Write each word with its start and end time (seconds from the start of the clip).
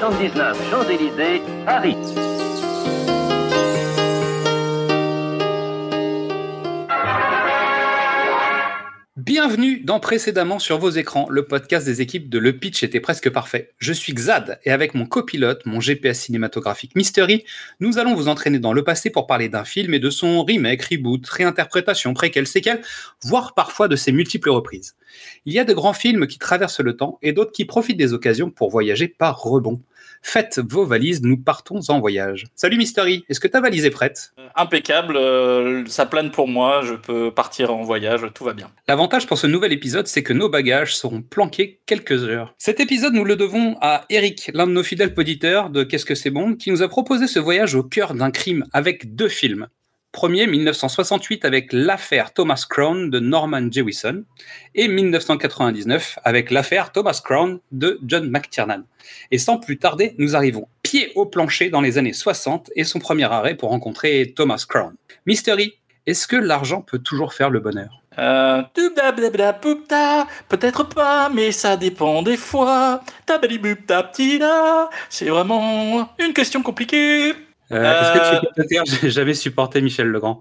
79 0.00 0.70
Champs-Élysées, 0.70 1.42
Paris. 1.66 1.94
Bienvenue 9.18 9.80
dans 9.80 10.00
Précédemment 10.00 10.58
sur 10.58 10.78
vos 10.78 10.88
écrans, 10.88 11.26
le 11.28 11.44
podcast 11.44 11.84
des 11.84 12.00
équipes 12.00 12.30
de 12.30 12.38
Le 12.38 12.56
Pitch 12.56 12.82
était 12.82 13.00
presque 13.00 13.28
parfait. 13.28 13.74
Je 13.76 13.92
suis 13.92 14.14
Xad 14.14 14.58
et 14.64 14.70
avec 14.70 14.94
mon 14.94 15.04
copilote, 15.04 15.66
mon 15.66 15.80
GPS 15.80 16.20
cinématographique 16.20 16.96
Mystery, 16.96 17.44
nous 17.78 17.98
allons 17.98 18.14
vous 18.14 18.28
entraîner 18.28 18.58
dans 18.58 18.72
le 18.72 18.82
passé 18.82 19.10
pour 19.10 19.26
parler 19.26 19.50
d'un 19.50 19.64
film 19.64 19.92
et 19.92 19.98
de 19.98 20.08
son 20.08 20.42
remake, 20.42 20.82
reboot, 20.82 21.28
réinterprétation, 21.28 22.14
préquel, 22.14 22.46
séquel, 22.46 22.80
voire 23.22 23.52
parfois 23.54 23.86
de 23.86 23.96
ses 23.96 24.12
multiples 24.12 24.50
reprises. 24.50 24.96
Il 25.44 25.52
y 25.52 25.58
a 25.58 25.64
de 25.64 25.74
grands 25.74 25.92
films 25.92 26.26
qui 26.26 26.38
traversent 26.38 26.80
le 26.80 26.96
temps 26.96 27.18
et 27.20 27.32
d'autres 27.32 27.52
qui 27.52 27.66
profitent 27.66 27.98
des 27.98 28.14
occasions 28.14 28.50
pour 28.50 28.70
voyager 28.70 29.06
par 29.06 29.42
rebond. 29.42 29.82
Faites 30.22 30.60
vos 30.60 30.84
valises, 30.84 31.22
nous 31.22 31.36
partons 31.36 31.80
en 31.88 31.98
voyage. 31.98 32.46
Salut 32.54 32.76
Mystery, 32.76 33.24
est-ce 33.28 33.40
que 33.40 33.48
ta 33.48 33.60
valise 33.60 33.84
est 33.84 33.90
prête? 33.90 34.32
Impeccable, 34.54 35.16
euh, 35.16 35.84
ça 35.86 36.06
plane 36.06 36.30
pour 36.30 36.46
moi, 36.46 36.82
je 36.84 36.94
peux 36.94 37.32
partir 37.32 37.74
en 37.74 37.82
voyage, 37.82 38.22
tout 38.34 38.44
va 38.44 38.52
bien. 38.52 38.70
L'avantage 38.86 39.26
pour 39.26 39.38
ce 39.38 39.46
nouvel 39.46 39.72
épisode, 39.72 40.06
c'est 40.06 40.22
que 40.22 40.32
nos 40.32 40.48
bagages 40.48 40.96
seront 40.96 41.22
planqués 41.22 41.80
quelques 41.86 42.24
heures. 42.24 42.54
Cet 42.58 42.80
épisode, 42.80 43.14
nous 43.14 43.24
le 43.24 43.36
devons 43.36 43.76
à 43.80 44.04
Eric, 44.10 44.50
l'un 44.54 44.66
de 44.66 44.72
nos 44.72 44.82
fidèles 44.82 45.14
auditeurs 45.16 45.70
de 45.70 45.84
Qu'est-ce 45.84 46.04
que 46.04 46.14
c'est 46.14 46.30
bon, 46.30 46.54
qui 46.54 46.70
nous 46.70 46.82
a 46.82 46.88
proposé 46.88 47.26
ce 47.26 47.38
voyage 47.38 47.74
au 47.74 47.82
cœur 47.82 48.14
d'un 48.14 48.30
crime 48.30 48.66
avec 48.72 49.14
deux 49.14 49.28
films. 49.28 49.68
Premier, 50.12 50.48
1968, 50.48 51.44
avec 51.44 51.72
l'affaire 51.72 52.32
Thomas 52.32 52.66
Crown 52.68 53.10
de 53.10 53.20
Norman 53.20 53.70
Jewison, 53.70 54.24
et 54.74 54.88
1999, 54.88 56.18
avec 56.24 56.50
l'affaire 56.50 56.90
Thomas 56.90 57.20
Crown 57.24 57.60
de 57.70 58.00
John 58.04 58.28
McTiernan. 58.28 58.82
Et 59.30 59.38
sans 59.38 59.58
plus 59.58 59.78
tarder, 59.78 60.16
nous 60.18 60.34
arrivons 60.34 60.66
pied 60.82 61.12
au 61.14 61.26
plancher 61.26 61.70
dans 61.70 61.80
les 61.80 61.96
années 61.96 62.12
60 62.12 62.70
et 62.74 62.82
son 62.82 62.98
premier 62.98 63.24
arrêt 63.24 63.54
pour 63.54 63.70
rencontrer 63.70 64.32
Thomas 64.34 64.64
Crown. 64.68 64.94
Mystery, 65.26 65.74
est-ce 66.06 66.26
que 66.26 66.36
l'argent 66.36 66.82
peut 66.82 66.98
toujours 66.98 67.32
faire 67.32 67.50
le 67.50 67.60
bonheur? 67.60 68.02
Euh, 68.18 68.62
Peut-être 70.48 70.88
pas, 70.88 71.28
mais 71.28 71.52
ça 71.52 71.76
dépend 71.76 72.22
des 72.22 72.36
fois. 72.36 73.04
C'est 75.08 75.28
vraiment 75.28 76.08
une 76.18 76.32
question 76.32 76.62
compliquée. 76.62 77.34
Euh, 77.72 78.00
Est-ce 78.00 78.40
que 78.40 78.46
tu 78.46 78.52
peux 78.56 78.64
dire, 78.64 78.82
j'ai 78.86 79.10
jamais 79.10 79.34
supporté 79.34 79.80
Michel 79.80 80.08
Legrand 80.08 80.40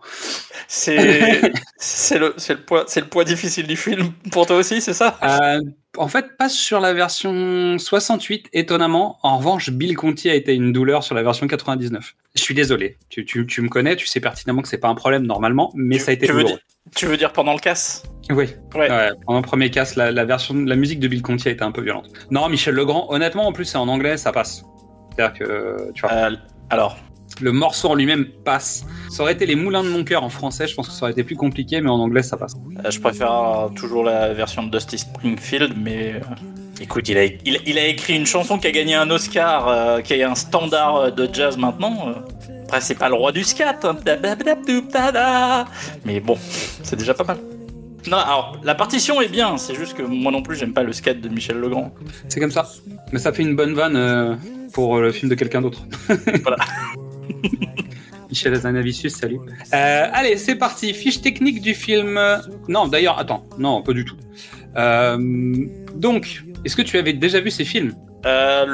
C'est 0.67 0.97
le, 0.97 2.33
le, 2.35 2.55
poids- 2.65 2.85
c'est 2.87 3.01
le 3.01 3.07
poids 3.07 3.23
difficile 3.23 3.67
du 3.67 3.75
film 3.77 4.11
pour 4.31 4.45
toi 4.45 4.57
aussi, 4.57 4.81
c'est 4.81 4.93
ça? 4.93 5.17
Euh, 5.23 5.59
En 5.97 6.07
fait, 6.07 6.37
pas 6.37 6.49
sur 6.49 6.79
la 6.79 6.93
version 6.93 7.77
68, 7.77 8.47
étonnamment. 8.53 9.17
En 9.23 9.37
revanche, 9.37 9.69
Bill 9.71 9.95
Conti 9.95 10.29
a 10.29 10.35
été 10.35 10.53
une 10.53 10.71
douleur 10.73 11.03
sur 11.03 11.15
la 11.15 11.23
version 11.23 11.47
99. 11.47 12.15
Je 12.35 12.41
suis 12.41 12.53
désolé. 12.55 12.97
Tu, 13.09 13.25
tu, 13.25 13.45
tu 13.45 13.61
me 13.61 13.69
connais, 13.69 13.95
tu 13.95 14.05
sais 14.07 14.19
pertinemment 14.19 14.61
que 14.61 14.67
c'est 14.67 14.77
pas 14.77 14.87
un 14.89 14.95
problème 14.95 15.25
normalement, 15.25 15.71
mais 15.75 15.97
Tu- 15.97 16.03
ça 16.03 16.11
a 16.11 16.13
été 16.13 16.27
veux, 16.27 16.33
douloureux. 16.33 16.49
dire, 16.53 16.59
tu 16.95 17.05
veux 17.05 17.17
dire 17.17 17.33
pendant 17.33 17.53
le 17.53 17.59
casse? 17.59 18.03
Oui. 18.29 18.45
Ouais. 18.75 18.89
Ouais, 18.89 19.09
pendant 19.25 19.39
le 19.39 19.45
premier 19.45 19.69
casse, 19.71 19.95
la, 19.95 20.11
la 20.11 20.25
version, 20.25 20.53
la 20.55 20.75
musique 20.75 20.99
de 20.99 21.07
Bill 21.07 21.21
Conti 21.23 21.47
a 21.47 21.51
été 21.51 21.63
un 21.63 21.71
peu 21.71 21.81
violente. 21.81 22.09
Non, 22.31 22.47
Michel 22.49 22.75
Legrand, 22.75 23.07
honnêtement, 23.09 23.47
en 23.47 23.53
plus, 23.53 23.65
c'est 23.65 23.77
en 23.77 23.87
anglais, 23.87 24.17
ça 24.17 24.31
passe. 24.31 24.63
C'est-à-dire 25.15 25.39
que, 25.39 25.91
tu 25.93 26.01
vois, 26.01 26.11
Euh, 26.13 26.35
Alors, 26.69 26.97
le 27.41 27.51
morceau 27.51 27.89
en 27.89 27.95
lui-même 27.95 28.25
passe. 28.43 28.85
Ça 29.09 29.23
aurait 29.23 29.33
été 29.33 29.45
les 29.45 29.55
moulins 29.55 29.83
de 29.83 29.89
mon 29.89 30.03
cœur 30.03 30.23
en 30.23 30.29
français, 30.29 30.67
je 30.67 30.75
pense 30.75 30.87
que 30.87 30.93
ça 30.93 31.03
aurait 31.03 31.11
été 31.11 31.23
plus 31.23 31.35
compliqué, 31.35 31.81
mais 31.81 31.89
en 31.89 31.99
anglais, 31.99 32.23
ça 32.23 32.37
passe. 32.37 32.53
euh, 32.83 32.91
je 32.91 32.99
préfère 32.99 33.31
euh, 33.33 33.69
toujours 33.69 34.03
la 34.03 34.33
version 34.33 34.63
de 34.63 34.69
Dusty 34.69 34.97
Springfield, 34.97 35.73
mais 35.77 36.13
euh, 36.15 36.19
écoute, 36.81 37.07
il 37.09 37.17
a, 37.17 37.25
il, 37.25 37.59
il 37.65 37.77
a 37.77 37.87
écrit 37.87 38.15
une 38.15 38.25
chanson 38.25 38.57
qui 38.57 38.67
a 38.67 38.71
gagné 38.71 38.95
un 38.95 39.09
Oscar, 39.09 39.67
euh, 39.67 40.01
qui 40.01 40.13
est 40.13 40.23
un 40.23 40.35
standard 40.35 41.11
de 41.11 41.29
jazz 41.31 41.57
maintenant. 41.57 42.13
Après, 42.65 42.81
c'est 42.81 42.95
pas 42.95 43.09
le 43.09 43.15
roi 43.15 43.31
du 43.31 43.43
scat, 43.43 43.79
hein. 43.83 45.65
Mais 46.05 46.19
bon, 46.19 46.37
c'est 46.83 46.95
déjà 46.95 47.13
pas 47.15 47.23
mal. 47.23 47.37
Non, 48.07 48.17
alors 48.17 48.57
la 48.63 48.75
partition 48.75 49.21
est 49.21 49.27
bien, 49.27 49.57
c'est 49.57 49.75
juste 49.75 49.93
que 49.95 50.01
moi 50.03 50.31
non 50.31 50.41
plus 50.41 50.55
j'aime 50.55 50.73
pas 50.73 50.83
le 50.83 50.93
scat 50.93 51.15
de 51.15 51.27
Michel 51.29 51.57
Legrand. 51.57 51.91
C'est 52.27 52.39
comme 52.39 52.51
ça. 52.51 52.67
Mais 53.11 53.19
ça 53.19 53.33
fait 53.33 53.43
une 53.43 53.55
bonne 53.55 53.73
vanne 53.73 53.95
euh, 53.95 54.35
pour 54.71 54.99
le 54.99 55.11
film 55.11 55.29
de 55.29 55.35
quelqu'un 55.35 55.61
d'autre. 55.61 55.81
Voilà. 56.43 56.57
Michel 58.29 58.53
Azanavicius, 58.53 59.13
salut. 59.15 59.39
Euh, 59.73 60.07
allez, 60.13 60.37
c'est 60.37 60.55
parti. 60.55 60.93
Fiche 60.93 61.21
technique 61.21 61.61
du 61.61 61.73
film. 61.73 62.19
Non, 62.67 62.87
d'ailleurs, 62.87 63.17
attends. 63.17 63.43
Non, 63.57 63.81
pas 63.81 63.93
du 63.93 64.05
tout. 64.05 64.15
Euh, 64.77 65.17
donc, 65.95 66.43
est-ce 66.63 66.75
que 66.75 66.83
tu 66.83 66.97
avais 66.97 67.13
déjà 67.13 67.39
vu 67.39 67.49
ces 67.49 67.65
films? 67.65 67.95
Euh, 68.25 68.65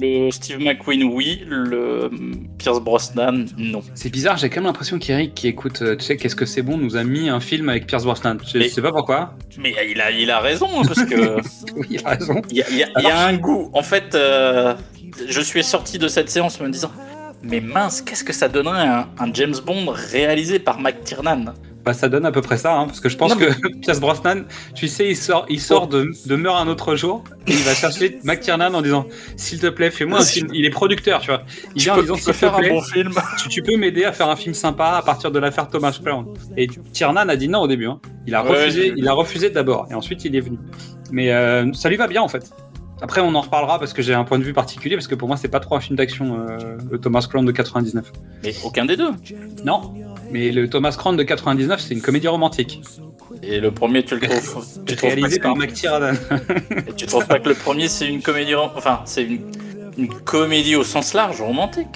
le 0.00 0.30
Steve 0.30 0.58
McQueen, 0.60 1.04
oui. 1.04 1.42
Le 1.46 2.10
Pierce 2.58 2.80
Brosnan, 2.80 3.46
non. 3.56 3.80
C'est 3.94 4.10
bizarre, 4.10 4.36
j'ai 4.36 4.50
quand 4.50 4.56
même 4.56 4.66
l'impression 4.66 4.98
qu'Eric, 4.98 5.34
qui 5.34 5.48
écoute, 5.48 5.82
tu 5.98 6.04
sais, 6.04 6.16
qu'est-ce 6.18 6.36
que 6.36 6.44
c'est 6.44 6.62
bon, 6.62 6.76
nous 6.76 6.96
a 6.96 7.04
mis 7.04 7.30
un 7.30 7.40
film 7.40 7.68
avec 7.70 7.86
Pierce 7.86 8.04
Brosnan. 8.04 8.36
Je 8.52 8.58
Mais- 8.58 8.68
sais 8.68 8.82
pas 8.82 8.92
pourquoi. 8.92 9.34
Mais 9.58 9.72
il 9.90 9.98
a, 10.00 10.10
il 10.10 10.30
a 10.30 10.40
raison, 10.40 10.68
hein, 10.78 10.82
parce 10.86 11.04
que. 11.04 11.36
Oui, 11.74 11.86
il 11.90 12.04
a 12.06 12.10
raison. 12.10 12.42
Il 12.50 12.58
y, 12.58 12.62
a- 12.62 12.68
il 12.70 12.76
y 12.78 12.82
a- 12.82 12.88
il 12.98 13.04
y 13.04 13.06
a 13.10 13.26
un 13.26 13.36
goût. 13.38 13.70
En 13.72 13.82
fait, 13.82 14.14
euh, 14.14 14.74
je 15.26 15.40
suis 15.40 15.64
sorti 15.64 15.98
de 15.98 16.06
cette 16.08 16.28
séance 16.28 16.60
me 16.60 16.68
disant 16.68 16.90
Mais 17.42 17.60
mince, 17.60 18.02
qu'est-ce 18.02 18.24
que 18.24 18.32
ça 18.32 18.48
donnerait 18.48 18.86
un, 18.86 19.08
un 19.18 19.32
James 19.32 19.54
Bond 19.64 19.86
réalisé 19.92 20.58
par 20.58 20.80
McTiernan 20.80 21.54
Bah, 21.84 21.92
ça 21.94 22.08
donne 22.08 22.26
à 22.26 22.32
peu 22.32 22.42
près 22.42 22.56
ça, 22.58 22.74
hein, 22.76 22.86
parce 22.86 22.98
que 23.00 23.08
je 23.08 23.16
pense 23.16 23.30
Non, 23.30 23.36
mais- 23.38 23.46
que 23.46 23.78
Pierce 23.80 24.00
Brosnan, 24.00 24.42
tu 24.74 24.88
sais, 24.88 25.08
il 25.10 25.16
sort, 25.16 25.46
il 25.48 25.60
sort 25.60 25.86
de, 25.86 26.10
de 26.26 26.36
Meurt 26.36 26.58
un 26.60 26.66
autre 26.66 26.96
jour, 26.96 27.22
et 27.46 27.52
il 27.52 27.62
va 27.62 27.74
chercher 27.74 28.18
McTiernan 28.24 28.74
en 28.74 28.82
disant 28.82 29.06
S'il 29.36 29.60
te 29.60 29.68
plaît, 29.68 29.90
fais-moi 29.92 30.18
un 30.20 30.24
film. 30.24 30.48
Il 30.52 30.64
est 30.66 30.70
producteur, 30.70 31.20
tu 31.20 31.28
vois. 31.30 31.42
Il 31.76 31.82
vient 31.82 31.94
en 31.96 32.00
disant 32.02 32.16
S'il 32.16 32.24
te 32.24 32.32
faire 32.32 32.54
un 32.56 32.58
plaît, 32.58 32.70
bon 32.70 32.82
film. 32.82 33.12
tu, 33.40 33.48
tu 33.48 33.62
peux 33.62 33.76
m'aider 33.76 34.04
à 34.04 34.12
faire 34.12 34.28
un 34.28 34.36
film 34.36 34.52
sympa 34.54 34.94
à 34.96 35.02
partir 35.02 35.30
de 35.30 35.38
l'affaire 35.38 35.68
Thomas 35.70 35.96
Crown. 36.04 36.26
Et 36.56 36.66
Tiernan 36.92 37.28
a 37.28 37.36
dit 37.36 37.48
non 37.48 37.60
au 37.60 37.68
début. 37.68 37.86
hein. 37.86 38.00
Il 38.26 38.34
a 38.34 38.42
Ouais, 38.42 38.50
refusé, 38.50 38.92
il 38.96 39.06
a 39.08 39.12
refusé 39.14 39.48
d'abord, 39.50 39.86
et 39.90 39.94
ensuite 39.94 40.24
il 40.24 40.34
est 40.34 40.40
venu. 40.40 40.58
Mais 41.12 41.32
euh, 41.32 41.72
ça 41.72 41.88
lui 41.88 41.96
va 41.96 42.08
bien 42.08 42.20
en 42.20 42.28
fait. 42.28 42.50
Après, 43.00 43.20
on 43.20 43.34
en 43.34 43.40
reparlera 43.40 43.78
parce 43.78 43.92
que 43.92 44.02
j'ai 44.02 44.14
un 44.14 44.24
point 44.24 44.38
de 44.38 44.44
vue 44.44 44.52
particulier, 44.52 44.96
parce 44.96 45.06
que 45.06 45.14
pour 45.14 45.28
moi, 45.28 45.36
c'est 45.36 45.48
pas 45.48 45.60
trop 45.60 45.76
un 45.76 45.80
film 45.80 45.96
d'action, 45.96 46.46
euh, 46.48 46.76
le 46.90 46.98
Thomas 46.98 47.24
Crown 47.28 47.44
de 47.44 47.52
99. 47.52 48.10
Mais 48.42 48.54
aucun 48.64 48.84
des 48.86 48.96
deux. 48.96 49.10
Non, 49.64 49.94
mais 50.32 50.50
le 50.50 50.68
Thomas 50.68 50.92
Crown 50.98 51.16
de 51.16 51.22
99, 51.22 51.80
c'est 51.80 51.94
une 51.94 52.00
comédie 52.02 52.26
romantique, 52.28 52.82
Et 53.42 53.60
le 53.60 53.70
premier, 53.70 54.04
tu 54.04 54.16
le 54.16 54.20
trouves. 54.26 54.66
tu 54.86 54.96
pas 54.96 55.08
par 55.42 55.56
McTiernan. 55.56 56.14
et 56.88 56.92
tu 56.94 57.06
trouves 57.06 57.26
pas 57.26 57.38
que 57.38 57.48
le 57.48 57.54
premier, 57.54 57.86
c'est 57.88 58.08
une 58.08 58.20
comédie. 58.20 58.54
Enfin, 58.56 59.00
c'est 59.04 59.22
une, 59.22 59.42
une 59.96 60.08
comédie 60.08 60.74
au 60.74 60.82
sens 60.84 61.14
large, 61.14 61.40
romantique. 61.40 61.86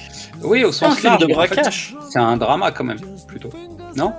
oui, 0.45 0.63
au 0.65 0.71
C'est 0.71 0.85
un 0.87 0.91
sens 0.91 0.99
film 1.01 1.11
large. 1.11 1.23
de 1.23 1.27
mais 1.27 1.37
en 1.37 1.41
fait, 1.43 1.55
braquage. 1.55 1.97
c'est 2.11 2.19
un 2.21 2.37
drama 2.37 2.71
quand 2.71 2.85
même, 2.85 3.01
plutôt. 3.27 3.51
Non? 3.97 4.13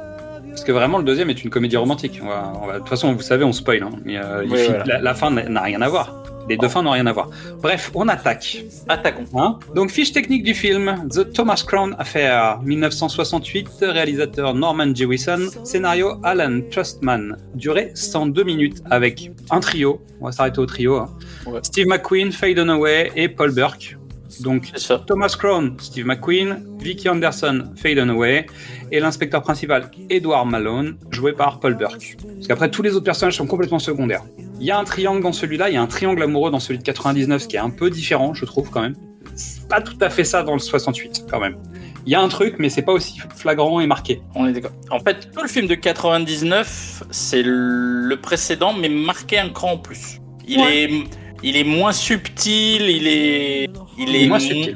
Parce 0.50 0.66
que 0.66 0.72
vraiment, 0.74 0.98
le 0.98 1.04
deuxième 1.06 1.30
est 1.30 1.44
une 1.44 1.50
comédie 1.50 1.78
romantique. 1.78 2.20
On 2.22 2.28
va- 2.28 2.54
on 2.62 2.68
va- 2.68 2.74
De 2.74 2.80
toute 2.80 2.90
façon, 2.90 3.14
vous 3.14 3.22
savez, 3.22 3.44
on 3.46 3.54
spoil. 3.54 3.82
hein, 3.84 3.90
mais 4.06 4.18
euh, 4.18 4.44
Oui, 4.44 4.60
voilà. 4.68 4.84
la, 4.86 5.02
la 5.02 5.14
fin 5.16 5.32
n'a 5.32 5.62
rien 5.62 5.82
à 5.82 5.88
voir. 5.90 6.14
Les 6.50 6.58
deux 6.58 6.68
fins 6.68 6.84
n'ont 6.84 6.92
rien 6.92 7.08
à 7.08 7.14
voir. 7.14 7.30
Bref, 7.62 7.92
on 7.94 8.08
attaque. 8.08 8.64
Attaquons. 8.90 9.26
Hein 9.36 9.60
Donc, 9.76 9.92
fiche 9.92 10.12
technique 10.12 10.44
du 10.44 10.54
film 10.54 11.08
The 11.10 11.32
Thomas 11.32 11.64
Crown 11.66 11.96
Affair, 11.98 12.60
1968, 12.62 13.70
réalisateur 13.82 14.54
Norman 14.54 14.94
Jewison, 14.94 15.50
scénario 15.64 16.16
Alan 16.24 16.62
Trustman, 16.70 17.38
durée 17.56 17.92
102 17.94 18.44
minutes 18.44 18.82
avec 18.90 19.32
un 19.52 19.60
trio, 19.60 20.02
on 20.22 20.26
va 20.26 20.32
s'arrêter 20.32 20.60
au 20.60 20.66
trio, 20.66 20.96
hein. 20.98 21.10
Ouais. 21.46 21.60
Steve 21.64 21.88
McQueen, 21.88 22.32
Faye 22.32 22.56
Dunaway 22.56 23.12
et 23.16 23.30
Paul 23.30 23.54
Burke. 23.54 23.98
Donc. 24.42 24.72
Thomas 25.08 25.36
Crown, 25.38 25.76
Steve 25.80 26.06
McQueen, 26.06 26.64
Vicky 26.80 27.10
Anderson, 27.10 27.66
Faye 27.76 27.96
Dunaway, 27.96 28.46
et 28.92 29.00
l'inspecteur 29.00 29.42
principal 29.42 29.90
Edward 30.10 30.48
Malone, 30.50 30.98
joué 31.12 31.34
par 31.34 31.60
Paul 31.60 31.76
Burke. 31.76 32.18
Parce 32.36 32.48
qu'après, 32.48 32.70
tous 32.72 32.82
les 32.82 32.96
autres 32.96 33.06
personnages 33.06 33.38
sont 33.38 33.48
complètement 33.48 33.80
secondaires. 33.80 34.24
Il 34.60 34.66
y 34.66 34.72
a 34.72 34.78
un 34.80 34.84
triangle 34.84 35.22
dans 35.22 35.34
celui-là, 35.34 35.70
il 35.70 35.74
y 35.74 35.78
a 35.78 35.82
un 35.82 35.88
triangle 35.88 36.22
amoureux 36.24 36.52
dans 36.52 36.60
celui 36.60 36.80
de 36.80 36.84
99, 36.84 37.42
ce 37.44 37.48
qui 37.48 37.56
est 37.56 37.60
un 37.60 37.70
peu 37.70 37.90
différent, 37.90 38.34
je 38.34 38.46
trouve, 38.46 38.70
quand 38.70 38.82
même. 38.82 38.96
C'est 39.36 39.68
pas 39.68 39.82
tout 39.82 39.98
à 40.00 40.10
fait 40.10 40.24
ça 40.24 40.44
dans 40.44 40.54
le 40.54 40.60
68, 40.60 41.26
quand 41.30 41.40
même. 41.40 41.58
Il 42.06 42.12
y 42.12 42.16
a 42.16 42.22
un 42.22 42.28
truc, 42.28 42.56
mais 42.60 42.70
c'est 42.70 42.82
pas 42.82 42.92
aussi 42.92 43.20
flagrant 43.36 43.80
et 43.80 43.88
marqué. 43.88 44.22
On 44.36 44.46
est 44.46 44.52
d'accord. 44.54 44.72
En 44.92 45.00
fait, 45.00 45.32
tout 45.34 45.42
le 45.42 45.48
film 45.48 45.68
de 45.68 45.76
99, 45.76 47.04
c'est 47.12 47.44
le 47.44 48.16
précédent, 48.22 48.74
mais 48.74 48.90
marqué 48.90 49.40
un 49.40 49.50
cran 49.50 49.74
en 49.74 49.78
plus. 49.78 50.20
Il 50.48 50.60
Ouais. 50.60 50.84
est. 50.84 51.04
il 51.44 51.58
est 51.58 51.64
moins 51.64 51.92
subtil, 51.92 52.84
il 52.90 53.08
est, 53.08 53.70
il 54.00 54.16
est 54.16 54.28
moins 54.28 54.40
mo- 54.40 54.44
subtil. 54.44 54.76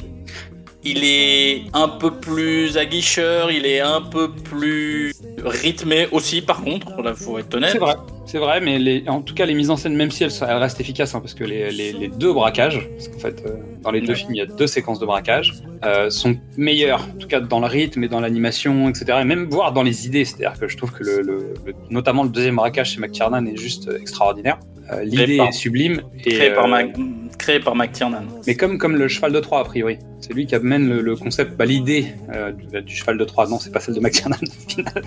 Il 0.90 1.04
est 1.04 1.64
un 1.74 1.90
peu 1.90 2.12
plus 2.12 2.78
aguicheur, 2.78 3.52
il 3.52 3.66
est 3.66 3.82
un 3.82 4.00
peu 4.00 4.32
plus 4.32 5.12
rythmé 5.44 6.08
aussi. 6.14 6.42
Par 6.42 6.62
contre, 6.64 7.02
là, 7.02 7.14
faut 7.14 7.38
être 7.38 7.54
honnête. 7.56 7.72
C'est 7.74 7.78
vrai, 7.80 7.96
c'est 8.26 8.38
vrai, 8.38 8.62
mais 8.62 8.80
les, 8.80 9.04
en 9.10 9.22
tout 9.22 9.34
cas, 9.34 9.46
les 9.46 9.54
mises 9.54 9.70
en 9.70 9.76
scène, 9.76 9.96
même 9.96 10.12
si 10.12 10.24
elles, 10.24 10.32
restent 10.42 10.80
efficaces, 10.80 11.14
hein, 11.14 11.20
parce 11.20 11.34
que 11.34 11.44
les, 11.44 11.72
les- 11.72 11.92
les 11.92 12.08
deux 12.08 12.32
braquages, 12.32 12.88
parce 12.96 13.10
qu'en 13.10 13.20
fait, 13.20 13.44
euh, 13.46 13.58
dans 13.82 13.92
les 13.92 14.00
deux 14.00 14.14
films, 14.16 14.36
il 14.36 14.38
y 14.38 14.42
a 14.42 14.46
deux 14.46 14.68
séquences 14.68 15.00
de 15.00 15.06
braquage, 15.06 15.56
euh, 15.84 16.10
sont 16.10 16.38
meilleures, 16.56 17.02
en 17.02 17.18
tout 17.20 17.28
cas 17.28 17.42
dans 17.42 17.60
le 17.60 17.68
rythme 17.68 18.04
et 18.06 18.08
dans 18.08 18.22
l'animation, 18.22 18.88
etc. 18.88 19.18
Et 19.22 19.26
même 19.26 19.50
voire 19.50 19.74
dans 19.74 19.84
les 19.84 20.06
idées, 20.06 20.24
c'est-à-dire 20.24 20.58
que 20.58 20.70
je 20.70 20.78
trouve 20.78 20.92
que 20.94 21.04
le, 21.04 21.22
le- 21.22 21.54
le- 21.66 21.74
notamment 21.90 22.24
le 22.24 22.30
deuxième 22.30 22.56
braquage 22.56 22.92
chez 22.94 23.02
McTiernan 23.02 23.46
est 23.46 23.58
juste 23.58 23.90
euh, 23.90 24.00
extraordinaire. 24.00 24.58
Euh, 24.92 25.04
L'idée 25.04 25.38
est 25.38 25.52
sublime. 25.52 26.02
Et, 26.26 26.32
Créé, 26.32 26.52
par 26.52 26.66
euh, 26.66 26.70
Mac, 26.70 26.96
créé 27.38 27.60
par 27.60 27.76
McTiernan. 27.76 28.26
Mais 28.46 28.56
comme, 28.56 28.78
comme 28.78 28.96
le 28.96 29.08
cheval 29.08 29.32
de 29.32 29.40
Troie, 29.40 29.60
a 29.60 29.64
priori. 29.64 29.98
C'est 30.20 30.34
lui 30.34 30.46
qui 30.48 30.56
amène 30.56 30.90
le, 30.90 31.02
le 31.02 31.16
concept, 31.16 31.56
bah, 31.56 31.66
l'idée 31.66 32.08
euh, 32.34 32.52
du, 32.52 32.82
du 32.82 32.96
cheval 32.96 33.18
de 33.18 33.24
Troie. 33.24 33.48
Non, 33.48 33.60
c'est 33.60 33.72
pas 33.72 33.80
celle 33.80 33.96
de 33.96 34.00
McTiernan. 34.00 34.38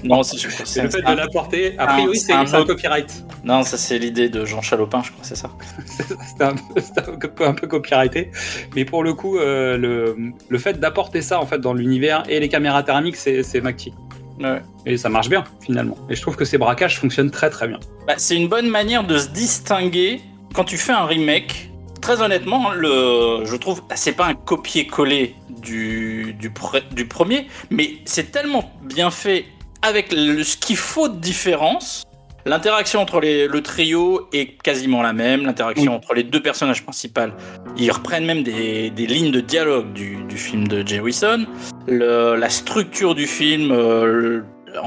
Non, 0.05 0.23
c'est 0.23 0.43
le 0.82 0.88
fait 0.88 1.03
de 1.03 1.17
l'apporter. 1.17 1.75
A 1.79 1.87
priori, 1.88 2.19
c'est 2.19 2.32
un 2.32 2.44
copyright. 2.65 3.25
Non, 3.44 3.62
ça 3.62 3.77
c'est 3.77 3.99
l'idée 3.99 4.29
de 4.29 4.44
Jean 4.44 4.62
Chalopin, 4.62 5.03
je 5.03 5.11
crois, 5.11 5.25
c'est 5.25 5.37
ça. 5.37 5.50
C'était 5.87 6.44
un, 6.44 6.55
un 6.55 7.49
un 7.49 7.55
peu 7.55 7.67
copyrighté. 7.67 8.31
Mais 8.77 8.85
pour 8.85 9.03
le 9.03 9.15
coup, 9.15 9.38
euh, 9.38 9.77
le, 9.77 10.17
le 10.49 10.59
fait 10.59 10.79
d'apporter 10.79 11.23
ça 11.23 11.41
en 11.41 11.47
fait 11.47 11.59
dans 11.59 11.75
l'univers 11.75 12.23
et 12.29 12.38
les 12.41 12.49
caméras 12.49 12.82
thermiques, 12.82 13.17
c'est 13.17 13.43
c'est 13.43 13.61
McTie. 13.61 13.93
Et 14.87 14.97
ça 14.97 15.09
marche 15.09 15.29
bien 15.29 15.45
finalement. 15.61 15.97
Et 16.09 16.17
je 16.17 16.23
trouve 16.23 16.37
que 16.37 16.45
ces 16.45 16.59
braquages 16.59 16.99
fonctionnent 16.99 17.31
très 17.31 17.51
très 17.51 17.69
bien. 17.69 17.79
Bah, 18.07 18.15
c'est 18.17 18.37
une 18.37 18.49
bonne 18.49 18.69
manière 18.69 19.05
de 19.05 19.19
se 19.19 19.29
distinguer 19.29 20.21
quand 20.55 20.65
tu 20.65 20.77
fais 20.79 20.93
un 20.93 21.05
remake. 21.05 21.71
Très 22.01 22.23
honnêtement, 22.23 22.71
le, 22.71 23.45
je 23.45 23.57
trouve, 23.57 23.83
c'est 23.95 24.13
pas 24.13 24.27
un 24.27 24.35
copier-coller 24.35 25.35
du, 25.61 26.35
du, 26.39 26.49
pre- 26.49 26.89
du 26.95 27.07
premier, 27.07 27.47
mais 27.69 27.99
c'est 28.07 28.33
tellement 28.33 28.73
bien 28.83 29.11
fait 29.11 29.45
avec 29.83 30.11
ce 30.11 30.57
qu'il 30.57 30.79
faut 30.79 31.09
de 31.09 31.19
différence. 31.19 32.05
L'interaction 32.47 33.01
entre 33.03 33.21
les- 33.21 33.47
le 33.49 33.63
trio 33.63 34.29
est 34.33 34.57
quasiment 34.63 35.03
la 35.03 35.13
même, 35.13 35.45
l'interaction 35.45 35.93
Oui. 35.93 35.97
entre 35.97 36.15
les 36.15 36.23
deux 36.23 36.41
personnages 36.43 36.83
principaux. 36.83 37.21
Ils 37.77 37.91
reprennent 37.91 38.25
même 38.25 38.43
des, 38.43 38.91
des 38.91 39.07
lignes 39.07 39.31
de 39.31 39.41
dialogue 39.41 39.93
du, 39.93 40.17
du 40.29 40.37
film 40.37 40.67
de 40.69 40.87
Jay 40.87 41.01
Wilson. 41.01 41.47
Le- 41.87 42.37
la 42.37 42.49
structure 42.51 43.15
du 43.15 43.27
film, 43.27 43.71
euh, 43.73 44.43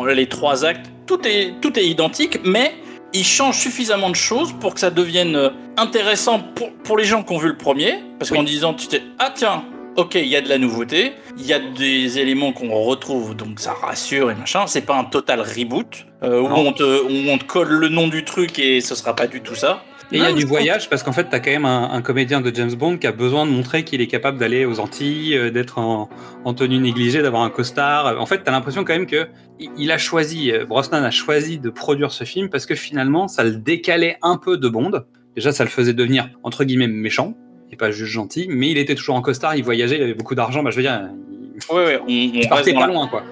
le- 0.05 0.13
les 0.13 0.27
trois 0.27 0.65
actes, 0.65 0.87
tout 1.05 1.19
est, 1.27 1.53
tout 1.61 1.77
est 1.77 1.85
identique, 1.85 2.39
mais 2.43 2.73
il 3.13 3.23
change 3.25 3.57
suffisamment 3.59 4.09
de 4.09 4.15
choses 4.15 4.53
pour 4.53 4.73
que 4.73 4.79
ça 4.79 4.89
devienne 4.89 5.35
euh, 5.35 5.49
intéressant 5.77 6.39
pour, 6.39 6.71
pour 6.83 6.97
les 6.97 7.03
gens 7.03 7.21
qui 7.23 7.33
ont 7.33 7.37
vu 7.37 7.49
le 7.49 7.57
premier. 7.57 7.95
Parce 8.17 8.31
Oui. 8.31 8.37
qu'en 8.37 8.43
disant, 8.43 8.73
tu 8.73 8.87
t'es, 8.87 9.01
ah 9.19 9.31
tiens, 9.35 9.63
ok, 9.95 10.15
il 10.15 10.27
y 10.27 10.35
a 10.35 10.41
de 10.41 10.49
la 10.49 10.57
nouveauté, 10.57 11.13
il 11.37 11.45
y 11.45 11.53
a 11.53 11.59
des 11.59 12.19
éléments 12.19 12.51
qu'on 12.53 12.69
retrouve, 12.71 13.35
donc 13.35 13.59
ça 13.59 13.73
rassure 13.73 14.31
et 14.31 14.35
machin. 14.35 14.65
C'est 14.67 14.85
pas 14.85 14.95
un 14.97 15.03
total 15.05 15.41
reboot 15.41 16.05
euh, 16.23 16.41
où, 16.41 16.47
on 16.47 16.73
te, 16.73 16.83
où 16.83 17.29
on 17.31 17.37
te 17.37 17.43
colle 17.45 17.69
le 17.73 17.89
nom 17.89 18.07
du 18.07 18.23
truc 18.25 18.57
et 18.59 18.81
ce 18.81 18.95
sera 18.95 19.15
pas 19.15 19.27
du 19.27 19.41
tout 19.41 19.55
ça. 19.55 19.83
Et 20.11 20.17
il 20.17 20.21
y 20.21 20.25
a 20.25 20.31
du 20.33 20.45
voyage 20.45 20.89
parce 20.89 21.01
qu'en 21.01 21.11
fait, 21.13 21.23
t'as 21.29 21.39
quand 21.39 21.49
même 21.49 21.65
un, 21.65 21.89
un 21.91 22.01
comédien 22.03 22.39
de 22.39 22.53
James 22.53 22.73
Bond 22.75 22.97
qui 22.97 23.07
a 23.07 23.11
besoin 23.11 23.47
de 23.47 23.51
montrer 23.51 23.83
qu'il 23.83 23.99
est 23.99 24.05
capable 24.07 24.37
d'aller 24.37 24.63
aux 24.65 24.79
Antilles, 24.79 25.35
euh, 25.35 25.49
d'être 25.49 25.79
en, 25.79 26.07
en 26.45 26.53
tenue 26.53 26.77
négligée, 26.77 27.21
d'avoir 27.23 27.41
un 27.41 27.49
costard. 27.49 28.19
En 28.21 28.25
fait, 28.27 28.43
t'as 28.43 28.51
l'impression 28.51 28.83
quand 28.83 28.93
même 28.93 29.07
que 29.07 29.27
il- 29.59 29.71
il 29.77 29.91
a 29.91 29.97
choisi, 29.97 30.51
euh, 30.51 30.65
Brosnan 30.65 31.03
a 31.03 31.09
choisi 31.09 31.57
de 31.57 31.69
produire 31.71 32.11
ce 32.11 32.25
film 32.25 32.49
parce 32.49 32.67
que 32.67 32.75
finalement, 32.75 33.27
ça 33.27 33.43
le 33.43 33.51
décalait 33.55 34.17
un 34.21 34.37
peu 34.37 34.57
de 34.57 34.67
Bond. 34.69 34.91
Déjà, 35.35 35.51
ça 35.51 35.63
le 35.63 35.71
faisait 35.71 35.93
devenir 35.93 36.29
entre 36.43 36.63
guillemets 36.63 36.87
méchant 36.87 37.33
pas 37.75 37.91
juste 37.91 38.11
gentil, 38.11 38.47
mais 38.49 38.69
il 38.69 38.77
était 38.77 38.95
toujours 38.95 39.15
en 39.15 39.21
costard, 39.21 39.55
il 39.55 39.63
voyageait, 39.63 39.97
il 39.97 40.03
avait 40.03 40.13
beaucoup 40.13 40.35
d'argent. 40.35 40.63
Bah, 40.63 40.71
je 40.71 40.77
veux 40.77 40.81
dire, 40.81 41.09
il 41.55 41.75
Ouais, 41.75 41.85
ouais, 41.85 41.99
on, 42.01 42.07
il 42.07 42.47
partait 42.49 42.73
pas 42.73 42.87
la, 42.87 42.93
loin, 42.93 43.07
quoi. 43.07 43.23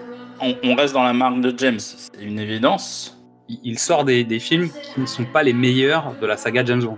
on, 0.42 0.56
on 0.64 0.76
reste 0.76 0.94
dans 0.94 1.04
la 1.04 1.14
marque 1.14 1.42
de 1.42 1.54
James, 1.58 1.80
c'est 1.80 2.22
une 2.22 2.40
évidence. 2.40 3.18
il 3.50 3.60
il 3.64 3.80
sort 3.80 4.06
des, 4.06 4.24
des 4.24 4.40
films 4.40 4.70
qui 4.70 5.02
ne 5.02 5.06
sont 5.06 5.26
pas 5.26 5.44
les 5.44 5.54
meilleurs 5.54 6.14
de 6.22 6.26
la 6.28 6.38
saga 6.38 6.64
James 6.66 6.84
Bond. 6.84 6.98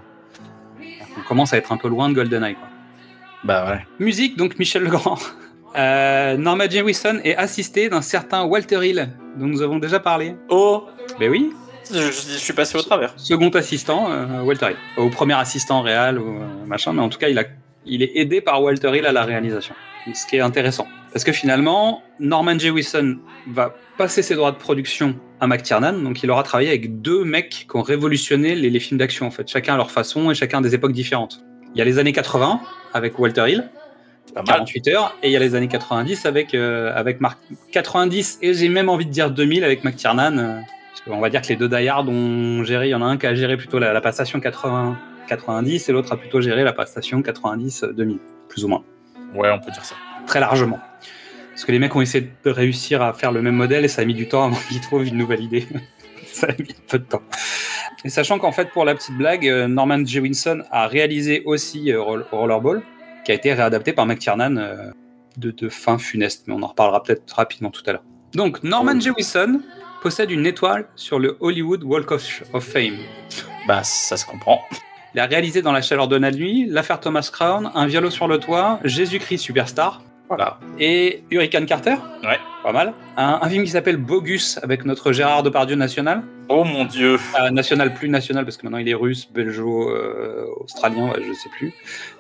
On 1.18 1.22
commence 1.28 1.54
à 1.54 1.57
être 1.57 1.72
un 1.72 1.78
peu 1.78 1.88
loin 1.88 2.10
de 2.10 2.13
GoldenEye. 2.13 2.56
Quoi. 2.56 2.68
Bah 3.44 3.66
ouais. 3.69 3.86
Musique, 4.00 4.38
donc 4.38 4.60
Michel 4.60 4.84
Legrand. 4.84 5.18
Euh, 5.75 6.38
Norma 6.38 6.69
Jewison 6.69 7.19
est 7.24 7.36
assistée 7.36 7.89
d'un 7.89 8.04
certain 8.04 8.44
Walter 8.44 8.88
Hill, 8.88 9.10
dont 9.39 9.48
nous 9.48 9.63
avons 9.63 9.80
déjà 9.80 10.00
parlé. 10.00 10.36
Oh, 10.50 10.86
Ben 11.19 11.31
oui, 11.31 11.51
je, 11.91 12.12
je 12.12 12.38
suis 12.38 12.53
passé 12.53 12.77
au 12.77 12.81
travers. 12.81 13.13
second 13.18 13.50
assistant, 13.50 14.12
euh, 14.12 14.41
Walter 14.41 14.68
Hill. 14.71 14.77
Au 14.97 15.09
premier 15.09 15.33
assistant 15.33 15.81
réel, 15.81 16.19
ou 16.19 16.38
euh, 16.38 16.65
machin, 16.65 16.94
mais 16.94 17.01
en 17.01 17.09
tout 17.09 17.19
cas, 17.19 17.30
il, 17.30 17.39
a, 17.39 17.44
il 17.85 18.03
est 18.03 18.12
aidé 18.15 18.41
par 18.41 18.62
Walter 18.62 18.95
Hill 18.95 19.06
à 19.06 19.12
la 19.12 19.24
réalisation. 19.24 19.75
Ce 20.13 20.27
qui 20.27 20.35
est 20.35 20.41
intéressant. 20.41 20.88
Parce 21.13 21.24
que 21.24 21.31
finalement, 21.31 22.01
Norman 22.19 22.59
Jewison 22.59 23.18
va 23.47 23.75
passer 23.97 24.21
ses 24.21 24.35
droits 24.35 24.51
de 24.51 24.57
production 24.57 25.15
à 25.39 25.47
McTiernan, 25.47 25.94
donc 25.94 26.24
il 26.24 26.31
aura 26.31 26.44
travaillé 26.44 26.69
avec 26.69 27.01
deux 27.01 27.24
mecs 27.24 27.50
qui 27.50 27.75
ont 27.75 27.81
révolutionné 27.81 28.56
les, 28.56 28.69
les 28.69 28.79
films 28.79 28.97
d'action, 28.97 29.27
en 29.27 29.31
fait, 29.31 29.47
chacun 29.47 29.75
à 29.75 29.77
leur 29.77 29.91
façon 29.91 30.31
et 30.31 30.36
chacun 30.36 30.59
à 30.59 30.62
des 30.62 30.75
époques 30.75 30.94
différentes. 30.94 31.44
Il 31.75 31.79
y 31.79 31.81
a 31.81 31.86
les 31.86 32.00
années 32.00 32.12
80 32.12 32.62
avec 32.94 33.18
Walter 33.18 33.45
Hill, 33.47 33.69
C'est 34.25 34.33
pas 34.33 34.41
mal. 34.41 34.57
48 34.57 34.88
heures, 34.89 35.18
et 35.24 35.29
il 35.29 35.31
y 35.31 35.36
a 35.36 35.39
les 35.39 35.56
années 35.56 35.68
90 35.68 36.25
avec, 36.25 36.53
euh, 36.53 36.91
avec 36.95 37.21
Mark 37.21 37.39
90, 37.71 38.39
et 38.41 38.53
j'ai 38.53 38.69
même 38.69 38.89
envie 38.89 39.06
de 39.06 39.12
dire 39.12 39.31
2000 39.31 39.63
avec 39.63 39.83
McTiernan. 39.83 40.63
Parce 40.94 41.01
qu'on 41.01 41.19
va 41.19 41.30
dire 41.30 41.42
que 41.42 41.48
les 41.48 41.56
deux 41.56 41.68
Die 41.69 41.88
Hard 41.88 42.07
ont 42.07 42.63
géré, 42.63 42.88
il 42.88 42.92
y 42.92 42.95
en 42.95 43.01
a 43.01 43.06
un 43.06 43.18
qui 43.18 43.25
a 43.28 43.34
géré 43.36 43.57
plutôt 43.57 43.80
la, 43.80 43.94
la 43.94 44.01
passation 44.01 44.40
80, 44.40 44.98
90, 45.28 45.90
et 45.90 45.92
l'autre 45.92 46.12
a 46.13 46.18
plutôt 46.18 46.40
géré 46.42 46.63
la 46.63 46.74
passation 46.74 47.22
90-2000, 47.22 48.18
plus 48.50 48.63
ou 48.63 48.68
moins, 48.68 48.84
Ouais, 49.36 49.50
on 49.51 49.60
peut 49.60 49.72
dire 49.72 49.84
ça. 49.84 49.95
très 50.28 50.40
largement. 50.40 50.80
Parce 51.51 51.66
que 51.66 51.72
les 51.72 51.80
mecs 51.80 51.95
ont 51.95 52.01
essayé 52.01 52.31
de 52.44 52.50
réussir 52.50 53.01
à 53.01 53.13
faire 53.13 53.31
le 53.31 53.42
même 53.42 53.56
modèle, 53.56 53.86
et 53.86 53.88
ça 53.88 54.01
a 54.01 54.06
mis 54.06 54.13
du 54.13 54.28
temps 54.28 54.45
avant 54.45 54.56
qu'ils 54.69 54.81
trouvent 54.81 55.06
une 55.06 55.18
nouvelle 55.18 55.42
idée. 55.42 55.68
ça 56.28 56.48
a 56.48 56.51
mis 56.62 56.69
un 56.72 56.81
peu 56.88 57.00
de 57.00 57.04
temps. 57.06 57.22
Et 58.06 58.10
sachant 58.10 58.38
qu'en 58.39 58.51
fait, 58.51 58.69
pour 58.72 58.86
la 58.86 58.94
petite 58.96 59.16
blague, 59.18 59.48
euh, 59.48 59.68
Norman 59.68 60.04
Jewison 60.06 60.60
a 60.72 60.88
réalisé 60.88 61.42
aussi 61.46 61.92
euh, 61.92 62.01
Roll- 62.01 62.25
Rollerball, 62.31 62.81
qui 63.24 63.31
a 63.31 63.36
été 63.36 63.54
réadapté 63.54 63.94
par 63.94 64.06
McTiernan 64.06 64.57
euh, 64.57 64.92
de, 65.38 65.51
de 65.51 65.69
fin 65.69 65.98
funeste, 65.98 66.44
mais 66.48 66.54
on 66.54 66.62
en 66.63 66.68
reparlera 66.68 67.01
peut-être 67.01 67.31
rapidement 67.34 67.69
tout 67.72 67.81
à 67.88 67.94
l'heure. 67.94 68.04
Donc, 68.34 68.63
Norman 68.63 69.00
Jewison 69.00 69.62
possède 70.03 70.29
une 70.31 70.45
étoile 70.45 70.85
sur 70.95 71.17
le 71.17 71.38
Hollywood 71.39 71.81
Walk 71.83 72.11
of, 72.11 72.44
of 72.53 72.63
Fame. 72.65 72.97
Bah, 73.67 73.81
ça 73.83 74.17
se 74.17 74.25
comprend. 74.25 74.61
Il 75.15 75.19
a 75.21 75.25
réalisé 75.25 75.61
dans 75.61 75.71
la 75.71 75.81
chaleur 75.81 76.07
de 76.09 76.17
la 76.17 76.29
nuit, 76.31 76.65
l'affaire 76.69 77.00
Thomas 77.00 77.29
Crown, 77.31 77.71
Un 77.73 77.85
violon 77.88 78.09
sur 78.11 78.27
le 78.27 78.38
toit, 78.38 78.79
Jésus-Christ 78.83 79.38
Superstar, 79.38 80.01
Voilà. 80.27 80.57
et 80.77 81.24
Hurricane 81.31 81.65
Carter. 81.65 81.95
Ouais. 82.24 82.38
Pas 82.63 82.72
mal. 82.74 82.93
Un, 83.15 83.39
un 83.41 83.50
film 83.50 83.63
qui 83.63 83.69
s'appelle 83.72 83.98
Bogus 83.98 84.60
avec 84.62 84.83
notre 84.86 85.13
Gérard 85.13 85.41
Depardieu 85.43 85.75
national. 85.77 86.24
Oh 86.50 86.63
mon 86.65 86.83
dieu. 86.86 87.17
Euh, 87.39 87.50
national 87.51 87.93
plus 87.93 88.10
national 88.10 88.43
parce 88.43 88.57
que 88.57 88.63
maintenant 88.65 88.79
il 88.79 88.89
est 88.89 88.93
russe, 88.93 89.29
belgeo, 89.33 89.89
euh, 89.89 90.45
australien, 90.57 91.07
ouais, 91.12 91.22
je 91.25 91.31
sais 91.33 91.50
plus. 91.57 91.74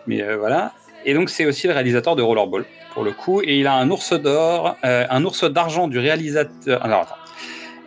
Mais 0.07 0.21
euh, 0.21 0.37
voilà. 0.37 0.71
Et 1.05 1.13
donc 1.13 1.29
c'est 1.29 1.45
aussi 1.45 1.67
le 1.67 1.73
réalisateur 1.73 2.15
de 2.15 2.21
Rollerball 2.21 2.63
pour 2.93 3.03
le 3.03 3.11
coup. 3.11 3.41
Et 3.41 3.59
il 3.59 3.67
a 3.67 3.73
un 3.73 3.89
ours 3.89 4.13
d'or, 4.13 4.77
euh, 4.85 5.05
un 5.09 5.23
ours 5.25 5.43
d'argent 5.43 5.87
du 5.89 5.97
réalisateur. 5.99 6.83
Alors 6.85 7.01
attends. 7.01 7.15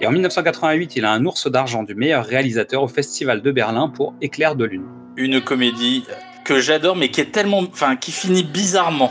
Et 0.01 0.07
en 0.07 0.11
1988, 0.13 0.97
il 0.97 1.05
a 1.05 1.13
un 1.13 1.25
ours 1.25 1.51
d'argent 1.51 1.83
du 1.83 1.95
meilleur 1.95 2.25
réalisateur 2.25 2.83
au 2.83 2.89
Festival 2.89 3.41
de 3.43 3.51
Berlin 3.51 3.89
pour 3.89 4.15
Éclair 4.21 4.55
de 4.55 4.65
lune. 4.65 4.85
Une 5.17 5.41
comédie 5.41 6.05
que 6.45 6.61
j'adore, 6.61 6.97
mais 6.97 7.09
qui 7.11 7.21
est 7.23 7.33
tellement. 7.33 7.61
Enfin, 7.61 7.97
qui 7.97 8.13
finit 8.13 8.43
bizarrement. 8.45 9.11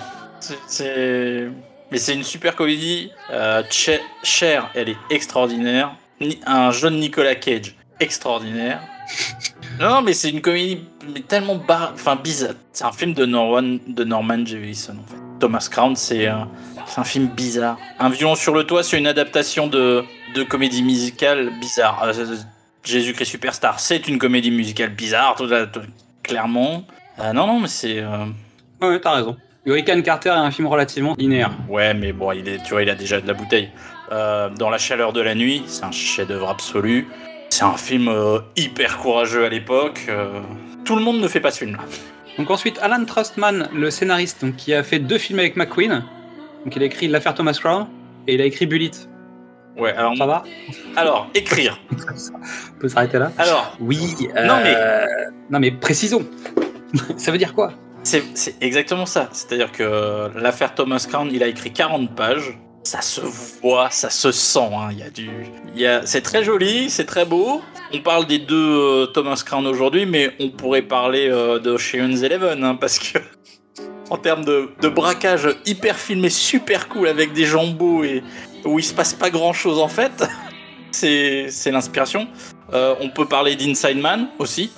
C'est-. 0.68 1.50
Mais 1.92 1.98
c'est 1.98 2.14
une 2.14 2.24
super 2.24 2.56
comédie. 2.56 3.12
Euh, 3.32 3.64
Che- 3.70 4.00
Cher, 4.24 4.70
elle 4.76 4.90
est 4.90 4.98
extraordinaire. 5.10 5.96
Un 6.46 6.72
jeune 6.72 7.00
Nicolas 7.00 7.36
Cage, 7.36 7.76
extraordinaire. 8.00 8.82
Non, 9.78 10.02
mais 10.02 10.14
c'est 10.14 10.30
une 10.30 10.40
comédie 10.40 10.80
mais 11.14 11.20
tellement 11.20 11.56
bar... 11.56 11.92
enfin, 11.96 12.16
bizarre. 12.16 12.54
C'est 12.72 12.86
un 12.86 12.94
film 12.94 13.14
de 13.14 13.26
Norman, 13.26 13.78
de 13.86 14.04
Norman 14.06 14.46
Jewison, 14.46 14.94
en 14.94 15.06
fait. 15.12 15.18
Thomas 15.42 15.68
Crown, 15.70 15.98
c'est 15.98 16.28
un... 16.28 16.48
c'est 16.88 17.00
un 17.00 17.04
film 17.04 17.28
bizarre. 17.28 17.78
Un 18.00 18.10
violon 18.10 18.36
sur 18.36 18.54
le 18.54 18.64
toit, 18.64 18.84
c'est 18.84 18.98
une 18.98 19.08
adaptation 19.08 19.68
de, 19.68 20.04
de 20.36 20.44
comédie 20.44 20.84
musicale 20.84 21.52
bizarre. 21.60 22.04
Euh, 22.04 22.14
Jésus-Christ 22.84 23.26
Superstar, 23.26 23.80
c'est 23.80 24.08
une 24.08 24.18
comédie 24.20 24.52
musicale 24.52 24.90
bizarre, 24.90 25.36
tout, 25.36 25.48
tout- 25.48 25.82
clairement. 26.24 26.86
Euh, 27.20 27.34
non, 27.34 27.48
non, 27.48 27.60
mais 27.60 27.68
c'est. 27.68 28.00
euh, 28.00 28.26
Ouais, 28.82 29.00
t'as 29.00 29.14
raison. 29.16 29.38
Hurricane 29.66 30.04
Carter 30.04 30.30
est 30.30 30.34
un 30.34 30.52
film 30.52 30.68
relativement 30.68 31.16
linéaire. 31.18 31.52
Ouais, 31.68 31.94
mais 31.96 32.12
bon, 32.14 32.32
il 32.34 32.48
est, 32.48 32.62
tu 32.64 32.72
vois, 32.74 32.84
il 32.84 32.90
a 32.90 32.96
déjà 32.96 33.20
de 33.20 33.28
la 33.28 33.34
bouteille. 33.34 33.72
Euh, 34.12 34.50
dans 34.50 34.70
la 34.70 34.78
chaleur 34.78 35.12
de 35.14 35.22
la 35.22 35.34
nuit, 35.34 35.64
c'est 35.66 35.84
un 35.84 35.92
chef-d'œuvre 35.92 36.50
absolu. 36.50 37.08
C'est 37.50 37.64
un 37.64 37.78
film 37.78 38.08
euh, 38.10 38.40
hyper 38.56 38.98
courageux 39.00 39.44
à 39.46 39.50
l'époque. 39.50 40.06
euh, 40.10 40.40
Tout 40.84 40.96
le 40.96 41.02
monde 41.02 41.20
ne 41.20 41.28
fait 41.28 41.40
pas 41.40 41.50
ce 41.50 41.60
film-là. 41.60 41.80
Donc 42.38 42.52
ensuite, 42.52 42.78
Alan 42.84 43.04
Trustman, 43.06 43.70
le 43.74 43.90
scénariste, 43.90 44.46
donc, 44.46 44.58
qui 44.58 44.74
a 44.76 44.84
fait 44.84 45.00
deux 45.00 45.18
films 45.18 45.40
avec 45.40 45.56
McQueen. 45.56 46.04
Donc 46.66 46.76
il 46.76 46.82
a 46.82 46.86
écrit 46.86 47.08
L'affaire 47.08 47.34
Thomas 47.34 47.54
Crown 47.54 47.88
et 48.28 48.34
il 48.34 48.42
a 48.42 48.46
écrit 48.46 48.66
Bullet. 48.66 48.92
Ouais, 49.78 49.94
alors, 49.94 50.16
Ça 50.18 50.26
va 50.26 50.44
alors 50.96 51.30
écrire. 51.36 51.80
On 51.92 52.80
peut 52.80 52.88
s'arrêter 52.90 53.20
là 53.20 53.32
Alors, 53.38 53.76
Oui. 53.80 54.16
Non, 54.36 54.58
euh, 54.66 55.06
Non 55.50 55.60
mais 55.60 55.72
précisons. 55.72 56.26
Ça 57.18 57.32
veut 57.32 57.38
dire 57.38 57.54
quoi? 57.54 57.74
C'est 58.04 58.24
exactement 58.62 59.06
ça. 59.08 59.30
C'est-à-dire 59.32 59.72
que 59.72 60.30
l'affaire 60.38 60.76
Thomas 60.76 61.04
Crown, 61.10 61.28
il 61.32 61.42
a 61.42 61.48
écrit 61.48 61.72
40 61.74 62.16
pages. 62.16 62.58
Ça 62.84 63.02
se 63.02 63.22
voit, 63.62 63.90
ça 63.90 64.12
se 64.12 64.32
sent. 64.32 64.60
hein. 64.60 64.90
Il 64.92 65.00
y 65.00 65.04
a 65.04 65.10
du, 65.10 65.28
il 65.76 65.86
a, 65.88 66.06
c'est 66.06 66.22
très 66.22 66.44
joli, 66.44 66.92
c'est 66.92 67.06
très 67.06 67.26
beau. 67.26 67.62
On 67.94 68.00
parle 68.02 68.28
des 68.28 68.38
deux 68.38 68.56
euh, 68.56 69.06
Thomas 69.08 69.42
Crown 69.44 69.66
aujourd'hui, 69.66 70.06
mais 70.06 70.34
on 70.40 70.52
pourrait 70.52 70.84
parler 70.84 71.28
euh, 71.32 71.58
de 71.60 71.72
Ocean's 71.72 72.22
Eleven, 72.22 72.64
hein, 72.64 72.76
parce 72.76 73.00
que 73.00 73.18
en 74.10 74.18
termes 74.18 74.46
de, 74.46 74.70
de 74.82 74.88
braquage 74.90 75.48
hyper 75.66 75.96
filmé, 75.98 76.30
super 76.30 76.88
cool 76.90 77.08
avec 77.08 77.34
des 77.34 77.46
beaux 77.74 78.04
et 78.04 78.24
où 78.64 78.80
il 78.80 78.84
se 78.84 78.94
passe 78.94 79.14
pas 79.14 79.30
grand-chose 79.30 79.80
en 79.80 79.88
fait, 79.88 80.24
c'est 80.92 81.48
c'est 81.50 81.72
l'inspiration. 81.72 82.28
Euh, 82.74 82.96
on 83.00 83.10
peut 83.10 83.26
parler 83.28 83.56
d'Inside 83.56 83.98
Man 84.00 84.28
aussi, 84.40 84.72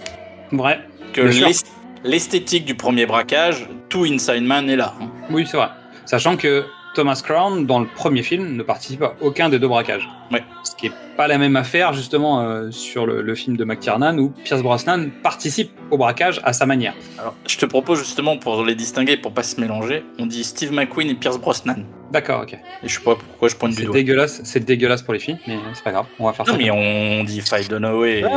Vrai. 0.51 0.81
que 1.13 1.21
l'est- 1.21 1.65
l'esthétique 2.03 2.65
du 2.65 2.75
premier 2.75 3.05
braquage, 3.05 3.67
tout 3.89 4.03
Inside 4.05 4.43
Man 4.43 4.69
est 4.69 4.75
là. 4.75 4.93
hein. 5.01 5.09
Oui, 5.29 5.47
c'est 5.49 5.57
vrai. 5.57 5.69
Sachant 6.05 6.35
que 6.37 6.65
Thomas 6.97 7.21
Crown, 7.23 7.65
dans 7.67 7.79
le 7.79 7.85
premier 7.85 8.23
film, 8.23 8.55
ne 8.57 8.63
participe 8.63 9.03
à 9.03 9.13
aucun 9.21 9.49
des 9.49 9.59
deux 9.59 9.67
braquages. 9.67 10.09
Ouais. 10.31 10.43
Ce 10.63 10.75
qui 10.75 10.87
est 10.87 10.91
pas 11.15 11.27
la 11.27 11.37
même 11.37 11.55
affaire, 11.55 11.93
justement, 11.93 12.41
euh, 12.41 12.71
sur 12.71 13.05
le, 13.05 13.21
le 13.21 13.35
film 13.35 13.55
de 13.55 13.63
McTiernan, 13.63 14.17
où 14.19 14.29
Pierce 14.43 14.63
Brosnan 14.63 15.09
participe 15.21 15.71
au 15.91 15.97
braquage 15.97 16.41
à 16.43 16.53
sa 16.53 16.65
manière. 16.65 16.93
Alors, 17.19 17.35
je 17.47 17.55
te 17.57 17.65
propose 17.67 17.99
justement 17.99 18.37
pour 18.37 18.63
les 18.65 18.73
distinguer, 18.75 19.15
pour 19.15 19.31
pas 19.31 19.43
se 19.43 19.61
mélanger, 19.61 20.03
on 20.17 20.25
dit 20.25 20.43
Steve 20.43 20.71
McQueen 20.73 21.09
et 21.09 21.15
Pierce 21.15 21.37
Brosnan. 21.39 21.85
D'accord, 22.11 22.41
ok. 22.41 22.53
Et 22.53 22.87
je 22.87 22.95
sais 22.97 23.03
pas 23.03 23.15
pourquoi 23.15 23.47
je 23.49 23.55
pointe 23.55 23.71
du 23.73 23.77
C'est 23.77 23.83
doigt. 23.85 23.93
dégueulasse, 23.93 24.41
c'est 24.43 24.65
dégueulasse 24.65 25.03
pour 25.03 25.13
les 25.13 25.19
filles, 25.19 25.37
mais 25.47 25.57
c'est 25.75 25.83
pas 25.83 25.91
grave, 25.91 26.05
on 26.19 26.25
va 26.25 26.33
faire 26.33 26.45
Non 26.47 26.53
ça. 26.53 26.57
mais 26.57 26.71
on 26.71 27.23
dit 27.23 27.41
Faye 27.41 27.67
Dunaway 27.67 28.19
et, 28.21 28.23
Ouais, 28.25 28.31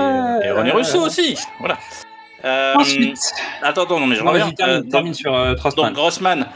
et 0.44 0.50
René 0.50 0.70
Russo 0.70 0.98
ouais. 0.98 1.06
aussi. 1.06 1.36
Voilà. 1.60 1.78
Euh, 2.44 2.74
Ensuite, 2.76 3.18
attends, 3.62 3.82
attends, 3.84 4.00
non 4.00 4.06
mais 4.06 4.16
je 4.16 4.22
non, 4.22 4.30
reviens. 4.30 4.50
termine, 4.52 4.76
Euh, 4.86 4.90
termine 4.90 5.14
sur 5.14 5.34
euh, 5.34 5.54
Grossman, 5.92 6.46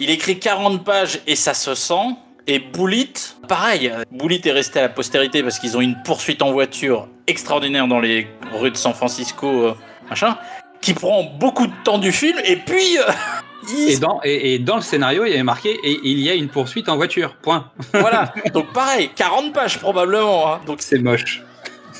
il 0.00 0.10
écrit 0.10 0.38
40 0.38 0.82
pages 0.84 1.20
et 1.26 1.36
ça 1.36 1.54
se 1.54 1.74
sent. 1.74 2.16
Et 2.46 2.58
Bullitt, 2.58 3.36
pareil, 3.46 3.92
Bullitt 4.10 4.44
est 4.46 4.52
resté 4.52 4.78
à 4.80 4.82
la 4.82 4.88
postérité 4.88 5.42
parce 5.42 5.58
qu'ils 5.58 5.76
ont 5.76 5.80
une 5.80 5.96
poursuite 6.02 6.42
en 6.42 6.50
voiture 6.52 7.06
extraordinaire 7.26 7.86
dans 7.86 8.00
les 8.00 8.26
rues 8.54 8.70
de 8.72 8.76
San 8.76 8.92
Francisco, 8.94 9.46
euh, 9.46 9.74
machin, 10.08 10.36
qui 10.80 10.94
prend 10.94 11.22
beaucoup 11.38 11.66
de 11.66 11.72
temps 11.84 11.98
du 11.98 12.10
film. 12.12 12.38
Et 12.44 12.56
puis, 12.56 12.98
euh, 12.98 13.02
il- 13.68 13.90
Et 13.90 13.98
dans, 13.98 14.20
et, 14.24 14.54
et 14.54 14.58
dans 14.58 14.76
le 14.76 14.82
scénario, 14.82 15.24
il 15.26 15.30
y 15.30 15.34
avait 15.34 15.42
marqué 15.44 15.78
et 15.84 16.00
il 16.02 16.18
y 16.20 16.30
a 16.30 16.34
une 16.34 16.48
poursuite 16.48 16.88
en 16.88 16.96
voiture. 16.96 17.36
Point. 17.42 17.70
voilà. 17.92 18.32
Donc 18.52 18.72
pareil, 18.72 19.10
40 19.14 19.52
pages 19.52 19.78
probablement. 19.78 20.54
hein. 20.54 20.60
Donc, 20.66 20.78
C'est 20.80 20.98
moche. 20.98 21.42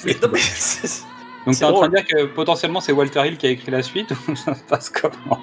mais, 0.05 0.17
non, 0.21 0.29
mais 0.33 0.41
c'est- 0.41 1.03
Donc 1.47 1.57
t'es 1.59 1.65
en 1.65 1.73
train 1.75 1.89
de 1.89 1.97
dire 1.97 2.07
que 2.07 2.25
potentiellement 2.25 2.81
c'est 2.81 2.93
Walter 2.93 3.23
Hill 3.27 3.37
qui 3.37 3.47
a 3.47 3.51
écrit 3.51 3.71
la 3.71 3.83
suite 3.83 4.11
ou 4.27 4.35
ça 4.37 4.55
se 4.55 4.63
passe 4.63 4.89
comment? 4.91 5.39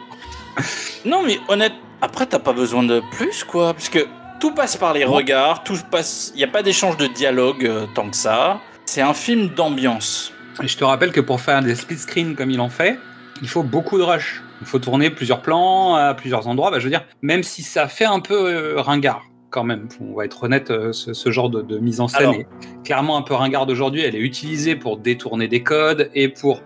Non 1.06 1.22
mais 1.24 1.40
honnête, 1.48 1.74
après 2.02 2.26
t'as 2.26 2.40
pas 2.40 2.54
besoin 2.54 2.84
de 2.84 3.02
plus 3.12 3.44
quoi, 3.44 3.74
parce 3.74 3.90
que 3.90 4.06
tout 4.40 4.54
passe 4.54 4.78
par 4.78 4.94
les 4.94 5.04
regards, 5.06 5.64
tout 5.64 5.78
passe, 5.90 6.32
il 6.36 6.42
y 6.42 6.44
a 6.44 6.48
pas 6.48 6.62
d'échange 6.64 6.98
de 6.98 7.08
dialogue 7.08 7.66
euh, 7.66 7.86
tant 7.96 8.10
que 8.10 8.16
ça. 8.16 8.60
C'est 8.86 9.02
un 9.02 9.14
film 9.16 9.48
d'ambiance. 9.50 10.32
Et 10.64 10.68
je 10.68 10.78
te 10.78 10.84
rappelle 10.84 11.12
que 11.12 11.22
pour 11.22 11.42
faire 11.42 11.62
des 11.62 11.76
split 11.76 11.98
screens 11.98 12.36
comme 12.36 12.52
il 12.52 12.62
en 12.62 12.70
fait, 12.70 13.00
il 13.42 13.48
faut 13.48 13.64
beaucoup 13.64 13.98
de 13.98 14.04
rush. 14.04 14.44
Il 14.62 14.68
faut 14.68 14.80
tourner 14.80 15.10
plusieurs 15.10 15.42
plans 15.42 15.96
à 15.96 16.14
plusieurs 16.16 16.48
endroits. 16.48 16.72
Bah, 16.72 16.80
je 16.80 16.84
veux 16.86 16.90
dire, 16.90 17.06
même 17.22 17.44
si 17.44 17.62
ça 17.62 17.88
fait 17.88 18.06
un 18.06 18.20
peu 18.20 18.50
euh, 18.50 18.82
ringard, 18.82 19.24
quand 19.50 19.64
même, 19.64 19.88
on 20.02 20.16
va 20.16 20.26
être 20.26 20.44
honnête, 20.44 20.72
euh, 20.72 20.92
ce, 20.94 21.14
ce 21.14 21.32
genre 21.32 21.50
de, 21.50 21.62
de 21.62 21.78
mise 21.78 22.00
en 22.02 22.08
scène 22.08 22.22
Alors. 22.22 22.36
est 22.36 22.48
clairement 22.84 23.18
un 23.18 23.22
peu 23.22 23.34
ringard 23.36 23.68
aujourd'hui. 23.68 24.02
Elle 24.02 24.16
est 24.16 24.20
utilisée 24.20 24.76
pour 24.76 24.98
détourner 24.98 25.48
des 25.48 25.62
codes 25.64 26.10
et 26.16 26.28
pour 26.28 26.62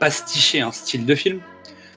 pasticher 0.00 0.60
un 0.60 0.72
style 0.72 1.06
de 1.06 1.14
film. 1.14 1.40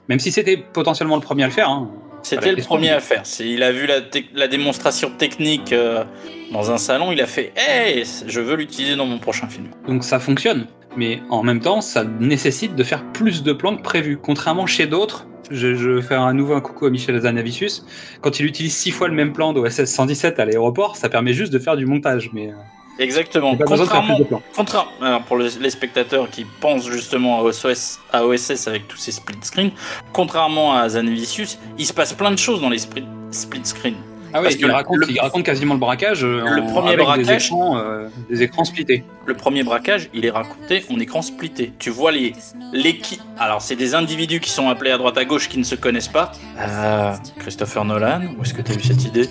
Même 0.08 0.18
si 0.18 0.30
c'était 0.32 0.56
potentiellement 0.56 1.16
le 1.16 1.22
premier 1.22 1.42
à 1.44 1.46
le 1.46 1.52
faire. 1.52 1.68
hein. 1.68 1.90
C'était 2.22 2.52
le 2.52 2.62
premier 2.62 2.90
à 2.90 3.00
faire. 3.00 3.22
Il 3.40 3.62
a 3.62 3.72
vu 3.72 3.88
la 4.34 4.48
démonstration 4.48 5.10
technique 5.10 5.72
euh, 5.72 6.04
dans 6.52 6.70
un 6.70 6.78
salon, 6.78 7.12
il 7.12 7.20
a 7.20 7.26
fait 7.26 7.52
Hey, 7.56 8.04
je 8.26 8.40
veux 8.40 8.56
l'utiliser 8.56 8.96
dans 8.96 9.06
mon 9.06 9.18
prochain 9.18 9.48
film. 9.48 9.68
Donc 9.86 10.04
ça 10.04 10.18
fonctionne. 10.18 10.66
Mais 10.96 11.20
en 11.30 11.42
même 11.42 11.60
temps, 11.60 11.80
ça 11.80 12.04
nécessite 12.04 12.74
de 12.74 12.82
faire 12.82 13.04
plus 13.12 13.42
de 13.42 13.52
plans 13.52 13.76
que 13.76 13.82
prévu. 13.82 14.18
Contrairement 14.20 14.66
chez 14.66 14.86
d'autres, 14.86 15.26
je, 15.50 15.74
je 15.74 15.90
vais 15.90 16.02
faire 16.02 16.22
à 16.22 16.32
nouveau 16.32 16.54
un 16.54 16.60
coucou 16.60 16.86
à 16.86 16.90
Michel 16.90 17.14
Azanavicius. 17.14 17.84
Quand 18.20 18.40
il 18.40 18.46
utilise 18.46 18.74
six 18.74 18.90
fois 18.90 19.08
le 19.08 19.14
même 19.14 19.32
plan 19.32 19.52
d'OSS 19.52 19.84
117 19.84 20.40
à 20.40 20.44
l'aéroport, 20.44 20.96
ça 20.96 21.08
permet 21.08 21.32
juste 21.32 21.52
de 21.52 21.58
faire 21.58 21.76
du 21.76 21.86
montage. 21.86 22.30
Mais 22.32 22.48
euh, 22.48 22.54
Exactement. 22.98 23.56
Contrairement. 23.56 24.18
Contraire, 24.54 24.86
alors 25.00 25.22
pour 25.22 25.36
le- 25.36 25.48
les 25.60 25.70
spectateurs 25.70 26.28
qui 26.30 26.44
pensent 26.44 26.86
justement 26.86 27.38
à 27.38 27.42
OSS, 27.42 27.98
à 28.12 28.24
OSS 28.26 28.68
avec 28.68 28.88
tous 28.88 28.98
ces 28.98 29.12
split 29.12 29.38
screens, 29.42 29.70
contrairement 30.12 30.74
à 30.74 30.88
Zanevicius, 30.88 31.58
il 31.78 31.86
se 31.86 31.92
passe 31.94 32.12
plein 32.12 32.30
de 32.30 32.38
choses 32.38 32.60
dans 32.60 32.68
les 32.68 32.78
split, 32.78 33.04
split 33.30 33.60
screens. 33.64 33.94
Ah 34.32 34.42
parce 34.42 34.54
oui, 34.54 34.60
que 34.60 34.66
il 34.66 34.70
raconte, 34.70 34.96
le- 34.98 35.10
il 35.10 35.18
raconte 35.20 35.42
quasiment 35.44 35.74
le 35.74 35.80
braquage 35.80 36.22
euh, 36.24 36.42
Le 36.44 36.62
en- 36.62 36.66
premier 36.66 36.88
avec 36.92 36.98
des 36.98 37.04
braquage- 37.04 37.46
écrans, 37.46 37.78
euh, 37.78 38.06
des 38.28 38.42
écrans 38.42 38.62
splittés. 38.64 39.02
Le 39.26 39.34
premier 39.34 39.64
braquage, 39.64 40.08
il 40.14 40.24
est 40.24 40.30
raconté 40.30 40.84
en 40.88 41.00
écran 41.00 41.20
splitté. 41.22 41.72
Tu 41.80 41.90
vois 41.90 42.12
les 42.12 42.34
l'équipe. 42.72 43.20
Alors 43.38 43.60
c'est 43.60 43.74
des 43.74 43.94
individus 43.96 44.38
qui 44.38 44.50
sont 44.50 44.68
appelés 44.68 44.92
à 44.92 44.98
droite 44.98 45.18
à 45.18 45.24
gauche 45.24 45.48
qui 45.48 45.58
ne 45.58 45.64
se 45.64 45.74
connaissent 45.74 46.06
pas. 46.08 46.30
Euh, 46.60 47.12
Christopher 47.40 47.84
Nolan, 47.84 48.20
où 48.38 48.42
est-ce 48.44 48.54
que 48.54 48.62
tu 48.62 48.70
as 48.70 48.74
eu 48.76 48.82
cette 48.82 49.04
idée? 49.04 49.28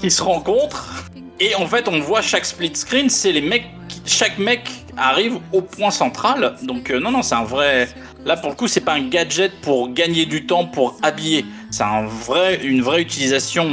Qui 0.00 0.10
se 0.10 0.22
rencontrent 0.22 1.04
et 1.40 1.54
en 1.54 1.66
fait 1.66 1.88
on 1.88 2.00
voit 2.00 2.22
chaque 2.22 2.44
split 2.44 2.74
screen, 2.74 3.10
c'est 3.10 3.32
les 3.32 3.40
mecs, 3.40 3.66
chaque 4.04 4.38
mec 4.38 4.68
arrive 4.96 5.38
au 5.52 5.60
point 5.60 5.90
central. 5.90 6.56
Donc 6.62 6.90
euh, 6.90 7.00
non 7.00 7.10
non 7.10 7.22
c'est 7.22 7.34
un 7.34 7.44
vrai. 7.44 7.88
Là 8.24 8.36
pour 8.36 8.50
le 8.50 8.56
coup 8.56 8.68
c'est 8.68 8.80
pas 8.80 8.94
un 8.94 9.08
gadget 9.08 9.52
pour 9.60 9.92
gagner 9.92 10.26
du 10.26 10.46
temps 10.46 10.66
pour 10.66 10.96
habiller. 11.02 11.44
C'est 11.70 11.84
un 11.84 12.06
vrai 12.06 12.60
une 12.62 12.82
vraie 12.82 13.02
utilisation 13.02 13.68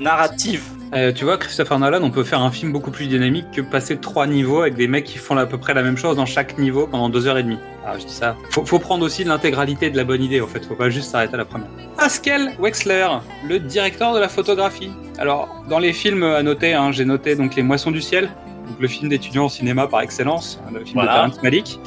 narrative. 0.00 0.62
Euh, 0.92 1.12
tu 1.12 1.24
vois, 1.24 1.38
Christopher 1.38 1.78
Nolan, 1.78 2.02
on 2.02 2.10
peut 2.10 2.24
faire 2.24 2.40
un 2.40 2.50
film 2.50 2.72
beaucoup 2.72 2.90
plus 2.90 3.06
dynamique 3.06 3.46
que 3.52 3.60
passer 3.60 3.98
trois 3.98 4.26
niveaux 4.26 4.62
avec 4.62 4.74
des 4.74 4.88
mecs 4.88 5.04
qui 5.04 5.18
font 5.18 5.36
à 5.36 5.46
peu 5.46 5.56
près 5.56 5.72
la 5.72 5.82
même 5.82 5.96
chose 5.96 6.16
dans 6.16 6.26
chaque 6.26 6.58
niveau 6.58 6.88
pendant 6.88 7.08
deux 7.08 7.28
heures 7.28 7.38
et 7.38 7.44
demie. 7.44 7.58
Ah, 7.86 7.94
je 7.98 8.06
dis 8.06 8.12
ça. 8.12 8.36
Faut, 8.50 8.78
prendre 8.80 9.04
aussi 9.04 9.22
l'intégralité 9.22 9.90
de 9.90 9.96
la 9.96 10.04
bonne 10.04 10.22
idée, 10.22 10.40
en 10.40 10.48
fait. 10.48 10.64
Faut 10.64 10.74
pas 10.74 10.90
juste 10.90 11.10
s'arrêter 11.10 11.34
à 11.34 11.38
la 11.38 11.44
première. 11.44 11.68
Pascal 11.96 12.52
Wexler, 12.58 13.06
le 13.48 13.60
directeur 13.60 14.12
de 14.14 14.18
la 14.18 14.28
photographie. 14.28 14.90
Alors, 15.18 15.64
dans 15.68 15.78
les 15.78 15.92
films 15.92 16.24
à 16.24 16.42
noter, 16.42 16.74
hein, 16.74 16.90
j'ai 16.90 17.04
noté 17.04 17.36
donc 17.36 17.54
Les 17.54 17.62
Moissons 17.62 17.92
du 17.92 18.00
Ciel, 18.00 18.28
donc 18.70 18.80
le 18.80 18.88
film 18.88 19.08
d'étudiant 19.08 19.46
au 19.46 19.48
cinéma 19.48 19.86
par 19.88 20.00
excellence, 20.00 20.60
hein, 20.66 20.70
le 20.72 20.80
film 20.84 20.94
Voilà. 20.94 21.12
de 21.12 21.16
Terrence 21.30 21.42
Malick. 21.42 21.78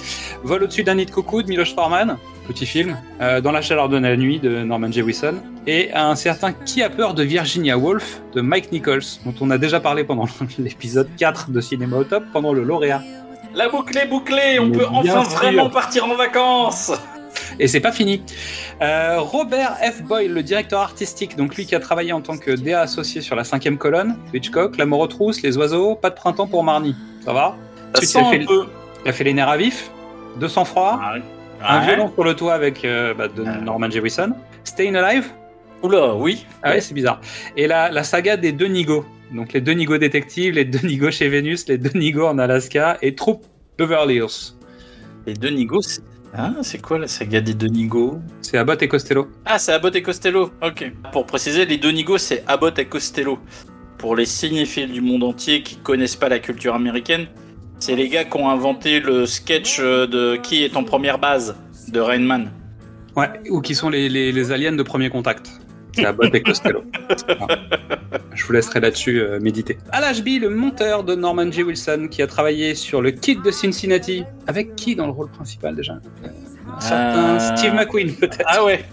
Vol 0.43 0.63
au-dessus 0.63 0.83
d'un 0.83 0.95
nid 0.95 1.05
de 1.05 1.11
coucou 1.11 1.41
de 1.41 1.47
Miloš 1.47 1.73
Forman, 1.73 2.17
petit 2.47 2.65
film. 2.65 2.97
Euh, 3.21 3.39
dans 3.41 3.51
la 3.51 3.61
chaleur 3.61 3.87
de 3.89 3.97
la 3.97 4.15
nuit 4.17 4.39
de 4.39 4.63
Norman 4.63 4.91
Jewison. 4.91 5.35
Et 5.65 5.93
un 5.93 6.15
certain 6.15 6.51
Qui 6.51 6.83
a 6.83 6.89
peur 6.89 7.13
de 7.13 7.23
Virginia 7.23 7.77
Woolf 7.77 8.21
de 8.35 8.41
Mike 8.41 8.71
Nichols, 8.73 9.03
dont 9.25 9.33
on 9.39 9.49
a 9.49 9.57
déjà 9.57 9.79
parlé 9.79 10.03
pendant 10.03 10.27
l'épisode 10.59 11.07
4 11.17 11.51
de 11.51 11.61
Cinéma 11.61 11.97
au 11.97 12.03
top, 12.03 12.25
pendant 12.33 12.51
le 12.53 12.63
lauréat. 12.63 13.01
La 13.55 13.69
boucle 13.69 13.97
est 13.97 14.07
bouclée, 14.07 14.57
on 14.59 14.65
Mais 14.65 14.77
peut 14.79 14.85
enfin 14.89 15.23
sûr. 15.23 15.37
vraiment 15.37 15.69
partir 15.69 16.05
en 16.05 16.15
vacances. 16.15 16.91
Et 17.59 17.67
c'est 17.67 17.79
pas 17.79 17.91
fini. 17.91 18.21
Euh, 18.81 19.19
Robert 19.19 19.77
F. 19.77 20.01
Boyle, 20.03 20.33
le 20.33 20.43
directeur 20.43 20.79
artistique, 20.81 21.35
donc 21.37 21.55
lui 21.55 21.65
qui 21.65 21.75
a 21.75 21.79
travaillé 21.79 22.11
en 22.13 22.21
tant 22.21 22.37
que 22.37 22.51
DA 22.51 22.81
associé 22.81 23.21
sur 23.21 23.35
la 23.35 23.43
cinquième 23.43 23.77
colonne, 23.77 24.17
Hitchcock, 24.33 24.77
La 24.77 24.85
mort 24.85 24.99
aux 24.99 25.07
trousses, 25.07 25.41
Les 25.41 25.57
oiseaux, 25.57 25.95
Pas 25.95 26.09
de 26.09 26.15
printemps 26.15 26.47
pour 26.47 26.63
Marnie. 26.63 26.95
Ça 27.23 27.33
va 27.33 27.55
Ça 27.95 27.99
Ensuite, 28.01 28.09
sent 28.09 28.19
il 28.19 28.23
a 28.23 28.27
un 28.27 28.31
fait- 28.31 28.45
peu. 28.45 28.65
Il 29.05 29.09
a 29.09 29.13
fait 29.13 29.23
Les 29.23 29.33
nerfs 29.33 29.49
à 29.49 29.57
vif, 29.57 29.91
De 30.39 30.47
sang-froid, 30.47 30.99
Un 31.65 31.79
Ouais. 31.79 31.85
violon 31.85 32.11
sur 32.13 32.23
le 32.23 32.35
toit 32.35 32.53
avec 32.53 32.83
euh, 32.83 33.13
bah, 33.13 33.27
de 33.27 33.43
Ah. 33.47 33.57
Norman 33.61 33.89
Jewison, 33.89 34.33
Staying 34.63 34.95
Alive, 34.95 35.27
Oula, 35.81 36.15
oui. 36.15 36.45
ah 36.63 36.71
ouais, 36.71 36.81
c'est 36.81 36.93
bizarre, 36.93 37.21
et 37.55 37.67
la, 37.67 37.89
la 37.91 38.03
saga 38.03 38.35
des 38.37 38.51
deux 38.51 38.67
Nigo, 38.67 39.05
donc 39.33 39.53
les 39.53 39.61
deux 39.61 39.73
Nigo 39.73 39.97
détectives, 39.97 40.53
les 40.55 40.65
deux 40.65 40.85
Nigo 40.85 41.09
chez 41.11 41.29
Vénus, 41.29 41.67
les 41.67 41.77
deux 41.77 41.97
Nigo 41.97 42.25
en 42.27 42.37
Alaska, 42.39 42.97
et 43.01 43.15
Troupe 43.15 43.45
Beverly 43.77 44.15
Hills. 44.15 44.53
Les 45.27 45.33
deux 45.35 45.49
Nigo, 45.51 45.81
c'est. 45.81 46.01
Ah, 46.35 46.51
c'est 46.63 46.81
quoi 46.81 46.97
la 46.97 47.07
saga 47.07 47.41
des 47.41 47.53
deux 47.53 47.67
Nigo 47.67 48.19
C'est 48.41 48.57
Abbott 48.57 48.81
et 48.81 48.87
Costello. 48.87 49.27
Ah, 49.45 49.59
c'est 49.59 49.71
Abbott 49.71 49.95
et 49.95 50.01
Costello. 50.01 50.51
Ok. 50.63 50.91
Pour 51.11 51.27
préciser, 51.27 51.65
les 51.65 51.77
deux 51.77 51.91
Nigo, 51.91 52.17
c'est 52.17 52.43
Abbott 52.47 52.79
et 52.79 52.85
Costello. 52.85 53.37
Pour 53.99 54.15
les 54.15 54.25
cinéphiles 54.25 54.91
du 54.91 54.99
monde 55.01 55.23
entier 55.23 55.61
qui 55.61 55.75
connaissent 55.75 56.15
pas 56.15 56.29
la 56.29 56.39
culture 56.39 56.73
américaine, 56.73 57.27
c'est 57.79 57.95
les 57.95 58.09
gars 58.09 58.25
qui 58.25 58.35
ont 58.37 58.49
inventé 58.49 58.99
le 58.99 59.27
sketch 59.27 59.77
euh, 59.79 60.07
de 60.07 60.37
Qui 60.37 60.63
est 60.63 60.75
en 60.75 60.83
première 60.83 61.19
base 61.19 61.55
de 61.89 61.99
Rain 61.99 62.19
Man. 62.19 62.51
Ouais, 63.15 63.29
ou 63.51 63.61
qui 63.61 63.75
sont 63.75 63.89
les, 63.89 64.09
les, 64.09 64.31
les 64.31 64.51
aliens 64.51 64.71
de 64.71 64.81
premier 64.81 65.09
contact. 65.11 65.51
C'est 65.93 66.05
Abbott 66.05 66.33
et 66.33 66.41
Costello. 66.41 66.83
Voilà. 67.37 67.59
Je 68.33 68.45
vous 68.45 68.53
laisserai 68.53 68.79
là-dessus 68.79 69.21
euh, 69.21 69.39
méditer. 69.39 69.77
Al 69.91 70.03
Ashby, 70.03 70.39
le 70.39 70.49
monteur 70.49 71.03
de 71.03 71.15
Norman 71.15 71.51
J. 71.51 71.63
Wilson, 71.63 72.07
qui 72.09 72.21
a 72.21 72.27
travaillé 72.27 72.75
sur 72.75 73.01
le 73.01 73.11
Kid 73.11 73.41
de 73.43 73.51
Cincinnati. 73.51 74.23
Avec 74.47 74.75
qui 74.75 74.95
dans 74.95 75.05
le 75.05 75.11
rôle 75.11 75.29
principal 75.29 75.75
déjà? 75.75 75.93
Euh, 75.93 76.27
Un 76.77 76.79
certain 76.81 77.35
Euh. 77.35 77.55
Steve 77.55 77.73
McQueen, 77.75 78.13
peut-être. 78.15 78.43
Ah 78.47 78.63
ouais 78.63 78.83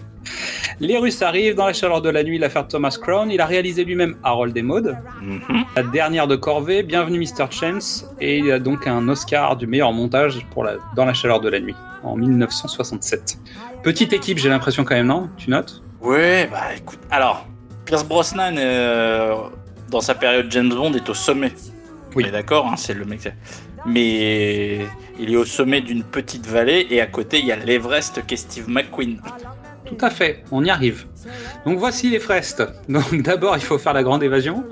Les 0.79 0.97
Russes 0.97 1.21
arrivent 1.23 1.55
dans 1.55 1.65
la 1.65 1.73
chaleur 1.73 2.01
de 2.03 2.09
la 2.09 2.23
nuit, 2.23 2.37
l'affaire 2.37 2.67
Thomas 2.67 2.95
Crown. 3.01 3.31
Il 3.31 3.41
a 3.41 3.45
réalisé 3.47 3.83
lui-même 3.83 4.15
Harold 4.23 4.55
et 4.55 4.61
Maud, 4.61 4.95
Mhm. 5.21 5.41
la 5.75 5.83
dernière 5.83 6.27
de 6.27 6.35
Corvée, 6.35 6.83
Bienvenue 6.83 7.19
Mr. 7.19 7.45
Chance, 7.49 8.05
et 8.19 8.37
il 8.37 8.51
a 8.51 8.59
donc 8.59 8.85
un 8.85 9.07
Oscar 9.09 9.55
du 9.57 9.65
meilleur 9.65 9.91
montage 9.93 10.45
pour 10.51 10.63
la, 10.63 10.73
dans 10.95 11.05
la 11.05 11.13
chaleur 11.13 11.39
de 11.39 11.49
la 11.49 11.59
nuit 11.59 11.75
en 12.03 12.15
1967. 12.17 13.39
Petite 13.83 14.13
équipe, 14.13 14.37
j'ai 14.37 14.49
l'impression 14.49 14.83
quand 14.83 14.95
même, 14.95 15.07
non? 15.07 15.29
Tu 15.37 15.49
notes? 15.49 15.81
Ouais, 16.01 16.47
bah 16.51 16.73
écoute. 16.75 16.99
Alors, 17.11 17.45
Pierce 17.85 18.03
Brosnan, 18.03 18.55
euh, 18.57 19.35
dans 19.89 20.01
sa 20.01 20.15
période 20.15 20.47
James 20.49 20.69
Bond, 20.69 20.93
est 20.93 21.07
au 21.09 21.13
sommet. 21.13 21.51
Oui. 22.15 22.23
On 22.23 22.27
est 22.27 22.31
d'accord, 22.31 22.67
hein, 22.67 22.75
c'est 22.75 22.95
le 22.95 23.05
mec. 23.05 23.31
Mais 23.85 24.79
il 25.19 25.31
est 25.31 25.35
au 25.35 25.45
sommet 25.45 25.81
d'une 25.81 26.03
petite 26.03 26.47
vallée 26.47 26.87
et 26.89 27.01
à 27.01 27.05
côté, 27.05 27.39
il 27.39 27.45
y 27.45 27.51
a 27.51 27.55
l'Everest 27.55 28.25
qui 28.25 28.33
est 28.33 28.37
Steve 28.37 28.67
McQueen. 28.67 29.21
Tout 29.85 29.97
à 30.01 30.09
fait, 30.09 30.43
on 30.51 30.63
y 30.63 30.69
arrive. 30.69 31.05
Donc 31.65 31.77
voici 31.77 32.09
les 32.09 32.19
frestes. 32.19 32.63
Donc 32.89 33.15
d'abord, 33.21 33.55
il 33.57 33.63
faut 33.63 33.77
faire 33.77 33.93
la 33.93 34.03
grande 34.03 34.23
évasion. 34.23 34.63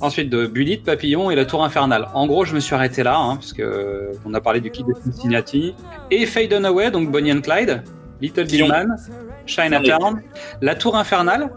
Ensuite, 0.00 0.30
de 0.30 0.46
Bullitt, 0.46 0.84
Papillon 0.84 1.30
et 1.30 1.34
la 1.34 1.44
Tour 1.44 1.64
Infernale. 1.64 2.08
En 2.14 2.26
gros, 2.26 2.44
je 2.44 2.54
me 2.54 2.60
suis 2.60 2.74
arrêté 2.74 3.02
là, 3.02 3.18
hein, 3.18 3.34
parce 3.36 3.52
que 3.52 3.62
euh, 3.62 4.12
on 4.24 4.32
a 4.34 4.40
parlé 4.40 4.60
du 4.60 4.70
kit 4.70 4.84
de 4.84 4.94
Cincinnati. 4.94 5.74
Et 6.10 6.24
Fade 6.24 6.52
Away, 6.52 6.90
donc 6.92 7.10
Bonnie 7.10 7.32
and 7.32 7.40
Clyde, 7.40 7.82
Little 8.20 8.46
Big 8.46 8.66
Man, 8.66 8.96
Chinatown, 9.46 10.22
la 10.60 10.74
Tour 10.74 10.96
Infernale, 10.96 11.50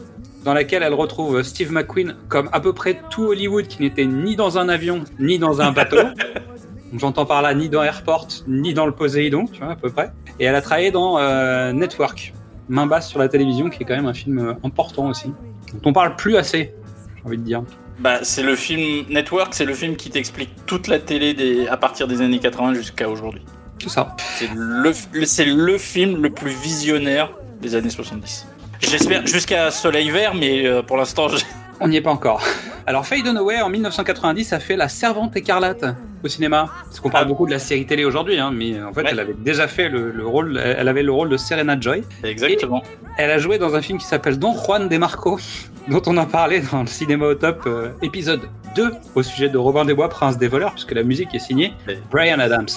dans 0.43 0.53
laquelle 0.53 0.83
elle 0.83 0.93
retrouve 0.93 1.43
Steve 1.43 1.71
McQueen 1.71 2.15
comme 2.27 2.49
à 2.51 2.59
peu 2.59 2.73
près 2.73 2.99
tout 3.09 3.25
Hollywood 3.25 3.67
qui 3.67 3.81
n'était 3.81 4.05
ni 4.05 4.35
dans 4.35 4.57
un 4.57 4.69
avion, 4.69 5.03
ni 5.19 5.39
dans 5.39 5.61
un 5.61 5.71
bateau. 5.71 5.97
J'entends 6.97 7.25
par 7.25 7.41
là 7.41 7.53
ni 7.53 7.69
dans 7.69 7.83
Airport, 7.83 8.27
ni 8.47 8.73
dans 8.73 8.85
le 8.85 8.91
Poséidon, 8.91 9.45
tu 9.45 9.59
vois, 9.61 9.71
à 9.71 9.75
peu 9.75 9.89
près. 9.89 10.11
Et 10.39 10.45
elle 10.45 10.55
a 10.55 10.61
travaillé 10.61 10.91
dans 10.91 11.17
euh, 11.19 11.71
Network, 11.71 12.33
main 12.67 12.85
basse 12.85 13.09
sur 13.09 13.19
la 13.19 13.29
télévision, 13.29 13.69
qui 13.69 13.83
est 13.83 13.85
quand 13.85 13.95
même 13.95 14.07
un 14.07 14.13
film 14.13 14.39
euh, 14.39 14.53
important 14.63 15.07
aussi. 15.07 15.31
Dont 15.73 15.89
on 15.89 15.93
parle 15.93 16.17
plus 16.17 16.35
assez, 16.35 16.73
j'ai 17.15 17.25
envie 17.25 17.37
de 17.37 17.43
dire. 17.43 17.63
Bah, 17.99 18.19
c'est 18.23 18.43
le 18.43 18.55
film 18.55 19.05
Network, 19.09 19.53
c'est 19.53 19.65
le 19.65 19.73
film 19.73 19.95
qui 19.95 20.09
t'explique 20.09 20.49
toute 20.65 20.87
la 20.87 20.99
télé 20.99 21.33
des, 21.33 21.67
à 21.67 21.77
partir 21.77 22.07
des 22.07 22.21
années 22.21 22.39
80 22.39 22.73
jusqu'à 22.73 23.07
aujourd'hui. 23.07 23.43
Ça. 23.89 24.15
C'est 24.37 24.49
le, 24.53 24.93
le- 25.13 25.25
c'est 25.25 25.45
le 25.45 25.77
film 25.77 26.21
le 26.21 26.29
plus 26.29 26.51
visionnaire 26.51 27.31
des 27.61 27.75
années 27.75 27.89
70. 27.89 28.45
J'espère 28.79 29.25
jusqu'à 29.27 29.69
Soleil 29.71 30.09
Vert, 30.09 30.33
mais 30.33 30.65
euh, 30.65 30.81
pour 30.81 30.97
l'instant, 30.97 31.27
j'ai- 31.29 31.45
On 31.83 31.87
n'y 31.87 31.95
est 31.97 32.01
pas 32.01 32.11
encore. 32.11 32.41
Alors 32.85 33.05
Faye 33.07 33.23
Dunaway 33.23 33.59
en 33.61 33.69
1990 33.69 34.53
a 34.53 34.59
fait 34.59 34.75
La 34.75 34.87
Servante 34.87 35.35
écarlate 35.35 35.83
au 36.23 36.27
cinéma. 36.27 36.69
Parce 36.85 36.99
qu'on 36.99 37.09
parle 37.09 37.25
Ah. 37.25 37.27
beaucoup 37.27 37.45
de 37.47 37.51
la 37.51 37.57
série 37.59 37.85
télé 37.87 38.05
aujourd'hui, 38.05 38.37
hein, 38.39 38.51
mais 38.53 38.79
en 38.81 38.93
fait 38.93 39.01
Ouais. 39.01 39.07
elle 39.11 39.19
avait 39.19 39.33
déjà 39.37 39.67
fait 39.67 39.89
le, 39.89 40.11
le 40.11 40.25
rôle, 40.27 40.59
elle 40.63 40.87
avait 40.87 41.01
le 41.03 41.11
rôle 41.11 41.29
de 41.29 41.37
Serena 41.37 41.75
Joy. 41.79 42.03
exactement. 42.23 42.83
Elle 43.17 43.31
a 43.31 43.37
joué 43.39 43.57
dans 43.57 43.73
un 43.75 43.81
film 43.81 43.97
qui 43.97 44.05
s'appelle 44.05 44.37
Don 44.37 44.53
Juan 44.53 44.87
de 44.89 44.97
Marco, 44.97 45.39
dont 45.87 46.01
on 46.05 46.17
a 46.17 46.25
parlé 46.27 46.61
dans 46.71 46.81
le 46.81 46.87
cinéma 46.87 47.25
au 47.27 47.35
top 47.35 47.63
euh, 47.65 47.89
épisode 48.03 48.41
2 48.75 48.91
au 49.15 49.23
sujet 49.23 49.49
de 49.49 49.57
Robin 49.57 49.83
des 49.85 49.93
Bois, 49.95 50.09
Prince 50.09 50.37
des 50.37 50.47
voleurs, 50.47 50.71
puisque 50.73 50.91
la 50.93 51.03
musique 51.03 51.33
est 51.33 51.39
signée 51.39 51.73
Brian 52.11 52.39
Adams. 52.39 52.67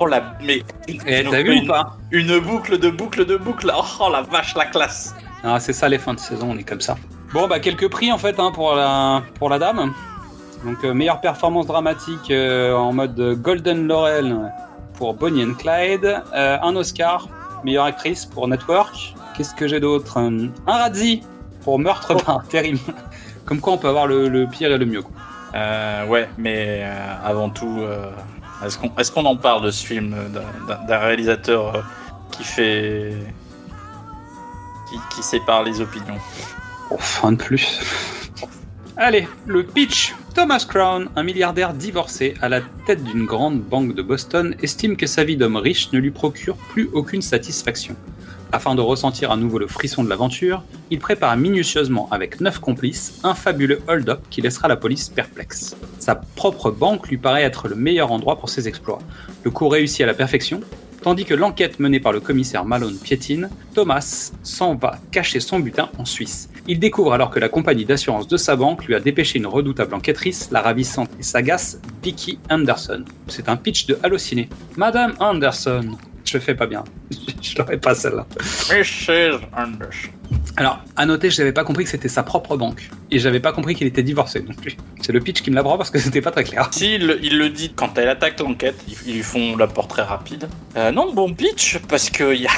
Oh 0.00 0.06
la, 0.06 0.36
mais 0.42 0.62
nous 0.88 1.30
t'as 1.30 1.42
vu 1.42 1.50
ou 1.50 1.52
une, 1.52 1.66
pas 1.66 1.96
une 2.10 2.38
boucle 2.38 2.78
de 2.78 2.90
boucle 2.90 3.24
de 3.24 3.36
boucle. 3.36 3.72
Oh 3.76 4.08
la 4.10 4.22
vache, 4.22 4.54
la 4.56 4.66
classe. 4.66 5.14
Ah, 5.42 5.60
c'est 5.60 5.72
ça 5.72 5.88
les 5.88 5.98
fins 5.98 6.14
de 6.14 6.18
saison, 6.20 6.50
on 6.52 6.58
est 6.58 6.64
comme 6.64 6.80
ça. 6.80 6.96
Bon, 7.32 7.46
bah 7.48 7.60
quelques 7.60 7.88
prix 7.88 8.10
en 8.12 8.18
fait 8.18 8.38
hein, 8.38 8.50
pour, 8.52 8.74
la, 8.74 9.22
pour 9.38 9.48
la 9.50 9.58
dame. 9.58 9.92
Donc 10.64 10.82
euh, 10.84 10.94
meilleure 10.94 11.20
performance 11.20 11.66
dramatique 11.66 12.30
euh, 12.30 12.74
en 12.74 12.92
mode 12.92 13.20
Golden 13.42 13.86
Laurel 13.86 14.52
pour 14.94 15.14
Bonnie 15.14 15.44
and 15.44 15.54
Clyde. 15.54 16.22
Euh, 16.34 16.58
un 16.62 16.74
Oscar, 16.76 17.28
meilleure 17.64 17.84
actrice 17.84 18.24
pour 18.24 18.48
Network. 18.48 19.14
Qu'est-ce 19.36 19.54
que 19.54 19.68
j'ai 19.68 19.80
d'autre? 19.80 20.16
Un 20.18 20.50
Razzie 20.66 21.22
pour 21.62 21.78
Meurtre 21.78 22.14
d'un 22.14 22.42
terrible. 22.48 22.78
Comme 23.44 23.60
quoi 23.60 23.74
on 23.74 23.78
peut 23.78 23.88
avoir 23.88 24.06
le, 24.06 24.28
le 24.28 24.46
pire 24.46 24.72
et 24.72 24.78
le 24.78 24.86
mieux. 24.86 25.02
quoi. 25.02 25.12
Euh, 25.54 26.06
ouais, 26.06 26.28
mais 26.38 26.80
euh, 26.82 27.14
avant 27.24 27.48
tout, 27.50 27.76
euh, 27.80 28.10
est-ce 28.66 28.78
qu'on 28.78 28.90
est 28.96 29.12
qu'on 29.12 29.24
en 29.26 29.36
parle 29.36 29.64
de 29.64 29.70
ce 29.70 29.84
film 29.86 30.14
euh, 30.14 30.28
d'un- 30.28 30.98
réalisateur 30.98 31.76
euh, 31.76 31.80
qui 32.30 32.44
fait. 32.44 33.12
qui, 34.88 34.96
qui 35.14 35.22
sépare 35.22 35.62
les 35.62 35.80
opinions? 35.80 36.18
Oh, 36.90 36.96
fin 36.98 37.32
de 37.32 37.36
plus. 37.36 37.80
Allez, 38.96 39.26
le 39.46 39.64
pitch. 39.64 40.14
Thomas 40.34 40.66
Crown, 40.68 41.08
un 41.16 41.22
milliardaire 41.22 41.74
divorcé 41.74 42.34
à 42.42 42.48
la 42.48 42.60
tête 42.86 43.02
d'une 43.04 43.24
grande 43.24 43.60
banque 43.60 43.94
de 43.94 44.02
Boston, 44.02 44.54
estime 44.62 44.96
que 44.96 45.06
sa 45.06 45.22
vie 45.24 45.36
d'homme 45.36 45.56
riche 45.56 45.92
ne 45.92 45.98
lui 45.98 46.10
procure 46.10 46.56
plus 46.56 46.88
aucune 46.92 47.22
satisfaction. 47.22 47.94
Afin 48.54 48.76
de 48.76 48.80
ressentir 48.80 49.32
à 49.32 49.36
nouveau 49.36 49.58
le 49.58 49.66
frisson 49.66 50.04
de 50.04 50.08
l'aventure, 50.08 50.62
il 50.92 51.00
prépare 51.00 51.36
minutieusement 51.36 52.06
avec 52.12 52.40
neuf 52.40 52.60
complices 52.60 53.18
un 53.24 53.34
fabuleux 53.34 53.80
hold-up 53.88 54.20
qui 54.30 54.42
laissera 54.42 54.68
la 54.68 54.76
police 54.76 55.08
perplexe. 55.08 55.76
Sa 55.98 56.14
propre 56.14 56.70
banque 56.70 57.08
lui 57.08 57.16
paraît 57.16 57.42
être 57.42 57.66
le 57.66 57.74
meilleur 57.74 58.12
endroit 58.12 58.38
pour 58.38 58.48
ses 58.48 58.68
exploits. 58.68 59.00
Le 59.42 59.50
coup 59.50 59.66
réussit 59.66 60.02
à 60.02 60.06
la 60.06 60.14
perfection, 60.14 60.60
tandis 61.02 61.24
que 61.24 61.34
l'enquête 61.34 61.80
menée 61.80 61.98
par 61.98 62.12
le 62.12 62.20
commissaire 62.20 62.64
Malone 62.64 62.96
piétine, 62.96 63.50
Thomas 63.74 64.30
s'en 64.44 64.76
va 64.76 65.00
cacher 65.10 65.40
son 65.40 65.58
butin 65.58 65.90
en 65.98 66.04
Suisse. 66.04 66.48
Il 66.68 66.78
découvre 66.78 67.12
alors 67.12 67.30
que 67.30 67.40
la 67.40 67.48
compagnie 67.48 67.84
d'assurance 67.84 68.28
de 68.28 68.36
sa 68.36 68.54
banque 68.54 68.84
lui 68.84 68.94
a 68.94 69.00
dépêché 69.00 69.40
une 69.40 69.48
redoutable 69.48 69.96
enquêtrice, 69.96 70.50
la 70.52 70.60
ravissante 70.60 71.10
et 71.18 71.24
sagace 71.24 71.80
Vicky 72.04 72.38
Anderson. 72.48 73.04
C'est 73.26 73.48
un 73.48 73.56
pitch 73.56 73.86
de 73.86 73.98
halluciné. 74.04 74.48
Madame 74.76 75.14
Anderson. 75.18 75.96
Je 76.24 76.38
fais 76.38 76.54
pas 76.54 76.66
bien. 76.66 76.84
Je 77.42 77.56
l'aurais 77.58 77.76
pas 77.78 77.94
celle-là. 77.94 78.26
Alors, 80.56 80.78
à 80.96 81.04
noter, 81.06 81.30
je 81.30 81.38
n'avais 81.38 81.52
pas 81.52 81.64
compris 81.64 81.84
que 81.84 81.90
c'était 81.90 82.08
sa 82.08 82.22
propre 82.22 82.56
banque. 82.56 82.88
Et 83.10 83.18
j'avais 83.18 83.40
pas 83.40 83.52
compris 83.52 83.74
qu'il 83.74 83.86
était 83.86 84.02
divorcé 84.02 84.40
non 84.40 84.54
plus. 84.54 84.76
C'est 85.02 85.12
le 85.12 85.20
pitch 85.20 85.42
qui 85.42 85.50
me 85.50 85.56
l'apprend 85.56 85.76
parce 85.76 85.90
que 85.90 85.98
c'était 85.98 86.22
pas 86.22 86.30
très 86.30 86.44
clair. 86.44 86.68
Si, 86.72 86.94
il, 86.94 87.18
il 87.22 87.36
le 87.38 87.50
dit 87.50 87.72
quand 87.74 87.98
elle 87.98 88.08
attaque 88.08 88.40
l'enquête, 88.40 88.76
ils, 88.88 88.96
ils 89.06 89.14
lui 89.16 89.22
font 89.22 89.56
la 89.56 89.66
portrait 89.66 90.02
rapide. 90.02 90.48
Euh, 90.76 90.90
non, 90.90 91.12
bon 91.12 91.34
pitch, 91.34 91.78
parce 91.88 92.08
que 92.10 92.34
y 92.34 92.46
a, 92.46 92.50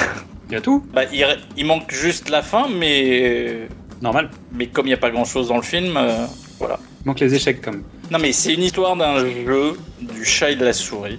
Il 0.49 0.53
y 0.53 0.57
a 0.57 0.61
tout. 0.61 0.87
bah, 0.95 1.03
il, 1.13 1.27
il 1.57 1.67
manque 1.67 1.93
juste 1.93 2.29
la 2.31 2.43
fin, 2.43 2.69
mais, 2.69 3.69
Normal. 4.01 4.31
mais 4.53 4.69
comme 4.69 4.87
il 4.87 4.91
n'y 4.91 4.95
a 4.95 4.99
pas 4.99 5.11
grand 5.11 5.25
chose 5.25 5.49
dans 5.49 5.57
le 5.57 5.63
film, 5.63 5.97
euh, 5.97 6.27
voilà. 6.61 6.79
Il 7.05 7.09
manque 7.09 7.21
les 7.21 7.35
échecs 7.35 7.61
comme. 7.61 7.83
Non, 8.11 8.19
mais 8.21 8.33
c'est 8.33 8.55
une 8.55 8.63
histoire 8.63 8.95
d'un 8.97 9.19
jeu 9.19 9.77
du 10.01 10.25
chat 10.25 10.51
et 10.53 10.57
de 10.57 10.65
la 10.65 10.73
souris. 10.73 11.19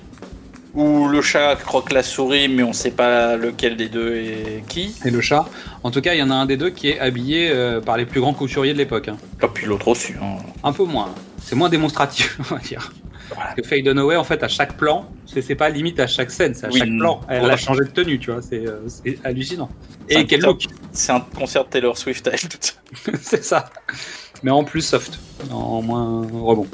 Où 0.77 1.07
le 1.07 1.23
chat 1.23 1.55
croque 1.55 1.91
la 1.91 2.03
souris, 2.03 2.47
mais 2.47 2.61
on 2.61 2.71
sait 2.71 2.91
pas 2.91 3.35
lequel 3.35 3.75
des 3.77 3.89
deux 3.89 4.15
est 4.15 4.63
qui. 4.67 4.95
Et 5.03 5.09
le 5.09 5.21
chat. 5.21 5.47
En 5.83 5.89
tout 5.89 6.01
cas, 6.01 6.13
il 6.13 6.19
y 6.19 6.21
en 6.21 6.29
a 6.29 6.35
un 6.35 6.45
des 6.45 6.55
deux 6.55 6.69
qui 6.69 6.89
est 6.89 6.99
habillé 6.99 7.49
euh, 7.49 7.81
par 7.81 7.97
les 7.97 8.05
plus 8.05 8.21
grands 8.21 8.33
couturiers 8.35 8.73
de 8.73 8.77
l'époque. 8.77 9.07
hein. 9.07 9.17
Pas 9.39 9.47
puis 9.47 9.65
l'autre 9.65 9.87
aussi. 9.87 10.13
hein. 10.21 10.37
Un 10.63 10.71
peu 10.73 10.83
moins. 10.83 11.09
C'est 11.43 11.55
moins 11.55 11.69
démonstratif, 11.69 12.37
on 12.51 12.55
va 12.55 12.59
dire. 12.61 12.91
Parce 13.35 13.55
que 13.55 13.63
Faye 13.63 13.83
Dunaway, 13.83 14.15
en 14.15 14.23
fait, 14.23 14.41
à 14.43 14.47
chaque 14.47 14.77
plan, 14.77 15.09
c'est 15.25 15.55
pas 15.55 15.69
limite 15.69 15.99
à 15.99 16.07
chaque 16.07 16.31
scène, 16.31 16.53
c'est 16.53 16.65
à 16.65 16.69
Oui, 16.69 16.79
chaque 16.79 16.97
plan. 16.97 17.21
Elle 17.29 17.39
Voilà. 17.39 17.53
a 17.55 17.57
changé 17.57 17.81
de 17.81 17.89
tenue, 17.89 18.19
tu 18.19 18.31
vois, 18.31 18.41
c'est 18.41 18.65
euh, 18.65 18.79
hallucinant. 19.23 19.69
Et 20.09 20.25
quel 20.25 20.41
look 20.41 20.63
C'est 20.93 21.11
un 21.11 21.19
concert 21.19 21.65
de 21.65 21.69
Taylor 21.69 21.97
Swift 21.97 22.27
à 22.27 22.31
elle 22.31 22.39
toute. 22.47 22.77
C'est 23.21 23.43
ça. 23.43 23.65
Mais 24.43 24.51
en 24.51 24.63
plus 24.63 24.81
soft, 24.81 25.19
en 25.51 25.81
moins 25.81 26.21
rebond. 26.21 26.67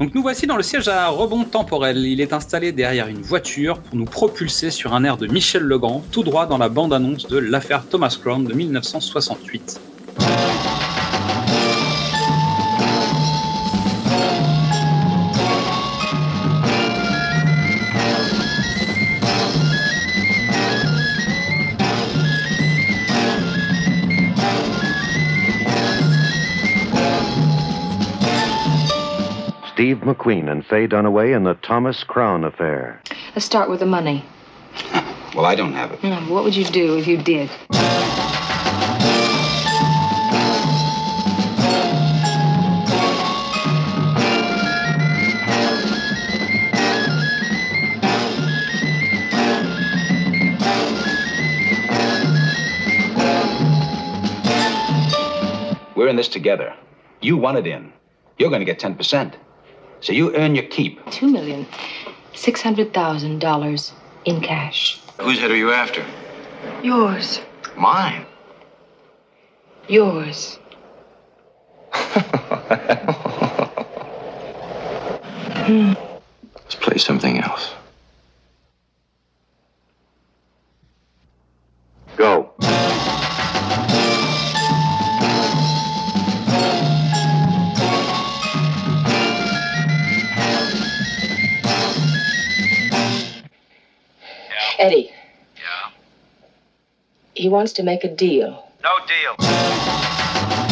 Donc 0.00 0.14
nous 0.14 0.22
voici 0.22 0.46
dans 0.46 0.56
le 0.56 0.62
siège 0.62 0.88
à 0.88 1.08
rebond 1.08 1.44
temporel. 1.44 1.98
Il 1.98 2.20
est 2.20 2.32
installé 2.32 2.72
derrière 2.72 3.06
une 3.06 3.20
voiture 3.20 3.78
pour 3.80 3.96
nous 3.96 4.06
propulser 4.06 4.70
sur 4.70 4.94
un 4.94 5.04
air 5.04 5.18
de 5.18 5.26
Michel 5.26 5.62
Legrand, 5.62 6.02
tout 6.10 6.22
droit 6.22 6.46
dans 6.46 6.58
la 6.58 6.68
bande-annonce 6.70 7.26
de 7.28 7.36
l'affaire 7.38 7.84
Thomas 7.86 8.16
Crown 8.20 8.44
de 8.44 8.54
1968. 8.54 9.80
Steve 29.92 30.04
McQueen 30.04 30.50
and 30.50 30.64
Faye 30.64 30.88
Dunaway 30.88 31.36
in 31.36 31.44
the 31.44 31.52
Thomas 31.52 32.02
Crown 32.02 32.44
affair. 32.44 32.98
Let's 33.34 33.44
start 33.44 33.68
with 33.68 33.80
the 33.80 33.86
money. 33.86 34.24
Well, 35.34 35.46
I 35.46 35.54
don't 35.54 35.72
have 35.72 35.92
it. 35.92 35.98
Hmm, 36.00 36.28
What 36.28 36.44
would 36.44 36.54
you 36.54 36.64
do 36.64 36.98
if 36.98 37.06
you 37.06 37.16
did? 37.16 37.48
We're 55.94 56.08
in 56.08 56.16
this 56.16 56.28
together. 56.28 56.74
You 57.20 57.36
want 57.36 57.58
it 57.58 57.66
in. 57.66 57.92
You're 58.38 58.48
going 58.50 58.60
to 58.60 58.66
get 58.66 58.80
10%. 58.80 59.34
So 60.02 60.12
you 60.12 60.34
earn 60.34 60.56
your 60.56 60.64
keep. 60.64 61.08
Two 61.10 61.30
million 61.30 61.66
six 62.34 62.60
hundred 62.60 62.92
thousand 62.92 63.38
dollars 63.38 63.92
in 64.24 64.40
cash. 64.40 65.00
Whose 65.20 65.38
head 65.38 65.52
are 65.52 65.56
you 65.56 65.70
after? 65.70 66.04
Yours. 66.82 67.40
Mine. 67.76 68.26
Yours. 69.88 70.58
Let's 76.54 76.74
play 76.80 76.98
something 76.98 77.38
else. 77.38 77.72
Go. 82.16 82.50
Eddie. 94.82 95.12
Yeah. 95.56 95.90
He 97.34 97.48
wants 97.48 97.72
to 97.74 97.84
make 97.84 98.02
a 98.02 98.12
deal. 98.14 98.68
No 98.82 98.98
deal. 99.06 100.71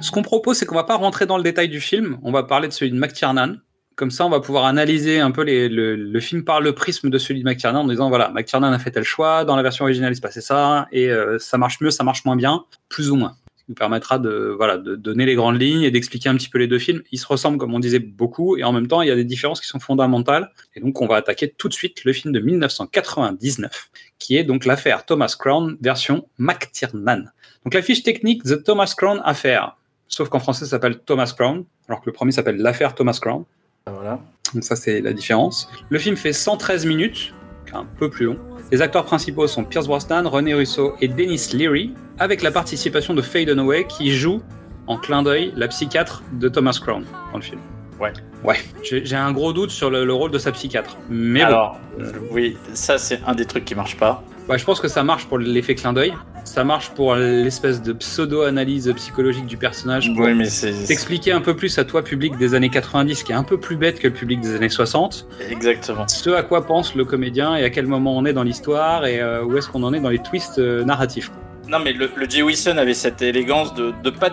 Ce 0.00 0.12
qu'on 0.12 0.22
propose, 0.22 0.58
c'est 0.58 0.66
qu'on 0.66 0.76
va 0.76 0.84
pas 0.84 0.96
rentrer 0.96 1.26
dans 1.26 1.36
le 1.36 1.42
détail 1.42 1.68
du 1.68 1.80
film. 1.80 2.18
On 2.22 2.30
va 2.30 2.44
parler 2.44 2.68
de 2.68 2.72
celui 2.72 2.92
de 2.92 2.96
McTiernan. 2.96 3.56
Comme 3.96 4.12
ça, 4.12 4.24
on 4.24 4.30
va 4.30 4.38
pouvoir 4.38 4.66
analyser 4.66 5.18
un 5.18 5.32
peu 5.32 5.44
le, 5.44 6.20
film 6.20 6.44
par 6.44 6.60
le 6.60 6.72
prisme 6.72 7.10
de 7.10 7.18
celui 7.18 7.42
de 7.42 7.48
McTiernan 7.48 7.80
en 7.80 7.88
disant 7.88 8.08
voilà, 8.08 8.30
McTiernan 8.30 8.72
a 8.72 8.78
fait 8.78 8.92
tel 8.92 9.02
choix, 9.02 9.44
dans 9.44 9.56
la 9.56 9.62
version 9.62 9.84
originale 9.84 10.12
il 10.12 10.16
se 10.16 10.20
passait 10.20 10.40
ça, 10.40 10.86
et 10.92 11.10
euh, 11.10 11.38
ça 11.40 11.58
marche 11.58 11.80
mieux, 11.80 11.90
ça 11.90 12.04
marche 12.04 12.24
moins 12.24 12.36
bien, 12.36 12.64
plus 12.88 13.10
ou 13.10 13.16
moins. 13.16 13.36
Nous 13.68 13.74
permettra 13.74 14.18
de, 14.18 14.54
voilà, 14.56 14.76
de 14.76 14.94
donner 14.94 15.24
les 15.24 15.34
grandes 15.34 15.58
lignes 15.58 15.82
et 15.82 15.90
d'expliquer 15.90 16.28
un 16.28 16.36
petit 16.36 16.50
peu 16.50 16.58
les 16.58 16.66
deux 16.66 16.78
films. 16.78 17.02
Ils 17.12 17.18
se 17.18 17.26
ressemblent, 17.26 17.56
comme 17.56 17.72
on 17.72 17.78
disait, 17.78 17.98
beaucoup, 17.98 18.58
et 18.58 18.64
en 18.64 18.72
même 18.72 18.88
temps, 18.88 19.00
il 19.00 19.08
y 19.08 19.10
a 19.10 19.16
des 19.16 19.24
différences 19.24 19.60
qui 19.60 19.66
sont 19.66 19.80
fondamentales. 19.80 20.52
Et 20.74 20.80
donc, 20.80 21.00
on 21.00 21.06
va 21.06 21.16
attaquer 21.16 21.50
tout 21.50 21.68
de 21.68 21.72
suite 21.72 22.04
le 22.04 22.12
film 22.12 22.34
de 22.34 22.40
1999, 22.40 23.90
qui 24.18 24.36
est 24.36 24.44
donc 24.44 24.64
l'affaire 24.64 25.04
Thomas 25.04 25.34
Crown, 25.38 25.76
version 25.80 26.26
McTiernan. 26.38 27.24
Donc, 27.64 27.74
la 27.74 27.82
fiche 27.82 28.02
technique 28.02 28.42
The 28.44 28.62
Thomas 28.62 28.94
Crown 28.96 29.20
Affair, 29.24 29.76
sauf 30.08 30.28
qu'en 30.28 30.38
français, 30.38 30.64
ça 30.64 30.72
s'appelle 30.72 30.98
Thomas 30.98 31.32
Crown, 31.36 31.64
alors 31.88 32.00
que 32.00 32.06
le 32.06 32.12
premier 32.12 32.32
s'appelle 32.32 32.56
l'affaire 32.56 32.94
Thomas 32.94 33.18
Crown. 33.20 33.44
Voilà. 33.86 34.20
Donc 34.54 34.64
ça, 34.64 34.76
c'est 34.76 35.00
la 35.00 35.12
différence. 35.12 35.68
Le 35.90 35.98
film 35.98 36.16
fait 36.16 36.32
113 36.32 36.86
minutes, 36.86 37.34
un 37.72 37.84
peu 37.98 38.08
plus 38.08 38.26
long. 38.26 38.38
Les 38.72 38.80
acteurs 38.82 39.04
principaux 39.04 39.46
sont 39.46 39.64
Pierce 39.64 39.86
Brosnan, 39.86 40.26
René 40.26 40.54
Russo 40.54 40.94
et 41.00 41.08
Dennis 41.08 41.50
Leary, 41.52 41.92
avec 42.18 42.42
la 42.42 42.50
participation 42.50 43.14
de 43.14 43.22
Faye 43.22 43.46
Dunaway 43.46 43.86
qui 43.86 44.12
joue 44.12 44.40
en 44.86 44.98
clin 44.98 45.22
d'œil 45.22 45.52
la 45.56 45.68
psychiatre 45.68 46.22
de 46.32 46.48
Thomas 46.48 46.78
Crown 46.80 47.04
dans 47.32 47.38
le 47.38 47.44
film. 47.44 47.60
Ouais. 48.00 48.12
Ouais. 48.42 48.56
J'ai 48.82 49.16
un 49.16 49.32
gros 49.32 49.52
doute 49.52 49.70
sur 49.70 49.90
le, 49.90 50.04
le 50.04 50.12
rôle 50.12 50.30
de 50.30 50.38
sa 50.38 50.52
psychiatre. 50.52 50.96
Mais 51.08 51.40
bon. 51.40 51.46
Alors, 51.46 51.80
euh, 52.00 52.12
oui, 52.30 52.56
ça 52.72 52.98
c'est 52.98 53.20
un 53.26 53.34
des 53.34 53.44
trucs 53.46 53.64
qui 53.64 53.74
marche 53.74 53.96
pas. 53.96 54.22
Ouais, 54.48 54.58
je 54.58 54.64
pense 54.64 54.80
que 54.80 54.88
ça 54.88 55.02
marche 55.02 55.26
pour 55.26 55.38
l'effet 55.38 55.74
clin 55.74 55.92
d'œil. 55.94 56.12
Ça 56.44 56.62
marche 56.64 56.90
pour 56.90 57.14
l'espèce 57.14 57.80
de 57.80 57.94
pseudo-analyse 57.94 58.92
psychologique 58.96 59.46
du 59.46 59.56
personnage. 59.56 60.12
Pour 60.14 60.26
Oui, 60.26 60.34
mais 60.34 60.44
c'est 60.44 60.74
t'expliquer 60.86 61.32
un 61.32 61.40
peu 61.40 61.56
plus 61.56 61.78
à 61.78 61.84
toi, 61.84 62.02
public 62.02 62.36
des 62.36 62.54
années 62.54 62.68
90, 62.68 63.22
qui 63.22 63.32
est 63.32 63.34
un 63.34 63.44
peu 63.44 63.58
plus 63.58 63.76
bête 63.76 63.98
que 63.98 64.08
le 64.08 64.12
public 64.12 64.42
des 64.42 64.54
années 64.54 64.68
60. 64.68 65.26
exactement. 65.50 66.06
ce 66.06 66.28
à 66.30 66.42
quoi 66.42 66.66
pense 66.66 66.94
le 66.94 67.06
comédien 67.06 67.56
et 67.56 67.64
à 67.64 67.70
quel 67.70 67.86
moment 67.86 68.14
on 68.14 68.26
est 68.26 68.34
dans 68.34 68.42
l'histoire 68.42 69.06
et 69.06 69.20
euh, 69.22 69.42
où 69.42 69.56
est-ce 69.56 69.68
qu'on 69.70 69.82
en 69.82 69.94
est 69.94 70.00
dans 70.00 70.10
les 70.10 70.18
twists 70.18 70.58
euh, 70.58 70.84
narratifs. 70.84 71.30
Non, 71.66 71.78
mais 71.78 71.94
le, 71.94 72.10
le 72.14 72.28
Jay 72.28 72.42
Wilson 72.42 72.76
avait 72.76 72.92
cette 72.92 73.22
élégance 73.22 73.72
de, 73.72 73.94
de 74.02 74.10
pas 74.10 74.28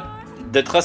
d'être, 0.51 0.75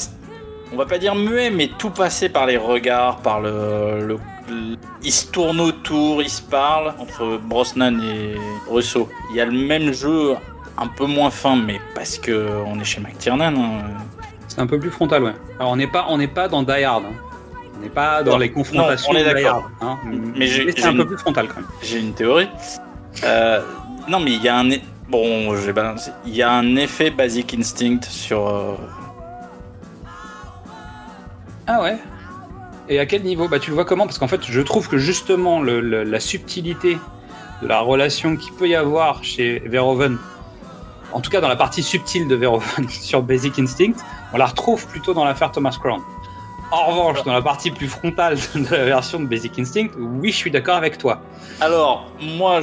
on 0.72 0.76
va 0.76 0.86
pas 0.86 0.98
dire 0.98 1.14
muet, 1.14 1.50
mais 1.50 1.68
tout 1.78 1.90
passer 1.90 2.28
par 2.28 2.46
les 2.46 2.56
regards, 2.56 3.18
par 3.18 3.40
le, 3.40 4.00
le- 4.06 4.18
le- 4.48 4.76
il 5.02 5.12
se 5.12 5.26
tourne 5.26 5.60
autour, 5.60 6.22
il 6.22 6.28
se 6.30 6.42
parle 6.42 6.94
entre 6.98 7.38
Brosnan 7.42 8.00
et 8.00 8.34
Russo. 8.68 9.08
Il 9.30 9.36
y 9.36 9.40
a 9.40 9.44
le 9.44 9.52
même 9.52 9.92
jeu, 9.92 10.34
un 10.78 10.86
peu 10.88 11.06
moins 11.06 11.30
fin, 11.30 11.56
mais 11.56 11.80
parce 11.94 12.18
que 12.18 12.48
on 12.66 12.78
est 12.80 12.84
chez 12.84 13.00
McTiernan. 13.00 13.54
hein. 13.56 13.82
C'est 14.48 14.60
un 14.60 14.66
peu 14.66 14.78
plus 14.78 14.90
frontal, 14.90 15.22
ouais. 15.24 15.32
Alors 15.58 15.72
on 15.72 15.76
n'est 15.76 15.86
pas, 15.86 16.06
on 16.08 16.18
n'est 16.18 16.28
pas 16.28 16.48
dans 16.48 16.62
Die 16.62 16.82
Hard. 16.84 17.04
hein. 17.04 17.14
On 17.78 17.82
n'est 17.82 17.88
pas 17.90 18.22
dans 18.22 18.32
Non, 18.32 18.38
les 18.38 18.50
confrontations 18.50 19.12
non, 19.12 19.18
on 19.18 19.22
est 19.22 19.24
de 19.24 19.36
Die 19.36 19.42
d'accord. 19.44 19.70
Hard. 19.80 19.98
hein. 20.04 20.10
Mais 20.34 20.46
c'est 20.48 20.84
un 20.86 20.94
peu 20.96 21.06
plus 21.06 21.18
frontal 21.18 21.46
quand 21.48 21.56
même. 21.56 21.66
J'ai 21.82 21.98
une 22.00 22.12
théorie. 22.14 22.48
Euh, 23.24 23.60
non, 24.08 24.18
mais 24.20 24.32
il 24.32 24.42
y 24.42 24.48
a 24.48 24.58
un, 24.58 24.68
bon, 25.08 25.54
j'ai 25.56 25.72
balancé. 25.72 26.10
Il 26.26 26.34
y 26.34 26.42
a 26.42 26.50
un 26.52 26.76
effet 26.76 27.10
Basic 27.10 27.54
Instinct 27.54 28.00
sur. 28.08 28.48
euh, 28.48 28.74
Ah 31.66 31.82
ouais. 31.82 31.96
Et 32.88 33.00
à 33.00 33.06
quel 33.06 33.22
niveau? 33.22 33.48
Bah 33.48 33.58
tu 33.58 33.70
le 33.70 33.74
vois 33.74 33.84
comment? 33.84 34.06
Parce 34.06 34.18
qu'en 34.18 34.28
fait, 34.28 34.42
je 34.44 34.60
trouve 34.60 34.88
que 34.88 34.98
justement 34.98 35.60
la 35.62 36.20
subtilité 36.20 36.98
la 37.62 37.80
relation 37.80 38.36
qu'il 38.36 38.52
peut 38.52 38.68
y 38.68 38.74
avoir 38.74 39.24
chez 39.24 39.60
Verhoeven, 39.64 40.18
en 41.12 41.20
tout 41.20 41.30
cas 41.30 41.40
dans 41.40 41.48
la 41.48 41.56
partie 41.56 41.82
subtile 41.82 42.28
de 42.28 42.34
Verhoeven 42.34 42.88
sur 42.90 43.22
Basic 43.22 43.58
Instinct, 43.58 43.94
on 44.32 44.36
la 44.36 44.46
retrouve 44.46 44.86
plutôt 44.86 45.14
dans 45.14 45.24
l'affaire 45.24 45.52
Thomas 45.52 45.76
Crown. 45.80 46.02
En 46.72 46.86
revanche, 46.86 47.22
dans 47.22 47.32
la 47.32 47.42
partie 47.42 47.70
plus 47.70 47.86
frontale 47.86 48.36
de 48.54 48.74
la 48.74 48.84
version 48.84 49.20
de 49.20 49.26
Basic 49.26 49.56
Instinct, 49.58 49.88
oui, 49.98 50.32
je 50.32 50.36
suis 50.36 50.50
d'accord 50.50 50.74
avec 50.74 50.98
toi. 50.98 51.22
Alors, 51.60 52.10
moi, 52.20 52.60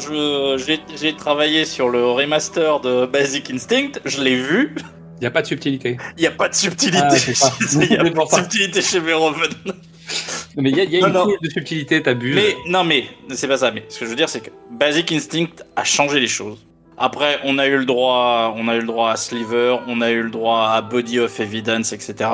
j'ai 0.57 1.15
travaillé 1.15 1.63
sur 1.63 1.89
le 1.89 2.05
remaster 2.05 2.81
de 2.81 3.05
Basic 3.05 3.49
Instinct, 3.49 3.99
je 4.03 4.21
l'ai 4.21 4.35
vu. 4.35 4.75
Il 5.17 5.21
n'y 5.21 5.27
a 5.27 5.31
pas 5.31 5.41
de 5.41 5.47
subtilité. 5.47 5.97
Il 6.17 6.21
n'y 6.21 6.27
a 6.27 6.31
pas 6.31 6.49
de 6.49 6.55
subtilité. 6.55 6.99
Ah. 7.41 7.51
Il 7.71 7.77
n'y 7.89 7.95
a 7.97 8.03
pas 8.11 8.25
de 8.25 8.29
subtilité 8.29 8.81
chez 8.81 8.99
Verhoeven. 8.99 9.51
Mais 10.57 10.69
il 10.69 10.77
y 10.77 10.81
a, 10.81 10.83
il 10.83 10.91
y 10.91 10.97
a 10.97 11.07
Non, 11.07 11.25
une 11.25 11.31
non. 11.31 11.37
de 11.41 11.49
subtilité, 11.49 12.01
t'abuses. 12.03 12.35
Mais 12.35 12.55
non, 12.67 12.83
mais 12.83 13.05
c'est 13.29 13.47
pas 13.47 13.57
ça. 13.57 13.71
Mais 13.71 13.85
ce 13.89 13.99
que 13.99 14.05
je 14.05 14.09
veux 14.09 14.15
dire, 14.15 14.29
c'est 14.29 14.41
que 14.41 14.49
Basic 14.71 15.11
Instinct 15.11 15.63
a 15.75 15.83
changé 15.83 16.19
les 16.19 16.27
choses. 16.27 16.59
Après, 16.97 17.39
on 17.43 17.57
a 17.57 17.65
eu 17.67 17.77
le 17.77 17.85
droit, 17.85 18.53
on 18.55 18.67
a 18.67 18.75
eu 18.75 18.81
le 18.81 18.85
droit 18.85 19.11
à 19.11 19.15
Sliver, 19.15 19.77
on 19.87 19.99
a 20.01 20.11
eu 20.11 20.21
le 20.21 20.29
droit 20.29 20.67
à 20.69 20.81
Body 20.83 21.19
of 21.19 21.39
Evidence, 21.39 21.91
etc. 21.91 22.29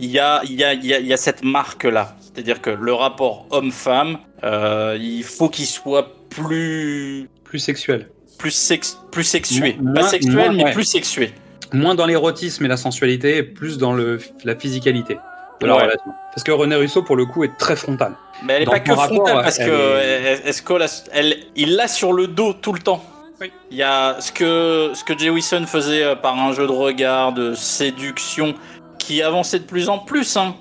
Il 0.00 0.10
y 0.10 0.18
a, 0.18 0.42
il 0.44 0.52
y 0.52 0.64
a, 0.64 0.74
il 0.74 0.84
y 0.84 0.92
a, 0.92 0.98
il 1.00 1.06
y 1.06 1.12
a 1.14 1.16
cette 1.16 1.42
marque 1.42 1.84
là, 1.84 2.14
c'est-à-dire 2.20 2.60
que 2.60 2.68
le 2.68 2.92
rapport 2.92 3.46
homme-femme, 3.50 4.18
euh, 4.44 4.98
il 5.00 5.24
faut 5.24 5.48
qu'il 5.48 5.64
soit 5.66 6.12
plus, 6.28 7.30
Plus 7.44 7.58
sexuel. 7.58 8.10
plus 8.38 8.50
sex, 8.50 8.98
plus 9.10 9.24
sexué, 9.24 9.78
pas 9.94 10.02
sexuel, 10.02 10.52
mais 10.52 10.64
ouais. 10.64 10.72
plus 10.72 10.84
sexué. 10.84 11.32
Moins 11.72 11.94
dans 11.94 12.06
l'érotisme 12.06 12.64
et 12.64 12.68
la 12.68 12.76
sensualité, 12.76 13.38
et 13.38 13.42
plus 13.42 13.78
dans 13.78 13.92
le, 13.92 14.18
la 14.44 14.54
physicalité 14.56 15.18
de 15.60 15.66
la 15.66 15.76
Ouais. 15.76 15.82
relation. 15.82 16.12
Parce 16.34 16.42
que 16.44 16.50
René 16.52 16.74
Russo, 16.76 17.02
pour 17.02 17.16
le 17.16 17.24
coup, 17.26 17.44
est 17.44 17.56
très 17.58 17.76
frontal. 17.76 18.14
Mais 18.44 18.54
elle 18.54 18.62
est 18.62 18.64
Dans 18.66 18.72
pas 18.72 18.80
que 18.80 18.92
rapport, 18.92 19.16
frontale 19.16 19.42
parce 19.44 19.58
elle 19.60 19.68
que 19.68 19.98
est- 19.98 20.48
est-ce 20.48 20.62
que 20.62 20.72
la- 20.74 20.86
elle, 21.12 21.36
il 21.56 21.76
l'a 21.76 21.88
sur 21.88 22.12
le 22.12 22.26
dos 22.26 22.52
tout 22.52 22.72
le 22.72 22.80
temps. 22.80 23.04
Oui. 23.40 23.50
Il 23.70 23.76
y 23.76 23.82
a 23.82 24.16
ce 24.20 24.32
que 24.32 24.90
ce 24.94 25.02
que 25.04 25.16
Jay 25.16 25.30
Wilson 25.30 25.64
faisait 25.66 26.02
euh, 26.04 26.14
par 26.16 26.38
un 26.38 26.52
jeu 26.52 26.66
de 26.66 26.72
regard, 26.72 27.32
de 27.32 27.54
séduction, 27.54 28.54
qui 28.98 29.22
avançait 29.22 29.58
de 29.60 29.64
plus 29.64 29.88
en 29.88 29.98
plus, 29.98 30.36
hein, 30.36 30.54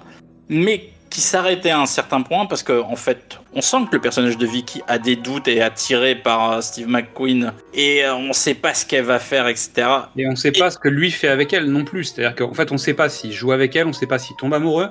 mais 0.50 0.90
qui 1.12 1.22
s'arrêtait 1.22 1.70
à 1.70 1.80
un 1.80 1.86
certain 1.86 2.22
point 2.24 2.48
parce 2.48 2.64
que 2.64 2.82
en 2.82 2.96
fait, 2.96 3.38
on 3.54 3.62
sent 3.62 3.78
que 3.90 3.96
le 3.98 4.02
personnage 4.02 4.38
de 4.38 4.46
Vicky 4.48 4.82
a 4.88 4.98
des 4.98 5.16
doutes 5.16 5.48
et 5.48 5.58
est 5.58 5.62
attiré 5.62 6.16
par 6.16 6.54
euh, 6.54 6.62
Steve 6.62 6.88
McQueen 6.88 7.54
et 7.76 8.04
euh, 8.04 8.16
on 8.16 8.34
sait 8.34 8.56
pas 8.56 8.74
ce 8.74 8.86
qu'elle 8.86 9.04
va 9.04 9.20
faire, 9.20 9.48
etc. 9.48 9.72
Et 10.18 10.28
on 10.28 10.36
sait 10.36 10.52
pas 10.54 10.72
ce 10.72 10.80
que 10.80 10.88
lui 10.88 11.12
fait 11.12 11.28
avec 11.28 11.54
elle 11.54 11.66
non 11.66 11.84
plus. 11.84 12.06
C'est-à-dire 12.06 12.34
qu'en 12.36 12.54
fait, 12.56 12.72
on 12.72 12.78
sait 12.80 12.94
pas 12.96 13.10
s'il 13.10 13.34
joue 13.34 13.52
avec 13.52 13.76
elle, 13.76 13.86
on 13.88 13.94
sait 13.94 14.08
pas 14.08 14.18
s'il 14.18 14.36
tombe 14.38 14.54
amoureux. 14.54 14.88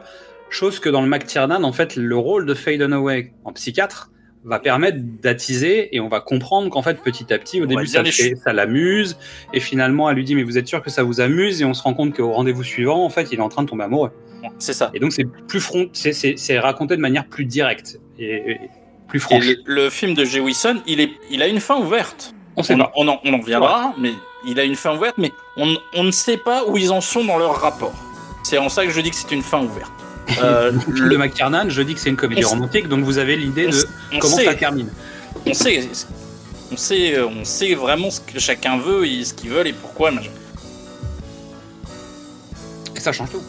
Chose 0.50 0.78
que 0.78 0.88
dans 0.88 1.00
le 1.00 1.08
McTiernan, 1.08 1.64
en 1.64 1.72
fait, 1.72 1.96
le 1.96 2.16
rôle 2.16 2.44
de 2.44 2.54
Faye 2.54 2.76
Dunaway 2.76 3.32
en 3.44 3.52
psychiatre 3.52 4.10
va 4.44 4.58
permettre 4.58 4.98
d'attiser 5.22 5.94
et 5.94 6.00
on 6.00 6.08
va 6.08 6.20
comprendre 6.20 6.70
qu'en 6.70 6.82
fait, 6.82 7.00
petit 7.02 7.32
à 7.32 7.38
petit, 7.38 7.60
au 7.60 7.64
On 7.64 7.66
début, 7.66 7.86
ça, 7.86 8.02
fait- 8.04 8.34
ça 8.36 8.52
l'amuse. 8.52 9.16
Et 9.52 9.60
finalement, 9.60 10.08
elle 10.10 10.16
lui 10.16 10.24
dit, 10.24 10.34
mais 10.34 10.42
vous 10.42 10.58
êtes 10.58 10.66
sûr 10.68 10.82
que 10.82 10.90
ça 10.90 11.02
vous 11.02 11.20
amuse? 11.20 11.62
Et 11.62 11.64
on 11.64 11.72
se 11.74 11.82
rend 11.82 11.94
compte 11.94 12.14
qu'au 12.16 12.32
rendez-vous 12.32 12.64
suivant, 12.64 13.04
en 13.04 13.10
fait, 13.10 13.28
il 13.32 13.38
est 13.38 13.42
en 13.42 13.48
train 13.48 13.62
de 13.62 13.68
tomber 13.68 13.84
amoureux. 13.84 14.10
C'est 14.58 14.72
ça. 14.72 14.90
Et 14.94 14.98
donc, 15.00 15.12
c'est 15.12 15.24
plus 15.24 15.60
front, 15.60 15.88
c'est- 15.92 16.58
raconté 16.58 16.96
de 16.96 17.00
manière 17.00 17.26
plus 17.26 17.44
directe 17.44 17.98
et, 18.18 18.52
et 18.52 18.60
plus 19.08 19.18
Et 19.18 19.20
franche. 19.20 19.44
le, 19.46 19.56
le 19.66 19.90
film 19.90 20.14
de 20.14 20.24
Jay 20.24 20.40
Wilson, 20.40 20.80
il 20.86 21.00
est, 21.00 21.10
il 21.30 21.42
a 21.42 21.46
une 21.48 21.60
fin 21.60 21.76
ouverte. 21.78 22.34
On 22.56 22.62
sait 22.62 22.74
on, 22.74 22.78
pas. 22.78 22.92
on 22.96 23.08
en, 23.08 23.20
on 23.24 23.32
en 23.34 23.38
reviendra, 23.40 23.94
mais 23.98 24.12
il 24.46 24.58
a 24.60 24.64
une 24.64 24.74
fin 24.76 24.96
ouverte, 24.96 25.16
mais 25.18 25.32
on, 25.56 25.76
on 25.94 26.04
ne 26.04 26.10
sait 26.10 26.36
pas 26.36 26.64
où 26.66 26.76
ils 26.76 26.90
en 26.90 27.00
sont 27.00 27.24
dans 27.24 27.38
leur 27.38 27.60
rapport. 27.60 27.92
C'est 28.42 28.58
en 28.58 28.68
ça 28.68 28.84
que 28.86 28.90
je 28.92 29.00
dis 29.00 29.10
que 29.10 29.16
c'est 29.16 29.30
une 29.32 29.42
fin 29.42 29.62
ouverte. 29.62 29.90
Euh, 30.44 30.70
Le 30.86 31.08
le- 31.08 31.18
McTiernan, 31.18 31.68
je 31.70 31.82
dis 31.82 31.94
que 31.94 31.98
c'est 32.00 32.08
une 32.10 32.16
comédie 32.16 32.44
romantique, 32.44 32.86
donc 32.86 33.00
vous 33.04 33.18
avez 33.18 33.34
l'idée 33.36 33.66
de 33.66 33.76
comment 34.20 34.36
sait, 34.36 34.44
ça 34.44 34.54
termine. 34.54 34.88
on 35.44 35.52
sait, 35.54 35.88
on 36.70 36.76
sait, 36.76 37.20
on 37.20 37.44
sait 37.44 37.74
vraiment 37.74 38.10
ce 38.10 38.20
que 38.20 38.38
chacun 38.38 38.78
veut, 38.78 39.04
et 39.06 39.24
ce 39.24 39.34
qu'ils 39.34 39.50
veulent 39.50 39.66
et 39.66 39.72
pourquoi. 39.72 40.12
Et 42.94 43.00
ça 43.00 43.12
change 43.12 43.30
tout. 43.30 43.42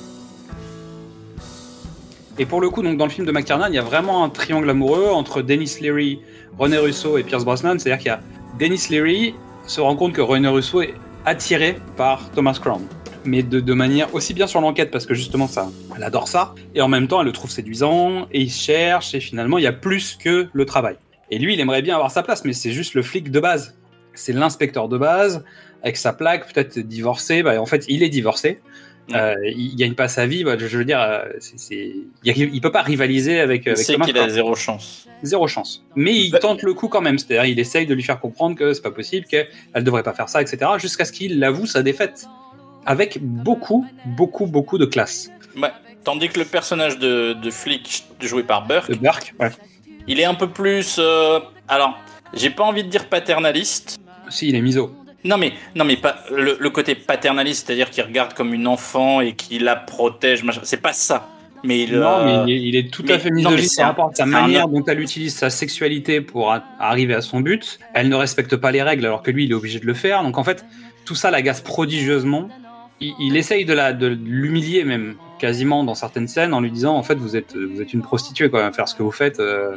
Et 2.37 2.45
pour 2.45 2.61
le 2.61 2.69
coup, 2.69 2.81
donc 2.81 2.97
dans 2.97 3.05
le 3.05 3.11
film 3.11 3.27
de 3.27 3.31
McTiernan, 3.31 3.67
il 3.67 3.75
y 3.75 3.79
a 3.79 3.83
vraiment 3.83 4.23
un 4.23 4.29
triangle 4.29 4.69
amoureux 4.69 5.09
entre 5.09 5.41
Dennis 5.41 5.77
Leary, 5.81 6.21
René 6.57 6.77
Russo 6.77 7.17
et 7.17 7.23
Pierce 7.23 7.43
Brosnan. 7.43 7.77
C'est-à-dire 7.77 7.97
qu'il 7.97 8.07
y 8.07 8.09
a 8.09 8.21
Dennis 8.57 8.87
Leary 8.89 9.35
se 9.67 9.81
rend 9.81 9.95
compte 9.95 10.13
que 10.13 10.21
René 10.21 10.47
Russo 10.47 10.81
est 10.81 10.93
attiré 11.25 11.77
par 11.97 12.31
Thomas 12.31 12.57
Crown. 12.59 12.81
Mais 13.23 13.43
de, 13.43 13.73
manière 13.73 14.13
aussi 14.15 14.33
bien 14.33 14.47
sur 14.47 14.61
l'enquête, 14.61 14.89
parce 14.89 15.05
que 15.05 15.13
justement, 15.13 15.47
ça, 15.47 15.69
elle 15.95 16.03
adore 16.03 16.27
ça. 16.27 16.55
Et 16.73 16.81
en 16.81 16.87
même 16.87 17.07
temps, 17.07 17.21
elle 17.21 17.27
le 17.27 17.31
trouve 17.31 17.51
séduisant, 17.51 18.27
et 18.31 18.41
il 18.41 18.49
cherche, 18.49 19.13
et 19.13 19.19
finalement, 19.19 19.59
il 19.59 19.63
y 19.63 19.67
a 19.67 19.73
plus 19.73 20.15
que 20.15 20.47
le 20.51 20.65
travail. 20.65 20.95
Et 21.29 21.37
lui, 21.37 21.53
il 21.53 21.59
aimerait 21.59 21.83
bien 21.83 21.95
avoir 21.95 22.09
sa 22.09 22.23
place, 22.23 22.43
mais 22.45 22.53
c'est 22.53 22.71
juste 22.71 22.95
le 22.95 23.03
flic 23.03 23.29
de 23.29 23.39
base. 23.39 23.77
C'est 24.15 24.33
l'inspecteur 24.33 24.89
de 24.89 24.97
base, 24.97 25.43
avec 25.83 25.97
sa 25.97 26.13
plaque, 26.13 26.51
peut-être 26.51 26.79
divorcé. 26.79 27.43
Bah, 27.43 27.61
en 27.61 27.67
fait, 27.67 27.85
il 27.87 28.01
est 28.01 28.09
divorcé. 28.09 28.59
Ouais. 29.13 29.19
Euh, 29.19 29.35
il 29.55 29.75
gagne 29.75 29.93
pas 29.93 30.07
sa 30.07 30.25
vie. 30.25 30.43
Bah, 30.43 30.55
je 30.57 30.77
veux 30.77 30.85
dire, 30.85 30.99
euh, 31.01 31.25
c'est, 31.39 31.59
c'est- 31.59 31.93
il, 32.23 32.61
peut 32.61 32.71
pas 32.71 32.81
rivaliser 32.81 33.39
avec. 33.39 33.67
Avec 33.67 33.85
Thomas 33.85 34.05
qu'il 34.05 34.17
a 34.17 34.29
zéro 34.29 34.55
chance. 34.55 35.07
Zéro 35.23 35.47
chance. 35.47 35.83
Mais 35.95 36.15
il 36.15 36.31
Bah- 36.31 36.39
tente 36.39 36.63
le 36.63 36.73
coup 36.73 36.87
quand 36.87 37.01
même. 37.01 37.17
C'est-à-dire, 37.19 37.45
il 37.45 37.59
essaye 37.59 37.85
de 37.85 37.93
lui 37.93 38.03
faire 38.03 38.19
comprendre 38.19 38.55
que 38.55 38.73
c'est 38.73 38.81
pas 38.81 38.91
possible, 38.91 39.25
qu'elle 39.27 39.47
devrait 39.83 40.03
pas 40.03 40.13
faire 40.13 40.29
ça, 40.29 40.41
etc. 40.41 40.71
Jusqu'à 40.79 41.05
ce 41.05 41.11
qu'il 41.11 41.43
avoue 41.43 41.65
sa 41.65 41.83
défaite. 41.83 42.25
Avec 42.85 43.19
beaucoup, 43.21 43.85
beaucoup, 44.05 44.47
beaucoup 44.47 44.77
de 44.79 44.85
classe. 44.85 45.29
Ouais. 45.55 45.69
Tandis 46.03 46.29
que 46.29 46.39
le 46.39 46.45
personnage 46.45 46.97
de, 46.97 47.33
de 47.33 47.51
flic 47.51 48.05
joué 48.21 48.41
par 48.41 48.65
Burke, 48.65 48.89
De 48.89 48.95
Burke, 48.95 49.35
ouais. 49.39 49.51
il 50.07 50.19
est 50.19 50.25
un 50.25 50.33
peu 50.33 50.49
plus. 50.49 50.95
euh, 50.97 51.39
alors, 51.67 51.95
j'ai 52.33 52.49
pas 52.49 52.63
envie 52.63 52.83
de 52.83 52.89
dire 52.89 53.07
paternaliste. 53.07 53.99
Si, 54.29 54.47
il 54.49 54.55
est 54.55 54.61
miso. 54.61 54.95
Non 55.23 55.37
mais 55.37 55.53
non 55.75 55.85
mais 55.85 55.97
pas 55.97 56.17
le, 56.35 56.57
le 56.59 56.69
côté 56.69 56.95
paternaliste, 56.95 57.67
c'est-à-dire 57.67 57.89
qu'il 57.89 58.03
regarde 58.03 58.33
comme 58.33 58.53
une 58.53 58.67
enfant 58.67 59.21
et 59.21 59.33
qu'il 59.33 59.63
la 59.63 59.75
protège. 59.75 60.43
C'est 60.63 60.81
pas 60.81 60.93
ça. 60.93 61.29
Mais 61.63 61.83
il, 61.83 61.95
Non, 61.99 62.07
euh, 62.17 62.43
mais 62.45 62.55
il 62.59 62.75
est, 62.75 62.91
tout 62.91 63.03
mais- 63.05 63.13
à 63.13 63.19
fait 63.19 63.29
misogyne 63.29 63.69
par 63.77 63.85
rapport 63.85 64.09
à 64.11 64.15
sa 64.15 64.25
manière 64.25 64.67
dont 64.67 64.83
elle 64.85 64.99
utilise 64.99 65.35
sa 65.35 65.51
sexualité 65.51 66.19
pour 66.19 66.51
a- 66.51 66.63
arriver 66.79 67.13
à 67.13 67.21
son 67.21 67.39
but. 67.39 67.77
Elle 67.93 68.09
ne 68.09 68.15
respecte 68.15 68.55
pas 68.55 68.71
les 68.71 68.81
règles 68.81 69.05
alors 69.05 69.21
que 69.21 69.29
lui, 69.29 69.43
il 69.45 69.51
est 69.51 69.53
obligé 69.53 69.79
de 69.79 69.85
le 69.85 69.93
faire. 69.93 70.23
Donc 70.23 70.39
en 70.39 70.43
fait, 70.43 70.65
tout 71.05 71.13
ça 71.13 71.29
l'agace 71.29 71.61
prodigieusement. 71.61 72.49
Il, 72.99 73.13
il 73.19 73.37
essaye 73.37 73.63
de 73.65 73.73
la 73.73 73.93
de 73.93 74.07
l'humilier 74.07 74.83
même 74.85 75.15
quasiment 75.37 75.83
dans 75.83 75.93
certaines 75.95 76.27
scènes 76.27 76.53
en 76.55 76.61
lui 76.61 76.71
disant 76.71 76.95
en 76.95 77.03
fait 77.03 77.15
vous 77.15 77.35
êtes 77.35 77.55
vous 77.55 77.79
êtes 77.79 77.93
une 77.93 78.01
prostituée 78.01 78.49
quoi, 78.49 78.71
faire 78.71 78.87
ce 78.87 78.95
que 78.95 79.03
vous 79.03 79.11
faites. 79.11 79.39
euh, 79.39 79.75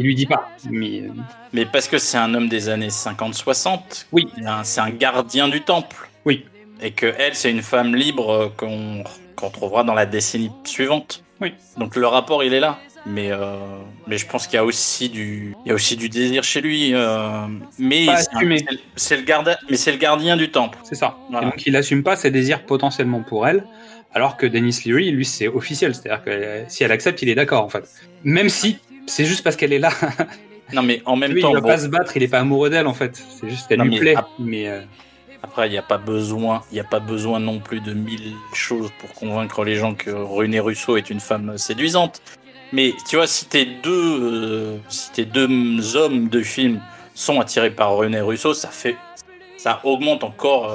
il 0.00 0.06
lui 0.06 0.14
dit 0.14 0.26
pas. 0.26 0.48
Mais 0.70 1.02
euh, 1.02 1.08
mais 1.52 1.66
parce 1.66 1.86
que 1.88 1.98
c'est 1.98 2.16
un 2.18 2.32
homme 2.34 2.48
des 2.48 2.68
années 2.70 2.88
50-60. 2.88 4.06
Oui. 4.12 4.28
C'est 4.64 4.80
un 4.80 4.90
gardien 4.90 5.48
du 5.48 5.60
temple. 5.60 6.08
Oui. 6.24 6.46
Et 6.82 6.92
que 6.92 7.06
elle, 7.18 7.34
c'est 7.34 7.50
une 7.50 7.62
femme 7.62 7.94
libre 7.94 8.30
euh, 8.32 8.48
qu'on 8.56 9.04
qu'on 9.36 9.50
trouvera 9.50 9.84
dans 9.84 9.94
la 9.94 10.06
décennie 10.06 10.50
suivante. 10.64 11.22
Oui. 11.40 11.52
Donc 11.78 11.96
le 11.96 12.06
rapport, 12.06 12.42
il 12.44 12.52
est 12.54 12.60
là. 12.60 12.78
Mais, 13.06 13.30
euh, 13.32 13.56
mais 14.06 14.18
je 14.18 14.26
pense 14.26 14.46
qu'il 14.46 14.56
y 14.56 14.58
a 14.58 14.64
aussi 14.64 15.08
du, 15.08 15.54
il 15.64 15.68
y 15.68 15.72
a 15.72 15.74
aussi 15.74 15.96
du 15.96 16.10
désir 16.10 16.42
chez 16.44 16.60
lui. 16.60 16.92
euh, 16.94 17.46
mais 17.78 18.06
c'est 18.16 18.44
le- 18.44 18.78
c'est 18.94 19.16
le 19.16 19.22
garda- 19.22 19.58
mais 19.70 19.78
c'est 19.78 19.92
le 19.92 19.96
gardien 19.96 20.36
du 20.36 20.50
temple. 20.50 20.76
c'est 20.82 20.94
ça. 20.96 21.16
Voilà. 21.30 21.46
Et 21.46 21.50
donc 21.50 21.66
il 21.66 21.74
assume 21.76 22.02
pas 22.02 22.16
ses 22.16 22.30
désirs 22.30 22.62
potentiellement 22.66 23.22
pour 23.22 23.46
elle. 23.48 23.64
Alors 24.12 24.36
que 24.36 24.44
Dennis 24.44 24.82
Leary, 24.84 25.10
lui, 25.12 25.24
c'est 25.24 25.48
officiel. 25.48 25.94
C'est-à-dire 25.94 26.22
que 26.24 26.64
si 26.68 26.82
elle 26.84 26.90
accepte, 26.92 27.22
il 27.22 27.28
est 27.30 27.34
d'accord, 27.36 27.64
en 27.64 27.68
fait. 27.68 27.84
Même 28.24 28.48
si 28.50 28.76
c'est 29.06 29.24
juste 29.24 29.42
parce 29.44 29.56
qu'elle 29.56 29.72
est 29.72 29.78
là. 29.78 29.90
Non, 30.72 30.82
mais 30.82 31.02
en 31.04 31.16
même 31.16 31.32
Lui, 31.32 31.42
temps, 31.42 31.50
il 31.50 31.54
va 31.54 31.60
bon, 31.62 31.66
pas 31.66 31.78
se 31.78 31.88
battre, 31.88 32.16
il 32.16 32.22
est 32.22 32.28
pas 32.28 32.38
amoureux 32.38 32.70
d'elle 32.70 32.86
en 32.86 32.94
fait. 32.94 33.20
C'est 33.40 33.50
juste 33.50 33.66
qu'elle 33.66 33.80
lui 33.80 33.90
mais 33.90 33.98
plaît. 33.98 34.14
ap- 34.14 34.28
Mais 34.38 34.68
euh, 34.68 34.80
Après, 35.42 35.66
il 35.66 35.72
n'y 35.72 35.78
a 35.78 35.82
pas 35.82 35.98
besoin, 35.98 36.62
il 36.70 36.76
y 36.76 36.80
a 36.80 36.84
pas 36.84 37.00
besoin 37.00 37.40
non 37.40 37.58
plus 37.58 37.80
de 37.80 37.92
mille 37.92 38.34
choses 38.52 38.88
pour 39.00 39.12
convaincre 39.14 39.64
les 39.64 39.74
gens 39.74 39.94
que 39.94 40.10
René 40.12 40.60
Russo 40.60 40.96
est 40.96 41.10
une 41.10 41.18
femme 41.18 41.58
séduisante. 41.58 42.22
Mais 42.72 42.94
tu 43.08 43.16
vois, 43.16 43.26
si 43.26 43.46
tes 43.46 43.64
deux, 43.64 43.90
euh, 44.22 44.76
si 44.88 45.10
tes 45.10 45.24
deux 45.24 45.96
hommes 45.96 46.28
de 46.28 46.40
film 46.40 46.80
sont 47.16 47.40
attirés 47.40 47.72
par 47.72 47.96
René 47.96 48.20
Russo, 48.20 48.54
ça 48.54 48.68
fait, 48.68 48.94
ça 49.56 49.80
augmente 49.82 50.22
encore. 50.22 50.70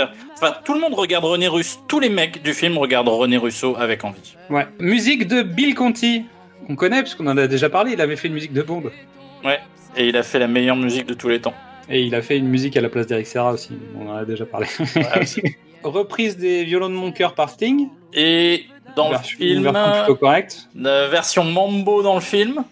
euh. 0.00 0.06
Enfin, 0.36 0.54
tout 0.64 0.72
le 0.72 0.80
monde 0.80 0.94
regarde 0.94 1.26
René 1.26 1.48
Russo, 1.48 1.80
tous 1.86 2.00
les 2.00 2.08
mecs 2.08 2.42
du 2.42 2.54
film 2.54 2.78
regardent 2.78 3.08
René 3.10 3.36
Russo 3.36 3.76
avec 3.76 4.04
envie. 4.04 4.36
ouais. 4.48 4.66
Musique 4.80 5.26
de 5.28 5.42
Bill 5.42 5.74
Conti. 5.74 6.24
On 6.68 6.74
connaît 6.76 7.02
puisqu'on 7.02 7.26
en 7.26 7.36
a 7.36 7.46
déjà 7.46 7.68
parlé. 7.70 7.92
Il 7.92 8.00
avait 8.00 8.16
fait 8.16 8.28
une 8.28 8.34
musique 8.34 8.52
de 8.52 8.62
Bond 8.62 8.82
Ouais. 9.44 9.58
Et 9.96 10.06
il 10.08 10.16
a 10.16 10.22
fait 10.22 10.38
la 10.38 10.48
meilleure 10.48 10.76
musique 10.76 11.06
de 11.06 11.14
tous 11.14 11.28
les 11.28 11.40
temps. 11.40 11.54
et 11.88 12.02
il 12.02 12.14
a 12.14 12.22
fait 12.22 12.36
une 12.36 12.48
musique 12.48 12.76
à 12.76 12.80
la 12.80 12.88
place 12.88 13.06
d'Eric 13.06 13.26
Serra 13.26 13.52
aussi. 13.52 13.70
On 13.98 14.08
en 14.10 14.16
a 14.16 14.24
déjà 14.24 14.44
parlé. 14.46 14.66
Ouais. 14.96 15.56
Reprise 15.84 16.36
des 16.36 16.64
violons 16.64 16.88
de 16.88 16.94
mon 16.94 17.12
cœur 17.12 17.34
par 17.34 17.48
Sting. 17.50 17.88
Et 18.12 18.64
dans 18.96 19.10
Version- 19.10 19.38
le 19.40 19.46
film, 19.46 19.62
version 19.62 19.92
plutôt 20.02 20.16
correcte. 20.16 20.68
euh, 20.84 21.08
version 21.08 21.44
mambo 21.44 22.02
dans 22.02 22.14
le 22.14 22.20
film. 22.20 22.64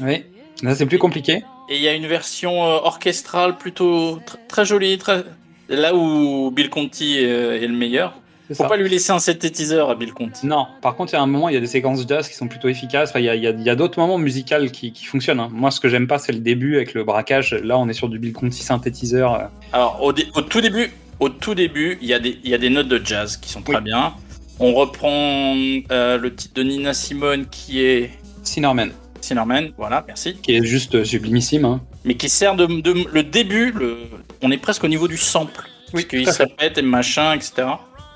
Oui. 0.00 0.24
Là 0.62 0.74
c'est 0.74 0.86
plus 0.86 0.98
compliqué. 0.98 1.42
Et 1.70 1.76
il 1.76 1.82
y 1.82 1.88
a 1.88 1.94
une 1.94 2.06
version 2.06 2.64
euh, 2.64 2.78
orchestrale 2.82 3.56
plutôt 3.56 4.16
tr- 4.18 4.36
très 4.48 4.64
jolie, 4.66 4.98
très... 4.98 5.24
là 5.68 5.94
où 5.94 6.50
Bill 6.50 6.68
Conti 6.68 7.16
est, 7.18 7.62
est 7.62 7.66
le 7.66 7.74
meilleur. 7.76 8.14
Faut 8.54 8.62
ça. 8.64 8.68
pas 8.68 8.76
lui 8.76 8.88
laisser 8.88 9.12
un 9.12 9.18
synthétiseur 9.18 9.90
à 9.90 9.94
Bill 9.94 10.12
Conti. 10.12 10.46
Non, 10.46 10.66
par 10.82 10.96
contre, 10.96 11.12
il 11.12 11.16
y 11.16 11.18
a 11.18 11.22
un 11.22 11.26
moment, 11.26 11.48
il 11.48 11.54
y 11.54 11.58
a 11.58 11.60
des 11.60 11.66
séquences 11.66 12.06
jazz 12.08 12.28
qui 12.28 12.34
sont 12.34 12.48
plutôt 12.48 12.68
efficaces. 12.68 13.12
Il 13.16 13.22
y 13.24 13.28
a, 13.70 13.74
d'autres 13.76 13.98
moments 13.98 14.18
musicaux 14.18 14.66
qui, 14.72 14.92
qui 14.92 15.04
fonctionnent. 15.04 15.40
hein. 15.40 15.48
Moi, 15.52 15.70
ce 15.70 15.80
que 15.80 15.88
j'aime 15.88 16.06
pas, 16.06 16.18
c'est 16.18 16.32
le 16.32 16.40
début 16.40 16.76
avec 16.76 16.94
le 16.94 17.04
braquage. 17.04 17.54
Là, 17.62 17.78
on 17.78 17.88
est 17.88 17.92
sur 17.92 18.08
du 18.08 18.18
Bill 18.18 18.32
Conti 18.32 18.62
synthétiseur. 18.62 19.34
euh. 19.34 19.44
Alors 19.72 20.02
au, 20.02 20.12
dé- 20.12 20.26
au 20.34 20.42
tout 20.42 20.60
début, 20.60 20.90
au 21.20 21.28
tout 21.28 21.54
début, 21.54 21.98
il 22.02 22.08
y 22.08 22.14
a 22.14 22.18
des 22.18 22.38
il 22.42 22.50
y 22.50 22.54
a 22.54 22.58
des 22.58 22.70
notes 22.70 22.88
de 22.88 23.00
jazz 23.04 23.36
qui 23.36 23.50
sont 23.50 23.62
très 23.62 23.76
Oui. 23.76 23.82
bien. 23.82 24.14
On 24.58 24.74
reprend 24.74 25.54
euh, 25.90 26.18
le 26.18 26.34
titre 26.34 26.54
de 26.54 26.62
Nina 26.62 26.92
Simone 26.92 27.46
qui 27.50 27.82
est 27.82 28.10
Cinnamon, 28.42 28.88
Cinnamon, 29.20 29.70
voilà, 29.78 30.04
merci. 30.06 30.34
qui 30.42 30.54
est 30.56 30.64
juste 30.64 31.04
sublimissime. 31.04 31.64
hein. 31.64 31.80
Mais 32.04 32.14
qui 32.14 32.28
sert 32.28 32.56
de, 32.56 32.66
de- 32.66 33.06
le 33.12 33.22
début, 33.22 33.70
le, 33.72 33.98
on 34.42 34.50
est 34.50 34.56
presque 34.58 34.82
au 34.84 34.88
niveau 34.88 35.08
du 35.08 35.16
sample. 35.16 35.62
Oui, 35.92 36.06
parce 36.24 36.36
qu'il 36.38 36.46
répète 36.46 36.78
et 36.78 36.82
machin, 36.82 37.32
etc. 37.34 37.66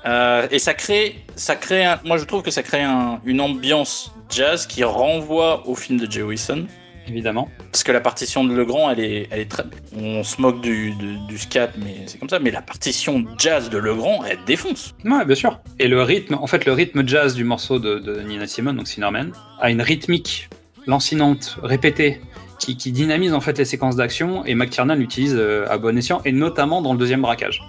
Euh, 0.05 0.47
et 0.51 0.59
ça 0.59 0.73
crée, 0.73 1.15
ça 1.35 1.55
crée 1.55 1.83
un- 1.83 1.99
moi 2.05 2.17
je 2.17 2.25
trouve 2.25 2.43
que 2.43 2.51
ça 2.51 2.61
crée 2.63 2.81
un- 2.83 3.19
une 3.25 3.41
ambiance 3.41 4.11
jazz 4.29 4.67
qui 4.67 4.83
renvoie 4.83 5.67
au 5.67 5.75
film 5.75 5.99
de 5.99 6.09
Jay 6.11 6.21
Wilson. 6.21 6.65
évidemment. 7.07 7.49
Parce 7.71 7.83
que 7.83 7.91
la 7.91 8.01
partition 8.01 8.43
de 8.43 8.51
Legrand, 8.55 8.89
elle 8.89 8.99
est, 8.99 9.27
elle 9.29 9.41
est 9.41 9.45
très. 9.51 9.63
On 9.95 10.23
se 10.23 10.41
moque 10.41 10.59
du, 10.61 10.89
du, 10.95 11.17
du 11.27 11.37
scat, 11.37 11.69
mais 11.77 11.97
c'est 12.07 12.17
comme 12.17 12.29
ça. 12.29 12.39
Mais 12.39 12.49
la 12.49 12.63
partition 12.63 13.23
jazz 13.37 13.69
de 13.69 13.77
Legrand, 13.77 14.23
elle 14.27 14.39
défonce. 14.47 14.95
Ouais, 15.05 15.23
bien 15.23 15.35
sûr. 15.35 15.59
Et 15.77 15.87
le 15.87 16.01
rythme, 16.01 16.33
en 16.33 16.47
fait, 16.47 16.65
le 16.65 16.71
rythme 16.73 17.07
jazz 17.07 17.35
du 17.35 17.43
morceau 17.43 17.77
de, 17.77 17.99
de 17.99 18.21
Nina 18.21 18.47
Simone, 18.47 18.77
donc 18.77 18.87
Cinnamon, 18.87 19.31
a 19.61 19.69
une 19.69 19.83
rythmique 19.83 20.49
lancinante, 20.87 21.57
répétée, 21.61 22.21
qui, 22.59 22.77
qui 22.77 22.91
dynamise 22.91 23.33
en 23.33 23.41
fait 23.41 23.57
les 23.57 23.65
séquences 23.65 23.95
d'action. 23.95 24.45
Et 24.45 24.55
McTiernan 24.55 24.95
l'utilise 24.95 25.35
euh, 25.37 25.65
à 25.69 25.77
bon 25.77 25.97
escient, 25.97 26.21
et 26.25 26.31
notamment 26.31 26.81
dans 26.81 26.93
le 26.93 26.99
deuxième 26.99 27.21
braquage. 27.21 27.61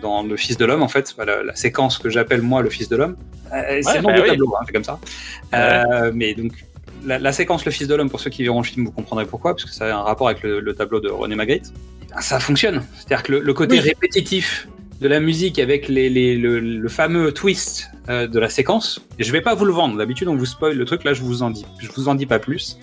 Dans 0.00 0.22
Le 0.22 0.36
Fils 0.36 0.56
de 0.56 0.64
l'homme, 0.64 0.82
en 0.82 0.88
fait, 0.88 1.14
la 1.18 1.54
séquence 1.56 1.98
que 1.98 2.08
j'appelle 2.08 2.42
moi 2.42 2.62
le 2.62 2.70
Fils 2.70 2.88
de 2.88 2.96
l'homme. 2.96 3.16
Euh, 3.52 3.80
c'est 3.82 4.00
nom 4.00 4.08
bah 4.10 4.20
oui. 4.22 4.28
tableau, 4.28 4.54
hein, 4.56 4.62
c'est 4.66 4.72
comme 4.72 4.84
ça. 4.84 4.98
Euh, 5.54 6.10
mais 6.14 6.34
donc, 6.34 6.52
la, 7.04 7.18
la 7.18 7.32
séquence 7.32 7.64
Le 7.64 7.72
Fils 7.72 7.88
de 7.88 7.94
l'homme, 7.94 8.08
pour 8.10 8.20
ceux 8.20 8.30
qui 8.30 8.42
verront 8.44 8.60
le 8.60 8.66
film, 8.66 8.86
vous 8.86 8.92
comprendrez 8.92 9.26
pourquoi, 9.26 9.54
parce 9.54 9.64
que 9.64 9.72
ça 9.72 9.86
a 9.86 9.98
un 9.98 10.02
rapport 10.02 10.28
avec 10.28 10.42
le, 10.42 10.60
le 10.60 10.74
tableau 10.74 11.00
de 11.00 11.08
René 11.08 11.34
Magritte. 11.34 11.72
Ben, 12.10 12.20
Ça 12.20 12.38
fonctionne. 12.38 12.82
C'est-à-dire 12.96 13.22
que 13.24 13.32
le, 13.32 13.40
le 13.40 13.54
côté 13.54 13.74
Oui. 13.74 13.80
répétitif 13.80 14.68
de 15.00 15.08
la 15.08 15.18
musique 15.18 15.58
avec 15.58 15.88
les, 15.88 16.08
les- 16.08 16.36
le, 16.36 16.60
le 16.60 16.88
fameux 16.88 17.32
twist 17.32 17.90
euh, 18.08 18.28
de 18.28 18.38
la 18.38 18.48
séquence, 18.48 19.00
et 19.18 19.24
je 19.24 19.32
vais 19.32 19.40
pas 19.40 19.54
vous 19.54 19.64
le 19.64 19.72
vendre. 19.72 19.96
D'habitude, 19.98 20.28
on 20.28 20.36
vous 20.36 20.46
spoil 20.46 20.76
le 20.76 20.84
truc, 20.84 21.02
là, 21.02 21.12
je 21.12 21.22
vous 21.22 21.42
en 21.42 21.50
dis, 21.50 21.66
je 21.80 21.88
vous 21.90 22.08
en 22.08 22.14
dis 22.14 22.26
pas 22.26 22.38
plus. 22.38 22.78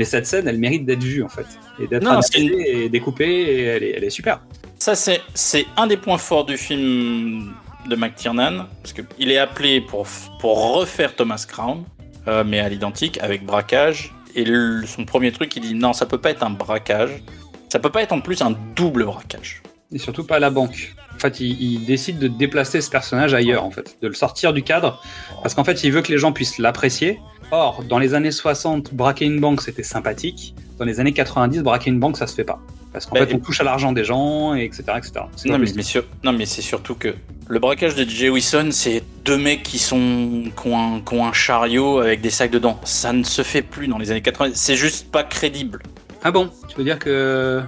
Mais 0.00 0.06
cette 0.06 0.24
scène, 0.24 0.48
elle 0.48 0.56
mérite 0.56 0.86
d'être 0.86 1.02
vue, 1.04 1.22
en 1.22 1.28
fait. 1.28 1.44
Et 1.78 1.86
d'être 1.86 2.04
analysée 2.08 2.84
et 2.84 2.88
découpée, 2.88 3.28
et 3.28 3.62
elle 3.64 3.82
est, 3.82 3.90
elle 3.98 4.04
est 4.04 4.08
super. 4.08 4.40
Ça, 4.78 4.94
c'est, 4.94 5.20
c'est 5.34 5.66
un 5.76 5.86
des 5.86 5.98
points 5.98 6.16
forts 6.16 6.46
du 6.46 6.56
film 6.56 7.52
de 7.86 7.96
McTiernan, 7.96 8.64
parce 8.82 8.94
qu'il 8.94 9.30
est 9.30 9.36
appelé 9.36 9.82
pour, 9.82 10.06
pour 10.40 10.76
refaire 10.76 11.14
Thomas 11.14 11.44
Crown, 11.46 11.84
euh, 12.28 12.44
mais 12.46 12.60
à 12.60 12.70
l'identique, 12.70 13.18
avec 13.20 13.44
braquage. 13.44 14.14
Et 14.34 14.44
le- 14.44 14.86
son 14.86 15.04
premier 15.04 15.32
truc, 15.32 15.54
il 15.56 15.60
dit 15.60 15.74
non, 15.74 15.92
ça 15.92 16.06
peut 16.06 16.16
pas 16.16 16.30
être 16.30 16.44
un 16.44 16.50
braquage. 16.50 17.22
Ça 17.68 17.78
peut 17.78 17.90
pas 17.90 18.00
être 18.02 18.12
en 18.12 18.22
plus 18.22 18.40
un 18.40 18.56
double 18.74 19.04
braquage. 19.04 19.62
Et 19.92 19.98
surtout 19.98 20.24
pas 20.24 20.36
à 20.36 20.38
la 20.38 20.48
banque. 20.48 20.94
En 21.14 21.18
fait, 21.18 21.40
il, 21.40 21.60
il 21.60 21.84
décide 21.84 22.18
de 22.18 22.28
déplacer 22.28 22.80
ce 22.80 22.88
personnage 22.88 23.34
ailleurs, 23.34 23.64
en 23.64 23.70
fait, 23.70 23.98
de 24.00 24.08
le 24.08 24.14
sortir 24.14 24.54
du 24.54 24.62
cadre, 24.62 25.02
parce 25.42 25.54
qu'en 25.54 25.64
fait, 25.64 25.84
il 25.84 25.92
veut 25.92 26.00
que 26.00 26.10
les 26.10 26.16
gens 26.16 26.32
puissent 26.32 26.56
l'apprécier. 26.56 27.20
Or, 27.52 27.82
dans 27.88 27.98
les 27.98 28.14
années 28.14 28.30
60, 28.30 28.94
braquer 28.94 29.24
une 29.26 29.40
banque, 29.40 29.62
c'était 29.62 29.82
sympathique. 29.82 30.54
Dans 30.78 30.84
les 30.84 31.00
années 31.00 31.12
90, 31.12 31.62
braquer 31.62 31.90
une 31.90 31.98
banque, 32.00 32.16
ça 32.16 32.26
se 32.26 32.34
fait 32.34 32.44
pas. 32.44 32.60
Parce 32.92 33.06
qu'en 33.06 33.16
Bah, 33.16 33.26
fait, 33.26 33.34
on 33.34 33.38
touche 33.38 33.60
à 33.60 33.64
l'argent 33.64 33.92
des 33.92 34.04
gens, 34.04 34.54
et 34.54 34.64
etc. 34.64 34.82
etc. 34.96 35.12
Non 35.16 35.24
mais, 35.52 35.58
possible. 35.60 35.76
mais 35.76 35.82
sur- 35.82 36.04
non, 36.24 36.32
mais 36.32 36.46
c'est 36.46 36.62
surtout 36.62 36.94
que 36.94 37.14
le 37.48 37.58
braquage 37.58 37.94
de 37.96 38.08
Jay 38.08 38.28
Wilson, 38.30 38.68
c'est 38.70 39.02
deux 39.24 39.36
mecs 39.36 39.62
qui, 39.62 39.78
sont, 39.78 40.44
qui, 40.60 40.68
ont 40.68 40.96
un, 40.96 41.00
qui 41.00 41.14
ont 41.14 41.26
un 41.26 41.32
chariot 41.32 41.98
avec 41.98 42.20
des 42.20 42.30
sacs 42.30 42.50
dedans. 42.50 42.80
Ça 42.84 43.12
ne 43.12 43.22
se 43.24 43.42
fait 43.42 43.62
plus 43.62 43.88
dans 43.88 43.98
les 43.98 44.10
années 44.10 44.22
80. 44.22 44.52
C'est 44.54 44.76
juste 44.76 45.10
pas 45.10 45.22
crédible. 45.24 45.80
Ah 46.22 46.30
bon? 46.30 46.50
Tu 46.68 46.76
veux 46.76 46.84
dire 46.84 46.98
que 46.98 47.62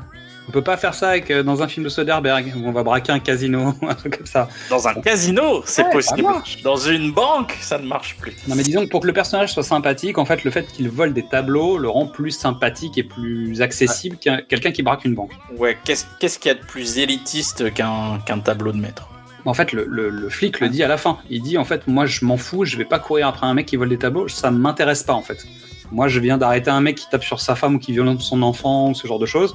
On 0.49 0.51
peut 0.51 0.63
pas 0.63 0.77
faire 0.77 0.93
ça 0.93 1.11
avec, 1.11 1.31
euh, 1.31 1.43
dans 1.43 1.63
un 1.63 1.69
film 1.69 1.85
de 1.85 1.89
Soderbergh 1.89 2.53
où 2.57 2.67
on 2.67 2.73
va 2.73 2.83
braquer 2.83 3.13
un 3.13 3.21
casino, 3.21 3.75
un 3.89 3.95
truc 3.95 4.17
comme 4.19 4.27
ça. 4.27 4.49
Dans 4.71 4.89
un 4.89 4.95
casino, 4.95 5.63
c'est 5.65 5.85
Ouais, 5.85 5.91
possible. 5.93 6.29
Dans 6.65 6.77
une 6.77 7.13
banque, 7.13 7.57
ça 7.61 7.79
ne 7.79 7.87
marche 7.87 8.17
plus. 8.21 8.33
Non 8.49 8.57
mais 8.57 8.63
disons 8.65 8.85
que 8.85 8.91
pour 8.91 9.01
que 9.03 9.07
le 9.07 9.13
personnage 9.13 9.53
soit 9.53 9.63
sympathique, 9.63 10.19
en 10.19 10.25
fait, 10.25 10.43
le 10.45 10.51
fait 10.51 10.67
qu'il 10.73 10.89
vole 10.91 11.13
des 11.15 11.23
tableaux 11.25 11.79
le 11.79 11.89
rend 11.89 12.07
plus 12.07 12.33
sympathique 12.33 12.99
et 12.99 13.05
plus 13.05 13.63
accessible 13.63 14.17
qu'un 14.17 14.39
quelqu'un 14.43 14.73
qui 14.73 14.83
braque 14.83 15.05
une 15.05 15.15
banque. 15.15 15.33
Ouais, 15.57 15.79
qu'est-ce 15.85 16.39
qu'il 16.39 16.49
y 16.49 16.55
a 16.55 16.59
de 16.59 16.65
plus 16.67 16.99
élitiste 16.99 17.73
qu'un 17.73 18.19
qu'un 18.27 18.41
tableau 18.41 18.73
de 18.73 18.79
maître? 18.79 19.09
En 19.45 19.55
fait, 19.55 19.73
le, 19.73 19.87
le- 19.89 20.09
le 20.09 20.29
flic 20.29 20.61
le 20.61 20.69
dit 20.69 20.83
à 20.85 20.89
la 20.89 20.97
fin. 20.97 21.19
Il 21.31 21.43
dit 21.43 21.59
en 21.59 21.65
fait, 21.65 21.87
moi 21.89 22.07
je 22.07 22.25
m'en 22.25 22.37
fous, 22.37 22.65
je 22.65 22.77
vais 22.77 22.85
pas 22.85 22.99
courir 22.99 23.27
après 23.29 23.47
un 23.47 23.55
mec 23.55 23.67
qui 23.67 23.77
vole 23.77 23.89
des 23.89 23.99
tableaux, 23.99 24.29
ça 24.29 24.51
m'intéresse 24.51 25.03
pas 25.03 25.15
en 25.15 25.23
fait. 25.23 25.45
Moi 25.91 26.09
je 26.09 26.21
viens 26.21 26.39
d'arrêter 26.39 26.71
un 26.71 26.81
mec 26.81 26.97
qui 26.97 27.07
tape 27.11 27.25
sur 27.25 27.39
sa 27.41 27.55
femme 27.55 27.75
ou 27.75 27.79
qui 27.79 27.93
violente 27.93 28.21
son 28.23 28.41
enfant 28.43 28.91
ou 28.91 28.95
ce 28.95 29.07
genre 29.07 29.19
de 29.19 29.27
choses. 29.27 29.55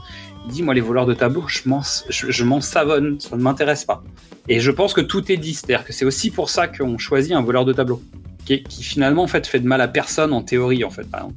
Dit 0.50 0.64
moi 0.64 0.74
les 0.74 0.82
voleurs 0.82 1.06
de 1.06 1.14
tableaux, 1.14 1.46
je 1.48 1.62
m'en 1.66 1.82
je, 2.10 2.32
je 2.32 2.44
m'en 2.44 2.62
savonne, 2.62 3.20
ça 3.20 3.36
ne 3.36 3.42
m'intéresse 3.42 3.86
pas. 3.86 4.04
Et 4.48 4.60
je 4.60 4.72
pense 4.72 4.94
que 4.94 5.02
tout 5.02 5.30
est 5.32 5.38
dit, 5.38 5.54
c'est-à-dire 5.54 5.84
que 5.86 5.92
c'est 5.94 6.06
aussi 6.06 6.32
pour 6.32 6.50
ça 6.50 6.68
qu'on 6.68 6.98
choisit 6.98 7.34
un 7.34 7.42
voleur 7.42 7.66
de 7.66 7.74
tableaux, 7.74 8.02
qui, 8.46 8.64
qui 8.64 8.82
finalement 8.84 9.24
en 9.24 9.28
fait 9.28 9.46
fait 9.46 9.60
de 9.60 9.68
mal 9.68 9.82
à 9.82 9.88
personne 9.90 10.32
en 10.34 10.42
théorie 10.42 10.84
en 10.86 10.90
fait, 10.90 11.04
par 11.10 11.28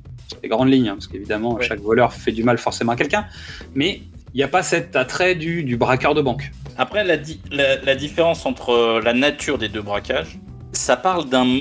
les 0.42 0.48
grandes 0.48 0.70
lignes, 0.70 0.88
hein, 0.88 0.94
parce 0.94 1.08
qu'évidemment 1.08 1.54
Ouais. 1.54 1.64
chaque 1.66 1.80
voleur 1.80 2.12
fait 2.12 2.30
du 2.32 2.44
mal 2.44 2.56
forcément 2.56 2.92
à 2.92 2.96
quelqu'un, 2.96 3.26
mais 3.74 4.02
il 4.32 4.36
n'y 4.36 4.44
a 4.44 4.48
pas 4.48 4.62
cet 4.62 4.94
attrait 4.94 5.34
du, 5.34 5.64
du 5.64 5.76
braqueur 5.76 6.14
de 6.14 6.22
banque. 6.22 6.52
Après, 6.78 7.02
la, 7.02 7.16
di- 7.16 7.40
la, 7.50 7.76
la 7.82 7.96
différence 7.96 8.46
entre 8.46 8.70
euh, 8.70 9.00
la 9.02 9.12
nature 9.12 9.58
des 9.58 9.68
deux 9.68 9.82
braquages, 9.82 10.38
ça 10.72 10.96
parle 10.96 11.28
d'un. 11.28 11.58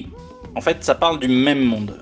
En 0.56 0.62
fait, 0.62 0.84
ça 0.84 0.94
parle 0.94 1.20
du 1.20 1.28
même 1.28 1.64
monde. 1.64 1.98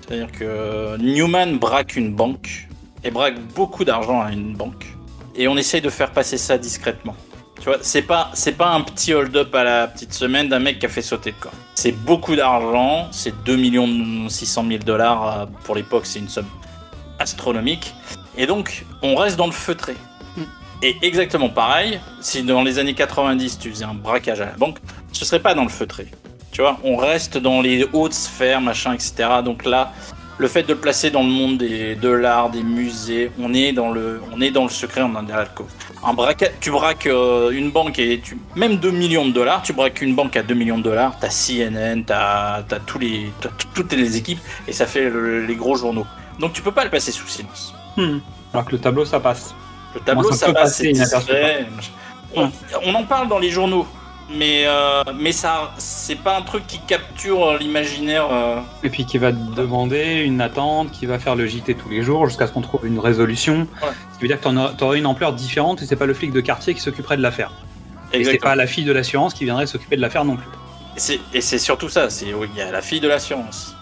C'est-à-dire 0.00 0.30
que 0.30 0.96
Newman 0.98 1.58
braque 1.58 1.96
une 1.96 2.14
banque 2.14 2.68
et 3.02 3.10
braque 3.10 3.34
beaucoup 3.56 3.84
d'argent 3.84 4.20
à 4.22 4.30
une 4.30 4.54
banque. 4.54 4.91
Et 5.34 5.48
on 5.48 5.56
essaye 5.56 5.80
de 5.80 5.90
faire 5.90 6.10
passer 6.10 6.38
ça 6.38 6.58
discrètement. 6.58 7.16
Tu 7.58 7.64
vois, 7.68 7.78
c'est 7.80 8.02
pas, 8.02 8.30
c'est 8.34 8.52
pas 8.56 8.70
un 8.70 8.80
petit 8.80 9.14
hold-up 9.14 9.54
à 9.54 9.62
la 9.64 9.86
petite 9.86 10.12
semaine 10.12 10.48
d'un 10.48 10.58
mec 10.58 10.78
qui 10.80 10.86
a 10.86 10.88
fait 10.88 11.00
sauter 11.02 11.30
le 11.30 11.36
corps. 11.40 11.52
C'est 11.74 11.92
beaucoup 11.92 12.34
d'argent, 12.34 13.06
c'est 13.12 13.32
2 13.44 13.56
millions 13.56 14.28
600 14.28 14.64
000 14.68 14.78
dollars. 14.82 15.40
euh, 15.40 15.46
Pour 15.64 15.76
l'époque, 15.76 16.04
c'est 16.06 16.18
une 16.18 16.28
somme 16.28 16.48
astronomique. 17.18 17.94
Et 18.36 18.46
donc, 18.46 18.84
on 19.02 19.14
reste 19.14 19.36
dans 19.36 19.46
le 19.46 19.52
feutré. 19.52 19.94
Et 20.82 20.96
exactement 21.02 21.48
pareil, 21.48 22.00
si 22.20 22.42
dans 22.42 22.64
les 22.64 22.80
années 22.80 22.94
90 22.94 23.60
tu 23.60 23.70
faisais 23.70 23.84
un 23.84 23.94
braquage 23.94 24.40
à 24.40 24.46
la 24.46 24.52
banque, 24.56 24.78
ce 25.12 25.24
serait 25.24 25.38
pas 25.38 25.54
dans 25.54 25.62
le 25.62 25.68
feutré. 25.68 26.08
Tu 26.50 26.60
vois, 26.60 26.78
on 26.82 26.96
reste 26.96 27.38
dans 27.38 27.60
les 27.60 27.86
hautes 27.92 28.12
sphères, 28.14 28.60
machin, 28.60 28.92
etc. 28.92 29.14
Donc 29.44 29.64
là, 29.64 29.92
le 30.38 30.48
fait 30.48 30.62
de 30.62 30.72
le 30.72 30.78
placer 30.78 31.10
dans 31.10 31.22
le 31.22 31.28
monde 31.28 31.58
des, 31.58 31.94
de 31.94 32.08
l'art, 32.08 32.50
des 32.50 32.62
musées, 32.62 33.30
on 33.40 33.52
est 33.54 33.72
dans 33.72 33.90
le, 33.90 34.20
on 34.32 34.40
est 34.40 34.50
dans 34.50 34.64
le 34.64 34.70
secret, 34.70 35.02
on 35.02 35.10
est 35.10 35.26
dans 35.26 35.36
l'alcool. 35.36 35.66
Un 36.04 36.14
braquage, 36.14 36.50
tu 36.60 36.70
braques 36.70 37.06
euh, 37.06 37.50
une 37.50 37.70
banque 37.70 37.98
et 37.98 38.20
tu, 38.20 38.38
même 38.56 38.76
2 38.76 38.90
millions 38.90 39.26
de 39.26 39.32
dollars, 39.32 39.62
tu 39.62 39.72
braques 39.72 40.00
une 40.02 40.14
banque 40.14 40.36
à 40.36 40.42
2 40.42 40.54
millions 40.54 40.78
de 40.78 40.82
dollars, 40.82 41.16
t'as 41.20 41.28
CNN, 41.28 42.02
t'as, 42.04 42.62
t'as 42.62 42.80
tous 42.80 42.98
les, 42.98 43.30
t'as 43.40 43.50
toutes 43.74 43.92
les 43.92 44.16
équipes 44.16 44.40
et 44.66 44.72
ça 44.72 44.86
fait 44.86 45.08
le- 45.10 45.44
les 45.46 45.54
gros 45.54 45.76
journaux. 45.76 46.06
Donc 46.40 46.52
tu 46.54 46.62
peux 46.62 46.72
pas 46.72 46.84
le 46.84 46.90
passer 46.90 47.12
sous 47.12 47.28
silence. 47.28 47.74
Hmm. 47.96 48.18
Alors 48.52 48.64
que 48.66 48.72
le 48.72 48.78
tableau 48.78 49.04
ça 49.04 49.20
passe. 49.20 49.54
Le 49.94 50.00
tableau, 50.00 50.22
Moi, 50.28 50.32
ça 50.36 50.52
passer 50.52 50.92
c'est 50.94 51.66
on 52.34 52.94
en 52.94 53.04
parle 53.04 53.28
dans 53.28 53.38
les 53.38 53.50
journaux, 53.50 53.86
mais, 54.30 54.64
euh, 54.66 55.02
mais 55.14 55.32
ça, 55.32 55.72
c'est 55.78 56.16
pas 56.16 56.36
un 56.38 56.42
truc 56.42 56.66
qui 56.66 56.78
capture 56.80 57.56
l'imaginaire. 57.58 58.28
euh. 58.30 58.60
Et 58.82 58.90
puis 58.90 59.04
qui 59.04 59.18
va 59.18 59.32
demander 59.32 60.22
une 60.24 60.40
attente, 60.40 60.90
qui 60.90 61.06
va 61.06 61.18
faire 61.18 61.34
le 61.36 61.46
JT 61.46 61.74
tous 61.74 61.88
les 61.90 62.02
jours 62.02 62.26
jusqu'à 62.26 62.46
ce 62.46 62.52
qu'on 62.52 62.60
trouve 62.62 62.86
une 62.86 62.98
résolution. 62.98 63.66
Ouais. 63.82 63.88
Ce 64.12 64.18
qui 64.18 64.22
veut 64.22 64.28
dire 64.28 64.40
que 64.40 64.76
tu 64.76 64.84
aurais 64.84 64.98
une 64.98 65.06
ampleur 65.06 65.32
différente 65.32 65.82
et 65.82 65.86
c'est 65.86 65.96
pas 65.96 66.06
le 66.06 66.14
flic 66.14 66.32
de 66.32 66.40
quartier 66.40 66.74
qui 66.74 66.80
s'occuperait 66.80 67.16
de 67.16 67.22
l'affaire. 67.22 67.52
Et 68.12 68.24
c'est 68.24 68.38
pas 68.38 68.54
la 68.56 68.66
fille 68.66 68.84
de 68.84 68.92
l'assurance 68.92 69.32
qui 69.34 69.44
viendrait 69.44 69.66
s'occuper 69.66 69.96
de 69.96 70.02
l'affaire 70.02 70.24
non 70.24 70.36
plus. 70.36 70.46
Et 71.32 71.40
c'est- 71.40 71.58
surtout 71.58 71.88
ça, 71.88 72.10
c'est 72.10 72.34
oui, 72.34 72.48
il 72.54 72.58
y 72.58 72.62
a 72.62 72.70
la 72.70 72.82
fille 72.82 73.00
de 73.00 73.08
l'assurance. 73.08 73.74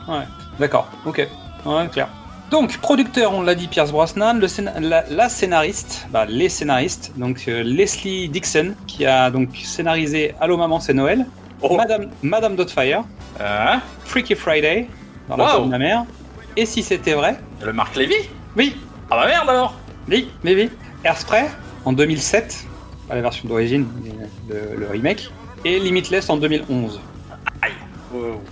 D'accord, 0.61 0.89
ok. 1.05 1.27
Ouais, 1.67 1.89
clair. 1.89 2.09
Donc, 2.51 2.79
producteur, 2.79 3.33
on 3.33 3.43
l'a 3.43 3.55
dit, 3.55 3.69
Pierce 3.69 3.93
Brosnan, 3.93 4.35
le 4.41 4.47
scén- 4.49 4.73
la, 4.81 5.05
la 5.09 5.29
scénariste, 5.29 6.07
bah, 6.11 6.25
les 6.29 6.49
scénaristes, 6.49 7.13
donc 7.17 7.45
euh, 7.47 7.63
Leslie 7.63 8.29
Dixon, 8.29 8.75
qui 8.89 9.07
a 9.07 9.31
donc 9.31 9.51
scénarisé 9.63 10.35
Allô 10.41 10.57
maman, 10.57 10.81
c'est 10.81 10.95
Noël, 10.95 11.27
Oh, 11.63 11.77
Madame, 11.77 12.09
Madame 12.23 12.57
Doubtfire, 12.57 13.05
hein 13.39 13.81
Freaky 14.05 14.35
Friday, 14.35 14.89
dans 15.29 15.37
la. 15.37 15.45
Pomme 15.57 15.67
de 15.67 15.73
la 15.73 15.79
mer, 15.79 16.05
et 16.57 16.67
si 16.67 16.83
c'était 16.83 17.13
vrai, 17.15 17.39
le 17.63 17.73
Marc 17.73 17.95
Lévy? 17.97 18.15
Oui, 18.57 18.75
Ah 19.11 19.17
bah 19.17 19.27
merde 19.27 19.49
alors 19.49 19.75
Oui, 20.09 20.29
oui, 20.43 20.55
oui. 20.57 20.71
Airspray 21.05 21.45
en 21.85 21.93
2007, 21.93 22.65
pas 23.09 23.15
la 23.15 23.21
version 23.23 23.49
d'origine, 23.49 23.87
mais 24.03 24.11
le, 24.49 24.77
le 24.81 24.87
remake, 24.89 25.31
et 25.65 25.79
Limitless 25.79 26.29
en 26.31 26.37
2011. 26.39 26.99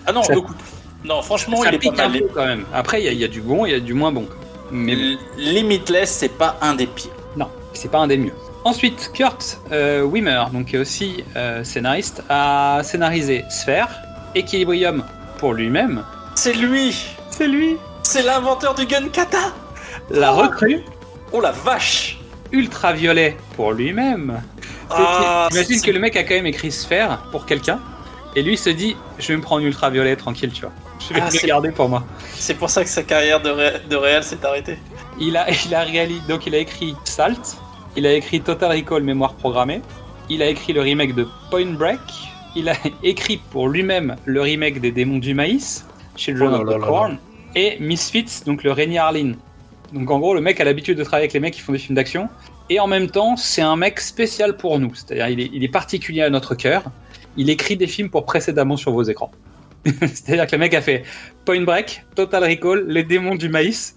Ah 0.07 0.13
non, 0.13 0.23
le 0.35 0.41
coup. 0.43 0.55
Non, 1.05 1.23
franchement, 1.23 1.63
Ça 1.63 1.69
il 1.71 1.75
est 1.77 1.79
pas 1.95 2.05
un 2.05 2.09
mal. 2.09 2.21
peu 2.21 2.29
quand 2.35 2.45
même. 2.47 2.65
Après, 2.75 3.01
il 3.01 3.05
y, 3.05 3.09
a- 3.09 3.13
il 3.13 3.19
y 3.19 3.25
a 3.25 3.29
du 3.29 3.41
bon, 3.41 3.65
il 3.67 3.73
y 3.73 3.75
a 3.75 3.81
du 3.81 3.95
moins 3.95 4.13
bon. 4.13 4.27
Mais 4.71 4.95
bon, 4.97 5.19
Limitless, 5.39 6.11
c'est 6.11 6.29
pas 6.37 6.59
un 6.61 6.75
des 6.75 6.87
pires. 6.87 7.11
non, 7.37 7.49
c'est 7.73 7.91
pas 7.91 7.99
un 7.99 8.07
des 8.09 8.19
mieux. 8.19 8.33
Ensuite, 8.65 9.11
Kurt 9.15 9.61
euh, 9.73 10.03
Wimmer, 10.03 10.45
donc 10.53 10.67
qui 10.67 10.77
est 10.77 10.79
aussi 10.81 11.25
euh, 11.37 11.63
scénariste, 11.65 12.23
a 12.29 12.81
scénarisé 12.83 13.45
Sphere, 13.49 13.89
Equilibrium 14.35 15.05
pour 15.39 15.55
lui-même. 15.55 16.05
C'est 16.35 16.53
lui 16.53 16.95
C'est 17.31 17.47
lui 17.47 17.77
C'est 18.03 18.23
l'inventeur 18.23 18.75
du 18.75 18.85
gun 18.85 19.09
kata 19.09 19.39
La 20.11 20.35
Oh. 20.35 20.39
recrue, 20.43 20.83
Oh 21.33 21.41
la 21.41 21.53
vache 21.53 22.19
Ultraviolet 22.53 23.37
pour 23.57 23.73
lui-même. 23.73 24.41
Ah, 24.91 25.49
Imagine 25.53 25.81
que 25.83 25.91
le 25.91 25.99
mec 26.01 26.17
a 26.17 26.25
quand 26.25 26.35
même 26.35 26.47
écrit 26.47 26.73
Sphère 26.73 27.19
pour 27.31 27.47
quelqu'un, 27.47 27.79
et 28.35 28.43
lui 28.43 28.57
se 28.59 28.71
dit 28.71 28.97
Je 29.19 29.29
vais 29.29 29.37
me 29.37 29.43
prendre 29.43 29.65
ultraviolet 29.65 30.17
tranquille, 30.17 30.51
tu 30.53 30.63
vois. 30.63 30.73
Je 31.09 31.15
vais 31.15 31.21
Ah, 31.23 31.27
le 31.27 31.39
c'est- 31.39 31.47
garder 31.47 31.71
pour 31.71 31.89
moi. 31.89 32.05
C'est 32.35 32.55
pour 32.55 32.71
ça 32.71 32.83
que 32.85 32.91
sa 32.91 33.03
carrière 33.03 33.41
de, 33.41 33.51
ré- 33.51 33.81
de 33.89 33.97
réel 33.97 34.23
s'est 34.25 34.45
arrêtée. 34.45 34.79
Il 35.21 35.37
a, 35.37 35.47
il 35.51 35.75
a 35.75 35.83
réalisé, 35.83 36.21
donc 36.29 36.47
il 36.47 36.55
a 36.55 36.59
écrit 36.59 36.95
Salt, 37.05 37.57
il 37.97 38.07
a 38.07 38.13
écrit 38.15 38.41
Total 38.41 38.71
Recall 38.77 39.03
Mémoire 39.03 39.35
Programmée, 39.35 39.81
il 40.29 40.43
a 40.43 40.47
écrit 40.49 40.73
le 40.73 40.81
remake 40.81 41.15
de 41.15 41.27
Point 41.51 41.73
Break, 41.73 42.01
il 42.57 42.69
a 42.69 42.75
écrit 43.03 43.39
pour 43.51 43.69
lui-même 43.69 44.17
le 44.25 44.41
remake 44.43 44.81
des 44.81 44.91
Démons 44.93 45.19
du 45.19 45.35
Maïs, 45.35 45.87
Children 46.17 46.51
Oh 46.55 46.69
of 46.69 46.75
the 46.77 46.81
Corn, 46.81 47.19
et 47.55 47.79
Misfits, 47.81 48.43
donc 48.47 48.63
le 48.63 48.73
Rainy 48.73 48.99
Harlin. 48.99 49.33
Donc 49.93 50.11
en 50.11 50.19
gros, 50.19 50.35
le 50.35 50.41
mec 50.41 50.61
a 50.61 50.65
l'habitude 50.65 50.99
de 50.99 51.05
travailler 51.05 51.25
avec 51.25 51.33
les 51.33 51.41
mecs 51.41 51.55
qui 51.55 51.61
font 51.61 51.73
des 51.73 51.79
films 51.79 51.97
d'action, 51.97 52.29
et 52.71 52.79
en 52.79 52.87
même 52.87 53.09
temps, 53.11 53.37
c'est 53.37 53.63
un 53.63 53.77
mec 53.77 54.01
spécial 54.01 54.57
pour 54.57 54.79
nous, 54.79 54.95
c'est-à-dire 54.95 55.29
il 55.29 55.41
est, 55.41 55.51
il 55.53 55.65
est 55.65 55.69
particulier 55.69 56.23
à 56.23 56.31
notre 56.31 56.55
cœur, 56.55 56.83
il 57.37 57.49
écrit 57.51 57.77
des 57.77 57.87
films 57.87 58.11
pour 58.11 58.27
précédemment 58.27 58.77
sur 58.77 58.93
vos 58.93 59.03
écrans. 59.05 59.31
c'est-à-dire 60.01 60.47
que 60.47 60.53
le 60.53 60.59
mec 60.59 60.75
a 60.75 60.81
fait 60.83 61.03
Point 61.45 61.63
Break, 61.63 62.05
Total 62.15 62.45
Recall, 62.45 62.85
Les 62.89 63.05
Démons 63.05 63.35
du 63.37 63.49
Maïs, 63.49 63.97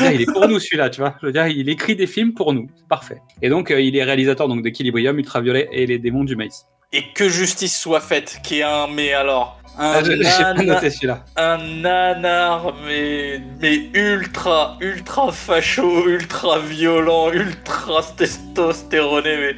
il 0.00 0.22
est 0.22 0.32
pour 0.32 0.46
nous 0.48 0.58
celui-là, 0.60 0.90
tu 0.90 1.00
vois. 1.00 1.16
Je 1.20 1.26
veux 1.26 1.32
dire, 1.32 1.46
il 1.48 1.68
écrit 1.68 1.96
des 1.96 2.06
films 2.06 2.32
pour 2.34 2.52
nous, 2.52 2.68
parfait. 2.88 3.20
Et 3.42 3.48
donc, 3.48 3.70
euh, 3.70 3.80
il 3.80 3.96
est 3.96 4.04
réalisateur 4.04 4.46
donc 4.48 4.62
d'Equilibrium, 4.62 5.18
Ultraviolet 5.18 5.68
et 5.72 5.86
Les 5.86 5.98
Démons 5.98 6.24
du 6.24 6.36
Maïs. 6.36 6.66
Et 6.92 7.02
que 7.14 7.28
justice 7.28 7.76
soit 7.78 8.00
faite, 8.00 8.38
qui 8.44 8.60
est 8.60 8.62
un, 8.62 8.86
mais 8.86 9.12
alors, 9.12 9.60
un, 9.76 9.92
Ah, 9.96 10.02
je- 10.04 10.54
pas 10.54 10.62
noté 10.62 10.90
celui-là. 10.90 11.24
un 11.36 11.58
nanar, 11.82 12.74
mais, 12.86 13.40
mais 13.60 13.90
ultra, 13.94 14.76
ultra 14.80 15.30
facho, 15.32 16.08
ultra 16.08 16.58
violent, 16.60 17.32
ultra 17.32 18.02
testostéroné, 18.16 19.36
mais 19.36 19.56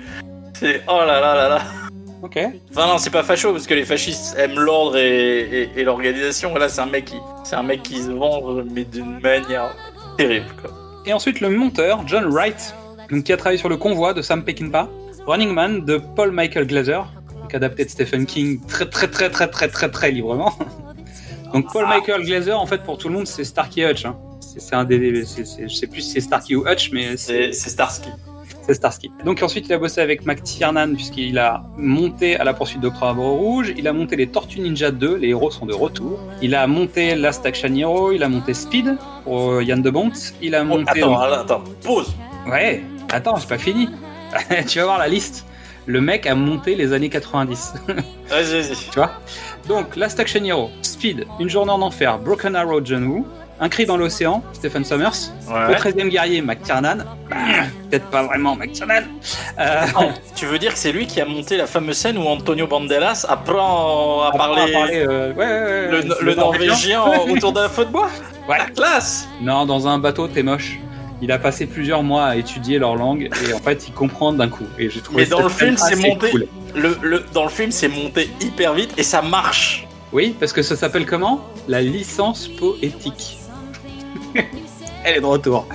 c'est, 0.54 0.82
oh 0.88 0.98
là 1.00 1.20
là 1.20 1.34
là 1.34 1.48
là. 1.50 1.62
Ok. 2.22 2.38
Enfin 2.70 2.86
non, 2.86 2.98
c'est 2.98 3.10
pas 3.10 3.22
facho, 3.22 3.52
parce 3.52 3.66
que 3.66 3.74
les 3.74 3.84
fascistes 3.84 4.36
aiment 4.38 4.58
l'ordre 4.60 4.96
et, 4.98 5.40
et- 5.40 5.70
et 5.76 5.84
l'organisation, 5.84 6.54
là 6.54 6.68
c'est 6.68 6.80
un 6.80 6.86
mec 6.86 7.06
qui, 7.06 7.16
c'est 7.44 7.56
un 7.56 7.62
mec 7.62 7.82
qui 7.82 8.02
se 8.02 8.10
venge, 8.10 8.64
mais 8.70 8.84
d'une 8.84 9.20
manière 9.20 9.74
terrible, 10.18 10.46
quoi. 10.60 10.70
Et 11.06 11.12
ensuite, 11.14 11.40
le 11.40 11.48
monteur, 11.48 12.02
John 12.06 12.26
Wright, 12.30 12.74
donc, 13.10 13.24
qui 13.24 13.32
a 13.32 13.36
travaillé 13.38 13.58
sur 13.58 13.68
Le 13.70 13.78
Convoi 13.78 14.12
de 14.12 14.20
Sam 14.22 14.44
Peckinpah, 14.44 14.88
Running 15.26 15.52
Man 15.54 15.84
de 15.84 15.96
Paul 16.14 16.30
Michael 16.30 16.66
Glaser, 16.66 17.00
donc 17.40 17.54
adapté 17.54 17.84
de 17.86 17.90
Stephen 17.90 18.26
King 18.26 18.60
très 18.66 18.88
très 18.88 19.08
très 19.08 19.30
très 19.30 19.48
très 19.48 19.68
très 19.68 19.90
très 19.90 20.10
librement. 20.10 20.52
donc 21.54 21.72
Paul 21.72 21.86
Michael 21.86 22.22
Glaser, 22.24 22.52
en 22.52 22.66
fait, 22.66 22.82
pour 22.82 22.98
tout 22.98 23.08
le 23.08 23.14
monde, 23.14 23.26
c'est 23.26 23.44
Starkey 23.44 23.90
Hutch. 23.90 24.04
hein. 24.04 24.16
C'est 24.40 24.74
un 24.74 24.84
des, 24.84 25.24
c'est- 25.24 25.68
je 25.68 25.74
sais 25.74 25.86
plus 25.86 26.02
si 26.02 26.10
c'est 26.12 26.20
Starkey 26.20 26.54
ou 26.54 26.66
Hutch, 26.68 26.90
mais 26.92 27.16
c'est 27.16 27.52
Starsky. 27.52 28.10
C'est 28.62 28.74
Starsky. 28.74 29.10
Donc 29.24 29.42
ensuite, 29.42 29.66
il 29.68 29.72
a 29.72 29.78
bossé 29.78 30.00
avec 30.00 30.24
McTiernan 30.26 30.94
puisqu'il 30.94 31.38
a 31.38 31.62
monté 31.76 32.36
à 32.36 32.44
la 32.44 32.54
poursuite 32.54 32.80
d'Octobre 32.80 33.22
Rouge. 33.22 33.72
Il 33.76 33.88
a 33.88 33.92
monté 33.92 34.16
les 34.16 34.26
Tortues 34.28 34.60
Ninja 34.60 34.90
2, 34.90 35.16
les 35.16 35.28
héros 35.28 35.50
sont 35.50 35.66
de 35.66 35.74
retour. 35.74 36.18
Il 36.42 36.54
a 36.54 36.66
monté 36.66 37.14
Last 37.14 37.44
Action 37.46 37.74
Hero. 37.74 38.12
Il 38.12 38.22
a 38.22 38.28
monté 38.28 38.54
Speed 38.54 38.96
pour 39.24 39.50
euh, 39.52 39.64
Yann 39.64 39.82
de 39.82 39.90
Bont. 39.90 40.12
Il 40.42 40.54
a 40.54 40.62
Oh, 40.62 40.64
monté. 40.66 41.02
attends, 41.02 41.18
attends, 41.18 41.40
attends, 41.40 41.64
pause. 41.82 42.12
Ouais. 42.48 42.82
Attends, 43.10 43.36
j'ai 43.36 43.46
pas 43.48 43.58
fini. 43.58 43.88
tu 44.68 44.78
vas 44.78 44.84
voir 44.84 44.98
la 44.98 45.08
liste. 45.08 45.46
Le 45.86 46.00
mec 46.00 46.26
a 46.26 46.34
monté 46.34 46.76
les 46.76 46.92
années 46.92 47.08
90. 47.08 47.74
Vas-y, 48.28 48.60
vas-y. 48.62 48.74
tu 48.92 48.94
vois? 48.96 49.10
Donc, 49.66 49.96
Last 49.96 50.20
Action 50.20 50.44
Hero, 50.44 50.70
Speed, 50.82 51.26
Une 51.40 51.48
journée 51.48 51.72
en 51.72 51.82
enfer, 51.82 52.18
Broken 52.18 52.54
Arrow, 52.54 52.80
John 52.84 53.04
Woo, 53.06 53.26
Un 53.62 53.68
cri 53.68 53.84
dans 53.84 53.98
l'océan, 53.98 54.42
Stephen 54.54 54.84
Summers, 54.84 55.32
Le 55.48 55.52
Ouais. 55.68 55.74
13e 55.76 56.08
guerrier, 56.08 56.40
McTiernan, 56.40 57.04
peut-être 57.90 58.06
pas 58.06 58.22
vraiment 58.22 58.56
McTiernan. 58.56 59.02
Euh, 59.58 59.82
tu 60.34 60.46
veux 60.46 60.58
dire 60.58 60.72
que 60.72 60.78
c'est 60.78 60.92
lui 60.92 61.06
qui 61.06 61.20
a 61.20 61.26
monté 61.26 61.58
la 61.58 61.66
fameuse 61.66 61.98
scène 61.98 62.16
où 62.16 62.26
Antonio 62.26 62.66
Banderas 62.66 63.26
apprend 63.28 64.22
à 64.22 64.32
parler, 64.32 64.72
euh, 65.06 65.32
ouais, 65.34 65.44
ouais, 65.44 66.08
ouais, 66.08 66.16
le, 66.22 66.34
norvégien 66.34 67.02
autour 67.28 67.52
d'un 67.52 67.68
feu 67.68 67.84
de 67.84 67.90
bois? 67.90 68.08
Ouais. 68.48 68.56
La 68.58 68.64
classe 68.70 69.28
Non, 69.42 69.66
dans 69.66 69.86
un 69.86 69.98
bateau, 69.98 70.26
t'es 70.26 70.42
moche. 70.42 70.78
Il 71.20 71.30
a 71.30 71.38
passé 71.38 71.66
plusieurs 71.66 72.02
mois 72.02 72.24
à 72.24 72.36
étudier 72.36 72.78
leur 72.78 72.96
langue 72.96 73.28
et 73.46 73.52
en 73.52 73.58
fait, 73.58 73.86
il 73.88 73.92
comprend 73.92 74.32
d'un 74.32 74.48
coup. 74.48 74.64
Et 74.78 74.88
j'ai 74.88 75.02
trouvé 75.02 75.24
Mais 75.24 75.28
dans 75.28 75.42
le 75.42 75.50
film, 75.50 75.76
c'est 75.76 75.96
monté. 75.96 76.30
cool. 76.30 76.46
Le, 76.74 76.96
le- 77.02 77.24
dans 77.34 77.42
le 77.44 77.50
film, 77.50 77.70
c'est 77.72 77.88
monté 77.88 78.30
hyper 78.40 78.72
vite 78.72 78.94
et 78.96 79.02
ça 79.02 79.20
marche. 79.20 79.86
Oui, 80.14 80.34
parce 80.40 80.54
que 80.54 80.62
ça 80.62 80.76
s'appelle 80.76 81.04
comment? 81.04 81.42
La 81.68 81.82
licence 81.82 82.48
poétique. 82.48 83.36
Elle 85.04 85.16
est 85.16 85.20
de 85.20 85.26
retour. 85.26 85.66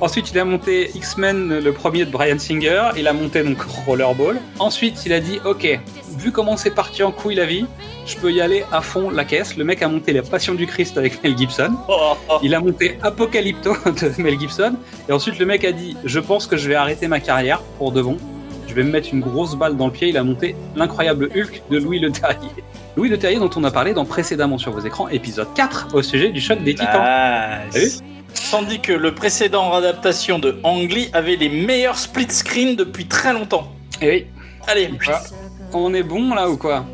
Ensuite, 0.00 0.32
il 0.32 0.38
a 0.38 0.44
monté 0.44 0.90
X-Men, 0.94 1.60
le 1.60 1.72
premier 1.72 2.04
de 2.04 2.10
Brian 2.10 2.38
Singer. 2.38 2.90
Il 2.96 3.06
a 3.06 3.12
monté 3.12 3.42
donc 3.44 3.62
Rollerball. 3.62 4.40
Ensuite, 4.58 5.06
il 5.06 5.12
a 5.12 5.20
dit 5.20 5.38
Ok, 5.44 5.78
vu 6.18 6.32
comment 6.32 6.56
c'est 6.56 6.72
parti 6.72 7.02
en 7.04 7.12
couille 7.12 7.36
la 7.36 7.46
vie, 7.46 7.66
je 8.06 8.16
peux 8.16 8.32
y 8.32 8.40
aller 8.40 8.64
à 8.72 8.80
fond 8.80 9.10
la 9.10 9.24
caisse. 9.24 9.56
Le 9.56 9.64
mec 9.64 9.82
a 9.82 9.88
monté 9.88 10.12
La 10.12 10.22
Passion 10.22 10.54
du 10.54 10.66
Christ 10.66 10.98
avec 10.98 11.22
Mel 11.22 11.38
Gibson. 11.38 11.74
Oh, 11.88 12.14
oh. 12.28 12.38
Il 12.42 12.54
a 12.54 12.60
monté 12.60 12.98
Apocalypto 13.02 13.76
de 13.86 14.20
Mel 14.20 14.38
Gibson. 14.38 14.74
Et 15.08 15.12
ensuite, 15.12 15.38
le 15.38 15.46
mec 15.46 15.64
a 15.64 15.70
dit 15.70 15.96
Je 16.04 16.18
pense 16.18 16.46
que 16.46 16.56
je 16.56 16.68
vais 16.68 16.74
arrêter 16.74 17.06
ma 17.06 17.20
carrière 17.20 17.60
pour 17.78 17.92
de 17.92 18.02
bon. 18.02 18.16
Je 18.66 18.74
vais 18.74 18.82
me 18.82 18.90
mettre 18.90 19.10
une 19.12 19.20
grosse 19.20 19.54
balle 19.54 19.76
dans 19.76 19.86
le 19.86 19.92
pied. 19.92 20.08
Il 20.08 20.16
a 20.16 20.24
monté 20.24 20.56
L'incroyable 20.74 21.28
Hulk 21.36 21.62
de 21.70 21.78
Louis 21.78 22.00
Le 22.00 22.10
Terrier. 22.10 22.50
Louis 22.96 23.08
Le 23.08 23.18
Terrier, 23.18 23.38
dont 23.38 23.50
on 23.56 23.64
a 23.64 23.70
parlé 23.70 23.94
dans 23.94 24.04
précédemment 24.04 24.58
sur 24.58 24.70
vos 24.72 24.80
écrans, 24.80 25.08
épisode 25.08 25.48
4, 25.54 25.94
au 25.94 26.02
sujet 26.02 26.28
du 26.30 26.40
choc 26.40 26.62
des 26.62 26.74
titans. 26.74 27.00
Nice. 27.74 28.02
Tandis 28.50 28.80
que 28.80 28.92
le 28.92 29.14
précédent 29.14 29.72
adaptation 29.72 30.38
de 30.38 30.58
Ang 30.62 30.90
Lee 30.90 31.08
avait 31.14 31.36
les 31.36 31.48
meilleurs 31.48 31.98
split 31.98 32.30
screen 32.30 32.76
depuis 32.76 33.06
très 33.06 33.32
longtemps. 33.32 33.72
Et 34.02 34.08
oui, 34.10 34.26
Allez, 34.66 34.90
voilà. 35.04 35.20
on 35.72 35.92
est 35.94 36.02
bon 36.02 36.34
là 36.34 36.50
ou 36.50 36.56
quoi? 36.56 36.84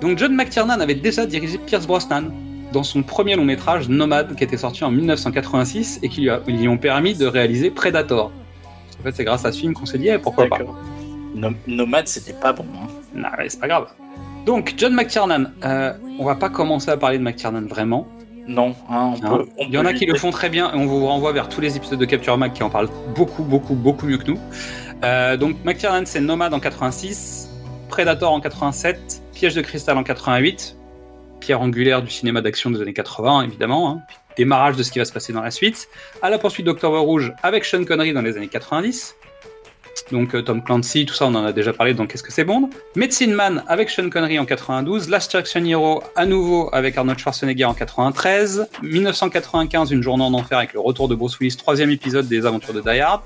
Donc, 0.00 0.16
John 0.18 0.32
McTiernan 0.34 0.80
avait 0.80 0.94
déjà 0.94 1.26
dirigé 1.26 1.58
Pierce 1.58 1.86
Brosnan 1.86 2.30
dans 2.72 2.84
son 2.84 3.02
premier 3.02 3.34
long 3.34 3.44
métrage 3.44 3.88
Nomad, 3.88 4.36
qui 4.36 4.44
était 4.44 4.56
sorti 4.56 4.84
en 4.84 4.90
1986 4.92 5.98
et 6.02 6.08
qui 6.08 6.20
lui, 6.20 6.30
a- 6.30 6.40
lui 6.46 6.68
ont 6.68 6.78
permis 6.78 7.14
de 7.14 7.26
réaliser 7.26 7.70
Predator. 7.70 8.30
En 9.00 9.02
fait, 9.02 9.12
c'est 9.14 9.24
grâce 9.24 9.44
à 9.44 9.50
ce 9.52 9.58
film 9.58 9.74
qu'on 9.74 9.86
s'est 9.86 9.98
dit, 9.98 10.08
eh, 10.08 10.18
pourquoi 10.18 10.46
pas? 10.46 10.58
Nom- 11.34 11.54
Nomade, 11.66 12.06
c'était 12.08 12.32
pas 12.38 12.52
bon. 12.52 12.64
hein. 12.74 12.86
Non, 13.14 13.28
mais 13.38 13.48
c'est 13.48 13.60
pas 13.60 13.68
grave. 13.68 13.86
Donc, 14.48 14.72
John 14.78 14.94
McTiernan, 14.94 15.52
euh, 15.62 15.92
on 16.18 16.24
va 16.24 16.34
pas 16.34 16.48
commencer 16.48 16.90
à 16.90 16.96
parler 16.96 17.18
de 17.18 17.22
McTiernan 17.22 17.66
vraiment. 17.66 18.08
Non, 18.46 18.74
hein, 18.88 19.12
on 19.12 19.26
hein. 19.26 19.36
peut- 19.36 19.46
on 19.58 19.64
Il 19.66 19.74
y 19.74 19.76
en 19.76 19.84
a 19.84 19.92
qui 19.92 20.06
le 20.06 20.14
font 20.14 20.30
très 20.30 20.48
bien 20.48 20.72
et 20.72 20.74
on 20.74 20.86
vous 20.86 21.04
renvoie 21.06 21.32
vers 21.32 21.50
tous 21.50 21.60
les 21.60 21.76
épisodes 21.76 21.98
de 21.98 22.04
Capture 22.06 22.38
Mac 22.38 22.54
qui 22.54 22.62
en 22.62 22.70
parlent 22.70 22.88
beaucoup, 23.14 23.42
beaucoup, 23.42 23.74
beaucoup 23.74 24.06
mieux 24.06 24.16
que 24.16 24.30
nous. 24.30 24.38
Euh, 25.04 25.36
donc, 25.36 25.56
McTiernan, 25.66 26.06
c'est 26.06 26.20
Nomad 26.22 26.54
en 26.54 26.60
86, 26.60 27.50
Predator 27.90 28.32
en 28.32 28.40
87, 28.40 29.20
Piège 29.34 29.54
de 29.54 29.60
cristal 29.60 29.98
en 29.98 30.02
88, 30.02 30.78
pierre 31.40 31.60
angulaire 31.60 32.00
du 32.00 32.10
cinéma 32.10 32.40
d'action 32.40 32.70
des 32.70 32.80
années 32.80 32.94
80, 32.94 33.42
évidemment. 33.42 33.90
hein. 33.90 34.00
Démarrage 34.38 34.76
de 34.76 34.82
ce 34.82 34.90
qui 34.90 34.98
va 34.98 35.04
se 35.04 35.12
passer 35.12 35.34
dans 35.34 35.42
la 35.42 35.50
suite. 35.50 35.88
À 36.22 36.30
la 36.30 36.38
poursuite 36.38 36.64
d'Octobre 36.64 36.98
Rouge 37.00 37.34
avec 37.42 37.66
Sean 37.66 37.84
Connery 37.84 38.14
dans 38.14 38.22
les 38.22 38.38
années 38.38 38.48
90. 38.48 39.14
Donc 40.10 40.34
euh, 40.34 40.42
Tom 40.42 40.62
Clancy, 40.62 41.06
tout 41.06 41.14
ça, 41.14 41.26
on 41.26 41.34
en 41.34 41.44
a 41.44 41.52
déjà 41.52 41.72
parlé 41.72 41.94
dans 41.94 42.06
Qu'est-ce 42.06 42.22
que 42.22 42.32
c'est 42.32 42.44
Bond? 42.44 42.70
Medicine 42.96 43.32
Man 43.32 43.64
avec 43.66 43.90
Sean 43.90 44.08
Connery 44.10 44.38
en 44.38 44.44
92, 44.44 45.08
Last 45.08 45.34
Action 45.34 45.64
Hero 45.64 46.02
à 46.16 46.26
nouveau 46.26 46.68
avec 46.72 46.96
Arnold 46.96 47.18
Schwarzenegger 47.18 47.64
en 47.64 47.74
93, 47.74 48.68
1995 48.82 49.90
Une 49.90 50.02
journée 50.02 50.24
en 50.24 50.34
enfer 50.34 50.58
avec 50.58 50.72
le 50.72 50.80
retour 50.80 51.08
de 51.08 51.14
Bruce 51.14 51.38
Willis, 51.38 51.56
troisième 51.56 51.90
épisode 51.90 52.28
des 52.28 52.46
aventures 52.46 52.74
de 52.74 52.80
Die 52.80 53.00
Hard, 53.00 53.22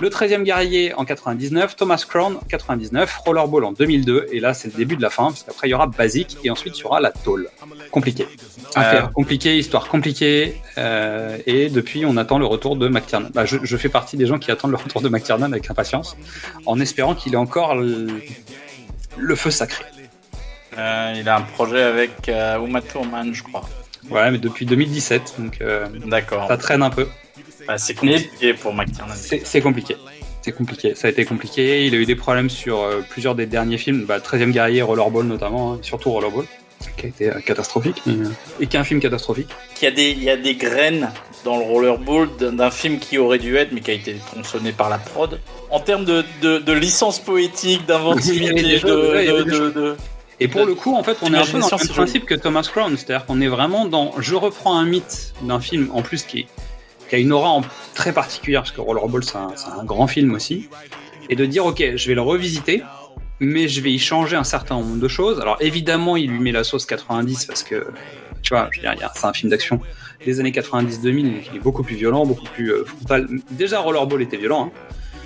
le 0.00 0.08
13e 0.08 0.42
guerrier 0.42 0.94
en 0.94 1.04
99, 1.04 1.76
Thomas 1.76 2.04
Crown 2.08 2.36
en 2.36 2.46
99, 2.48 3.18
Rollerball 3.24 3.64
en 3.64 3.72
2002, 3.72 4.28
et 4.32 4.40
là 4.40 4.54
c'est 4.54 4.68
le 4.68 4.74
début 4.74 4.96
de 4.96 5.02
la 5.02 5.10
fin, 5.10 5.24
parce 5.24 5.42
qu'après 5.42 5.68
il 5.68 5.70
y 5.70 5.74
aura 5.74 5.86
Basic, 5.86 6.36
et 6.44 6.50
ensuite 6.50 6.78
il 6.78 6.82
y 6.82 6.84
aura 6.84 7.00
la 7.00 7.10
tôle. 7.10 7.48
Compliqué. 7.90 8.26
Affaire 8.74 9.10
compliquée, 9.12 9.58
histoire 9.58 9.88
compliquée, 9.88 10.60
euh, 10.78 11.38
et 11.46 11.68
depuis 11.68 12.04
on 12.04 12.16
attend 12.16 12.38
le 12.38 12.46
retour 12.46 12.76
de 12.76 12.88
McTiernan. 12.88 13.28
Bah, 13.32 13.44
je, 13.44 13.58
je 13.62 13.76
fais 13.76 13.88
partie 13.88 14.16
des 14.16 14.26
gens 14.26 14.38
qui 14.38 14.50
attendent 14.50 14.72
le 14.72 14.76
retour 14.76 15.00
de 15.00 15.08
McTiernan 15.08 15.52
avec 15.52 15.70
impatience, 15.70 16.16
en 16.66 16.78
espérant 16.80 17.14
qu'il 17.14 17.34
ait 17.34 17.38
encore 17.38 17.74
le, 17.74 18.08
le 19.16 19.34
feu 19.34 19.50
sacré. 19.50 19.84
Euh, 20.78 21.14
il 21.16 21.28
a 21.28 21.36
un 21.36 21.42
projet 21.42 21.82
avec 21.82 22.28
euh, 22.28 22.58
Uma 22.58 22.82
Thurman, 22.82 23.32
je 23.32 23.42
crois. 23.42 23.62
Ouais, 24.10 24.30
mais 24.30 24.38
depuis 24.38 24.66
2017, 24.66 25.34
donc 25.38 25.58
euh, 25.60 25.86
ça 26.48 26.56
traîne 26.56 26.82
un 26.82 26.90
peu. 26.90 27.08
Bah, 27.66 27.78
c'est 27.78 27.94
compliqué 27.94 28.54
pour 28.54 28.72
McTiernan. 28.74 29.14
C'est 29.14 29.60
compliqué. 29.60 29.96
C'est 30.42 30.52
compliqué. 30.52 30.94
Ça 30.94 31.08
a 31.08 31.10
été 31.10 31.24
compliqué. 31.24 31.86
Il 31.86 31.94
a 31.94 31.98
eu 31.98 32.06
des 32.06 32.14
problèmes 32.14 32.50
sur 32.50 32.80
euh, 32.80 33.00
plusieurs 33.08 33.34
des 33.34 33.46
derniers 33.46 33.78
films, 33.78 34.04
bah, 34.04 34.18
13e 34.20 34.52
guerrier, 34.52 34.80
Rollerball 34.82 35.26
notamment, 35.26 35.72
hein, 35.74 35.78
surtout 35.82 36.12
Rollerball, 36.12 36.44
qui 36.96 37.06
a 37.06 37.08
été 37.08 37.30
euh, 37.30 37.40
catastrophique, 37.40 38.00
mais, 38.06 38.12
euh, 38.26 38.30
et 38.60 38.66
qui 38.68 38.76
est 38.76 38.80
un 38.80 38.84
film 38.84 39.00
catastrophique. 39.00 39.48
Il 39.80 39.84
y, 39.84 39.88
a 39.88 39.90
des, 39.90 40.10
il 40.12 40.22
y 40.22 40.30
a 40.30 40.36
des 40.36 40.54
graines 40.54 41.10
dans 41.44 41.58
le 41.58 41.64
rollerball 41.64 42.28
d'un 42.38 42.70
film 42.70 42.98
qui 43.00 43.18
aurait 43.18 43.38
dû 43.38 43.56
être, 43.56 43.72
mais 43.72 43.80
qui 43.80 43.90
a 43.90 43.94
été 43.94 44.14
tronçonné 44.32 44.70
par 44.72 44.88
la 44.88 44.98
prod. 44.98 45.40
En 45.70 45.80
termes 45.80 46.04
de, 46.04 46.24
de, 46.42 46.58
de 46.58 46.72
licence 46.72 47.18
poétique, 47.18 47.84
d'inventivité, 47.86 48.52
de, 48.84 49.96
Et 50.38 50.46
pour 50.48 50.64
le 50.64 50.74
coup, 50.76 50.94
en 50.94 51.02
fait, 51.02 51.16
on 51.22 51.32
est 51.34 51.36
un 51.36 51.44
peu 51.44 51.58
dans 51.58 51.66
le 51.70 51.76
même 51.76 51.88
principe 51.88 52.24
que 52.24 52.34
Thomas 52.36 52.62
Crown, 52.62 52.96
c'est-à-dire 52.96 53.26
qu'on 53.26 53.40
est 53.40 53.48
vraiment 53.48 53.84
dans. 53.86 54.14
Je 54.20 54.34
reprends 54.36 54.78
un 54.78 54.84
mythe 54.84 55.32
d'un 55.42 55.58
film, 55.60 55.90
en 55.92 56.02
plus 56.02 56.22
qui, 56.24 56.40
est- 56.40 56.46
qui 57.08 57.14
a 57.14 57.18
une 57.18 57.32
aura 57.32 57.50
en- 57.50 57.62
très 57.94 58.12
particulière, 58.12 58.62
parce 58.62 58.72
que 58.72 58.80
Rollerball, 58.80 59.24
c'est 59.24 59.36
un, 59.36 59.84
grand 59.84 60.06
film 60.06 60.34
aussi, 60.34 60.68
et 61.28 61.36
de 61.36 61.46
dire, 61.46 61.66
ok, 61.66 61.82
je 61.96 62.08
vais 62.08 62.14
le 62.14 62.22
revisiter, 62.22 62.82
mais 63.40 63.68
je 63.68 63.80
vais 63.80 63.92
y 63.92 63.98
changer 63.98 64.36
un 64.36 64.44
certain 64.44 64.76
nombre 64.76 64.98
de 64.98 65.08
choses. 65.08 65.40
Alors 65.40 65.56
évidemment, 65.60 66.16
il 66.16 66.30
lui 66.30 66.38
met 66.38 66.52
la 66.52 66.64
sauce 66.64 66.86
90 66.86 67.46
parce 67.46 67.62
que, 67.62 67.86
tu 68.42 68.54
vois, 68.54 68.70
c'est 68.72 69.26
un 69.26 69.32
film 69.32 69.50
d'action 69.50 69.80
des 70.24 70.40
années 70.40 70.50
90-2000, 70.52 71.02
donc 71.02 71.48
il 71.50 71.56
est 71.56 71.60
beaucoup 71.60 71.82
plus 71.82 71.96
violent, 71.96 72.24
beaucoup 72.24 72.46
plus 72.54 72.72
euh, 72.72 72.84
frontal. 72.84 73.28
Déjà, 73.50 73.80
Rollerball 73.80 74.22
était 74.22 74.38
violent, 74.38 74.72
hein, 74.72 74.78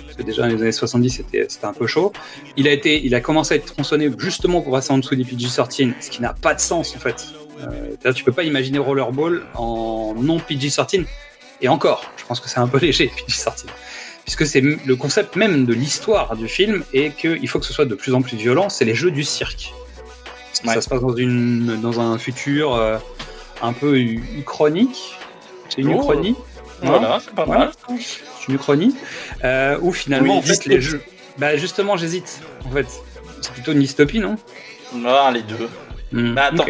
parce 0.05 0.17
que 0.17 0.23
déjà, 0.23 0.41
dans 0.41 0.49
les 0.49 0.61
années 0.61 0.71
70, 0.71 1.09
c'était 1.09 1.47
un 1.63 1.73
peu 1.73 1.87
chaud. 1.87 2.11
Il 2.57 2.67
a, 2.67 2.71
été, 2.71 3.03
il 3.05 3.15
a 3.15 3.21
commencé 3.21 3.53
à 3.53 3.57
être 3.57 3.73
tronçonné 3.73 4.09
justement 4.17 4.61
pour 4.61 4.73
passer 4.73 4.91
en 4.91 4.97
dessous 4.97 5.15
des 5.15 5.23
PG-13, 5.23 5.93
ce 6.01 6.09
qui 6.09 6.21
n'a 6.21 6.33
pas 6.33 6.53
de 6.53 6.59
sens 6.59 6.93
en 6.95 6.99
fait. 6.99 7.27
Euh, 7.61 8.11
tu 8.13 8.23
peux 8.23 8.31
pas 8.31 8.43
imaginer 8.43 8.79
Rollerball 8.79 9.43
en 9.55 10.13
non 10.17 10.37
PG-13. 10.37 11.05
Et 11.61 11.67
encore, 11.69 12.03
je 12.17 12.25
pense 12.25 12.39
que 12.39 12.49
c'est 12.49 12.59
un 12.59 12.67
peu 12.67 12.77
léger, 12.81 13.11
PG-13. 13.27 13.65
Puisque 14.23 14.45
c'est 14.45 14.61
le 14.61 14.95
concept 14.95 15.35
même 15.35 15.65
de 15.65 15.73
l'histoire 15.73 16.35
du 16.35 16.47
film 16.47 16.83
et 16.93 17.11
qu'il 17.11 17.47
faut 17.49 17.59
que 17.59 17.65
ce 17.65 17.73
soit 17.73 17.85
de 17.85 17.95
plus 17.95 18.13
en 18.13 18.21
plus 18.21 18.37
violent, 18.37 18.69
c'est 18.69 18.85
les 18.85 18.95
jeux 18.95 19.11
du 19.11 19.23
cirque. 19.23 19.73
Ouais. 20.65 20.75
ça 20.75 20.81
se 20.81 20.89
passe 20.89 21.01
dans, 21.01 21.15
une, 21.15 21.81
dans 21.81 21.99
un 21.99 22.17
futur 22.19 22.75
euh, 22.75 22.97
un 23.63 23.73
peu 23.73 23.97
uchronique. 23.97 25.15
C'est 25.69 25.81
une 25.81 25.89
Oh. 25.93 25.97
uchronie. 25.99 26.35
Voilà, 26.83 27.19
c'est 27.23 27.33
pas 27.33 27.45
Voilà. 27.45 27.71
mal. 27.87 27.99
C'est 27.99 28.47
une 28.47 28.55
uchronie. 28.55 28.95
Euh, 29.43 29.77
où 29.81 29.91
finalement, 29.91 30.33
Oui, 30.33 30.39
en 30.39 30.41
fait, 30.43 30.65
les 30.65 30.81
jeux. 30.81 31.01
Bah, 31.37 31.57
justement, 31.57 31.97
j'hésite. 31.97 32.41
En 32.65 32.69
fait, 32.71 32.85
c'est 33.41 33.53
plutôt 33.53 33.71
une 33.71 33.79
dystopie, 33.79 34.19
non? 34.19 34.35
Ah, 35.05 35.31
les 35.33 35.41
deux. 35.41 35.67
Hmm, 36.11 36.33
Bah, 36.35 36.49
attends. 36.51 36.65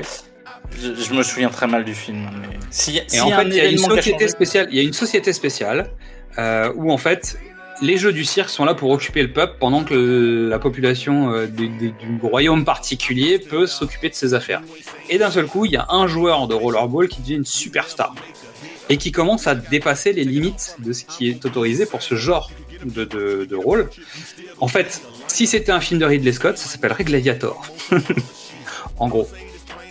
Je, 0.79 0.93
je 0.95 1.13
me 1.13 1.23
souviens 1.23 1.49
très 1.49 1.67
mal 1.67 1.83
du 1.85 1.93
film. 1.95 2.29
Mais... 2.41 2.57
Si, 2.69 2.97
Et 3.13 3.19
en 3.19 3.29
fait, 3.29 3.43
il 3.47 3.55
y 3.55 3.59
a 3.59 3.65
une 3.65 3.77
société 3.77 4.27
spéciale. 4.27 4.67
Il 4.71 4.77
y 4.77 4.79
a 4.79 4.83
une 4.83 4.93
société 4.93 5.33
spéciale 5.33 5.89
euh, 6.37 6.71
où 6.75 6.91
en 6.91 6.97
fait 6.97 7.37
les 7.81 7.97
jeux 7.97 8.13
du 8.13 8.23
cirque 8.25 8.49
sont 8.49 8.63
là 8.63 8.75
pour 8.75 8.91
occuper 8.91 9.23
le 9.23 9.33
peuple 9.33 9.55
pendant 9.59 9.83
que 9.83 9.93
le- 9.95 10.49
la 10.49 10.59
population 10.59 11.31
euh, 11.33 11.47
du, 11.47 11.67
du- 11.67 11.91
du 11.91 12.19
royaume 12.21 12.63
particulier 12.63 13.39
peut 13.39 13.65
s'occuper 13.65 14.09
de 14.09 14.13
ses 14.13 14.33
affaires. 14.35 14.61
Et 15.09 15.17
d'un 15.17 15.31
seul 15.31 15.47
coup, 15.47 15.65
il 15.65 15.71
y 15.71 15.77
a 15.77 15.87
un 15.89 16.05
joueur 16.07 16.47
de 16.47 16.53
rollerball 16.53 17.07
qui 17.07 17.21
devient 17.21 17.35
une 17.35 17.45
superstar 17.45 18.13
et 18.89 18.97
qui 18.97 19.11
commence 19.11 19.47
à 19.47 19.55
dépasser 19.55 20.13
les 20.13 20.23
limites 20.25 20.75
de 20.79 20.93
ce 20.93 21.05
qui 21.05 21.29
est 21.29 21.43
autorisé 21.45 21.85
pour 21.87 22.01
ce 22.03 22.13
genre 22.15 22.51
de, 22.85 23.03
de, 23.03 23.45
de 23.49 23.55
rôle. 23.55 23.89
En 24.59 24.67
fait, 24.67 25.01
si 25.27 25.47
c'était 25.47 25.71
un 25.71 25.79
film 25.81 25.99
de 25.99 26.05
Ridley 26.05 26.33
Scott, 26.33 26.57
ça 26.57 26.67
s'appellerait 26.69 27.03
Gladiator. 27.03 27.65
en 28.99 29.07
gros. 29.07 29.27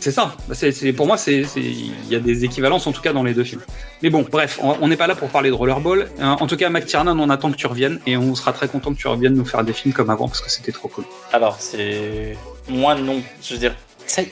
C'est 0.01 0.11
ça. 0.13 0.35
Bah, 0.49 0.55
pour 0.97 1.07
moi, 1.07 1.17
c'est- 1.19 1.45
il 1.57 2.09
y 2.09 2.17
a 2.17 2.21
des 2.21 2.45
équivalences 2.45 2.87
en 2.87 2.93
tout 2.93 3.03
cas 3.03 3.13
dans 3.13 3.23
les 3.23 3.35
deux 3.35 3.45
films. 3.45 3.61
Mais 4.03 4.09
bon, 4.11 4.25
bref, 4.31 4.59
on 4.63 4.89
n'est 4.89 4.97
pas 4.97 5.07
là 5.07 5.15
pour 5.15 5.29
parler 5.29 5.51
de 5.51 5.55
Rollerball. 5.55 6.09
Euh, 6.19 6.25
en 6.25 6.47
tout 6.47 6.57
cas, 6.57 6.71
McTiernan, 6.71 7.19
on 7.21 7.29
attend 7.29 7.51
que 7.53 7.57
tu 7.57 7.67
reviennes 7.67 8.01
et 8.07 8.17
on 8.17 8.35
sera 8.35 8.53
très 8.55 8.67
content 8.67 8.93
que 8.95 8.99
tu 8.99 9.09
reviennes 9.09 9.35
nous 9.35 9.45
faire 9.45 9.63
des 9.63 9.75
films 9.75 9.93
comme 9.93 10.09
avant 10.11 10.27
parce 10.27 10.41
que 10.41 10.51
c'était 10.51 10.73
trop 10.73 10.89
cool. 10.89 11.05
Alors, 11.33 11.57
c'est. 11.61 12.37
Moi, 12.69 12.95
non. 12.95 13.23
Je 13.43 13.53
veux 13.55 13.61
dire, 13.61 13.75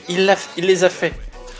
il, 0.09 0.35
il 0.57 0.65
les 0.65 0.83
a 0.83 0.89
fait. 0.89 1.13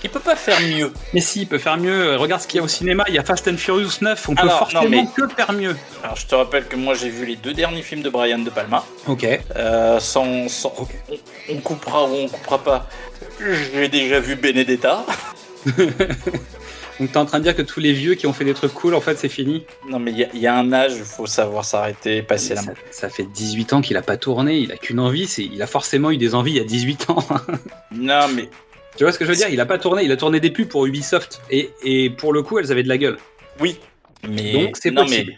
Il 0.03 0.09
peut 0.09 0.19
pas 0.21 0.35
faire 0.35 0.59
mieux. 0.61 0.93
Mais 1.13 1.19
si, 1.21 1.41
il 1.41 1.47
peut 1.47 1.57
faire 1.57 1.77
mieux. 1.77 2.15
Regarde 2.15 2.41
ce 2.41 2.47
qu'il 2.47 2.57
y 2.59 2.61
a 2.61 2.63
au 2.63 2.67
cinéma. 2.69 3.03
Il 3.09 3.13
y 3.15 3.17
a 3.17 3.23
Fast 3.23 3.47
and 3.49 3.57
Furious 3.57 3.89
9. 4.01 4.29
On 4.29 4.35
peut 4.35 4.41
Alors, 4.43 4.59
forcément 4.59 4.83
non, 4.83 4.89
mais- 4.89 5.05
que 5.15 5.27
faire 5.27 5.51
mieux. 5.51 5.75
Alors, 6.03 6.15
je 6.15 6.25
te 6.25 6.35
rappelle 6.35 6.67
que 6.67 6.75
moi, 6.77 6.93
j'ai 6.93 7.09
vu 7.09 7.25
les 7.25 7.35
deux 7.35 7.53
derniers 7.53 7.81
films 7.81 8.01
de 8.01 8.09
Brian 8.09 8.39
De 8.39 8.49
Palma. 8.49 8.85
Ok. 9.07 9.27
Euh, 9.55 9.99
sans, 9.99 10.47
sans- 10.47 10.73
Ok. 10.77 10.89
on, 11.11 11.53
on 11.53 11.57
coupera 11.57 12.05
ou 12.05 12.13
on 12.13 12.27
coupera 12.29 12.59
pas. 12.59 12.89
J'ai 13.73 13.89
déjà 13.89 14.19
vu 14.19 14.35
Benedetta. 14.35 15.05
Donc 16.99 17.13
t'es 17.13 17.17
en 17.17 17.25
train 17.25 17.39
de 17.39 17.43
dire 17.45 17.55
que 17.55 17.61
tous 17.61 17.79
les 17.79 17.93
vieux 17.93 18.15
qui 18.15 18.27
ont 18.27 18.33
fait 18.33 18.43
des 18.43 18.53
trucs 18.53 18.73
cool, 18.73 18.93
en 18.93 18.99
fait, 18.99 19.17
c'est 19.17 19.29
fini 19.29 19.65
Non, 19.89 19.99
mais 19.99 20.11
il 20.11 20.17
y, 20.17 20.23
a- 20.25 20.27
il 20.33 20.39
y 20.41 20.47
a 20.47 20.55
un 20.55 20.73
âge, 20.73 20.93
il 20.97 21.03
faut 21.05 21.27
savoir 21.27 21.63
s'arrêter, 21.63 22.21
passer 22.21 22.55
la 22.55 22.61
ça, 22.61 22.67
main. 22.71 22.77
ça 22.91 23.09
fait 23.09 23.23
18 23.23 23.71
ans 23.71 23.79
qu'il 23.81 23.95
a 23.95 24.01
pas 24.01 24.17
tourné, 24.17 24.57
il 24.57 24.71
a 24.73 24.77
qu'une 24.77 24.99
envie, 24.99 25.25
c'est 25.25 25.43
il 25.45 25.61
a 25.61 25.67
forcément 25.67 26.11
eu 26.11 26.17
des 26.17 26.35
envies 26.35 26.51
il 26.51 26.57
y 26.57 26.61
a 26.61 26.65
18 26.65 27.09
ans. 27.09 27.25
Non, 27.91 28.27
mais 28.35 28.49
tu 28.99 29.03
vois 29.05 29.11
ce 29.13 29.17
que 29.17 29.25
je 29.25 29.29
veux 29.31 29.35
dire? 29.35 29.49
Il 29.49 29.59
a 29.59 29.65
pas 29.65 29.77
tourné, 29.79 30.03
il 30.03 30.11
a 30.11 30.17
tourné 30.17 30.39
des 30.39 30.51
pubs 30.51 30.67
pour 30.67 30.85
Ubisoft 30.85 31.41
et, 31.49 31.71
et 31.83 32.09
pour 32.11 32.33
le 32.33 32.43
coup, 32.43 32.59
elles 32.59 32.71
avaient 32.71 32.83
de 32.83 32.89
la 32.89 32.97
gueule. 32.99 33.17
oui. 33.59 33.79
Mais 34.29 34.51
Donc 34.51 34.75
c'est 34.77 34.91
possible. 34.91 35.31
mais 35.31 35.37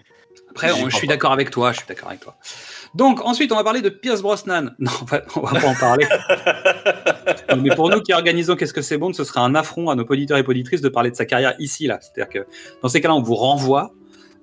Après, 0.49 0.72
on- 0.72 0.89
je 0.89 0.95
suis 0.95 1.07
d'accord 1.07 1.32
avec 1.32 1.51
toi, 1.51 1.72
je 1.72 1.78
suis 1.78 1.88
d'accord 1.88 2.09
avec 2.09 2.20
toi. 2.22 2.36
Donc 2.95 3.22
ensuite, 3.24 3.51
on 3.51 3.55
va 3.55 3.64
parler 3.64 3.82
de 3.82 3.89
Pierce 3.89 4.22
Brosnan. 4.24 4.72
Non, 4.80 4.91
on 5.01 5.05
va, 5.05 5.22
on 5.36 5.39
va 5.41 5.59
pas 5.62 5.68
en 5.68 5.76
parler. 5.76 6.05
Non, 7.55 7.57
mais 7.62 7.76
pour 7.76 7.89
nous 7.89 8.01
qui 8.01 8.12
organisons 8.14 8.55
Qu'est-ce 8.55 8.74
que 8.74 8.82
c'est 8.82 8.97
bon, 8.97 9.14
ce 9.14 9.24
serait 9.24 9.39
un 9.41 9.53
affront 9.55 9.89
à 9.89 9.95
nos 9.95 10.03
auditeurs 10.03 10.38
et 10.38 10.43
auditrices 10.45 10.82
de 10.82 10.89
parler 10.89 11.12
de 11.12 11.16
sa 11.16 11.26
carrière 11.26 11.53
ici, 11.59 11.86
là. 11.88 11.99
C'est-à-dire 12.01 12.30
que 12.34 12.47
dans 12.82 12.88
ces 12.89 13.01
cas-là, 13.01 13.14
on 13.16 13.22
vous 13.22 13.36
renvoie. 13.36 13.91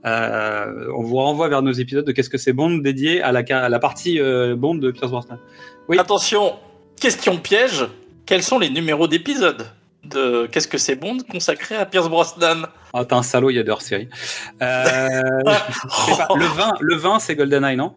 euh, 0.06 0.86
on 0.96 1.02
vous 1.02 1.16
renvoie 1.16 1.48
vers 1.48 1.62
nos 1.62 1.72
épisodes 1.72 2.04
de 2.04 2.12
Qu'est-ce 2.12 2.30
que 2.30 2.38
c'est 2.38 2.52
Bond 2.52 2.78
dédiés 2.78 3.20
à 3.22 3.32
la, 3.32 3.40
à 3.50 3.68
la 3.68 3.78
partie 3.78 4.20
euh, 4.20 4.54
Bond 4.56 4.76
de 4.76 4.90
Pierce 4.92 5.10
Brosnan. 5.10 5.38
Oui. 5.88 5.98
Attention, 5.98 6.54
question 7.00 7.38
piège. 7.38 7.84
Quels 8.28 8.42
sont 8.42 8.58
les 8.58 8.68
numéros 8.68 9.08
d'épisodes 9.08 9.70
de 10.04 10.46
Qu'est-ce 10.52 10.68
que 10.68 10.76
c'est 10.76 10.96
Bond 10.96 11.16
consacré 11.30 11.76
à 11.76 11.86
Pierce 11.86 12.10
Brosnan 12.10 12.66
Ah, 12.92 13.06
t'es 13.06 13.14
un 13.14 13.22
salaud, 13.22 13.48
il 13.48 13.56
y 13.56 13.58
a. 13.58 13.62
Euh, 13.62 13.72
je 13.72 13.80
sais 13.80 14.06
pas, 16.18 16.28
le 16.36 16.44
20, 16.44 16.74
le 16.78 16.96
20 16.96 17.20
c'est 17.20 17.36
GoldenEye, 17.36 17.78
non? 17.78 17.94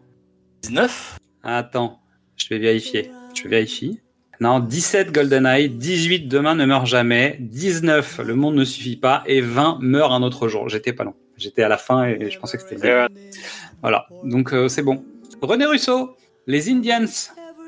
19 0.62 1.18
Attends, 1.42 2.00
je 2.36 2.48
vais 2.48 2.58
vérifier. 2.58 3.10
Je 3.34 3.46
vérifie. 3.46 4.00
Non, 4.40 4.58
17 4.58 5.12
GoldenEye, 5.12 5.68
18 5.68 6.28
Demain 6.28 6.54
ne 6.54 6.64
meurt 6.64 6.86
jamais, 6.86 7.36
19 7.38 8.22
Le 8.24 8.34
monde 8.34 8.54
ne 8.54 8.64
suffit 8.64 8.96
pas 8.96 9.22
et 9.26 9.42
20 9.42 9.80
Meurt 9.82 10.12
un 10.12 10.22
autre 10.22 10.48
jour. 10.48 10.70
J'étais 10.70 10.94
pas 10.94 11.04
long. 11.04 11.14
J'étais 11.36 11.62
à 11.62 11.68
la 11.68 11.76
fin 11.76 12.04
et 12.04 12.30
je 12.30 12.38
pensais 12.38 12.56
que 12.56 12.62
c'était 12.62 12.80
bien. 12.80 13.06
Voilà, 13.82 14.06
donc 14.24 14.54
euh, 14.54 14.68
c'est 14.68 14.82
bon. 14.82 15.04
René 15.42 15.66
Russo, 15.66 16.16
les 16.46 16.70
Indians, 16.70 17.04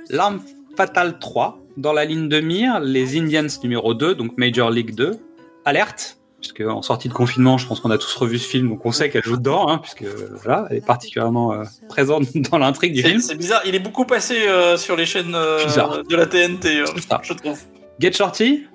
l'arme 0.08 0.40
fatale 0.74 1.18
3. 1.18 1.60
Dans 1.76 1.92
la 1.92 2.04
ligne 2.04 2.28
de 2.28 2.40
mire, 2.40 2.80
les 2.80 3.18
Indians 3.18 3.46
numéro 3.62 3.94
2, 3.94 4.14
donc 4.14 4.36
Major 4.38 4.70
League 4.70 4.94
2. 4.94 5.18
Alerte, 5.64 6.18
puisque 6.40 6.60
en 6.60 6.82
sortie 6.82 7.08
de 7.08 7.14
confinement, 7.14 7.58
je 7.58 7.66
pense 7.66 7.80
qu'on 7.80 7.90
a 7.90 7.98
tous 7.98 8.14
revu 8.16 8.38
ce 8.38 8.46
film, 8.46 8.68
donc 8.68 8.84
on 8.84 8.92
sait 8.92 9.08
qu'elle 9.10 9.24
joue 9.24 9.36
dedans, 9.36 9.68
hein, 9.68 9.78
puisque 9.78 10.04
voilà, 10.42 10.66
elle 10.70 10.76
est 10.76 10.86
particulièrement 10.86 11.52
euh, 11.52 11.64
présente 11.88 12.26
dans 12.50 12.58
l'intrigue 12.58 12.92
du 12.94 13.02
film. 13.02 13.18
c'est 13.20 13.34
bizarre, 13.34 13.62
il 13.64 13.74
est 13.74 13.80
beaucoup 13.80 14.04
passé 14.04 14.46
euh, 14.46 14.76
sur 14.76 14.94
les 14.94 15.06
chaînes 15.06 15.34
euh, 15.34 15.64
de 16.08 16.16
la 16.16 16.26
TNT, 16.26 16.80
euh, 16.80 16.86
je 17.22 17.32
trouve. 17.32 17.58
Get 17.98 18.12
Shorty, 18.12 18.66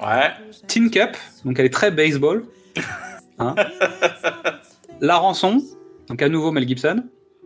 Ouais. 0.00 0.30
Tin 0.66 0.88
Cup, 0.88 1.16
donc 1.44 1.58
elle 1.58 1.66
est 1.66 1.72
très 1.72 1.90
baseball. 1.90 2.44
Hein. 3.38 3.54
la 5.00 5.16
rançon, 5.16 5.62
donc 6.08 6.22
à 6.22 6.28
nouveau 6.28 6.50
Mel 6.50 6.66
Gibson. 6.66 7.04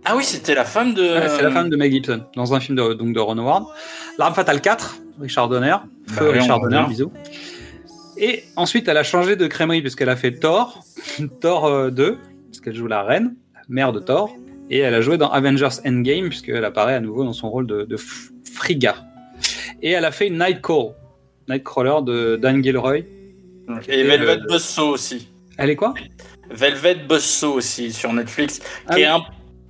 Ah 0.09 0.15
oui, 0.17 0.25
c'était 0.25 0.55
la 0.55 0.65
femme 0.65 0.95
de. 0.95 1.03
Ouais, 1.03 1.29
C'est 1.29 1.43
la 1.43 1.51
femme 1.51 1.69
de 1.69 1.77
Mel 1.77 1.91
Gibson, 1.91 2.23
dans 2.37 2.55
un 2.55 2.61
film 2.61 2.77
de, 2.79 2.95
donc 2.95 3.13
de 3.13 3.19
Ron 3.21 3.39
Howard. 3.39 3.65
L'arme 4.19 4.35
fatale 4.35 4.61
4, 4.61 4.99
Richard 5.21 5.49
Donner. 5.49 5.77
Feu 6.09 6.27
Bah 6.27 6.31
oui, 6.33 6.39
Richard 6.39 6.61
Donner, 6.61 6.85
bisous. 6.89 7.13
Et 8.17 8.45
ensuite, 8.57 8.89
elle 8.89 8.97
a 8.97 9.03
changé 9.03 9.37
de 9.37 9.47
crèmerie 9.47 9.81
puisqu'elle 9.83 10.09
a 10.09 10.17
fait 10.17 10.33
Thor, 10.33 10.85
Thor 11.41 11.67
euh, 11.67 11.91
2, 11.91 12.19
parce 12.49 12.61
qu'elle 12.61 12.75
joue 12.77 12.87
la 12.87 13.03
reine, 13.03 13.35
la 13.55 13.61
mère 13.69 13.93
de 13.93 14.01
Thor. 14.01 14.35
Et 14.71 14.79
elle 14.79 14.95
a 14.95 15.01
joué 15.01 15.17
dans 15.19 15.31
Avengers 15.31 15.69
Endgame, 15.85 16.29
puisqu'elle 16.29 16.65
apparaît 16.65 16.95
à 16.95 17.01
nouveau 17.01 17.25
dans 17.25 17.33
son 17.33 17.51
rôle 17.51 17.67
de, 17.67 17.83
de 17.83 17.97
F- 17.97 18.31
Frigga. 18.53 18.97
Et 19.83 19.91
elle 19.91 20.05
a 20.05 20.11
fait 20.13 20.31
Nightcall, 20.31 20.93
Nightcrawler 21.49 22.03
de 22.05 22.37
Dan 22.37 22.63
Gilroy. 22.65 22.99
Et 23.89 24.03
Velvet 24.05 24.39
Buzzsaw 24.49 24.89
aussi. 24.89 25.29
Elle 25.59 25.71
est 25.71 25.77
quoi? 25.77 25.95
Velvet 26.51 26.97
Buzzsaw 27.09 27.53
aussi 27.53 27.93
sur 27.93 28.13
Netflix, 28.13 28.61
Ah 28.89 28.95
qui, 28.95 29.03
est 29.03 29.07
un- 29.07 29.23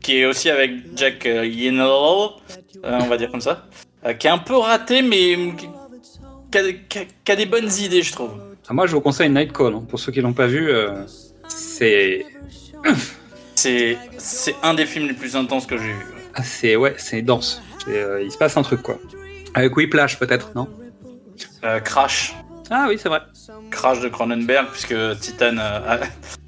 qui 0.07 0.19
est 0.21 0.25
aussi 0.27 0.49
avec 0.51 0.71
Jack 0.95 1.27
euh, 1.27 1.43
Gyllenhaal, 1.45 1.89
euh, 2.85 2.99
on 3.03 3.07
va 3.09 3.17
dire 3.17 3.29
comme 3.31 3.41
ça, 3.41 3.67
euh, 4.05 4.13
qui 4.15 4.29
est 4.29 4.31
un 4.31 4.39
peu 4.39 4.57
raté, 4.57 5.03
mais 5.03 5.37
qui, 5.59 6.59
a, 6.59 6.63
qui 6.89 6.99
a- 7.01 7.05
qui 7.25 7.33
a 7.33 7.37
des 7.37 7.47
bonnes 7.47 7.71
idées, 7.81 8.03
je 8.03 8.13
trouve. 8.13 8.31
Ah, 8.69 8.73
Moi, 8.73 8.87
je 8.87 8.93
vous 8.95 9.01
conseille 9.01 9.29
Nightcall. 9.31 9.75
hein. 9.75 9.85
Pour 9.89 9.99
ceux 9.99 10.13
qui 10.13 10.21
l'ont 10.21 10.33
pas 10.33 10.47
vu, 10.47 10.71
c'est 11.49 12.25
C'est 13.57 13.97
c'est 14.19 14.55
un 14.63 14.75
des 14.75 14.87
films 14.87 15.09
les 15.09 15.15
plus 15.15 15.35
intenses 15.35 15.67
que 15.67 15.77
j'ai 15.79 15.85
vu. 15.93 16.07
ah, 16.35 16.43
c'est 16.45 16.77
ouais, 16.77 16.95
c'est 16.99 17.23
dense. 17.23 17.63
Euh, 17.89 18.23
il 18.25 18.31
se 18.31 18.39
passe 18.39 18.57
un 18.57 18.63
truc 18.63 18.83
quoi. 18.83 18.99
Avec 19.55 19.77
Whiplash 19.77 20.19
peut-être, 20.19 20.53
non? 20.55 20.69
Euh, 21.65 21.81
Crash. 21.81 22.35
Ah 22.71 22.87
oui, 22.89 22.97
c'est 23.01 23.09
vrai. 23.09 23.21
Crash 23.71 24.01
de 24.01 24.09
Cronenberg, 24.09 24.67
puisque 24.71 24.95
Titan 25.21 25.57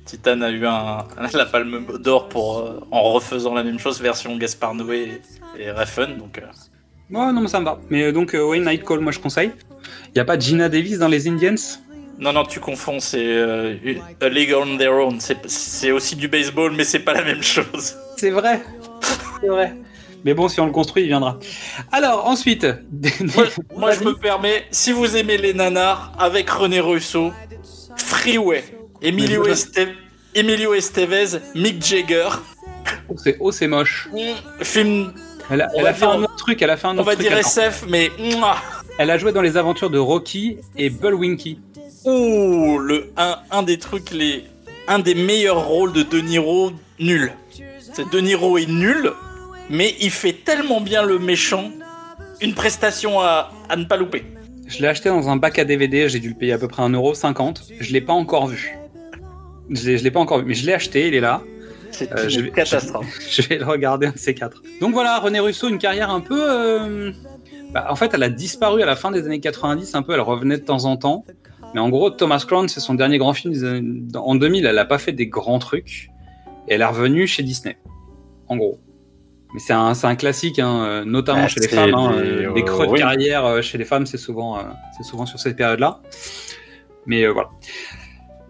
Titan 0.09 0.41
a 0.41 0.51
eu 0.51 0.65
un, 0.67 1.05
la 1.35 1.45
palme 1.45 1.85
d'or 2.01 2.29
pour, 2.31 2.61
euh, 2.61 2.81
en 2.91 3.03
refaisant 3.13 3.53
la 3.53 3.63
même 3.63 3.79
chose, 3.79 4.01
version 4.01 4.35
Gaspard 4.39 4.75
Noé 4.75 5.21
et, 5.59 5.65
et 5.65 5.71
Refn. 5.71 6.17
Donc, 6.17 6.39
euh, 6.39 6.47
non, 7.11 7.31
mais 7.43 7.49
ça 7.49 7.61
me 7.61 7.67
va. 7.67 7.79
Mais 7.91 8.05
euh, 8.05 8.13
donc, 8.13 8.35
euh, 8.35 8.43
ouais, 8.43 8.59
Nightcall, 8.59 9.01
moi 9.01 9.13
je 9.13 9.19
conseille. 9.19 9.53
Il 10.15 10.19
y 10.19 10.21
a 10.21 10.25
pas 10.25 10.39
Gina 10.39 10.71
Davis 10.71 10.99
dans 10.99 11.09
les 11.09 11.29
Indians? 11.29 11.55
Non, 12.19 12.33
non, 12.33 12.45
tu 12.45 12.59
confonds, 12.59 13.01
c'est 13.01 13.39
A 14.21 14.29
League 14.31 14.55
on 14.57 14.79
Their 14.79 14.93
Own. 14.95 15.21
C'est- 15.21 15.47
C'est 15.47 15.93
aussi 15.93 16.17
du 16.17 16.27
baseball, 16.29 16.73
mais 16.73 16.85
c'est 16.85 17.01
pas 17.01 17.13
la 17.13 17.23
même 17.23 17.43
chose. 17.43 17.95
C'est 18.17 18.31
vrai. 18.31 18.63
C'est 19.41 19.47
vrai. 19.49 19.75
Mais 20.25 20.35
bon, 20.35 20.49
si 20.49 20.59
on 20.61 20.67
le 20.67 20.73
construit, 20.73 21.05
il 21.05 21.09
viendra. 21.09 21.39
Alors, 21.93 22.27
ensuite. 22.27 22.67
Moi, 23.37 23.45
moi, 23.77 23.93
je 23.93 24.03
me 24.03 24.15
permets, 24.15 24.65
si 24.73 24.91
vous 24.91 25.17
aimez 25.17 25.37
les 25.37 25.55
nanars, 25.55 26.13
avec 26.19 26.51
René 26.51 26.81
Russo, 26.81 27.31
Freeway, 27.97 28.65
Emilio, 29.03 29.43
Mais- 29.45 29.53
Este- 29.53 29.89
Emilio 30.35 30.75
Estevez, 30.75 31.39
Mick 31.55 31.85
Jagger, 31.85 32.29
Oh, 33.09 33.15
c'est 33.17 33.37
oh, 33.41 33.53
c'est 33.53 33.67
moche. 33.69 34.09
film, 34.63 35.13
Elle 35.51 35.63
a, 35.63 35.69
On 35.75 35.79
elle 35.79 35.83
va 35.85 35.89
a 35.91 35.95
fait 35.95 36.01
dire- 36.07 36.11
un 36.11 36.23
autre 36.23 36.37
truc. 36.37 36.63
Elle 36.63 36.71
a 36.71 36.77
fait 36.77 36.87
un 36.87 36.91
on 36.91 36.99
autre 36.99 37.05
va 37.05 37.15
truc. 37.17 37.27
dire 37.29 37.37
SF, 37.37 37.85
mais... 37.89 38.11
mouah. 38.19 38.57
Elle 38.99 39.11
a 39.11 39.19
joué 39.19 39.33
dans 39.33 39.43
les 39.43 39.57
aventures 39.57 39.91
de 39.91 39.99
Rocky 39.99 40.59
et 40.77 40.91
Bullwinky. 40.91 41.61
Oh, 42.05 42.79
le, 42.79 43.11
un, 43.17 43.39
un 43.51 43.63
des 43.63 43.79
trucs, 43.79 44.11
les, 44.11 44.45
un 44.89 44.99
des 44.99 45.15
meilleurs 45.15 45.67
rôles 45.67 45.93
de 45.93 46.03
De 46.03 46.21
Niro, 46.21 46.73
nul. 46.99 47.33
C'est 47.95 48.09
De 48.11 48.21
Niro 48.21 48.59
est 48.59 48.67
nul, 48.67 49.13
mais 49.71 49.95
il 50.01 50.11
fait 50.11 50.33
tellement 50.33 50.81
bien 50.81 51.03
le 51.03 51.19
méchant, 51.19 51.71
une 52.41 52.55
prestation 52.55 53.21
à, 53.21 53.51
à 53.69 53.77
ne 53.77 53.85
pas 53.85 53.97
louper. 53.97 54.25
Je 54.67 54.81
l'ai 54.81 54.89
acheté 54.89 55.09
dans 55.09 55.29
un 55.29 55.37
bac 55.37 55.59
à 55.59 55.65
DVD, 55.65 56.09
j'ai 56.09 56.21
dû 56.21 56.29
le 56.31 56.35
payer 56.35 56.53
à 56.53 56.59
peu 56.59 56.69
près 56.69 56.83
1,50€. 56.83 57.63
Je 57.81 57.93
l'ai 57.93 58.01
pas 58.03 58.13
encore 58.13 58.47
vu. 58.49 58.78
Je 59.71 59.97
je 59.97 60.05
l'ai 60.05 60.11
pas 60.11 60.21
encore 60.21 60.39
vu, 60.39 60.45
mais 60.47 60.55
je 60.55 60.67
l'ai 60.67 60.73
acheté, 60.75 61.09
il 61.09 61.15
est 61.15 61.21
là. 61.21 61.43
C'est 61.91 62.13
Euh, 62.13 62.29
une 62.29 62.51
catastrophe. 62.51 63.07
Je 63.31 63.43
vais 63.43 63.57
le 63.59 63.65
regarder 63.65 64.07
un 64.07 64.11
de 64.13 64.19
ces 64.19 64.35
quatre. 64.35 64.63
Donc 64.81 64.93
voilà, 64.93 65.19
René 65.21 65.41
Russo, 65.41 65.69
une 65.69 65.79
carrière 65.79 66.11
un 66.11 66.21
peu. 66.21 66.39
euh, 66.39 67.13
bah, 67.73 67.87
en 67.91 67.97
fait, 67.97 68.11
elle 68.15 68.23
a 68.23 68.29
disparu 68.29 68.83
à 68.83 68.87
la 68.87 68.95
fin 68.97 69.11
des 69.11 69.25
années 69.25 69.41
90, 69.41 69.95
un 69.95 70.03
peu, 70.03 70.13
elle 70.13 70.21
revenait 70.21 70.59
de 70.59 70.65
temps 70.65 70.85
en 70.85 70.97
temps. 70.97 71.25
Mais 71.75 71.81
en 71.81 71.89
gros, 71.89 72.11
Thomas 72.11 72.45
Crown, 72.47 72.69
c'est 72.69 72.81
son 72.81 72.95
dernier 72.95 73.19
grand 73.19 73.33
film. 73.35 73.53
En 74.15 74.35
2000, 74.35 74.65
elle 74.67 74.79
a 74.79 74.85
pas 74.85 74.99
fait 74.99 75.13
des 75.13 75.27
grands 75.27 75.59
trucs. 75.59 76.11
Et 76.69 76.75
elle 76.75 76.83
est 76.83 76.87
revenue 76.87 77.27
chez 77.27 77.43
Disney. 77.43 77.79
En 78.49 78.57
gros. 78.57 78.79
Mais 79.55 79.61
c'est 79.61 79.73
un, 79.73 79.93
un 80.03 80.15
classique, 80.17 80.59
hein, 80.59 80.83
euh, 80.85 81.05
notamment 81.07 81.43
Ah, 81.45 81.49
chez 81.49 81.61
les 81.61 81.69
femmes. 81.69 81.95
hein, 81.95 82.17
des- 82.21 82.47
euh, 82.47 82.53
des 82.53 82.65
creux 82.65 82.87
de 82.87 82.93
oui. 82.93 82.99
carrière 83.01 83.63
chez 83.63 83.79
les 83.79 83.85
femmes, 83.87 84.05
c'est 84.05 84.19
souvent, 84.19 84.59
souvent 85.03 85.25
sur 85.25 85.39
cette 85.39 85.57
période-là. 85.57 86.01
Mais 87.07 87.27
voilà. 87.27 87.49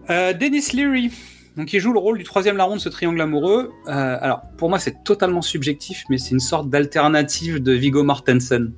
Euh, 0.09 0.33
Dennis 0.33 0.71
Leary, 0.73 1.11
donc 1.57 1.71
il 1.73 1.79
joue 1.79 1.93
le 1.93 1.99
rôle 1.99 2.17
du 2.17 2.23
troisième 2.23 2.57
larron 2.57 2.75
de 2.75 2.81
ce 2.81 2.89
triangle 2.89 3.21
amoureux. 3.21 3.71
Euh, 3.87 4.17
alors 4.21 4.41
pour 4.57 4.69
moi 4.69 4.79
c'est 4.79 5.03
totalement 5.03 5.41
subjectif, 5.41 6.03
mais 6.09 6.17
c'est 6.17 6.31
une 6.31 6.39
sorte 6.39 6.69
d'alternative 6.69 7.61
de 7.61 7.71
Viggo 7.73 8.03
Mortensen. 8.03 8.73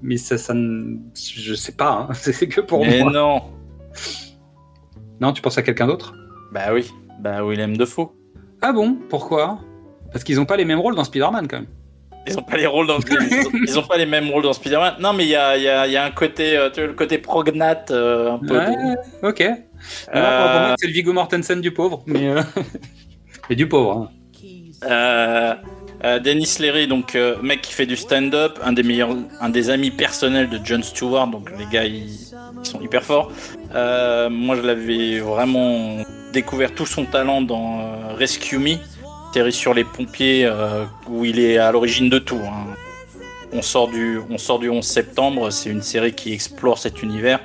Mais 0.00 0.16
ça, 0.16 0.38
ça 0.38 0.54
ne- 0.54 0.96
je 1.14 1.54
sais 1.54 1.72
pas, 1.72 2.06
hein. 2.08 2.14
c'est 2.14 2.46
que 2.48 2.60
pour 2.60 2.84
Mais 2.86 3.00
moi. 3.02 3.10
non. 3.12 3.42
Non, 5.20 5.32
tu 5.32 5.42
penses 5.42 5.58
à 5.58 5.62
quelqu'un 5.62 5.86
d'autre? 5.88 6.14
Bah 6.52 6.72
oui, 6.72 6.88
bah 7.20 7.42
Willem 7.44 7.76
Dafoe. 7.76 8.12
Ah 8.62 8.72
bon? 8.72 8.96
Pourquoi? 9.08 9.58
Parce 10.12 10.24
qu'ils 10.24 10.40
ont 10.40 10.46
pas 10.46 10.56
les 10.56 10.64
mêmes 10.64 10.78
rôles 10.80 10.94
dans 10.94 11.04
Spider-Man 11.04 11.48
quand 11.48 11.58
même. 11.58 11.66
Ils 12.26 12.38
ont 12.38 12.42
pas 12.42 12.56
les 12.56 12.66
rôles 12.66 12.86
dans 12.86 12.98
ils 12.98 13.12
ont, 13.46 13.50
ils 13.66 13.78
ont 13.78 13.82
pas 13.82 13.96
les 13.96 14.06
mêmes 14.06 14.28
rôles 14.30 14.42
dans 14.44 14.52
Spider-Man. 14.52 14.94
Non, 15.00 15.12
mais 15.12 15.24
il 15.24 15.30
y 15.30 15.36
a, 15.36 15.56
y, 15.56 15.68
a, 15.68 15.86
y 15.88 15.96
a 15.96 16.04
un 16.04 16.10
côté, 16.10 16.56
euh, 16.56 16.70
tu 16.70 16.80
vois, 16.80 16.88
le 16.88 16.94
côté 16.94 17.18
prognate 17.18 17.90
euh, 17.90 18.32
un 18.32 18.38
peu. 18.38 18.46
de- 18.46 18.54
Ouais, 18.54 18.96
ok. 19.22 19.44
Euh, 20.14 20.74
c'est 20.78 20.86
le 20.86 20.92
Viggo 20.92 21.12
Mortensen 21.12 21.60
du 21.60 21.70
pauvre, 21.72 22.02
mais, 22.06 22.28
euh, 22.28 22.42
mais 23.50 23.56
du 23.56 23.68
pauvre. 23.68 23.92
hein. 23.96 24.08
Euh, 24.84 25.54
euh, 26.04 26.18
Dennis 26.20 26.56
Leary, 26.60 26.86
donc 26.86 27.16
euh, 27.16 27.36
mec 27.42 27.60
qui 27.62 27.72
fait 27.72 27.86
du 27.86 27.96
stand-up, 27.96 28.58
un 28.62 28.72
des 28.72 28.84
meilleurs, 28.84 29.16
un 29.40 29.48
des 29.48 29.70
amis 29.70 29.90
personnels 29.90 30.48
de 30.48 30.60
Jon 30.64 30.82
Stewart, 30.82 31.26
donc 31.26 31.50
les 31.58 31.66
gars 31.66 31.84
ils, 31.84 32.06
ils 32.06 32.64
sont 32.66 32.80
hyper 32.80 33.02
forts. 33.02 33.32
Euh, 33.74 34.30
moi 34.30 34.54
je 34.54 34.60
l'avais 34.62 35.18
vraiment 35.18 35.96
découvert 36.32 36.72
tout 36.74 36.86
son 36.86 37.04
talent 37.04 37.42
dans 37.42 37.80
euh, 37.80 38.14
Rescue 38.14 38.58
Me, 38.58 38.76
série 39.34 39.52
sur 39.52 39.74
les 39.74 39.82
pompiers 39.84 40.44
euh, 40.44 40.84
où 41.08 41.24
il 41.24 41.40
est 41.40 41.58
à 41.58 41.72
l'origine 41.72 42.08
de 42.08 42.20
tout. 42.20 42.40
hein. 42.44 42.66
On 43.52 43.62
sort 43.62 43.88
du, 43.88 44.20
on 44.30 44.38
sort 44.38 44.58
du 44.60 44.68
11 44.68 44.84
septembre, 44.84 45.50
c'est 45.50 45.70
une 45.70 45.82
série 45.82 46.12
qui 46.12 46.32
explore 46.32 46.78
cet 46.78 47.02
univers 47.02 47.40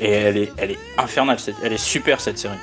Et 0.00 0.10
elle 0.10 0.36
est, 0.36 0.52
elle 0.56 0.70
est 0.72 0.78
infernale, 0.96 1.38
elle 1.62 1.72
est 1.72 1.76
super 1.76 2.20
cette 2.20 2.38
série. 2.38 2.56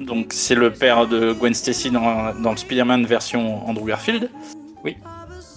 Donc 0.00 0.32
c'est 0.32 0.54
le 0.54 0.72
père 0.72 1.06
de 1.06 1.32
Gwen 1.32 1.54
Stacy 1.54 1.90
dans, 1.90 2.34
dans 2.40 2.50
le 2.52 2.56
Spider-Man 2.56 3.06
version 3.06 3.66
Andrew 3.68 3.86
Garfield. 3.86 4.30
Oui. 4.84 4.96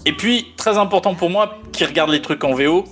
Et 0.06 0.14
puis, 0.14 0.48
très 0.58 0.78
important 0.78 1.14
pour 1.14 1.30
moi, 1.30 1.58
qui 1.74 1.84
regarde 1.86 2.10
les 2.10 2.22
trucs 2.22 2.44
en 2.44 2.54
VO, 2.54 2.86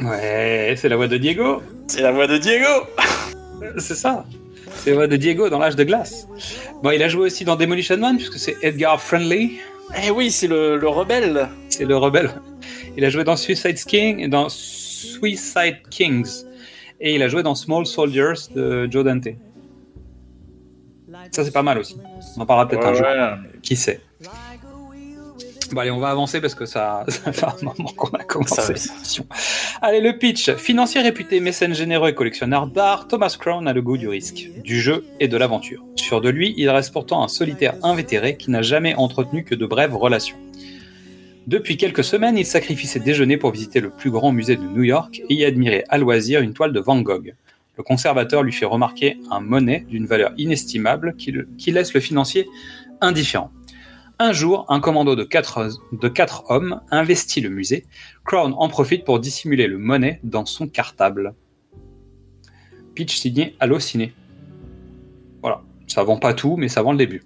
Ouais, 0.00 0.74
c'est 0.78 0.88
la 0.88 0.96
voix 0.96 1.08
de 1.08 1.18
Diego. 1.18 1.60
c'est 1.86 2.00
la 2.00 2.10
voix 2.12 2.26
de 2.26 2.38
Diego 2.38 2.66
C'est 3.78 3.94
ça. 3.96 4.24
C'est 4.76 4.90
la 4.90 4.96
voix 4.96 5.06
de 5.08 5.16
Diego 5.16 5.50
dans 5.50 5.58
l'âge 5.58 5.76
de 5.76 5.84
glace. 5.84 6.26
Bon, 6.82 6.90
il 6.90 7.02
a 7.02 7.08
joué 7.08 7.26
aussi 7.26 7.44
dans 7.44 7.56
Demolition 7.56 7.98
Man, 7.98 8.16
puisque 8.16 8.38
c'est 8.38 8.56
Edgar 8.62 8.98
Friendly. 9.00 9.58
Eh 10.04 10.10
oui, 10.10 10.30
c'est 10.30 10.46
le, 10.46 10.78
le 10.78 10.88
rebelle 10.88 11.48
C'est 11.68 11.84
le 11.84 11.96
rebelle. 11.96 12.30
Il 12.96 13.04
a 13.04 13.10
joué 13.10 13.24
dans 13.24 13.36
Suicide 13.36 13.76
King 13.84 14.20
et 14.20 14.28
dans 14.28 14.48
Suicide 14.48 15.78
Kings. 15.90 16.44
Et 17.00 17.14
il 17.14 17.22
a 17.22 17.28
joué 17.28 17.42
dans 17.42 17.54
Small 17.54 17.86
Soldiers 17.86 18.34
de 18.54 18.88
Joe 18.90 19.04
Dante. 19.04 19.28
Ça, 21.32 21.44
c'est 21.44 21.52
pas 21.52 21.62
mal 21.62 21.78
aussi. 21.78 21.96
On 22.36 22.42
en 22.42 22.46
parlera 22.46 22.68
peut-être 22.68 22.86
un 22.86 22.94
jour. 22.94 23.06
Qui 23.62 23.76
sait 23.76 24.00
Bon, 25.72 25.82
allez, 25.82 25.92
on 25.92 26.00
va 26.00 26.10
avancer 26.10 26.40
parce 26.40 26.56
que 26.56 26.66
ça, 26.66 27.04
ça 27.08 27.32
fait 27.32 27.46
un 27.46 27.54
moment 27.62 27.90
qu'on 27.96 28.08
a 28.16 28.24
commencé. 28.24 28.74
Allez, 29.80 30.00
le 30.00 30.18
pitch. 30.18 30.52
Financier 30.54 31.00
réputé, 31.00 31.38
mécène 31.38 31.74
généreux 31.74 32.08
et 32.08 32.14
collectionneur 32.14 32.66
d'art, 32.66 33.06
Thomas 33.06 33.36
Crown 33.38 33.68
a 33.68 33.72
le 33.72 33.80
goût 33.80 33.96
du 33.96 34.08
risque, 34.08 34.50
du 34.64 34.80
jeu 34.80 35.04
et 35.20 35.28
de 35.28 35.36
l'aventure. 35.36 35.84
Sûr 35.94 36.20
de 36.20 36.28
lui, 36.28 36.54
il 36.56 36.68
reste 36.70 36.92
pourtant 36.92 37.22
un 37.22 37.28
solitaire 37.28 37.74
invétéré 37.84 38.36
qui 38.36 38.50
n'a 38.50 38.62
jamais 38.62 38.94
entretenu 38.96 39.44
que 39.44 39.54
de 39.54 39.64
brèves 39.64 39.94
relations. 39.94 40.36
Depuis 41.50 41.76
quelques 41.76 42.04
semaines, 42.04 42.38
il 42.38 42.46
sacrifie 42.46 42.86
ses 42.86 43.00
déjeuners 43.00 43.36
pour 43.36 43.50
visiter 43.50 43.80
le 43.80 43.90
plus 43.90 44.12
grand 44.12 44.30
musée 44.30 44.54
de 44.54 44.62
New 44.62 44.84
York 44.84 45.20
et 45.28 45.34
y 45.34 45.44
admirer 45.44 45.82
à 45.88 45.98
loisir 45.98 46.42
une 46.42 46.52
toile 46.52 46.72
de 46.72 46.78
Van 46.78 47.00
Gogh. 47.00 47.34
Le 47.76 47.82
conservateur 47.82 48.44
lui 48.44 48.52
fait 48.52 48.66
remarquer 48.66 49.18
un 49.32 49.40
monnaie 49.40 49.84
d'une 49.88 50.06
valeur 50.06 50.32
inestimable 50.38 51.16
qui, 51.16 51.32
laisse 51.72 51.92
le 51.92 51.98
financier 51.98 52.48
indifférent. 53.00 53.50
Un 54.20 54.32
jour, 54.32 54.64
un 54.68 54.78
commando 54.78 55.16
de 55.16 55.24
quatre, 55.24 56.44
hommes 56.50 56.82
investit 56.92 57.40
le 57.40 57.48
musée. 57.48 57.84
Crown 58.24 58.54
en 58.56 58.68
profite 58.68 59.04
pour 59.04 59.18
dissimuler 59.18 59.66
le 59.66 59.78
monnaie 59.78 60.20
dans 60.22 60.46
son 60.46 60.68
cartable. 60.68 61.34
Pitch 62.94 63.16
signé 63.16 63.56
Allociné. 63.58 64.12
Voilà, 65.42 65.62
ça 65.88 66.04
vend 66.04 66.18
pas 66.18 66.32
tout, 66.32 66.56
mais 66.56 66.68
ça 66.68 66.82
vend 66.82 66.92
le 66.92 66.98
début. 66.98 67.24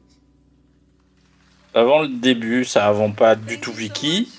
Avant 1.75 2.03
le 2.03 2.09
début, 2.09 2.65
ça 2.65 2.87
avant 2.87 3.11
pas 3.11 3.35
du 3.35 3.59
tout 3.59 3.73
Vicky. 3.73 4.31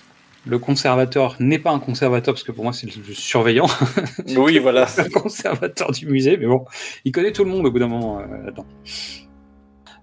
Le 0.47 0.57
conservateur 0.57 1.35
n'est 1.39 1.59
pas 1.59 1.71
un 1.71 1.79
conservateur, 1.79 2.33
parce 2.33 2.43
que 2.43 2.51
pour 2.51 2.63
moi 2.63 2.71
c'est 2.71 2.87
le 2.95 3.13
surveillant, 3.13 3.67
Oui, 4.37 4.59
voilà. 4.59 4.87
le 4.97 5.09
conservateur 5.09 5.91
du 5.91 6.05
musée, 6.07 6.37
mais 6.37 6.45
bon, 6.45 6.65
il 7.03 7.11
connaît 7.11 7.31
tout 7.31 7.43
le 7.43 7.49
monde 7.49 7.65
au 7.65 7.71
bout 7.71 7.79
d'un 7.79 7.87
moment 7.87 8.19
euh, 8.19 8.25
là-dedans. 8.45 8.65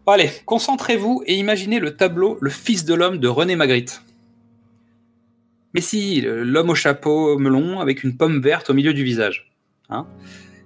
Bon, 0.05 0.12
allez, 0.12 0.30
concentrez-vous 0.47 1.22
et 1.26 1.37
imaginez 1.37 1.78
le 1.78 1.97
tableau 1.97 2.39
Le 2.41 2.51
Fils 2.51 2.85
de 2.85 2.93
l'homme 2.93 3.18
de 3.18 3.28
René 3.28 3.57
Magritte. 3.57 4.03
Mais 5.74 5.80
si, 5.80 6.20
l'homme 6.20 6.70
au 6.70 6.74
chapeau 6.74 7.39
melon 7.39 7.80
avec 7.80 8.03
une 8.03 8.16
pomme 8.16 8.43
verte 8.43 8.68
au 8.68 8.74
milieu 8.74 8.93
du 8.93 9.05
visage. 9.05 9.53
Hein 9.89 10.07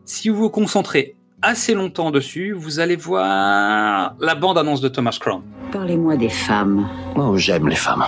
si 0.07 0.29
vous 0.29 0.37
vous 0.37 0.51
concentrez 0.51 1.16
assez 1.43 1.74
longtemps 1.74 2.11
dessus, 2.11 2.53
vous 2.53 2.80
allez 2.80 2.97
voir 2.97 4.14
la 4.20 4.34
bande-annonce 4.34 4.80
de 4.80 4.89
Thomas 4.89 5.16
Crown. 5.20 5.43
Parlez-moi 5.72 6.16
des 6.16 6.28
femmes. 6.28 6.89
Oh, 7.16 7.37
j'aime 7.37 7.68
les 7.68 7.76
femmes. 7.76 8.05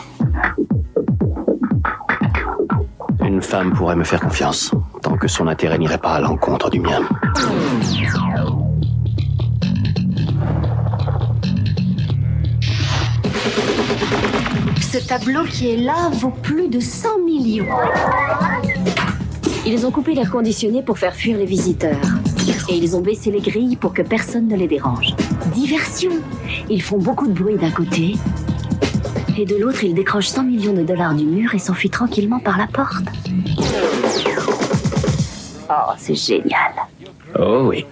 Une 3.21 3.43
femme 3.43 3.73
pourrait 3.75 3.97
me 3.97 4.05
faire 4.05 4.21
confiance, 4.21 4.73
tant 5.03 5.17
que 5.17 5.29
son 5.29 5.49
intérêt 5.49 5.79
n'irait 5.79 5.99
pas 5.99 6.15
à 6.15 6.21
l'encontre 6.21 6.71
du 6.71 6.81
mien. 6.81 7.03
Ce 14.81 15.07
tableau 15.07 15.45
qui 15.45 15.71
est 15.71 15.77
là 15.77 16.09
vaut 16.13 16.33
plus 16.43 16.69
de 16.69 16.81
100 16.81 17.19
millions. 17.27 17.67
Ils 19.67 19.85
ont 19.85 19.91
coupé 19.91 20.15
l'air 20.15 20.31
conditionné 20.31 20.83
pour 20.83 20.99
faire 20.99 21.15
fuir 21.15 21.37
les 21.37 21.45
visiteurs. 21.45 22.18
Et 22.71 22.77
ils 22.77 22.97
ont 22.97 23.01
baissé 23.01 23.31
les 23.31 23.41
grilles 23.41 23.77
pour 23.77 23.95
que 23.95 24.03
personne 24.03 24.47
ne 24.49 24.57
les 24.57 24.69
dérange. 24.69 25.15
Diversion 25.55 26.11
Ils 26.69 26.83
font 26.83 26.99
beaucoup 26.99 27.27
de 27.27 27.33
bruit 27.33 27.57
d'un 27.57 27.71
côté. 27.71 28.17
Et 29.39 29.47
de 29.47 29.57
l'autre, 29.57 29.85
ils 29.85 29.95
décrochent 29.95 30.29
100 30.29 30.45
millions 30.45 30.73
de 30.75 30.83
dollars 30.83 31.15
du 31.15 31.25
mur 31.25 31.55
et 31.55 31.59
s'enfuient 31.59 31.91
tranquillement 31.91 32.41
par 32.41 32.59
la 32.59 32.67
porte. 32.67 33.05
Oh, 35.71 35.93
c'est 35.97 36.15
génial. 36.15 36.73
Oh 37.39 37.65
oui. 37.69 37.85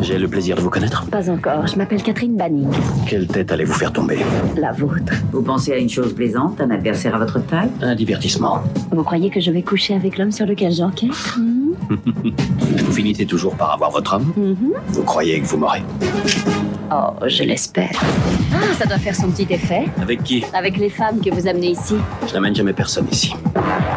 J'ai 0.00 0.18
le 0.18 0.28
plaisir 0.28 0.56
de 0.56 0.60
vous 0.60 0.70
connaître. 0.70 1.04
Pas 1.06 1.28
encore. 1.28 1.66
Je 1.66 1.76
m'appelle 1.76 2.02
Catherine 2.02 2.36
Banning. 2.36 2.70
Quelle 3.08 3.26
tête 3.26 3.50
allez-vous 3.50 3.74
faire 3.74 3.92
tomber? 3.92 4.18
La 4.56 4.72
vôtre. 4.72 5.12
Vous 5.32 5.42
pensez 5.42 5.72
à 5.72 5.78
une 5.78 5.88
chose 5.88 6.14
plaisante, 6.14 6.60
un 6.60 6.70
adversaire 6.70 7.14
à 7.14 7.18
votre 7.18 7.44
taille? 7.44 7.70
Un 7.82 7.94
divertissement. 7.94 8.60
Vous 8.92 9.02
croyez 9.02 9.30
que 9.30 9.40
je 9.40 9.50
vais 9.50 9.62
coucher 9.62 9.94
avec 9.94 10.16
l'homme 10.16 10.32
sur 10.32 10.46
lequel 10.46 10.72
j'enquête? 10.72 11.10
Vous 12.84 12.92
finissez 12.92 13.26
toujours 13.26 13.54
par 13.56 13.72
avoir 13.72 13.90
votre 13.90 14.14
homme 14.14 14.32
Mhm. 14.36 14.72
Vous 14.88 15.02
croyez 15.02 15.40
que 15.40 15.46
vous 15.46 15.56
m'aurez 15.58 15.82
Oh, 16.90 17.10
je 17.26 17.42
l'espère. 17.42 17.90
Ah, 18.54 18.74
ça 18.78 18.86
doit 18.86 18.96
faire 18.98 19.14
son 19.14 19.28
petit 19.30 19.46
effet. 19.52 19.84
Avec 20.00 20.22
qui? 20.22 20.42
Avec 20.54 20.78
les 20.78 20.88
femmes 20.88 21.20
que 21.20 21.28
vous 21.30 21.46
amenez 21.46 21.72
ici. 21.72 21.94
Je 22.26 22.32
n'amène 22.32 22.54
jamais 22.54 22.72
personne 22.72 23.06
ici. 23.10 23.34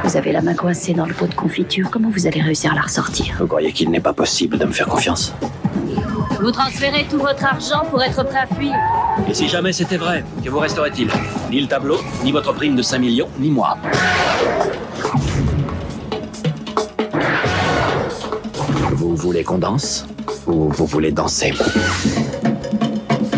Vous 0.04 0.18
avez 0.18 0.34
la 0.34 0.42
main 0.42 0.56
coincée 0.56 0.94
dans 0.94 1.06
le 1.06 1.14
pot 1.14 1.28
de 1.28 1.34
confiture. 1.34 1.90
Comment 1.90 2.10
vous 2.10 2.28
allez 2.28 2.42
réussir 2.42 2.74
à 2.74 2.76
la 2.76 2.82
ressortir? 2.82 3.34
Vous 3.40 3.48
croyez 3.48 3.72
qu'il 3.72 3.90
n'est 3.92 4.02
pas 4.02 4.12
possible 4.14 4.58
de 4.58 4.66
me 4.66 4.72
faire 4.74 4.88
confiance? 4.88 5.34
Vous 6.42 6.52
transférez 6.52 7.06
tout 7.10 7.20
votre 7.20 7.46
argent 7.46 7.84
pour 7.90 8.02
être 8.04 8.24
prêt 8.26 8.40
à 8.40 8.56
fuir. 8.56 8.74
Et 9.30 9.34
si 9.34 9.48
jamais 9.48 9.72
c'était 9.72 9.98
vrai, 9.98 10.26
que 10.44 10.50
vous 10.50 10.60
resterait-il? 10.60 11.08
Ni 11.50 11.62
le 11.62 11.68
tableau, 11.68 11.98
ni 12.26 12.32
votre 12.34 12.52
prime 12.54 12.76
de 12.76 12.82
5 12.82 13.00
millions, 13.00 13.28
ni 13.40 13.52
moi. 13.52 13.78
Vous 19.12 19.18
voulez 19.18 19.44
qu'on 19.44 19.58
danse 19.58 20.08
Ou 20.48 20.70
vous 20.70 20.86
voulez 20.86 21.12
danser 21.12 21.52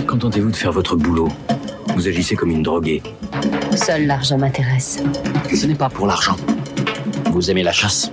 Contentez-vous 0.07 0.51
de 0.51 0.55
faire 0.55 0.71
votre 0.71 0.95
boulot. 0.95 1.30
Vous 1.95 2.07
agissez 2.07 2.36
comme 2.36 2.51
une 2.51 2.61
droguée. 2.61 3.01
Seul 3.76 4.05
l'argent 4.05 4.38
m'intéresse. 4.38 5.01
Ce 5.51 5.65
n'est 5.65 5.74
pas 5.74 5.89
pour 5.89 6.05
l'argent. 6.05 6.36
Vous 7.32 7.49
aimez 7.49 7.63
la 7.63 7.71
chasse 7.71 8.11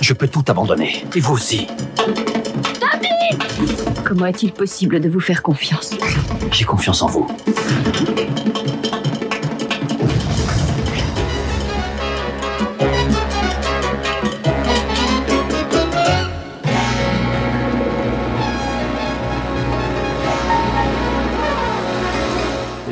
Je 0.00 0.12
peux 0.12 0.28
tout 0.28 0.44
abandonner. 0.46 1.04
Et 1.16 1.20
vous 1.20 1.34
aussi. 1.34 1.66
Comment 4.04 4.26
est-il 4.26 4.52
possible 4.52 5.00
de 5.00 5.08
vous 5.08 5.18
faire 5.18 5.42
confiance? 5.42 5.94
J'ai 6.52 6.64
confiance 6.64 7.02
en 7.02 7.08
vous. 7.08 7.26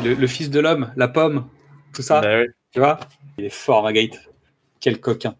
Le, 0.03 0.13
le 0.15 0.27
fils 0.27 0.49
de 0.49 0.59
l'homme, 0.59 0.91
la 0.95 1.07
pomme, 1.07 1.47
tout 1.93 2.01
ça, 2.01 2.21
Bah 2.21 2.39
oui. 2.41 2.47
tu 2.71 2.79
vois? 2.79 2.99
Il 3.37 3.45
est 3.45 3.49
fort, 3.53 3.83
Magritte. 3.83 4.19
Quel 4.79 4.99
coquin. 4.99 5.35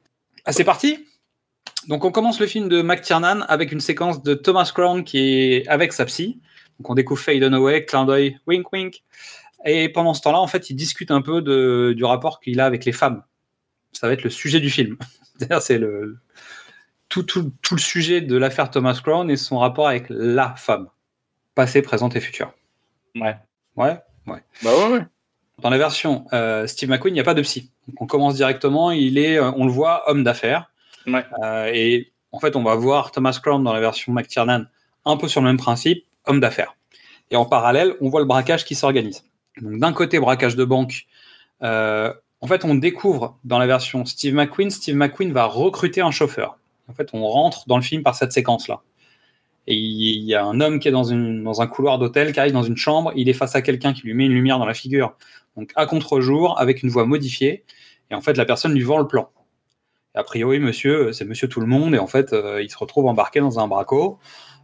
Ah, 0.45 0.51
c'est 0.51 0.63
parti? 0.63 1.05
Donc, 1.87 2.05
on 2.05 2.11
commence 2.11 2.39
le 2.39 2.47
film 2.47 2.69
de 2.69 2.81
McTiernan 2.81 3.41
avec 3.47 3.71
une 3.71 3.81
séquence 3.81 4.23
de 4.23 4.33
Thomas 4.33 4.71
Crown 4.73 5.03
qui 5.03 5.17
est 5.19 5.67
avec 5.67 5.93
sa 5.93 6.05
psy. 6.05 6.39
Donc, 6.79 6.89
on 6.89 6.95
découvre 6.95 7.19
Faye 7.19 7.39
Dunaway, 7.39 7.85
clin 7.85 8.05
d'œil, 8.05 8.37
wink 8.47 8.71
wink. 8.71 9.03
Et 9.65 9.89
pendant 9.89 10.13
ce 10.13 10.21
temps-là, 10.21 10.39
en 10.39 10.47
fait, 10.47 10.69
il 10.69 10.75
discute 10.75 11.11
un 11.11 11.21
peu 11.21 11.41
de, 11.41 11.93
du 11.95 12.03
rapport 12.05 12.39
qu'il 12.39 12.59
a 12.59 12.65
avec 12.65 12.85
les 12.85 12.91
femmes. 12.91 13.23
Ça 13.91 14.07
va 14.07 14.13
être 14.13 14.23
le 14.23 14.29
sujet 14.29 14.59
du 14.59 14.69
film. 14.69 14.97
C'est 15.61 15.77
le, 15.77 16.17
tout, 17.09 17.23
tout, 17.23 17.51
tout 17.61 17.75
le 17.75 17.79
sujet 17.81 18.21
de 18.21 18.35
l'affaire 18.37 18.69
Thomas 18.71 18.99
Crown 19.03 19.29
et 19.29 19.37
son 19.37 19.59
rapport 19.59 19.87
avec 19.87 20.05
la 20.09 20.55
femme. 20.55 20.87
Passé, 21.55 21.81
présente 21.81 22.15
et 22.15 22.21
futur. 22.21 22.53
Ouais. 23.15 23.35
Ouais, 23.75 23.97
ouais. 24.27 24.39
Bah 24.63 24.71
ouais, 24.75 24.93
ouais. 24.93 25.05
Dans 25.61 25.69
la 25.69 25.77
version 25.77 26.25
euh, 26.33 26.67
Steve 26.67 26.89
McQueen, 26.89 27.13
il 27.13 27.15
n'y 27.15 27.21
a 27.21 27.23
pas 27.23 27.33
de 27.33 27.41
psy. 27.41 27.71
Donc 27.87 28.01
on 28.01 28.07
commence 28.07 28.35
directement, 28.35 28.91
il 28.91 29.17
est, 29.17 29.37
euh, 29.37 29.51
on 29.55 29.65
le 29.65 29.71
voit, 29.71 30.09
homme 30.09 30.23
d'affaires. 30.23 30.71
Ouais. 31.07 31.25
Euh, 31.43 31.69
et 31.73 32.11
en 32.31 32.39
fait, 32.39 32.55
on 32.55 32.63
va 32.63 32.75
voir 32.75 33.11
Thomas 33.11 33.39
Crown 33.41 33.63
dans 33.63 33.73
la 33.73 33.79
version 33.79 34.11
McTiernan 34.13 34.65
un 35.05 35.17
peu 35.17 35.27
sur 35.27 35.41
le 35.41 35.47
même 35.47 35.57
principe, 35.57 36.05
homme 36.25 36.39
d'affaires. 36.39 36.75
Et 37.31 37.35
en 37.35 37.45
parallèle, 37.45 37.95
on 38.01 38.09
voit 38.09 38.19
le 38.19 38.25
braquage 38.25 38.65
qui 38.65 38.75
s'organise. 38.75 39.23
Donc 39.61 39.79
d'un 39.79 39.93
côté, 39.93 40.19
braquage 40.19 40.55
de 40.55 40.65
banque. 40.65 41.05
Euh, 41.61 42.13
en 42.41 42.47
fait, 42.47 42.65
on 42.65 42.75
découvre 42.75 43.37
dans 43.43 43.59
la 43.59 43.67
version 43.67 44.05
Steve 44.05 44.33
McQueen, 44.33 44.69
Steve 44.69 44.95
McQueen 44.95 45.31
va 45.31 45.45
recruter 45.45 46.01
un 46.01 46.11
chauffeur. 46.11 46.57
En 46.89 46.93
fait, 46.93 47.09
on 47.13 47.25
rentre 47.25 47.67
dans 47.67 47.77
le 47.77 47.83
film 47.83 48.03
par 48.03 48.15
cette 48.15 48.33
séquence-là. 48.33 48.81
Et 49.67 49.75
il 49.75 50.23
y 50.23 50.35
a 50.35 50.43
un 50.43 50.59
homme 50.59 50.79
qui 50.79 50.87
est 50.87 50.91
dans, 50.91 51.05
une, 51.05 51.43
dans 51.43 51.61
un 51.61 51.67
couloir 51.67 51.97
d'hôtel, 51.97 52.33
qui 52.33 52.39
arrive 52.39 52.53
dans 52.53 52.63
une 52.63 52.77
chambre, 52.77 53.13
il 53.15 53.29
est 53.29 53.33
face 53.33 53.55
à 53.55 53.61
quelqu'un 53.61 53.93
qui 53.93 54.01
lui 54.01 54.13
met 54.13 54.25
une 54.25 54.33
lumière 54.33 54.59
dans 54.59 54.65
la 54.65 54.73
figure, 54.73 55.15
donc 55.55 55.71
à 55.75 55.85
contre-jour, 55.85 56.59
avec 56.59 56.83
une 56.83 56.89
voix 56.89 57.05
modifiée, 57.05 57.63
et 58.11 58.15
en 58.15 58.21
fait 58.21 58.35
la 58.35 58.45
personne 58.45 58.73
lui 58.73 58.83
vend 58.83 58.97
le 58.97 59.07
plan. 59.07 59.29
Et 60.15 60.19
a 60.19 60.23
priori, 60.23 60.59
monsieur, 60.59 61.13
c'est 61.13 61.25
monsieur 61.25 61.47
tout 61.47 61.61
le 61.61 61.65
monde, 61.65 61.95
et 61.95 61.99
en 61.99 62.07
fait, 62.07 62.33
euh, 62.33 62.61
il 62.61 62.69
se 62.69 62.77
retrouve 62.77 63.05
embarqué 63.07 63.39
dans 63.39 63.59
un 63.59 63.67
braco. 63.67 64.19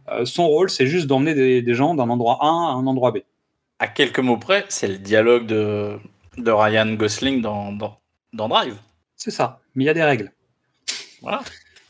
Euh, 0.08 0.24
son 0.24 0.46
rôle, 0.46 0.70
c'est 0.70 0.86
juste 0.86 1.06
d'emmener 1.06 1.34
des, 1.34 1.62
des 1.62 1.74
gens 1.74 1.94
d'un 1.94 2.08
endroit 2.08 2.38
A 2.40 2.46
à 2.46 2.74
un 2.74 2.86
endroit 2.86 3.10
B. 3.10 3.18
À 3.78 3.88
quelques 3.88 4.20
mots 4.20 4.36
près, 4.36 4.64
c'est 4.68 4.86
le 4.86 4.98
dialogue 4.98 5.46
de, 5.46 5.96
de 6.36 6.50
Ryan 6.50 6.92
Gosling 6.92 7.40
dans, 7.40 7.72
dans, 7.72 7.98
dans 8.32 8.48
Drive. 8.48 8.76
C'est 9.16 9.30
ça, 9.30 9.60
mais 9.74 9.84
il 9.84 9.86
y 9.86 9.90
a 9.90 9.94
des 9.94 10.04
règles. 10.04 10.32
Voilà. 11.22 11.42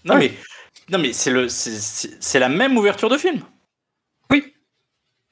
Non, 0.05 0.17
mais, 0.17 0.33
non, 0.91 0.99
mais 0.99 1.13
c'est 1.13 1.31
le- 1.31 1.49
c'est- 1.49 2.39
la 2.39 2.49
même 2.49 2.77
ouverture 2.77 3.09
de 3.09 3.17
film. 3.17 3.41
Oui. 4.31 4.45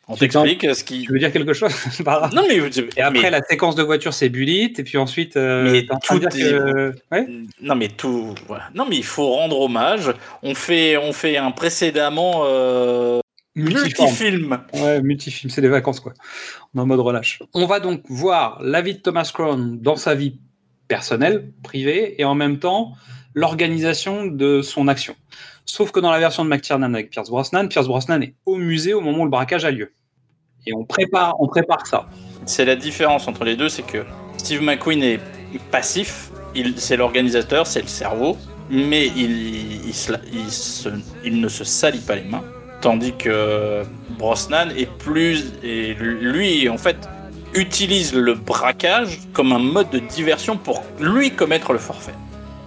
On 0.08 0.16
t'explique 0.16 0.62
ce 0.74 0.82
qui. 0.84 1.02
Tu 1.02 1.12
veux 1.12 1.18
dire 1.18 1.32
quelque 1.32 1.52
chose 1.52 1.72
Par 2.04 2.32
Non, 2.34 2.42
mais. 2.48 2.56
Et 2.96 3.00
après, 3.02 3.22
mais- 3.22 3.30
la 3.30 3.42
séquence 3.42 3.74
de 3.74 3.82
voiture, 3.82 4.14
c'est 4.14 4.28
Bullitt, 4.28 4.78
et 4.78 4.84
puis 4.84 4.96
ensuite, 4.98 5.36
euh, 5.36 5.70
Mais 5.70 5.86
tout 5.86 6.18
que... 6.20 6.92
Ouais 7.12 7.26
Non 7.60 7.74
mais 7.74 7.88
tout, 7.88 8.34
voilà. 8.46 8.70
non 8.74 8.86
mais 8.88 8.96
il 8.96 9.04
faut 9.04 9.28
rendre 9.32 9.60
hommage. 9.60 10.12
On 10.42 10.54
fait, 10.54 10.96
on 10.96 11.12
fait 11.12 11.36
un 11.36 11.50
précédemment 11.50 12.42
euh, 12.46 13.20
multifilm. 13.54 14.58
Ouais, 14.74 15.02
multifilm, 15.02 15.50
c'est 15.50 15.60
des 15.60 15.68
vacances, 15.68 16.00
quoi. 16.00 16.14
On 16.74 16.78
est 16.78 16.82
en 16.82 16.86
mode 16.86 17.00
relâche. 17.00 17.42
On 17.54 17.66
va 17.66 17.80
donc 17.80 18.02
voir 18.08 18.60
la 18.62 18.80
vie 18.82 18.94
de 18.94 19.00
Thomas 19.00 19.30
Crown 19.32 19.78
dans 19.80 19.96
sa 19.96 20.14
vie 20.14 20.38
personnelle, 20.86 21.52
privée, 21.62 22.14
et 22.20 22.24
en 22.24 22.34
même 22.34 22.58
temps, 22.58 22.94
l'organisation 23.38 24.26
de 24.26 24.62
son 24.62 24.88
action. 24.88 25.14
Sauf 25.64 25.90
que 25.92 26.00
dans 26.00 26.10
la 26.10 26.18
version 26.18 26.44
de 26.44 26.50
McTiernan 26.50 26.92
avec 26.94 27.10
Pierce 27.10 27.30
Brosnan, 27.30 27.68
Pierce 27.68 27.86
Brosnan 27.86 28.20
est 28.22 28.34
au 28.46 28.56
musée 28.56 28.94
au 28.94 29.00
moment 29.00 29.20
où 29.20 29.24
le 29.24 29.30
braquage 29.30 29.64
a 29.64 29.70
lieu. 29.70 29.92
Et 30.66 30.72
on 30.74 30.84
prépare, 30.84 31.36
on 31.40 31.46
prépare 31.46 31.86
ça. 31.86 32.08
C'est 32.46 32.64
la 32.64 32.74
différence 32.74 33.28
entre 33.28 33.44
les 33.44 33.54
deux, 33.56 33.68
c'est 33.68 33.86
que 33.86 34.04
Steve 34.38 34.62
McQueen 34.62 35.02
est 35.02 35.20
passif. 35.70 36.30
Il, 36.54 36.78
c'est 36.80 36.96
l'organisateur, 36.96 37.66
c'est 37.66 37.82
le 37.82 37.86
cerveau, 37.86 38.36
mais 38.70 39.06
il, 39.06 39.30
il, 39.86 39.94
il 40.32 40.50
se- 40.50 40.88
il 41.24 41.40
ne 41.40 41.48
se 41.48 41.64
salit 41.64 42.00
pas 42.00 42.16
les 42.16 42.24
mains. 42.24 42.42
Tandis 42.80 43.12
que 43.16 43.82
Brosnan 44.18 44.70
est 44.76 44.90
plus, 44.98 45.52
et 45.62 45.94
lui 45.94 46.68
en 46.68 46.78
fait 46.78 46.96
utilise 47.54 48.14
le 48.14 48.34
braquage 48.34 49.20
comme 49.32 49.52
un 49.52 49.58
mode 49.58 49.90
de 49.90 50.00
diversion 50.00 50.56
pour 50.56 50.82
lui 51.00 51.30
commettre 51.30 51.72
le 51.72 51.78
forfait. 51.78 52.14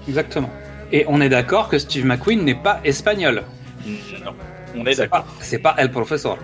Exactement. 0.07 0.49
Et 0.91 1.05
on 1.07 1.21
est 1.21 1.29
d'accord 1.29 1.69
que 1.69 1.79
Steve 1.79 2.05
McQueen 2.05 2.43
n'est 2.43 2.55
pas 2.55 2.79
espagnol. 2.83 3.43
Non, 4.25 4.33
on 4.75 4.85
est 4.85 4.95
d'accord. 4.95 5.25
C'est 5.39 5.59
pas 5.59 5.75
El 5.77 5.91
Professor. 5.91 6.37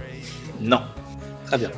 Non. 0.62 0.82
Très 1.46 1.58
bien. 1.58 1.72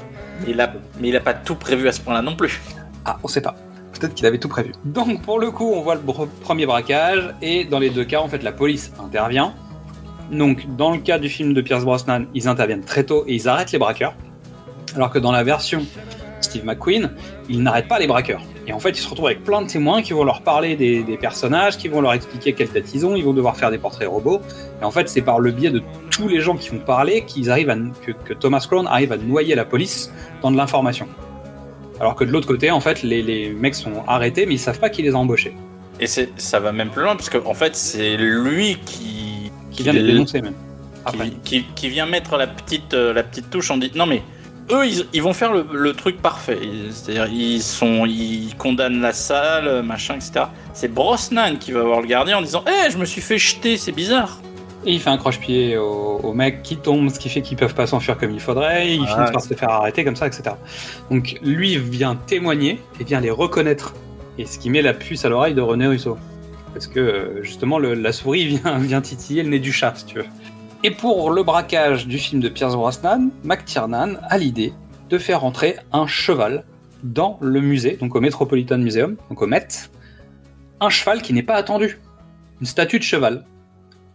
Il 0.48 0.60
a, 0.62 0.74
mais 1.00 1.10
il 1.10 1.16
a 1.16 1.20
pas 1.20 1.34
tout 1.34 1.56
prévu 1.56 1.88
à 1.88 1.92
ce 1.92 2.02
point-là 2.02 2.22
non 2.22 2.36
plus. 2.36 2.62
Ah, 3.06 3.18
on 3.24 3.28
sait 3.28 3.42
pas. 3.42 3.56
Peut-être 3.94 4.14
qu'il 4.14 4.26
avait 4.26 4.38
tout 4.38 4.48
prévu. 4.48 4.72
Donc 4.86 5.22
pour 5.24 5.40
le 5.40 5.52
coup, 5.52 5.72
on 5.74 5.82
voit 5.82 5.96
le 5.96 6.02
premier 6.42 6.66
braquage 6.66 7.34
et 7.42 7.66
dans 7.66 7.80
les 7.80 7.90
deux 7.90 8.06
cas, 8.06 8.20
en 8.20 8.28
fait, 8.28 8.44
la 8.44 8.52
police 8.52 8.92
intervient. 9.04 9.54
Donc 10.32 10.66
dans 10.76 10.92
le 10.92 11.00
cas 11.00 11.20
du 11.20 11.28
film 11.28 11.54
de 11.54 11.62
Pierce 11.62 11.84
Brosnan, 11.84 12.26
ils 12.34 12.48
interviennent 12.48 12.84
très 12.84 13.04
tôt 13.04 13.26
et 13.28 13.36
ils 13.36 13.48
arrêtent 13.50 13.72
les 13.72 13.80
braqueurs. 13.80 14.14
Alors 14.96 15.12
que 15.12 15.20
dans 15.20 15.32
la 15.32 15.44
version 15.44 15.86
Steve 16.42 16.66
McQueen, 16.66 17.12
ils 17.50 17.62
n'arrêtent 17.62 17.88
pas 17.88 18.00
les 18.00 18.08
braqueurs. 18.08 18.42
Et 18.68 18.74
en 18.74 18.80
fait, 18.80 18.92
ils 18.92 19.02
se 19.02 19.10
retrouvent 19.10 19.28
avec 19.28 19.44
plein 19.44 19.62
de 19.62 19.68
témoins 19.68 20.02
qui 20.02 20.14
vont 20.14 20.24
leur 20.24 20.42
parler 20.42 20.76
des, 20.76 21.04
des 21.04 21.18
personnages, 21.18 21.78
qui 21.78 21.88
vont 21.88 22.02
leur 22.02 22.14
expliquer 22.14 22.54
quelle 22.54 22.70
tête 22.70 22.94
ils 22.94 23.06
ont, 23.06 23.16
ils 23.16 23.24
vont 23.24 23.34
devoir 23.34 23.58
faire 23.58 23.72
des 23.72 23.78
portraits 23.78 24.08
robots. 24.08 24.42
Et 24.82 24.86
en 24.86 24.92
fait, 24.92 25.10
c'est 25.10 25.22
par 25.22 25.40
le 25.40 25.52
biais 25.52 25.72
de 25.72 25.82
tous 26.12 26.28
les 26.28 26.40
gens 26.42 26.56
qui 26.56 26.70
vont 26.70 26.80
parler 26.80 27.24
qu'ils 27.26 27.50
arrivent 27.50 27.70
à, 27.70 27.76
que, 28.06 28.12
que 28.12 28.34
Thomas 28.34 28.66
Crown 28.70 28.88
arrive 28.88 29.12
à 29.12 29.18
noyer 29.18 29.56
la 29.56 29.66
police 29.66 30.12
dans 30.42 30.52
de 30.52 30.58
l'information. 30.58 31.08
Alors 32.00 32.16
que 32.16 32.24
de 32.24 32.32
l'autre 32.32 32.48
côté, 32.48 32.72
en 32.72 32.80
fait, 32.80 33.04
les, 33.04 33.22
les 33.22 33.50
mecs 33.50 33.76
sont 33.76 34.04
arrêtés, 34.08 34.46
mais 34.46 34.54
ils 34.56 34.60
savent 34.60 34.80
pas 34.80 34.90
qui 34.90 35.02
les 35.02 35.12
a 35.14 35.18
embauchés. 35.18 35.54
Et 36.00 36.08
c'est, 36.08 36.30
ça 36.38 36.60
va 36.62 36.72
même 36.72 36.90
plus 36.90 37.04
loin 37.04 37.16
parce 37.18 37.30
qu'en 37.30 37.46
en 37.46 37.54
fait, 37.54 37.76
c'est 37.76 38.16
lui 38.16 38.78
qui 38.86 39.52
Qui 39.72 39.84
vient 39.84 39.92
les 39.94 40.04
dénoncer 40.04 40.42
même. 40.42 40.54
Qui- 41.44 41.66
qui 41.76 41.90
vient 41.90 42.06
mettre 42.06 42.38
la 42.38 42.48
petite, 42.48 42.94
euh, 42.94 43.14
la 43.14 43.24
petite 43.24 43.50
touche 43.50 43.72
en 43.72 43.78
dit 43.78 43.92
non 43.96 44.06
mais 44.06 44.22
eux 44.72 44.86
ils, 44.88 45.06
ils 45.14 45.22
vont 45.22 45.34
faire 45.34 45.52
le, 45.54 45.66
le 45.72 45.94
truc 45.94 46.22
parfait 46.22 46.60
Ils- 46.62 46.94
c'est-à-dire 46.94 47.28
ils 47.32 47.62
sont 47.62 48.06
ils 48.06 48.54
condamnent 48.58 49.02
la 49.02 49.14
salle 49.14 49.84
machin 49.84 50.16
etc 50.16 50.46
c'est 50.74 50.94
Brosnan 50.94 51.58
qui 51.60 51.72
va 51.72 51.84
voir 51.84 52.02
le 52.02 52.08
gardien 52.08 52.38
en 52.38 52.42
disant 52.42 52.64
eh 52.68 52.90
je 52.92 52.98
me 52.98 53.06
suis 53.06 53.22
fait 53.22 53.38
jeter 53.38 53.78
c'est 53.78 53.92
bizarre 53.92 54.40
Et 54.86 54.94
il 54.94 55.00
fait 55.02 55.10
un 55.10 55.18
croche-pied 55.18 55.78
aux, 55.78 56.20
aux 56.24 56.34
mecs 56.34 56.64
qui 56.64 56.78
tombent, 56.78 57.10
ce 57.10 57.20
qui 57.20 57.28
fait 57.30 57.42
qu'ils 57.42 57.58
peuvent 57.58 57.76
pas 57.76 57.86
s'enfuir 57.86 58.18
comme 58.18 58.32
il 58.32 58.40
faudrait, 58.40 58.96
ils 58.96 59.04
Ah, 59.08 59.14
finissent 59.16 59.32
par 59.32 59.42
se 59.42 59.54
faire 59.54 59.70
arrêter 59.72 60.06
comme 60.06 60.16
ça, 60.16 60.26
etc. 60.26 60.56
Donc 61.12 61.38
lui 61.44 61.76
vient 61.78 62.16
témoigner 62.16 62.80
et 63.00 63.04
vient 63.04 63.20
les 63.20 63.30
reconnaître. 63.30 63.94
Et 64.38 64.46
ce 64.46 64.58
qui 64.58 64.70
met 64.70 64.82
la 64.82 64.94
puce 64.94 65.26
à 65.26 65.30
l'oreille 65.30 65.54
de 65.54 65.60
René 65.62 65.86
Russo. 65.88 66.18
Parce 66.74 66.88
que 66.88 67.00
euh, 67.02 67.44
justement, 67.44 67.78
le- 67.78 67.94
la 67.94 68.14
souris 68.14 68.46
vient, 68.54 68.78
vient 68.80 69.02
titiller 69.02 69.44
le 69.44 69.50
nez 69.50 69.60
du 69.60 69.74
chat, 69.74 69.92
si 69.98 70.06
tu 70.06 70.16
veux. 70.20 70.26
Et 70.82 70.92
pour 70.92 71.32
le 71.32 71.44
braquage 71.44 72.08
du 72.08 72.18
film 72.18 72.40
de 72.42 72.48
Pierce 72.48 72.74
Brosnan, 72.74 73.32
McTiernan 73.44 74.18
a 74.30 74.38
l'idée 74.38 74.74
de 75.10 75.18
faire 75.18 75.44
entrer 75.44 75.76
un 75.92 76.08
cheval 76.08 76.64
dans 77.04 77.38
le 77.42 77.60
musée, 77.60 77.98
donc 77.98 78.16
au 78.16 78.22
Metropolitan 78.22 78.78
Museum, 78.78 79.18
donc 79.30 79.42
au 79.42 79.46
Met. 79.46 79.68
Un 80.80 80.90
cheval 80.90 81.22
qui 81.22 81.34
n'est 81.34 81.44
pas 81.44 81.56
attendu. 81.56 82.00
Une 82.62 82.66
statue 82.66 82.98
de 82.98 83.04
cheval. 83.04 83.46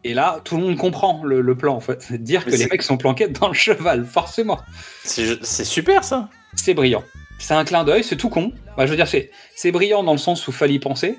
Et 0.04 0.14
là, 0.14 0.40
tout 0.42 0.56
le 0.56 0.62
monde 0.62 0.76
comprend 0.78 1.22
le, 1.22 1.42
le 1.42 1.54
plan, 1.54 1.74
en 1.76 1.80
fait. 1.80 2.10
Dire 2.22 2.42
Mais 2.46 2.52
que 2.52 2.56
les 2.56 2.66
mecs 2.66 2.82
sont 2.82 2.96
planqués 2.96 3.28
dans 3.28 3.48
le 3.48 3.54
cheval, 3.54 4.06
forcément. 4.06 4.58
c'est, 5.02 5.44
super 5.44 6.02
ça 6.02 6.30
C'est 6.54 6.72
brillant. 6.72 7.04
C'est 7.38 7.54
un 7.54 7.64
clin 7.66 7.84
d'œil, 7.84 8.04
c'est 8.04 8.16
tout 8.16 8.30
con. 8.30 8.52
Bah, 8.78 8.86
je 8.86 8.90
veux 8.90 8.96
dire, 8.96 9.08
c'est, 9.08 9.30
c'est 9.54 9.70
brillant 9.70 10.02
dans 10.02 10.12
le 10.12 10.18
sens 10.18 10.48
où 10.48 10.52
fallait 10.52 10.74
y 10.74 10.78
penser. 10.78 11.18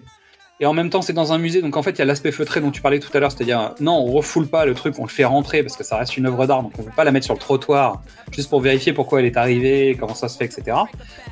Et 0.61 0.65
en 0.65 0.71
même 0.71 0.89
temps, 0.89 1.01
c'est 1.01 1.11
dans 1.11 1.33
un 1.33 1.37
musée, 1.37 1.61
donc 1.61 1.75
en 1.75 1.83
fait, 1.83 1.91
il 1.91 1.99
y 1.99 2.01
a 2.01 2.05
l'aspect 2.05 2.31
feutré 2.31 2.61
dont 2.61 2.71
tu 2.71 2.81
parlais 2.81 2.99
tout 2.99 3.09
à 3.13 3.19
l'heure, 3.19 3.29
c'est-à-dire, 3.29 3.75
non, 3.81 3.97
on 3.97 4.05
refoule 4.05 4.47
pas 4.47 4.65
le 4.65 4.73
truc, 4.73 4.95
on 4.99 5.03
le 5.03 5.09
fait 5.09 5.25
rentrer 5.25 5.63
parce 5.63 5.75
que 5.75 5.83
ça 5.83 5.97
reste 5.97 6.15
une 6.15 6.25
œuvre 6.27 6.45
d'art, 6.47 6.63
donc 6.63 6.71
on 6.77 6.81
ne 6.81 6.87
veut 6.87 6.93
pas 6.95 7.03
la 7.03 7.11
mettre 7.11 7.25
sur 7.25 7.33
le 7.33 7.41
trottoir 7.41 8.01
juste 8.31 8.49
pour 8.49 8.61
vérifier 8.61 8.93
pourquoi 8.93 9.19
elle 9.19 9.25
est 9.25 9.35
arrivée, 9.35 9.97
comment 9.99 10.13
ça 10.13 10.29
se 10.29 10.37
fait, 10.37 10.45
etc. 10.45 10.77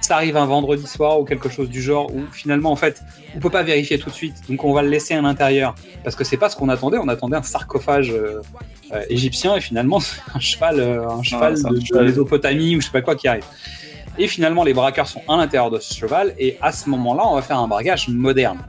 Ça 0.01 0.17
arrive 0.17 0.35
un 0.35 0.45
vendredi 0.45 0.85
soir 0.85 1.21
ou 1.21 1.23
quelque 1.23 1.47
chose 1.47 1.69
du 1.69 1.81
genre 1.81 2.13
où 2.13 2.23
finalement, 2.33 2.69
en 2.69 2.75
fait, 2.75 3.01
on 3.33 3.39
peut 3.39 3.49
pas 3.49 3.63
vérifier 3.63 3.97
tout 3.97 4.09
de 4.09 4.15
suite, 4.15 4.35
donc 4.49 4.61
on 4.65 4.73
va 4.73 4.81
le 4.81 4.89
laisser 4.89 5.13
à 5.13 5.21
l'intérieur 5.21 5.73
parce 6.03 6.17
que 6.17 6.25
c'est 6.25 6.35
pas 6.35 6.49
ce 6.49 6.57
qu'on 6.57 6.67
attendait, 6.67 6.97
on 6.97 7.07
attendait 7.07 7.37
un 7.37 7.43
sarcophage 7.43 8.11
euh, 8.11 8.41
euh, 8.91 9.03
égyptien 9.07 9.55
et 9.55 9.61
finalement, 9.61 9.99
un 10.35 10.39
cheval, 10.41 10.81
euh, 10.81 11.07
un 11.07 11.23
cheval 11.23 11.55
de. 11.55 12.03
Mésopotamie 12.03 12.75
ou 12.75 12.81
je 12.81 12.87
sais 12.87 12.91
pas 12.91 13.01
quoi 13.01 13.15
qui 13.15 13.29
arrive. 13.29 13.45
Et 14.17 14.27
finalement, 14.27 14.65
les 14.65 14.73
braqueurs 14.73 15.07
sont 15.07 15.21
à 15.29 15.37
l'intérieur 15.37 15.71
de 15.71 15.79
ce 15.79 15.93
cheval, 15.93 16.35
et 16.37 16.57
à 16.61 16.71
ce 16.71 16.89
moment-là, 16.89 17.23
on 17.25 17.35
va 17.35 17.41
faire 17.41 17.57
un 17.57 17.67
braquage 17.67 18.09
moderne. 18.09 18.59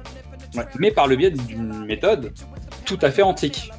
Mais 0.79 0.91
par 0.91 1.07
le 1.07 1.17
biais 1.17 1.31
d'une 1.31 1.85
méthode 1.85 2.33
tout 2.85 2.99
à 3.03 3.11
fait 3.11 3.23
antique. 3.23 3.71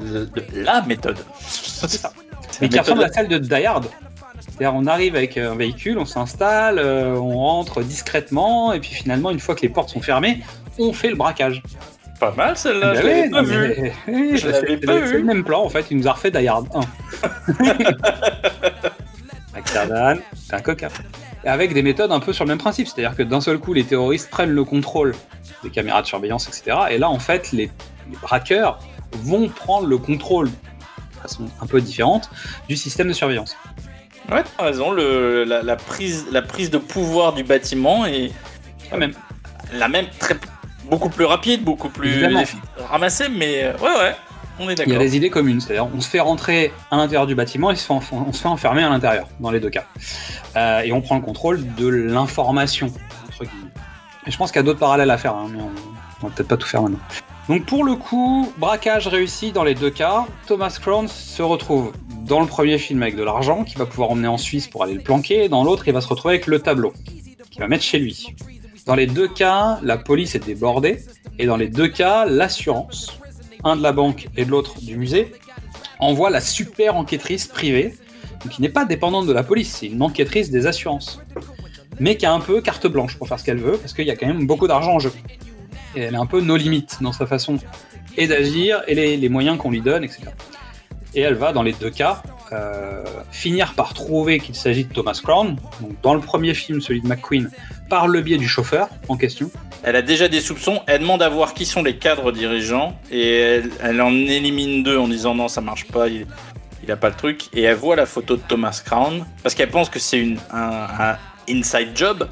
Le- 0.00 0.28
le- 0.34 0.62
la 0.64 0.82
méthode 0.82 1.18
C'est 1.40 1.90
ça. 1.90 2.12
Mais 2.60 2.68
qui 2.68 2.78
ressemble 2.78 3.02
à 3.04 3.08
celle 3.12 3.28
de 3.28 3.38
Die 3.38 3.64
Hard. 3.66 3.86
C'est-à-dire, 4.40 4.74
on 4.74 4.86
arrive 4.86 5.16
avec 5.16 5.36
un 5.36 5.54
véhicule, 5.54 5.98
on 5.98 6.04
s'installe, 6.04 6.78
euh, 6.78 7.14
on 7.16 7.36
rentre 7.38 7.82
discrètement, 7.82 8.72
et 8.72 8.80
puis 8.80 8.90
finalement, 8.90 9.30
une 9.30 9.38
fois 9.40 9.54
que 9.54 9.62
les 9.62 9.68
portes 9.68 9.88
sont 9.90 10.00
fermées, 10.00 10.42
on 10.78 10.92
fait 10.92 11.08
le 11.10 11.16
braquage. 11.16 11.62
pas 12.20 12.32
mal 12.36 12.56
celle-là 12.56 12.92
Ben 12.94 13.30
je 13.46 13.58
oui, 14.08 14.40
l'avais 14.42 14.76
pas 14.76 14.96
vu 14.98 15.06
c'est- 15.08 15.18
le 15.18 15.24
même 15.24 15.42
plan, 15.44 15.64
en 15.64 15.68
fait, 15.68 15.86
il 15.90 15.96
nous 15.98 16.06
a 16.08 16.12
refait 16.12 16.30
Die 16.30 16.46
Hard 16.46 16.68
1. 16.74 16.80
McTiernan, 19.54 20.16
c'est 20.34 20.54
un 20.54 20.60
coquin. 20.60 20.88
Avec 21.44 21.74
des 21.74 21.82
méthodes 21.82 22.12
un 22.12 22.20
peu 22.20 22.32
sur 22.32 22.44
le 22.44 22.48
même 22.50 22.58
principe, 22.58 22.86
c'est-à-dire 22.86 23.16
que 23.16 23.22
d'un 23.22 23.40
seul 23.40 23.58
coup, 23.58 23.72
les 23.72 23.84
terroristes 23.84 24.30
prennent 24.30 24.50
le 24.52 24.64
contrôle 24.64 25.14
des 25.64 25.70
caméras 25.70 26.02
de 26.02 26.06
surveillance, 26.06 26.46
etc. 26.48 26.76
Et 26.90 26.98
là, 26.98 27.10
en 27.10 27.18
fait, 27.18 27.50
les, 27.52 27.70
les 28.10 28.16
braqueurs 28.20 28.78
vont 29.12 29.48
prendre 29.48 29.86
le 29.88 29.98
contrôle, 29.98 30.48
de 30.48 31.20
façon 31.22 31.44
un 31.60 31.66
peu 31.66 31.80
différente, 31.80 32.30
du 32.68 32.76
système 32.76 33.08
de 33.08 33.12
surveillance. 33.12 33.56
ouais 34.30 34.42
t'as 34.56 34.64
raison 34.64 34.90
le, 34.92 35.44
la, 35.44 35.62
la 35.62 35.76
prise 35.76 36.26
la 36.30 36.42
prise 36.42 36.70
de 36.70 36.78
pouvoir 36.78 37.32
du 37.32 37.42
bâtiment 37.44 38.06
est 38.06 38.30
La 38.90 38.96
même. 38.98 39.14
la 39.72 39.88
même 39.88 40.06
très 40.20 40.36
beaucoup 40.88 41.08
plus 41.10 41.24
rapide 41.24 41.62
beaucoup 41.64 41.88
plus 41.88 42.24
ramassée 42.88 43.28
mais 43.28 43.64
euh, 43.64 43.72
ouais 43.78 43.98
ouais 44.00 44.16
on 44.58 44.68
est 44.68 44.78
Il 44.86 44.92
y 44.92 44.96
a 44.96 44.98
des 44.98 45.16
idées 45.16 45.30
communes, 45.30 45.60
c'est-à-dire 45.60 45.88
on 45.94 46.00
se 46.00 46.08
fait 46.08 46.20
rentrer 46.20 46.72
à 46.90 46.96
l'intérieur 46.96 47.26
du 47.26 47.34
bâtiment 47.34 47.70
et 47.70 47.76
on 47.90 48.32
se 48.32 48.40
fait 48.40 48.48
enfermer 48.48 48.82
à 48.82 48.90
l'intérieur, 48.90 49.28
dans 49.40 49.50
les 49.50 49.60
deux 49.60 49.70
cas. 49.70 49.84
Euh, 50.56 50.80
et 50.80 50.92
on 50.92 51.00
prend 51.00 51.16
le 51.16 51.22
contrôle 51.22 51.64
de 51.74 51.88
l'information. 51.88 52.86
entre 53.28 53.44
guillemets. 53.44 53.70
Et 54.26 54.30
je 54.30 54.36
pense 54.36 54.52
qu'il 54.52 54.60
y 54.60 54.60
a 54.60 54.64
d'autres 54.64 54.78
parallèles 54.78 55.10
à 55.10 55.18
faire, 55.18 55.34
hein, 55.34 55.48
mais 55.50 55.60
on, 55.60 55.70
on 56.22 56.26
va 56.28 56.32
peut-être 56.34 56.48
pas 56.48 56.56
tout 56.56 56.68
faire 56.68 56.82
maintenant. 56.82 57.00
Donc 57.48 57.66
pour 57.66 57.84
le 57.84 57.96
coup, 57.96 58.52
braquage 58.56 59.08
réussi 59.08 59.50
dans 59.50 59.64
les 59.64 59.74
deux 59.74 59.90
cas. 59.90 60.26
Thomas 60.46 60.78
Crown 60.80 61.08
se 61.08 61.42
retrouve 61.42 61.92
dans 62.24 62.40
le 62.40 62.46
premier 62.46 62.78
film 62.78 63.02
avec 63.02 63.16
de 63.16 63.24
l'argent 63.24 63.64
qu'il 63.64 63.78
va 63.78 63.86
pouvoir 63.86 64.10
emmener 64.10 64.28
en 64.28 64.38
Suisse 64.38 64.68
pour 64.68 64.84
aller 64.84 64.94
le 64.94 65.00
planquer, 65.00 65.44
et 65.44 65.48
dans 65.48 65.64
l'autre 65.64 65.88
il 65.88 65.92
va 65.92 66.00
se 66.00 66.08
retrouver 66.08 66.34
avec 66.34 66.46
le 66.46 66.60
tableau 66.60 66.92
qu'il 67.50 67.60
va 67.60 67.68
mettre 67.68 67.82
chez 67.84 67.98
lui. 67.98 68.34
Dans 68.86 68.94
les 68.94 69.06
deux 69.06 69.28
cas, 69.28 69.78
la 69.82 69.98
police 69.98 70.34
est 70.34 70.44
débordée, 70.44 71.04
et 71.38 71.46
dans 71.46 71.56
les 71.56 71.68
deux 71.68 71.88
cas, 71.88 72.24
l'assurance, 72.26 73.18
un 73.64 73.76
de 73.76 73.82
la 73.82 73.92
banque 73.92 74.28
et 74.36 74.44
de 74.44 74.50
l'autre 74.50 74.80
du 74.80 74.96
musée, 74.96 75.32
envoie 75.98 76.30
la 76.30 76.40
super 76.40 76.96
enquêtrice 76.96 77.46
privée, 77.46 77.94
qui 78.50 78.60
n'est 78.60 78.68
pas 78.68 78.84
dépendante 78.84 79.26
de 79.26 79.32
la 79.32 79.42
police, 79.42 79.76
c'est 79.80 79.86
une 79.86 80.02
enquêtrice 80.02 80.50
des 80.50 80.66
assurances, 80.66 81.20
mais 82.00 82.16
qui 82.16 82.26
a 82.26 82.32
un 82.32 82.40
peu 82.40 82.60
carte 82.60 82.86
blanche 82.86 83.16
pour 83.16 83.28
faire 83.28 83.38
ce 83.38 83.44
qu'elle 83.44 83.60
veut, 83.60 83.76
parce 83.78 83.92
qu'il 83.92 84.06
y 84.06 84.10
a 84.10 84.16
quand 84.16 84.26
même 84.26 84.46
beaucoup 84.46 84.66
d'argent 84.66 84.94
en 84.94 84.98
jeu. 84.98 85.12
Et 85.94 86.00
elle 86.00 86.14
est 86.14 86.18
un 86.18 86.26
peu 86.26 86.40
nos 86.40 86.56
limites 86.56 86.98
dans 87.00 87.12
sa 87.12 87.26
façon 87.26 87.58
et 88.16 88.26
d'agir 88.26 88.82
et 88.88 89.16
les 89.16 89.28
moyens 89.28 89.58
qu'on 89.58 89.70
lui 89.70 89.80
donne, 89.80 90.04
etc. 90.04 90.22
Et 91.14 91.20
elle 91.20 91.34
va, 91.34 91.52
dans 91.52 91.62
les 91.62 91.72
deux 91.72 91.90
cas, 91.90 92.22
euh, 92.52 93.04
finir 93.30 93.74
par 93.74 93.94
trouver 93.94 94.38
qu'il 94.38 94.54
s'agit 94.54 94.84
de 94.84 94.92
Thomas 94.92 95.18
Crown, 95.22 95.56
donc 95.80 96.00
dans 96.02 96.14
le 96.14 96.20
premier 96.20 96.54
film, 96.54 96.80
celui 96.80 97.00
de 97.00 97.08
McQueen, 97.08 97.50
par 97.88 98.08
le 98.08 98.20
biais 98.20 98.38
du 98.38 98.48
chauffeur 98.48 98.88
en 99.08 99.16
question. 99.16 99.50
Elle 99.82 99.96
a 99.96 100.02
déjà 100.02 100.28
des 100.28 100.40
soupçons, 100.40 100.80
elle 100.86 101.00
demande 101.00 101.22
à 101.22 101.28
voir 101.28 101.54
qui 101.54 101.66
sont 101.66 101.82
les 101.82 101.96
cadres 101.96 102.30
dirigeants 102.30 102.96
et 103.10 103.38
elle, 103.38 103.70
elle 103.82 104.00
en 104.00 104.12
élimine 104.12 104.82
deux 104.82 104.96
en 104.96 105.08
disant 105.08 105.34
non, 105.34 105.48
ça 105.48 105.60
marche 105.60 105.86
pas, 105.88 106.08
il, 106.08 106.26
il 106.82 106.90
a 106.90 106.96
pas 106.96 107.08
le 107.08 107.14
truc. 107.14 107.48
Et 107.52 107.62
elle 107.62 107.76
voit 107.76 107.96
la 107.96 108.06
photo 108.06 108.36
de 108.36 108.42
Thomas 108.42 108.80
Crown 108.84 109.24
parce 109.42 109.54
qu'elle 109.54 109.70
pense 109.70 109.88
que 109.88 109.98
c'est 109.98 110.18
une, 110.18 110.38
un, 110.52 110.86
un 110.98 111.16
inside 111.48 111.90
job. 111.94 112.28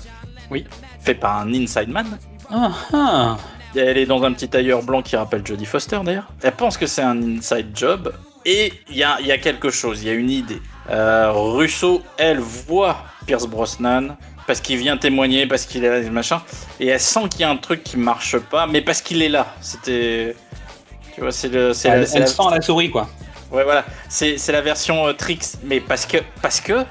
Oui. 0.50 0.64
Fait 1.00 1.14
par 1.14 1.38
un 1.38 1.52
inside 1.54 1.88
man. 1.88 2.18
Ah 2.50 2.72
ah 2.92 3.36
Elle 3.74 3.98
est 3.98 4.06
dans 4.06 4.22
un 4.24 4.32
petit 4.32 4.48
tailleur 4.48 4.82
blanc 4.82 5.02
qui 5.02 5.16
rappelle 5.16 5.46
Jodie 5.46 5.66
Foster 5.66 6.00
d'ailleurs. 6.04 6.32
Elle 6.42 6.52
pense 6.52 6.76
que 6.76 6.86
c'est 6.86 7.02
un 7.02 7.20
inside 7.22 7.68
job 7.74 8.12
et 8.44 8.72
il 8.88 8.96
y 8.96 9.02
a, 9.02 9.18
il 9.20 9.26
y 9.26 9.32
a 9.32 9.38
quelque 9.38 9.70
chose, 9.70 10.02
il 10.02 10.08
y 10.08 10.10
a 10.10 10.14
une 10.14 10.30
idée. 10.30 10.60
Euh, 10.88 11.30
Russo, 11.32 12.02
elle 12.16 12.38
voit 12.40 13.04
Pierce 13.26 13.46
Brosnan 13.46 14.16
parce 14.46 14.60
qu'il 14.60 14.78
vient 14.78 14.96
témoigner, 14.96 15.46
parce 15.46 15.64
qu'il 15.66 15.84
est 15.84 16.02
là, 16.02 16.10
machin, 16.10 16.42
et 16.80 16.88
elle 16.88 16.98
sent 17.00 17.28
qu'il 17.30 17.42
y 17.42 17.44
a 17.44 17.50
un 17.50 17.56
truc 17.56 17.84
qui 17.84 17.96
marche 17.96 18.36
pas, 18.38 18.66
mais 18.66 18.80
parce 18.80 19.00
qu'il 19.02 19.22
est 19.22 19.28
là. 19.28 19.54
C'était, 19.60 20.34
tu 21.14 21.20
vois, 21.20 21.30
c'est 21.32 21.48
le, 21.48 21.72
c'est 21.72 21.88
la- 21.88 21.96
Elle, 21.98 22.06
c'est 22.08 22.14
elle 22.16 22.20
la- 22.22 22.26
sent 22.26 22.42
la 22.50 22.60
souris, 22.60 22.90
quoi. 22.90 23.08
Ouais, 23.52 23.62
voilà. 23.64 23.84
C'est 24.08 24.38
c'est 24.38 24.52
la 24.52 24.60
version 24.60 25.06
euh, 25.06 25.12
Trix, 25.12 25.38
mais 25.64 25.80
parce 25.80 26.06
que, 26.06 26.18
parce 26.42 26.60
que, 26.60 26.84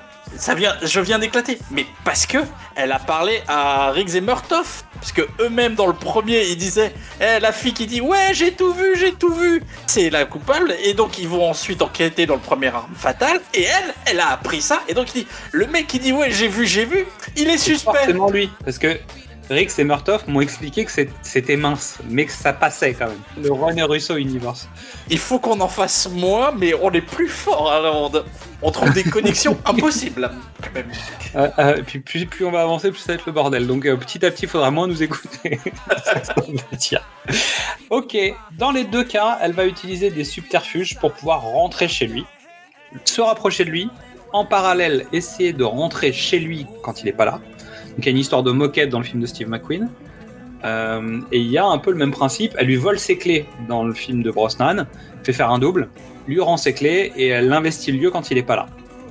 je 0.84 1.00
viens 1.00 1.20
d'éclater, 1.20 1.60
mais 1.72 1.86
parce 2.04 2.26
que 2.26 2.40
elle 2.76 2.92
a 2.92 3.00
parlé 3.00 3.42
à 3.48 3.92
Riggs 3.92 4.16
et 4.16 4.22
Murtoff. 4.22 4.86
Parce 5.00 5.14
que 5.14 5.22
eux-mêmes, 5.40 5.76
dans 5.76 5.88
le 5.88 5.94
premier, 5.94 6.44
ils 6.50 6.58
disaient, 6.58 6.94
eh, 7.22 7.40
la 7.40 7.54
fille 7.54 7.74
qui 7.74 7.88
dit, 7.88 8.02
ouais, 8.02 8.34
j'ai 8.34 8.52
tout 8.52 8.74
vu, 8.74 8.98
j'ai 8.98 9.14
tout 9.14 9.34
vu, 9.34 9.64
c'est 9.88 10.10
la 10.10 10.26
coupable, 10.26 10.76
et 10.84 10.94
donc 10.94 11.18
ils 11.18 11.28
vont 11.28 11.50
ensuite 11.50 11.82
enquêter 11.82 12.26
dans 12.26 12.34
le 12.34 12.42
premier 12.42 12.68
arme 12.68 12.94
fatale, 12.96 13.40
et 13.54 13.64
elle, 13.64 13.94
elle 14.06 14.20
a 14.20 14.28
appris 14.32 14.62
ça, 14.62 14.82
et 14.90 14.94
donc 14.94 15.16
il 15.16 15.24
dit, 15.24 15.28
le 15.54 15.68
mec 15.68 15.88
qui 15.88 16.00
dit, 16.00 16.12
ouais, 16.12 16.32
j'ai 16.32 16.50
vu, 16.50 16.66
j'ai 16.66 16.84
vu, 16.84 17.06
il 17.38 17.50
est 17.50 17.58
suspect. 17.58 17.94
forcément 17.94 18.30
lui, 18.30 18.50
parce 18.66 18.78
que 18.78 19.00
Rix 19.50 19.80
et 19.80 19.84
Murtoff 19.84 20.28
m'ont 20.28 20.42
expliqué 20.42 20.86
que 20.86 20.92
c'était 21.22 21.56
mince, 21.56 21.98
mais 22.08 22.26
que 22.26 22.32
ça 22.32 22.54
passait 22.54 22.94
quand 22.94 23.08
même. 23.08 23.44
Le 23.44 23.52
René 23.52 23.84
Russo 23.84 24.16
Universe. 24.16 24.70
Il 25.10 25.18
faut 25.18 25.40
qu'on 25.40 25.60
en 25.60 25.68
fasse 25.68 26.08
moins, 26.10 26.52
mais 26.52 26.74
on 26.74 26.92
est 26.92 27.02
plus 27.02 27.28
fort, 27.28 27.72
on, 27.84 28.12
on 28.62 28.72
trouve 28.72 28.94
des 28.94 29.04
connexions 29.04 29.58
impossibles. 29.66 30.30
Euh, 31.36 31.50
euh, 31.60 31.82
puis 31.86 32.00
plus, 32.00 32.26
plus 32.26 32.46
on 32.46 32.52
va 32.52 32.62
avancer, 32.62 32.92
plus 32.92 33.00
ça 33.00 33.14
va 33.14 33.14
être 33.16 33.26
le 33.26 33.32
bordel. 33.32 33.68
Donc 33.68 33.86
euh, 33.86 33.98
petit 33.98 34.24
à 34.26 34.32
petit, 34.32 34.44
il 34.44 34.50
faudra 34.50 34.72
moins 34.72 34.88
nous 34.88 35.02
écouter. 35.04 35.60
Ok, 37.90 38.18
dans 38.58 38.72
les 38.72 38.84
deux 38.84 39.04
cas, 39.04 39.40
elle 39.42 39.54
va 39.54 39.66
utiliser 39.66 40.10
des 40.12 40.24
subterfuges 40.24 40.98
pour 41.00 41.14
pouvoir 41.14 41.42
rentrer 41.42 41.88
chez 41.88 42.08
lui, 42.08 42.26
se 43.04 43.22
rapprocher 43.22 43.66
de 43.66 43.70
lui, 43.70 43.90
en 44.32 44.46
parallèle 44.46 45.06
essayer 45.12 45.54
de 45.54 45.64
rentrer 45.64 46.14
chez 46.14 46.40
lui 46.40 46.68
quand 46.84 47.02
il 47.02 47.06
n'est 47.06 47.14
pas 47.14 47.26
là. 47.26 47.40
Donc 48.00 48.06
il 48.06 48.12
y 48.12 48.12
a 48.12 48.16
une 48.16 48.22
histoire 48.22 48.44
de 48.44 48.52
moquette 48.52 48.88
dans 48.88 49.00
le 49.00 49.04
film 49.04 49.22
de 49.22 49.26
Steve 49.26 49.50
McQueen. 49.50 49.90
Euh, 50.64 51.20
et 51.34 51.40
il 51.40 51.48
y 51.48 51.58
a 51.58 51.66
un 51.66 51.78
peu 51.80 51.92
le 51.92 51.98
même 51.98 52.12
principe. 52.12 52.56
Elle 52.58 52.68
lui 52.68 52.78
vole 52.78 52.98
ses 52.98 53.18
clés 53.18 53.46
dans 53.68 53.84
le 53.84 53.94
film 53.94 54.24
de 54.24 54.32
Brosnan, 54.32 54.86
fait 55.26 55.34
faire 55.34 55.52
un 55.52 55.60
double, 55.60 55.90
lui 56.26 56.40
rend 56.40 56.56
ses 56.56 56.74
clés 56.74 57.12
et 57.18 57.28
elle 57.28 57.52
investit 57.52 57.92
le 57.92 57.98
lieu 57.98 58.10
quand 58.10 58.32
il 58.32 58.36
n'est 58.36 58.44
pas 58.44 58.56
là 58.56 58.68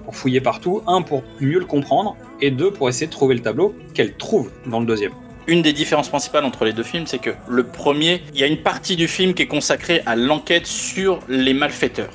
pour 0.07 0.17
fouiller 0.17 0.41
partout, 0.41 0.81
un 0.87 1.03
pour 1.03 1.23
mieux 1.39 1.59
le 1.59 1.67
comprendre, 1.67 2.17
et 2.41 2.51
deux 2.51 2.71
pour 2.71 2.89
essayer 2.89 3.09
de 3.09 3.13
trouver 3.13 3.35
le 3.35 3.43
tableau 3.43 3.75
qu'elle 3.93 4.15
trouve 4.15 4.51
dans 4.65 4.81
le 4.81 4.87
deuxième. 4.87 5.13
Une 5.47 5.61
des 5.61 5.75
différences 5.75 6.09
principales 6.09 6.47
entre 6.47 6.65
les 6.65 6.73
deux 6.73 6.83
films, 6.83 7.07
c'est 7.07 7.19
que 7.19 7.33
le 7.47 7.65
premier, 7.65 8.23
il 8.33 8.41
y 8.41 8.43
a 8.43 8.47
une 8.47 8.63
partie 8.63 8.97
du 8.97 9.07
film 9.07 9.35
qui 9.35 9.43
est 9.43 9.47
consacrée 9.47 10.01
à 10.07 10.17
l'enquête 10.17 10.67
sur 10.67 11.21
les 11.29 11.53
malfaiteurs. 11.53 12.09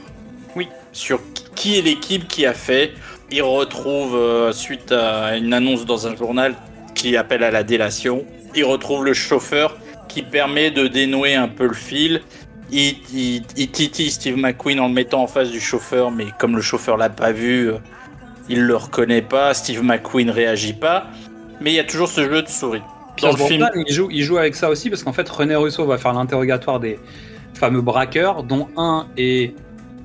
Oui. 0.56 0.70
Sur 0.92 1.20
qui 1.56 1.78
est 1.78 1.84
l'équipe 1.84 2.28
qui 2.28 2.48
a 2.48 2.54
fait. 2.56 2.94
Il 3.36 3.42
retrouve, 3.42 4.16
euh, 4.16 4.52
suite 4.52 4.92
à 4.92 5.36
une 5.38 5.54
annonce 5.54 5.88
dans 5.88 6.06
un 6.06 6.16
journal 6.16 6.54
qui 6.94 7.18
appelle 7.18 7.44
à 7.44 7.50
la 7.50 7.64
délation, 7.64 8.26
il 8.54 8.64
retrouve 8.64 9.04
le 9.04 9.16
chauffeur 9.16 9.76
qui 10.08 10.22
permet 10.22 10.70
de 10.70 10.86
dénouer 10.86 11.34
un 11.34 11.48
peu 11.48 11.66
le 11.66 11.74
fil. 11.74 12.22
Il, 12.72 12.96
il, 13.12 13.42
il 13.58 13.72
titille 13.72 14.12
Steve 14.12 14.38
McQueen 14.38 14.80
en 14.80 14.88
le 14.88 14.94
mettant 14.94 15.24
en 15.24 15.28
face 15.28 15.50
du 15.50 15.60
chauffeur, 15.60 16.12
mais 16.12 16.28
comme 16.38 16.56
le 16.56 16.62
chauffeur 16.62 16.96
l'a 16.96 17.10
pas 17.10 17.32
vu, 17.32 17.72
euh, 17.72 17.78
il 18.50 18.62
le 18.62 18.76
reconnaît 18.76 19.24
pas. 19.24 19.56
Steve 19.56 19.82
McQueen 19.82 20.30
réagit 20.30 20.74
pas. 20.74 21.08
Mais 21.60 21.72
il 21.72 21.76
y 21.76 21.80
a 21.80 21.86
toujours 21.86 22.10
ce 22.10 22.30
jeu 22.30 22.44
de 22.44 22.48
souris. 22.48 22.84
Dans 23.20 23.32
le 23.32 23.38
film, 23.38 23.68
il 23.88 23.92
joue, 23.92 24.10
il 24.12 24.22
joue 24.22 24.38
avec 24.38 24.54
ça 24.54 24.70
aussi 24.70 24.92
parce 24.92 25.02
qu'en 25.02 25.14
fait, 25.14 25.28
René 25.28 25.56
Russo 25.56 25.84
va 25.88 25.98
faire 25.98 26.14
l'interrogatoire 26.14 26.80
des 26.80 27.00
fameux 27.56 27.82
braqueurs, 27.82 28.44
dont 28.44 28.68
un 28.78 29.08
est 29.18 29.56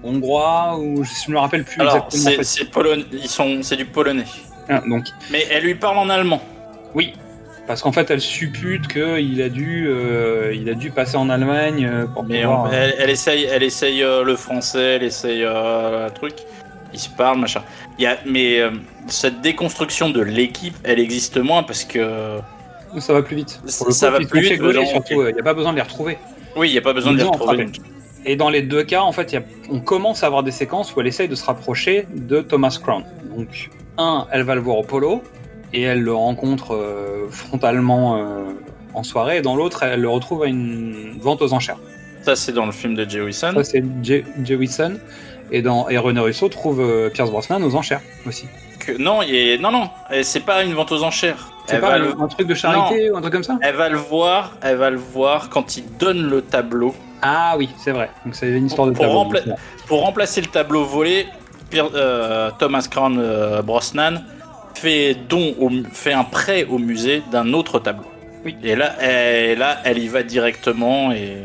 hongrois 0.03 0.77
ou 0.79 1.05
je 1.05 1.11
ne 1.29 1.35
me 1.35 1.39
rappelle 1.41 1.65
plus 1.65 1.81
alors 1.81 1.95
exactement. 2.07 2.23
en 2.23 2.25
c'est 2.31 2.37
fait. 2.37 2.45
c'est 2.45 2.65
polonais, 2.71 3.05
ils 3.13 3.29
sont, 3.29 3.59
c'est 3.63 3.77
du 3.77 3.85
polonais. 3.85 4.25
Ah, 4.69 4.83
donc, 4.89 5.07
Mais 5.31 5.47
elle 5.51 5.65
lui 5.65 5.75
parle 5.75 5.99
en 5.99 6.09
allemand. 6.11 6.43
oui. 6.95 7.13
Parce 7.67 7.83
qu'en 7.83 7.93
fait, 7.93 8.11
elle 8.11 8.23
suppute 8.23 8.89
qu'il 8.89 9.43
a 9.43 9.51
dû, 9.51 9.87
euh, 9.89 10.55
il 10.55 10.71
a 10.71 10.73
dû 10.75 10.91
passer 10.91 11.19
en 11.19 11.29
Allemagne 11.29 11.85
euh, 11.85 12.07
pour 12.07 12.25
Mais 12.25 12.41
pouvoir. 12.41 12.65
on- 12.65 12.73
elle, 12.73 12.95
elle 12.99 13.11
essaye, 13.11 13.45
elle 13.45 13.63
essaye 13.63 14.03
euh, 14.03 14.25
le 14.25 14.37
français, 14.37 14.97
elle 14.97 15.03
essaye 15.03 15.43
euh, 15.45 16.07
un 16.07 16.11
truc. 16.11 16.33
Ils 16.95 16.99
se 16.99 17.11
parlent, 17.11 17.39
machin. 17.39 17.63
Il 17.99 18.05
y 18.05 18.07
a, 18.07 18.17
mais 18.25 18.63
cette 19.07 19.43
déconstruction 19.43 20.09
de 20.09 20.23
l'équipe, 20.23 20.75
elle 20.83 20.99
existe 20.99 21.37
moins 21.37 21.63
parce 21.63 21.85
que 21.85 22.39
Ça 23.01 23.13
va 23.13 23.21
plus 23.21 23.37
vite. 23.37 23.61
Ça- 23.67 23.85
le 23.87 23.93
ça 23.93 24.07
coup, 24.07 24.13
va 24.15 24.19
plus 24.27 24.41
vite. 24.41 24.53
Il 24.59 24.63
n'y 24.63 25.39
a 25.39 25.43
pas 25.43 25.53
besoin 25.53 25.73
de 25.73 25.77
les 25.77 25.83
retrouver. 25.83 26.17
oui, 26.57 26.69
il 26.71 26.73
n'y 26.73 26.79
a 26.79 26.81
pas 26.81 26.95
besoin 26.95 27.13
de 27.13 27.19
les 27.19 27.25
retrouver. 27.25 27.67
Et 28.27 28.37
dans 28.37 28.51
les 28.51 28.63
deux 28.63 28.83
cas, 28.83 29.01
en 29.03 29.13
fait, 29.13 29.33
il 29.33 29.35
y 29.37 29.39
a- 29.39 29.45
on 29.71 29.81
commence 29.81 30.23
à 30.23 30.27
avoir 30.27 30.43
des 30.43 30.51
séquences 30.51 30.95
où 30.95 31.01
elle 31.01 31.07
essaye 31.07 31.29
de 31.29 31.35
se 31.35 31.45
rapprocher 31.45 32.07
de 32.15 32.41
Thomas 32.41 32.79
Crown. 32.83 33.05
Donc, 33.37 33.71
un, 33.97 34.27
elle 34.33 34.43
va 34.43 34.55
le 34.55 34.61
voir 34.61 34.79
au 34.79 34.83
polo 34.83 35.23
et 35.73 35.83
elle 35.83 36.03
le 36.03 36.13
rencontre 36.15 36.75
euh, 36.75 37.29
frontalement 37.31 38.17
euh, 38.17 38.45
en 38.95 39.03
soirée. 39.03 39.39
Et 39.39 39.43
dans 39.43 39.57
l'autre, 39.57 39.83
elle 39.83 40.01
le 40.01 40.09
retrouve 40.09 40.43
à 40.43 40.47
une 40.47 41.19
vente 41.21 41.43
aux 41.43 41.53
enchères. 41.53 41.79
Ça, 42.23 42.37
c'est 42.37 42.53
dans 42.53 42.67
le 42.67 42.73
film 42.73 42.95
de 42.95 43.09
Jay 43.09 43.21
Wilson. 43.21 43.53
Ça, 43.55 43.65
c'est 43.65 43.83
Jay 44.03 44.25
Jay 44.45 44.55
Wilson. 44.57 44.99
Et, 45.51 45.63
dans, 45.63 45.89
et 45.89 45.97
René 45.97 46.21
Russo 46.21 46.49
trouve 46.49 46.81
euh, 46.81 47.09
Pierce 47.09 47.31
Brosnan 47.31 47.63
aux 47.63 47.75
enchères 47.75 48.03
aussi. 48.27 48.47
Que- 48.79 48.97
non, 48.99 49.21
non, 49.61 49.71
non, 49.71 49.91
c'est 50.23 50.45
pas 50.45 50.63
une 50.63 50.75
vente 50.75 50.93
aux 50.93 51.03
enchères. 51.03 51.49
C'est 51.67 51.81
pas 51.81 51.95
un, 51.95 51.99
le... 51.99 52.15
un 52.21 52.29
truc 52.29 52.47
de 52.47 52.55
charité 52.55 53.11
ou 53.11 53.17
un 53.17 53.21
truc 53.21 53.33
comme 53.35 53.43
ça? 53.43 53.59
Elle 53.61 53.75
va 53.77 53.89
le 53.89 53.99
voir, 53.99 54.53
elle 54.63 54.77
va 54.77 54.89
le 54.91 54.97
voir 54.97 55.51
quand 55.51 55.77
il 55.77 55.85
donne 55.99 56.29
le 56.31 56.41
tableau. 56.43 56.95
Ah 57.21 57.55
oui, 57.59 57.69
c'est 57.77 57.91
vrai. 57.91 58.11
Donc 58.25 58.35
c'est 58.35 58.49
une 58.49 58.67
histoire 58.67 58.87
de 58.89 58.93
Pour 58.93 59.05
tableau. 59.05 59.25
rempla- 59.25 59.57
Pour 59.87 60.01
remplacer 60.03 60.41
le 60.41 60.47
tableau 60.47 60.85
volé, 60.85 61.27
Pierre- 61.69 61.91
euh, 61.95 62.51
Thomas 62.59 62.87
Crown 62.91 63.19
euh, 63.21 63.61
Brosnan 63.61 64.23
fait 64.75 65.15
don, 65.29 65.55
au, 65.59 65.71
fait 65.93 66.13
un 66.13 66.25
prêt 66.25 66.65
au 66.71 66.79
musée 66.79 67.23
d'un 67.33 67.53
autre 67.53 67.81
tableau. 67.81 68.07
Oui. 68.45 68.57
Et 68.63 68.77
là, 68.77 68.95
elle, 69.01 69.59
là, 69.59 69.79
elle 69.85 69.99
y 69.99 70.07
va 70.09 70.23
directement 70.23 71.11
et 71.13 71.39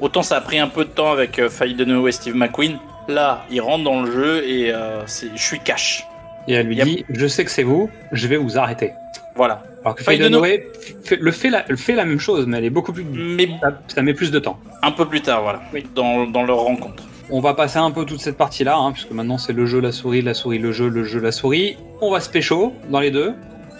autant 0.00 0.22
ça 0.22 0.36
a 0.36 0.40
pris 0.40 0.58
un 0.60 0.68
peu 0.68 0.84
de 0.84 0.90
temps 0.90 1.10
avec 1.10 1.38
euh, 1.38 1.50
Faye 1.50 1.74
Dunaway 1.74 2.10
et 2.10 2.12
Steve 2.12 2.36
McQueen. 2.36 2.78
Là, 3.08 3.44
il 3.50 3.60
rentre 3.60 3.84
dans 3.84 4.00
le 4.02 4.10
jeu 4.10 4.44
et 4.48 4.72
euh, 4.72 5.04
je 5.06 5.42
suis 5.42 5.60
cash. 5.60 6.06
Et 6.48 6.54
elle 6.54 6.66
lui 6.66 6.76
Yep. 6.76 6.86
dit 6.86 7.04
Je 7.10 7.26
sais 7.26 7.44
que 7.44 7.50
c'est 7.50 7.62
vous, 7.62 7.90
je 8.12 8.26
vais 8.28 8.36
vous 8.36 8.58
arrêter. 8.58 8.92
Voilà. 9.34 9.62
Alors 9.84 9.94
que 9.94 10.02
Faye 10.02 10.18
Dunaway- 10.18 10.22
Dunaway 10.30 10.66
fait, 11.04 11.16
le 11.20 11.30
fait 11.30 11.50
la, 11.50 11.64
elle 11.68 11.76
fait 11.76 11.94
la 11.94 12.04
même 12.04 12.18
chose, 12.20 12.46
mais 12.46 12.58
elle 12.58 12.64
est 12.64 12.70
beaucoup 12.70 12.92
plus. 12.92 13.04
Mais 13.04 13.48
Ça, 13.60 13.78
ça 13.88 14.02
met 14.02 14.14
plus 14.14 14.30
de 14.30 14.38
temps. 14.38 14.58
un 14.82 14.90
peu 14.92 15.06
plus 15.06 15.20
tard, 15.20 15.42
voilà, 15.42 15.60
Oui. 15.74 15.84
dans, 15.94 16.26
dans 16.26 16.42
leur 16.44 16.58
rencontre. 16.58 17.04
On 17.30 17.40
va 17.40 17.54
passer 17.54 17.78
un 17.78 17.90
peu 17.90 18.04
toute 18.04 18.20
cette 18.20 18.36
partie-là, 18.36 18.76
hein, 18.76 18.92
puisque 18.92 19.10
maintenant 19.10 19.36
c'est 19.38 19.52
le 19.52 19.66
jeu, 19.66 19.80
la 19.80 19.90
souris, 19.92 20.22
la 20.22 20.32
souris, 20.34 20.58
le 20.58 20.72
jeu, 20.72 20.88
le 20.88 21.04
jeu, 21.04 21.20
la 21.20 21.32
souris. 21.32 21.76
On 22.00 22.10
va 22.10 22.20
se 22.20 22.30
pécho 22.30 22.72
dans 22.88 23.00
les 23.00 23.10
deux, 23.10 23.34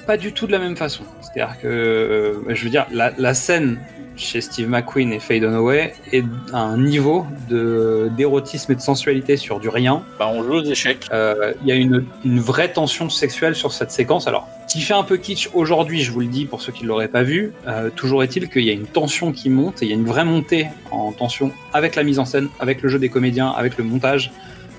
pas 0.07 0.17
du 0.17 0.33
tout 0.33 0.47
de 0.47 0.53
la 0.53 0.59
même 0.59 0.77
façon. 0.77 1.05
C'est-à-dire 1.23 1.57
que, 1.61 1.67
euh, 1.69 2.35
je 2.55 2.65
veux 2.65 2.71
dire, 2.71 2.87
la, 2.93 3.13
la 3.19 3.35
scène 3.35 3.79
chez 4.17 4.41
Steve 4.41 4.69
McQueen 4.69 5.13
et 5.13 5.19
Faye 5.21 5.41
Dunaway 5.41 5.93
est 6.13 6.25
à 6.53 6.61
un 6.61 6.79
niveau 6.79 7.27
de 7.51 8.11
d'érotisme 8.17 8.73
et 8.73 8.75
de 8.75 8.81
sensualité 8.81 9.37
sur 9.37 9.61
du 9.61 9.69
rien. 9.69 10.03
Bah, 10.19 10.29
on 10.33 10.43
joue 10.43 10.55
aux 10.55 10.65
échecs. 10.65 11.07
Euh, 11.13 11.53
Il 11.63 11.69
y 11.69 11.73
a 11.73 11.75
une, 11.75 12.05
une 12.25 12.41
vraie 12.41 12.73
tension 12.73 13.11
sexuelle 13.11 13.55
sur 13.55 13.73
cette 13.73 13.91
séquence. 13.91 14.27
Alors, 14.27 14.49
qui 14.69 14.81
fait 14.81 14.95
un 14.95 15.03
peu 15.03 15.17
kitsch 15.19 15.51
aujourd'hui, 15.55 16.03
je 16.03 16.11
vous 16.13 16.21
le 16.21 16.27
dis 16.27 16.47
pour 16.47 16.63
ceux 16.63 16.73
qui 16.73 16.83
ne 16.85 16.89
l'auraient 16.89 17.09
pas 17.09 17.23
vu. 17.23 17.53
euh, 17.69 17.91
toujours 17.91 18.23
est-il 18.23 18.49
qu'il 18.49 18.63
y 18.65 18.71
a 18.71 18.73
une 18.73 18.87
tension 18.87 19.33
qui 19.33 19.51
monte 19.51 19.83
et 19.83 19.87
il 19.87 19.91
y 19.91 19.93
a 19.93 19.97
une 19.97 20.07
vraie 20.07 20.25
montée 20.25 20.67
en 20.91 21.13
tension 21.13 21.53
avec 21.75 21.95
la 21.95 22.03
mise 22.03 22.19
en 22.19 22.25
scène, 22.25 22.49
avec 22.59 22.83
le 22.83 22.89
jeu 22.89 22.99
des 22.99 23.09
comédiens, 23.11 23.51
avec 23.51 23.77
le 23.79 23.85
montage. 23.85 24.33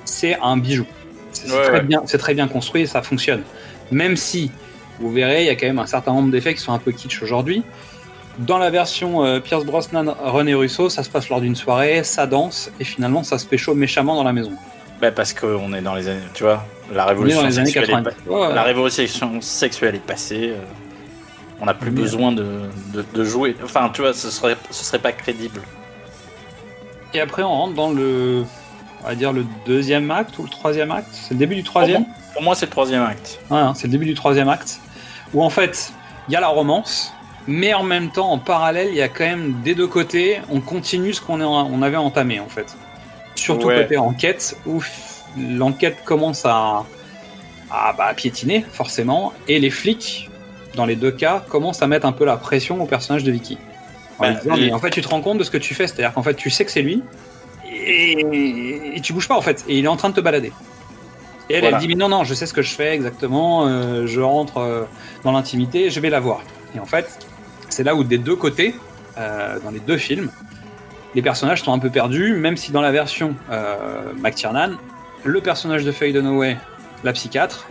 C'est 0.03 0.37
un 0.41 0.57
bijou. 0.57 0.85
C'est 1.31 1.51
Ouais, 1.51 1.63
très, 1.63 1.81
ouais. 1.81 2.17
très 2.17 2.33
bien 2.33 2.47
construit 2.47 2.81
et 2.81 2.85
ça 2.87 3.01
fonctionne. 3.03 3.43
Même 3.91 4.15
si, 4.17 4.49
vous 4.99 5.11
verrez, 5.11 5.41
il 5.43 5.45
y 5.45 5.49
a 5.49 5.55
quand 5.55 5.67
même 5.67 5.79
un 5.79 5.85
certain 5.85 6.11
nombre 6.13 6.31
d'effets 6.31 6.53
qui 6.55 6.61
sont 6.61 6.73
un 6.73 6.79
peu 6.79 6.91
kitsch 6.91 7.21
aujourd'hui. 7.21 7.61
Dans 8.39 8.57
la 8.59 8.69
version 8.69 9.25
euh, 9.25 9.39
Pierce 9.39 9.65
Brosnan, 9.65 10.15
René 10.23 10.53
Russo, 10.53 10.89
ça 10.89 11.03
se 11.03 11.09
passe 11.09 11.29
lors 11.29 11.41
d'une 11.41 11.55
soirée, 11.55 12.03
ça 12.03 12.27
danse 12.27 12.69
et 12.79 12.83
finalement 12.83 13.23
ça 13.23 13.39
se 13.39 13.45
pécho 13.47 13.73
méchamment 13.73 14.15
dans 14.15 14.23
la 14.23 14.33
maison. 14.33 14.51
Bah, 15.01 15.11
parce 15.11 15.33
qu'on 15.33 15.73
est 15.73 15.81
dans 15.81 15.95
les 15.95 16.07
années, 16.07 16.19
tu 16.33 16.43
vois, 16.43 16.63
la 16.93 17.05
révolution 17.05 17.49
sexuelle 17.49 17.83
est 17.85 17.87
80. 17.87 18.03
pas- 18.03 18.31
Ouais, 18.31 18.47
ouais. 18.47 18.53
La 18.55 18.63
révolution 18.63 19.41
sexuelle 19.41 19.95
est 19.95 19.99
passée. 20.05 20.51
euh. 20.55 20.61
On 21.59 21.65
n'a 21.65 21.73
plus 21.73 21.89
Mais- 21.89 22.01
besoin 22.01 22.31
de, 22.31 22.45
de, 22.93 23.03
de 23.13 23.23
jouer. 23.23 23.55
Enfin, 23.63 23.89
tu 23.91 24.01
vois, 24.01 24.13
ce 24.13 24.29
serait, 24.29 24.55
ce 24.69 24.85
serait 24.85 24.99
pas 24.99 25.11
crédible. 25.11 25.61
Et 27.15 27.19
après, 27.21 27.41
on 27.41 27.49
rentre 27.49 27.73
dans 27.73 27.89
le, 27.91 28.43
on 29.03 29.07
va 29.07 29.15
dire 29.15 29.33
le 29.33 29.45
deuxième 29.65 30.11
acte 30.11 30.37
ou 30.37 30.43
le 30.43 30.49
troisième 30.49 30.91
acte? 30.91 31.09
C'est 31.11 31.31
le 31.33 31.39
début 31.39 31.55
du 31.55 31.63
troisième? 31.63 32.05
Pour 32.33 32.43
moi, 32.43 32.53
c'est 32.53 32.67
le 32.67 32.71
troisième 32.71 33.01
acte. 33.01 33.39
Ouais, 33.49 33.57
hein, 33.57 33.73
c'est 33.75 33.87
le 33.87 33.91
début 33.91 34.05
du 34.05 34.13
troisième 34.13 34.49
acte, 34.49 34.79
où 35.33 35.43
en 35.43 35.49
fait, 35.49 35.91
il 36.27 36.33
y 36.33 36.35
a 36.35 36.39
la 36.41 36.49
romance, 36.49 37.11
mais 37.47 37.73
en 37.73 37.83
même 37.83 38.09
temps, 38.11 38.31
en 38.31 38.37
parallèle, 38.39 38.89
il 38.89 38.95
y 38.95 39.01
a 39.01 39.07
quand 39.09 39.25
même 39.25 39.61
des 39.63 39.73
deux 39.75 39.87
côtés, 39.87 40.39
on 40.49 40.59
continue 40.59 41.13
ce 41.13 41.21
qu'on 41.21 41.41
on 41.41 41.81
avait 41.81 41.97
entamé 41.97 42.39
en 42.39 42.47
fait. 42.49 42.75
Surtout 43.35 43.67
Ouais. 43.67 43.81
côté 43.83 43.97
enquête, 43.97 44.57
où 44.65 44.83
l'enquête 45.37 45.97
commence 46.03 46.43
à, 46.45 46.85
à 47.71 47.93
bah, 47.93 48.13
piétiner, 48.15 48.65
forcément, 48.71 49.33
et 49.47 49.59
les 49.59 49.69
flics, 49.69 50.29
dans 50.75 50.85
les 50.85 50.95
deux 50.95 51.11
cas, 51.11 51.43
commencent 51.47 51.81
à 51.81 51.87
mettre 51.87 52.05
un 52.05 52.11
peu 52.11 52.25
la 52.25 52.37
pression 52.37 52.81
au 52.81 52.85
personnage 52.85 53.23
de 53.23 53.31
Vicky. 53.31 53.57
En 54.19 54.23
Bah, 54.23 54.31
disant, 54.33 54.57
mais 54.57 54.71
en 54.73 54.79
fait, 54.79 54.89
tu 54.89 55.01
te 55.01 55.07
rends 55.07 55.21
compte 55.21 55.37
de 55.37 55.43
ce 55.43 55.51
que 55.51 55.57
tu 55.59 55.75
fais, 55.75 55.85
c'est-à-dire 55.87 56.13
qu'en 56.13 56.23
fait, 56.23 56.33
tu 56.33 56.49
sais 56.49 56.65
que 56.65 56.71
c'est 56.71 56.81
lui, 56.81 57.03
et, 57.71 58.95
et 58.95 59.01
tu 59.01 59.13
bouges 59.13 59.27
pas 59.27 59.37
en 59.37 59.41
fait, 59.41 59.63
et 59.67 59.77
il 59.77 59.85
est 59.85 59.89
en 59.89 59.97
train 59.97 60.09
de 60.09 60.15
te 60.15 60.21
balader. 60.21 60.51
Et 61.49 61.53
elle, 61.53 61.61
Voilà. 61.61 61.77
elle 61.77 61.81
dit, 61.81 61.87
mais 61.87 61.95
non, 61.95 62.09
non, 62.09 62.23
je 62.23 62.33
sais 62.33 62.45
ce 62.45 62.53
que 62.53 62.61
je 62.61 62.73
fais 62.73 62.93
exactement, 62.93 63.67
euh, 63.67 64.05
je 64.07 64.19
rentre 64.21 64.57
euh, 64.57 64.83
dans 65.23 65.31
l'intimité, 65.31 65.89
je 65.89 65.99
vais 65.99 66.09
la 66.09 66.19
voir. 66.19 66.41
Et 66.75 66.79
en 66.79 66.85
fait, 66.85 67.19
c'est 67.77 67.83
là 67.83 67.93
où 67.93 68.03
des 68.03 68.17
deux 68.17 68.35
côtés, 68.35 68.73
euh, 69.19 69.59
dans 69.63 69.69
les 69.69 69.79
deux 69.79 69.97
films, 69.97 70.31
les 71.13 71.21
personnages 71.21 71.61
sont 71.61 71.73
un 71.73 71.77
peu 71.77 71.91
perdus, 71.91 72.33
même 72.33 72.57
si 72.57 72.71
dans 72.71 72.81
la 72.81 72.91
version 72.91 73.35
euh, 73.51 74.13
McTiernan, 74.19 74.71
le 75.23 75.41
personnage 75.41 75.85
de 75.85 75.91
Faye 75.91 76.11
Dunaway, 76.11 76.57
la 77.03 77.13
psychiatre, 77.13 77.67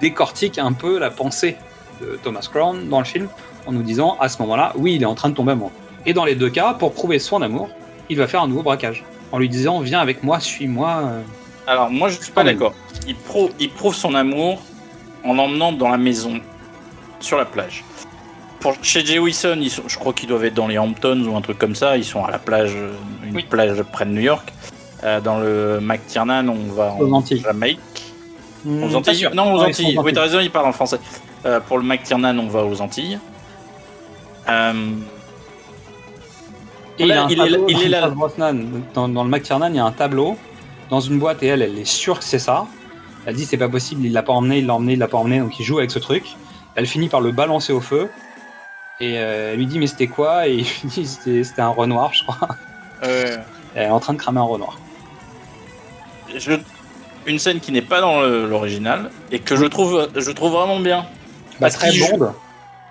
décortique 0.00 0.58
un 0.58 0.72
peu 0.72 0.98
la 0.98 1.10
pensée 1.10 1.58
de 2.00 2.18
Thomas 2.22 2.48
Crown 2.50 2.88
dans 2.88 3.00
le 3.00 3.04
film, 3.04 3.28
en 3.66 3.72
nous 3.72 3.82
disant, 3.82 4.16
à 4.18 4.30
ce 4.30 4.40
moment-là, 4.40 4.72
oui, 4.76 4.94
il 4.94 5.02
est 5.02 5.06
en 5.06 5.14
train 5.14 5.28
de 5.28 5.34
tomber 5.34 5.52
amoureux. 5.52 5.72
Et 6.06 6.14
dans 6.14 6.24
les 6.24 6.36
deux 6.36 6.48
cas, 6.48 6.72
pour 6.72 6.94
prouver 6.94 7.18
son 7.18 7.42
amour, 7.42 7.68
il 8.08 8.16
va 8.16 8.26
faire 8.26 8.40
un 8.40 8.48
nouveau 8.48 8.62
braquage, 8.62 9.04
en 9.30 9.38
lui 9.38 9.50
disant, 9.50 9.80
viens 9.80 10.00
avec 10.00 10.22
moi, 10.22 10.40
suis-moi. 10.40 11.02
euh. 11.04 11.22
Alors, 11.66 11.90
moi, 11.90 12.08
je 12.08 12.18
suis 12.18 12.32
pas 12.32 12.44
d'accord. 12.44 12.72
Il 13.06 13.68
prouve 13.68 13.94
son 13.94 14.14
amour 14.14 14.62
en 15.22 15.34
l'emmenant 15.34 15.70
dans 15.70 15.90
la 15.90 15.98
maison, 15.98 16.40
sur 17.20 17.36
la 17.36 17.44
plage. 17.44 17.84
Pour, 18.60 18.74
chez 18.82 19.04
Jay 19.04 19.18
Wilson, 19.18 19.58
ils 19.60 19.70
sont- 19.70 19.82
je 19.86 19.98
crois 19.98 20.12
qu'ils 20.12 20.28
doivent 20.28 20.44
être 20.44 20.54
dans 20.54 20.66
les 20.68 20.76
Hamptons 20.78 21.24
ou 21.26 21.34
un 21.36 21.40
truc 21.40 21.58
comme 21.58 21.74
ça. 21.74 21.96
Ils 21.96 22.04
sont 22.04 22.24
à 22.24 22.30
la 22.30 22.38
plage, 22.38 22.76
une 23.24 23.42
plage 23.42 23.82
près 23.84 24.04
de 24.04 24.10
New 24.10 24.20
York. 24.20 24.52
Euh, 25.02 25.20
dans 25.20 25.38
le 25.38 25.78
McTiernan, 25.80 26.46
on 26.48 26.72
va 26.72 26.92
en 26.92 27.00
Aux 27.00 27.12
Antilles. 27.14 27.40
Jamaïque. 27.40 27.80
Hmm, 28.66 28.84
Aux 28.84 28.94
Antilles. 28.94 29.28
Non, 29.34 29.54
aux 29.54 29.58
Ouais, 29.62 29.72
sont 29.72 29.82
Antilles. 29.82 29.98
Oui, 30.04 30.12
t'as 30.12 30.20
raison, 30.22 30.40
il 30.40 30.50
parle 30.50 30.66
en 30.66 30.72
français. 30.72 30.98
Euh, 31.46 31.58
pour 31.60 31.78
le 31.78 31.84
McTiernan, 31.84 32.38
on 32.38 32.48
va 32.48 32.64
aux 32.64 32.80
Antilles. 32.82 33.18
Euh, 34.50 34.72
Et 36.98 37.04
il, 37.04 37.12
a 37.12 37.24
un 37.24 37.28
il 37.28 37.40
est 37.40 37.48
là- 37.48 37.58
il 37.68 37.74
dans 37.76 37.80
est 37.80 37.88
là. 37.88 38.08
Brosnan. 38.10 38.54
Dans, 38.92 39.08
dans 39.08 39.24
le 39.24 39.30
McTiernan, 39.30 39.68
il 39.72 39.76
y 39.76 39.78
a 39.78 39.84
un 39.86 39.92
tableau 39.92 40.36
dans 40.90 41.00
une 41.00 41.18
boîte 41.18 41.42
et 41.42 41.46
elle, 41.46 41.62
elle 41.62 41.78
est 41.78 41.84
sûre 41.86 42.18
que 42.18 42.24
c'est 42.24 42.38
ça. 42.38 42.66
Elle 43.24 43.36
dit 43.36 43.46
c'est 43.46 43.56
pas 43.56 43.68
possible, 43.70 44.04
il 44.04 44.12
l'a 44.12 44.22
pas 44.22 44.32
emmené, 44.34 44.58
il 44.58 44.66
l'a 44.66 44.74
emmené, 44.74 44.94
il 44.94 44.98
l'a 44.98 45.08
pas 45.08 45.18
emmené, 45.18 45.38
donc 45.40 45.58
il 45.58 45.64
joue 45.64 45.78
avec 45.78 45.90
ce 45.90 45.98
truc. 45.98 46.24
Elle 46.74 46.86
finit 46.86 47.08
par 47.08 47.20
le 47.22 47.32
balancer 47.32 47.72
au 47.72 47.80
feu 47.80 48.10
et 49.00 49.18
euh, 49.18 49.52
elle 49.52 49.58
lui 49.58 49.66
dit 49.66 49.78
mais 49.78 49.86
c'était 49.86 50.06
quoi? 50.06 50.46
Et 50.48 50.54
il 50.56 50.64
lui 50.64 50.88
dit 50.88 51.06
c'était 51.06 51.62
un 51.62 51.68
renoir, 51.68 52.12
je 52.14 52.24
crois. 52.24 52.48
Elle 53.74 53.84
est 53.84 53.90
en 53.90 54.00
train 54.00 54.12
de 54.14 54.18
cramer 54.18 54.40
un 54.40 54.44
renoir. 54.44 54.78
je- 56.36 56.52
une 57.26 57.38
scène 57.38 57.60
qui 57.60 57.70
n'est 57.70 57.82
pas 57.82 58.00
dans 58.00 58.22
l'original 58.22 59.10
et 59.30 59.40
que 59.40 59.54
je 59.56 59.66
trouve, 59.66 60.08
je 60.16 60.30
trouve 60.30 60.52
vraiment 60.52 60.80
bien. 60.80 61.04
Bah, 61.60 61.70
très 61.70 61.92
joue- 61.92 62.06
blonde, 62.16 62.32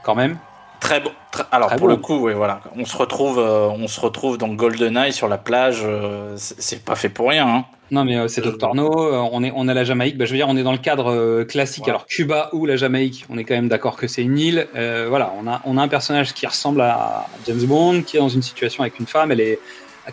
quand 0.04 0.14
même. 0.16 0.38
Très 0.80 1.00
bon. 1.02 1.12
très- 1.32 1.44
alors 1.52 1.68
Très 1.68 1.78
pour 1.78 1.88
bon. 1.88 1.94
le 1.94 2.00
coup, 2.00 2.18
oui, 2.26 2.34
voilà. 2.34 2.62
On 2.76 2.86
se 2.86 2.96
retrouve, 2.98 3.38
euh, 3.40 3.68
on 3.68 3.88
se 3.88 4.00
retrouve 4.00 4.38
dans 4.38 4.48
GoldenEye 4.48 5.12
sur 5.14 5.28
la 5.28 5.38
plage. 5.38 5.82
euh, 5.84 6.34
c'est 6.38 6.84
pas 6.84 6.96
fait 6.96 7.10
pour 7.10 7.30
rien. 7.30 7.48
hein. 7.48 7.66
Non 7.92 8.06
mais 8.06 8.18
euh, 8.18 8.28
c'est 8.28 8.42
Dr 8.42 8.76
No, 8.76 8.92
on 9.32 9.44
est 9.44 9.52
on 9.56 9.68
est 9.68 9.72
à 9.72 9.74
la 9.74 9.84
Jamaïque. 9.84 10.16
Bah, 10.18 10.26
je 10.26 10.32
veux 10.32 10.38
dire 10.38 10.48
on 10.48 10.56
est 10.56 10.64
dans 10.64 10.72
le 10.72 10.78
cadre 10.78 11.44
classique. 11.44 11.86
Voilà. 11.86 11.96
Alors 11.96 12.06
Cuba 12.06 12.50
ou 12.54 12.66
la 12.68 12.76
Jamaïque, 12.76 13.26
on 13.32 13.38
est 13.40 13.44
quand 13.44 13.56
même 13.56 13.68
d'accord 13.68 13.98
que 13.98 14.08
c'est 14.08 14.22
une 14.22 14.38
île. 14.38 14.68
Voilà, 14.74 15.34
on 15.42 15.48
a 15.48 15.62
on 15.66 15.76
a 15.78 15.82
un 15.82 15.88
personnage 15.88 16.34
qui 16.34 16.46
ressemble 16.46 16.82
à 16.82 17.26
James 17.48 17.64
Bond, 17.64 18.04
qui 18.04 18.18
est 18.18 18.20
dans 18.20 18.30
une 18.30 18.44
situation 18.44 18.82
avec 18.84 19.00
une 19.00 19.08
femme. 19.08 19.32
Elle 19.32 19.42
est 19.42 19.60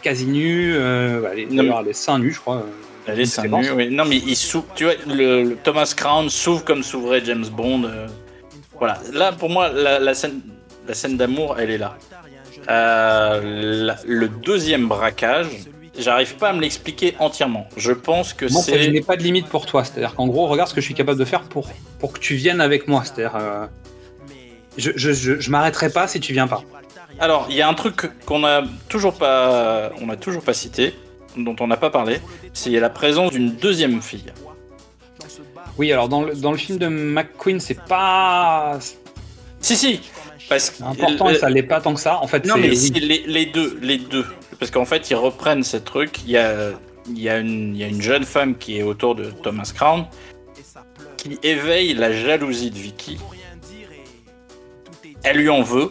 quasi 0.02 0.26
nue. 0.26 0.72
Bah, 0.74 1.28
elle 1.32 1.38
est, 1.40 1.50
Non, 1.52 1.62
mais- 1.64 1.70
elle 1.82 1.88
est 1.88 1.92
seins 1.92 2.18
nus, 2.18 2.32
je 2.32 2.40
crois. 2.40 2.62
Elle 3.06 3.20
est 3.20 3.26
seins 3.26 3.46
nus, 3.46 3.70
oui. 3.72 3.88
Non, 3.90 4.04
mais 4.06 4.16
il 4.16 4.36
s'ouvre. 4.36 4.66
Tu 4.74 4.84
vois, 4.84 4.94
le, 5.06 5.42
le 5.44 5.56
Thomas 5.56 5.92
Crown 5.96 6.28
s'ouvre 6.30 6.64
comme 6.64 6.82
s'ouvrait 6.82 7.22
James 7.26 7.46
Bond. 7.52 7.82
Voilà. 8.78 8.98
Là, 9.12 9.32
pour 9.32 9.48
moi, 9.50 9.68
la, 9.70 9.98
la 9.98 10.14
scène, 10.14 10.40
la 10.86 10.94
scène 10.94 11.16
d'amour, 11.16 11.56
elle 11.58 11.70
est 11.70 11.78
là. 11.78 11.96
Euh, 12.68 13.40
la- 13.86 13.96
le 14.06 14.28
deuxième 14.28 14.88
braquage, 14.88 15.46
j'arrive 15.98 16.36
pas 16.36 16.50
à 16.50 16.52
me 16.52 16.60
l'expliquer 16.60 17.14
entièrement. 17.18 17.68
Je 17.76 17.92
pense 17.92 18.32
que 18.32 18.50
Moi, 18.50 18.62
c'est. 18.62 18.82
je 18.82 18.90
n'ai 18.90 19.00
pas 19.00 19.16
de 19.16 19.22
limite 19.22 19.46
pour 19.48 19.66
toi. 19.66 19.84
C'est-à-dire 19.84 20.14
qu'en 20.14 20.26
gros, 20.26 20.46
regarde 20.46 20.68
ce 20.68 20.74
que 20.74 20.80
je 20.80 20.86
suis 20.86 20.94
capable 20.94 21.18
de 21.18 21.24
faire 21.24 21.42
pour, 21.42 21.68
pour 21.98 22.12
que 22.12 22.18
tu 22.18 22.34
viennes 22.34 22.60
avec 22.60 22.88
moi. 22.88 23.02
C'est-à-dire, 23.04 23.36
euh, 23.36 23.66
je, 24.76 24.90
je, 24.96 25.12
je, 25.12 25.40
je 25.40 25.50
m'arrêterai 25.50 25.90
pas 25.90 26.08
si 26.08 26.20
tu 26.20 26.32
viens 26.32 26.48
pas. 26.48 26.62
Alors, 27.18 27.46
il 27.48 27.56
y 27.56 27.62
a 27.62 27.68
un 27.68 27.74
truc 27.74 28.10
qu'on 28.26 28.44
a 28.44 28.62
toujours 28.88 29.14
pas, 29.14 29.90
on 30.02 30.08
a 30.10 30.16
toujours 30.16 30.42
pas 30.42 30.52
cité, 30.52 30.94
dont 31.36 31.56
on 31.60 31.66
n'a 31.66 31.76
pas 31.78 31.90
parlé, 31.90 32.20
c'est 32.52 32.70
la 32.70 32.90
présence 32.90 33.30
d'une 33.32 33.52
deuxième 33.52 34.02
fille. 34.02 34.32
Oui, 35.78 35.92
alors 35.92 36.08
dans 36.08 36.22
le, 36.22 36.34
dans 36.34 36.52
le 36.52 36.56
film 36.58 36.78
de 36.78 36.88
McQueen, 36.88 37.60
c'est 37.60 37.80
pas 37.84 38.78
Si, 39.60 39.76
si, 39.76 40.00
parce 40.48 40.70
que 40.70 40.82
important 40.82 41.34
ça 41.34 41.48
l'est 41.50 41.62
pas 41.62 41.80
tant 41.80 41.94
que 41.94 42.00
ça. 42.00 42.18
En 42.22 42.26
fait, 42.26 42.44
Non, 42.46 42.56
mais 42.56 42.70
oui. 42.70 42.92
les, 43.00 43.24
les 43.26 43.46
deux, 43.46 43.78
les 43.82 43.98
deux. 43.98 44.24
Parce 44.58 44.70
qu'en 44.70 44.84
fait, 44.84 45.10
ils 45.10 45.14
reprennent 45.16 45.62
ces 45.62 45.80
trucs. 45.82 46.22
Il 46.24 46.30
y 46.30 46.36
a, 46.36 46.70
il 47.08 47.18
y, 47.18 47.28
a 47.28 47.38
une, 47.38 47.74
il 47.74 47.80
y 47.80 47.84
a 47.84 47.88
une 47.88 48.02
jeune 48.02 48.24
femme 48.24 48.56
qui 48.56 48.78
est 48.78 48.82
autour 48.82 49.14
de 49.14 49.30
Thomas 49.30 49.70
Crown 49.74 50.06
qui 51.16 51.38
éveille 51.42 51.94
la 51.94 52.12
jalousie 52.12 52.70
de 52.70 52.78
Vicky. 52.78 53.18
Elle 55.24 55.38
lui 55.38 55.48
en 55.48 55.62
veut, 55.62 55.90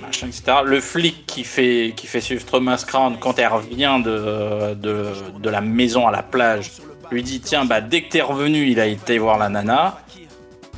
machin, 0.00 0.28
etc. 0.28 0.58
Le 0.64 0.80
flic 0.80 1.26
qui 1.26 1.44
fait, 1.44 1.92
qui 1.96 2.06
fait 2.06 2.20
suivre 2.20 2.44
Thomas 2.46 2.82
Crown 2.86 3.16
quand 3.20 3.38
elle 3.38 3.48
revient 3.48 4.00
de, 4.04 4.74
de, 4.74 5.06
de 5.38 5.50
la 5.50 5.60
maison 5.60 6.06
à 6.06 6.10
la 6.10 6.22
plage 6.22 6.70
lui 7.10 7.22
dit 7.22 7.40
Tiens, 7.40 7.64
bah, 7.64 7.80
dès 7.80 8.02
que 8.02 8.10
t'es 8.10 8.20
revenu, 8.20 8.68
il 8.70 8.80
a 8.80 8.86
été 8.86 9.18
voir 9.18 9.38
la 9.38 9.48
nana. 9.48 9.98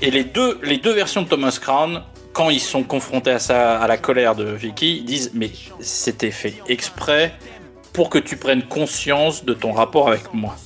Et 0.00 0.10
les 0.10 0.24
deux, 0.24 0.58
les 0.62 0.78
deux 0.78 0.92
versions 0.92 1.22
de 1.22 1.28
Thomas 1.28 1.56
Crown, 1.60 2.02
quand 2.32 2.50
ils 2.50 2.60
sont 2.60 2.82
confrontés 2.82 3.30
à, 3.32 3.38
ça, 3.38 3.80
à 3.80 3.86
la 3.86 3.98
colère 3.98 4.34
de 4.34 4.44
Vicky, 4.44 4.98
ils 4.98 5.04
disent 5.04 5.30
Mais 5.34 5.50
c'était 5.80 6.30
fait 6.30 6.54
exprès 6.68 7.34
pour 7.92 8.08
que 8.10 8.18
tu 8.18 8.36
prennes 8.36 8.62
conscience 8.62 9.44
de 9.44 9.52
ton 9.54 9.72
rapport 9.72 10.08
avec 10.08 10.32
moi. 10.32 10.56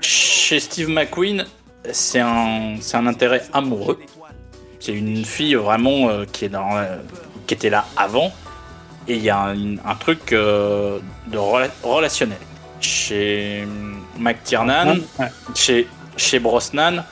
Chez 0.00 0.60
Steve 0.60 0.88
McQueen, 0.88 1.46
c'est 1.90 2.20
un, 2.20 2.76
c'est 2.80 2.96
un 2.96 3.06
intérêt 3.06 3.42
amoureux. 3.52 3.98
C'est 4.80 4.92
une 4.92 5.24
fille 5.24 5.54
vraiment 5.54 6.08
euh, 6.08 6.24
qui, 6.30 6.44
est 6.44 6.48
dans, 6.48 6.76
euh, 6.76 6.96
qui 7.46 7.54
était 7.54 7.70
là 7.70 7.84
avant. 7.96 8.32
Et 9.08 9.14
il 9.16 9.22
y 9.22 9.30
a 9.30 9.38
un, 9.40 9.76
un 9.78 9.94
truc 9.98 10.32
euh, 10.32 10.98
de 11.28 11.38
rela- 11.38 11.70
relationnel. 11.82 12.38
Chez 12.80 13.66
McTiernan, 14.18 14.98
Ouais. 15.18 15.26
chez, 15.54 15.88
chez 16.16 16.38
Brosnan, 16.38 17.02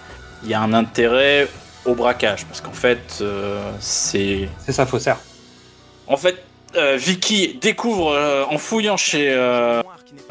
il 0.45 0.51
y 0.51 0.55
a 0.55 0.61
un 0.61 0.73
intérêt 0.75 1.49
au 1.87 1.95
braquage. 1.95 2.45
Parce 2.47 2.61
qu'en 2.61 2.73
fait, 2.73 3.19
euh, 3.21 3.71
c'est. 3.81 4.49
c'est 4.65 4.73
ça, 4.73 4.87
faussaire. 4.87 5.19
En 6.07 6.17
fait, 6.17 6.37
euh, 6.77 6.97
Vicky 6.97 7.59
découvre, 7.61 8.13
euh, 8.13 8.45
en 8.51 8.59
fouillant 8.59 8.97
chez, 8.97 9.35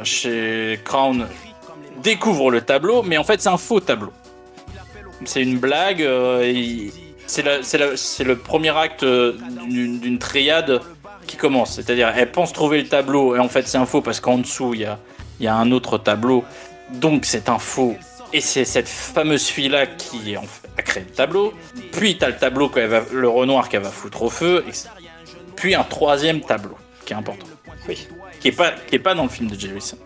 chez 0.03 0.79
Crown, 0.83 1.27
découvre 2.03 2.51
le 2.51 2.61
tableau, 2.61 3.01
mais 3.03 3.17
en 3.17 3.23
fait, 3.23 3.41
c'est 3.41 3.49
un 3.49 3.57
faux 3.57 3.79
tableau. 3.79 4.11
C'est 5.25 5.41
une 5.41 5.57
blague. 5.57 6.01
et 6.01 6.91
c'est 7.27 7.41
la- 7.41 7.63
c'est 7.63 7.79
la- 7.79 7.97
c'est 7.97 8.23
le 8.23 8.35
premier 8.37 8.69
acte 8.77 9.03
d'une 9.03 9.99
d'une 9.99 10.19
triade 10.19 10.81
qui 11.25 11.37
commence. 11.37 11.73
C'est-à-dire, 11.75 12.13
elle 12.15 12.31
pense 12.31 12.53
trouver 12.53 12.81
le 12.83 12.87
tableau, 12.87 13.35
et 13.35 13.39
en 13.39 13.49
fait, 13.49 13.67
c'est 13.67 13.79
un 13.79 13.87
faux 13.87 14.01
parce 14.01 14.19
qu'en 14.19 14.37
dessous, 14.37 14.75
il 14.75 14.81
y 14.81 14.85
a, 14.85 14.99
il 15.39 15.45
y 15.45 15.47
a 15.47 15.55
un 15.55 15.71
autre 15.71 15.97
tableau. 15.97 16.43
Donc, 16.93 17.25
c'est 17.25 17.49
un 17.49 17.57
faux. 17.57 17.95
Et 18.33 18.41
c'est 18.41 18.65
cette 18.65 18.87
fameuse 18.89 19.45
fille-là 19.47 19.85
qui 19.87 20.35
a 20.35 20.81
créé 20.81 21.03
le 21.07 21.11
tableau. 21.13 21.53
Puis, 21.93 22.17
tu 22.17 22.25
as 22.25 22.29
le 22.29 22.37
tableau, 22.37 22.69
qu'elle 22.69 22.89
va, 22.89 23.01
le 23.11 23.29
Renoir 23.29 23.69
qu'elle 23.69 23.83
va 23.83 23.89
foutre 23.91 24.23
au 24.23 24.29
feu. 24.29 24.63
et- 24.67 24.71
puis, 25.55 25.73
un 25.75 25.83
troisième 25.83 26.41
tableau 26.41 26.75
qui 27.05 27.13
est 27.13 27.15
important. 27.15 27.45
Oui. 27.87 28.07
Qui 28.41 28.49
est 28.49 28.51
pas, 28.51 28.71
qui 28.71 28.95
est 28.95 28.99
pas 28.99 29.15
dans 29.15 29.23
le 29.23 29.29
film 29.29 29.49
de 29.49 29.55
Wilson. 29.55 29.97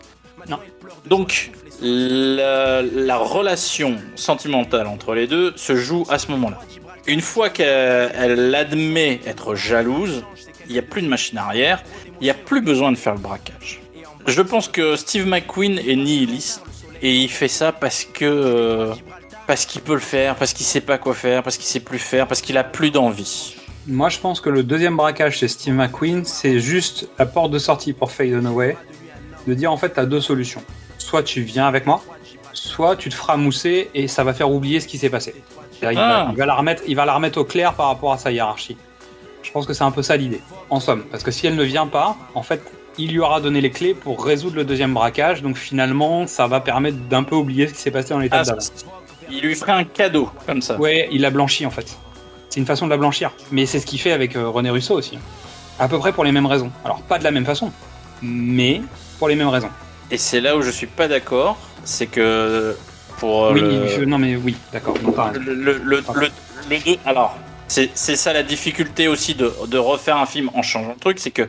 Non. 0.48 0.58
Donc, 1.06 1.50
la, 1.80 2.82
la 2.82 3.16
relation 3.16 3.96
sentimentale 4.14 4.86
entre 4.86 5.14
les 5.14 5.26
deux 5.26 5.52
se 5.56 5.74
joue 5.76 6.06
à 6.08 6.18
ce 6.18 6.30
moment-là. 6.30 6.58
Une 7.06 7.20
fois 7.22 7.50
qu'elle 7.50 8.12
elle 8.14 8.54
admet 8.54 9.20
être 9.26 9.54
jalouse, 9.54 10.22
il 10.66 10.72
n'y 10.72 10.78
a 10.78 10.82
plus 10.82 11.02
de 11.02 11.08
machine 11.08 11.38
arrière, 11.38 11.82
il 12.20 12.24
n'y 12.24 12.30
a 12.30 12.34
plus 12.34 12.60
besoin 12.60 12.92
de 12.92 12.96
faire 12.96 13.14
le 13.14 13.20
braquage. 13.20 13.80
Je 14.26 14.42
pense 14.42 14.68
que 14.68 14.96
Steve 14.96 15.26
McQueen 15.26 15.78
est 15.78 15.96
nihiliste 15.96 16.62
et 17.02 17.14
il 17.16 17.28
fait 17.30 17.48
ça 17.48 17.72
parce 17.72 18.04
que 18.04 18.24
euh, 18.24 18.94
parce 19.46 19.66
qu'il 19.66 19.80
peut 19.80 19.94
le 19.94 20.00
faire, 20.00 20.36
parce 20.36 20.52
qu'il 20.52 20.64
sait 20.66 20.80
pas 20.80 20.98
quoi 20.98 21.14
faire, 21.14 21.42
parce 21.42 21.56
qu'il 21.56 21.66
sait 21.66 21.80
plus 21.80 21.98
faire, 21.98 22.26
parce 22.26 22.40
qu'il 22.40 22.56
a 22.56 22.64
plus 22.64 22.90
d'envie. 22.90 23.56
Moi, 23.86 24.08
je 24.08 24.18
pense 24.18 24.40
que 24.40 24.50
le 24.50 24.62
deuxième 24.62 24.96
braquage 24.96 25.38
chez 25.38 25.48
Steve 25.48 25.74
McQueen, 25.74 26.24
c'est 26.24 26.60
juste 26.60 27.08
la 27.18 27.26
porte 27.26 27.50
de 27.50 27.58
sortie 27.58 27.92
pour 27.92 28.12
Fade 28.12 28.44
Away. 28.46 28.76
De 29.46 29.54
dire, 29.54 29.72
en 29.72 29.76
fait, 29.76 29.94
tu 29.94 29.98
as 30.00 30.06
deux 30.06 30.20
solutions. 30.20 30.62
Soit 30.98 31.22
tu 31.22 31.40
viens 31.40 31.66
avec 31.66 31.86
moi, 31.86 32.02
soit 32.52 32.94
tu 32.94 33.08
te 33.08 33.14
feras 33.14 33.36
mousser 33.36 33.90
et 33.94 34.06
ça 34.06 34.22
va 34.22 34.34
faire 34.34 34.50
oublier 34.50 34.78
ce 34.80 34.86
qui 34.86 34.98
s'est 34.98 35.08
passé. 35.08 35.34
C'est-à-dire, 35.72 35.98
il, 36.00 36.06
va, 36.06 36.18
Ah. 36.20 36.28
il 36.30 36.36
va 36.38 36.46
la 36.46 36.54
remettre, 36.54 36.82
il 36.86 36.94
va 36.94 37.06
la 37.06 37.14
remettre 37.14 37.38
au 37.40 37.44
clair 37.44 37.72
par 37.74 37.86
rapport 37.86 38.12
à 38.12 38.18
sa 38.18 38.30
hiérarchie. 38.30 38.76
Je 39.42 39.50
pense 39.50 39.66
que 39.66 39.72
c'est 39.72 39.82
un 39.82 39.90
peu 39.90 40.02
ça 40.02 40.16
l'idée, 40.16 40.42
en 40.68 40.78
somme. 40.78 41.04
Parce 41.10 41.22
que 41.24 41.30
si 41.30 41.46
elle 41.46 41.56
ne 41.56 41.64
vient 41.64 41.86
pas, 41.86 42.16
en 42.34 42.42
fait, 42.42 42.62
il 42.98 43.12
lui 43.12 43.18
aura 43.20 43.40
donné 43.40 43.60
les 43.60 43.70
clés 43.70 43.94
pour 43.94 44.24
résoudre 44.24 44.56
le 44.56 44.64
deuxième 44.64 44.94
braquage. 44.94 45.42
Donc 45.42 45.56
finalement, 45.56 46.26
ça 46.26 46.46
va 46.46 46.60
permettre 46.60 46.98
d'un 47.08 47.22
peu 47.22 47.34
oublier 47.36 47.68
ce 47.68 47.74
qui 47.74 47.80
s'est 47.80 47.90
passé 47.90 48.10
dans 48.10 48.18
l'étape 48.18 48.40
Ah, 48.42 48.50
d'avant. 48.50 48.66
Il 49.30 49.40
lui 49.42 49.54
ferait 49.54 49.72
un 49.72 49.84
cadeau, 49.84 50.28
comme 50.46 50.60
ça. 50.60 50.76
Ouais, 50.78 51.08
il 51.12 51.20
l'a 51.20 51.30
blanchi 51.30 51.64
en 51.66 51.70
fait. 51.70 51.96
C'est 52.48 52.58
une 52.60 52.66
façon 52.66 52.86
de 52.86 52.90
la 52.90 52.96
blanchir. 52.96 53.30
Mais 53.52 53.64
c'est 53.66 53.78
ce 53.78 53.86
qu'il 53.86 54.00
fait 54.00 54.12
avec 54.12 54.34
euh, 54.36 54.48
René 54.48 54.70
Russo 54.70 54.94
aussi. 54.94 55.18
À 55.78 55.88
peu 55.88 55.98
près 55.98 56.12
pour 56.12 56.24
les 56.24 56.32
mêmes 56.32 56.46
raisons. 56.46 56.70
Alors 56.84 57.00
pas 57.02 57.18
de 57.18 57.24
la 57.24 57.30
même 57.30 57.44
façon, 57.46 57.72
mais 58.22 58.82
pour 59.18 59.28
les 59.28 59.36
mêmes 59.36 59.48
raisons. 59.48 59.70
Et 60.10 60.18
c'est 60.18 60.40
là 60.40 60.56
où 60.56 60.62
je 60.62 60.70
suis 60.70 60.88
pas 60.88 61.06
d'accord, 61.06 61.56
c'est 61.84 62.06
que 62.08 62.76
pour 63.18 63.50
oui, 63.52 63.60
le, 63.60 63.86
je- 63.86 64.00
non 64.02 64.18
mais 64.18 64.34
oui, 64.36 64.56
d'accord. 64.72 64.94
le, 65.32 65.38
le, 65.40 65.54
le, 65.54 65.72
le- 65.84 66.02
le 66.68 66.78
deux- 66.78 66.96
alors 67.06 67.36
c'est 67.68 67.90
c'est 67.94 68.16
ça 68.16 68.32
la 68.32 68.42
difficulté 68.42 69.06
aussi 69.08 69.34
de, 69.34 69.52
de 69.68 69.78
refaire 69.78 70.16
un 70.16 70.26
film 70.26 70.50
en 70.54 70.62
changeant 70.62 70.90
le 70.94 70.98
truc, 71.00 71.18
c'est 71.20 71.30
que 71.30 71.48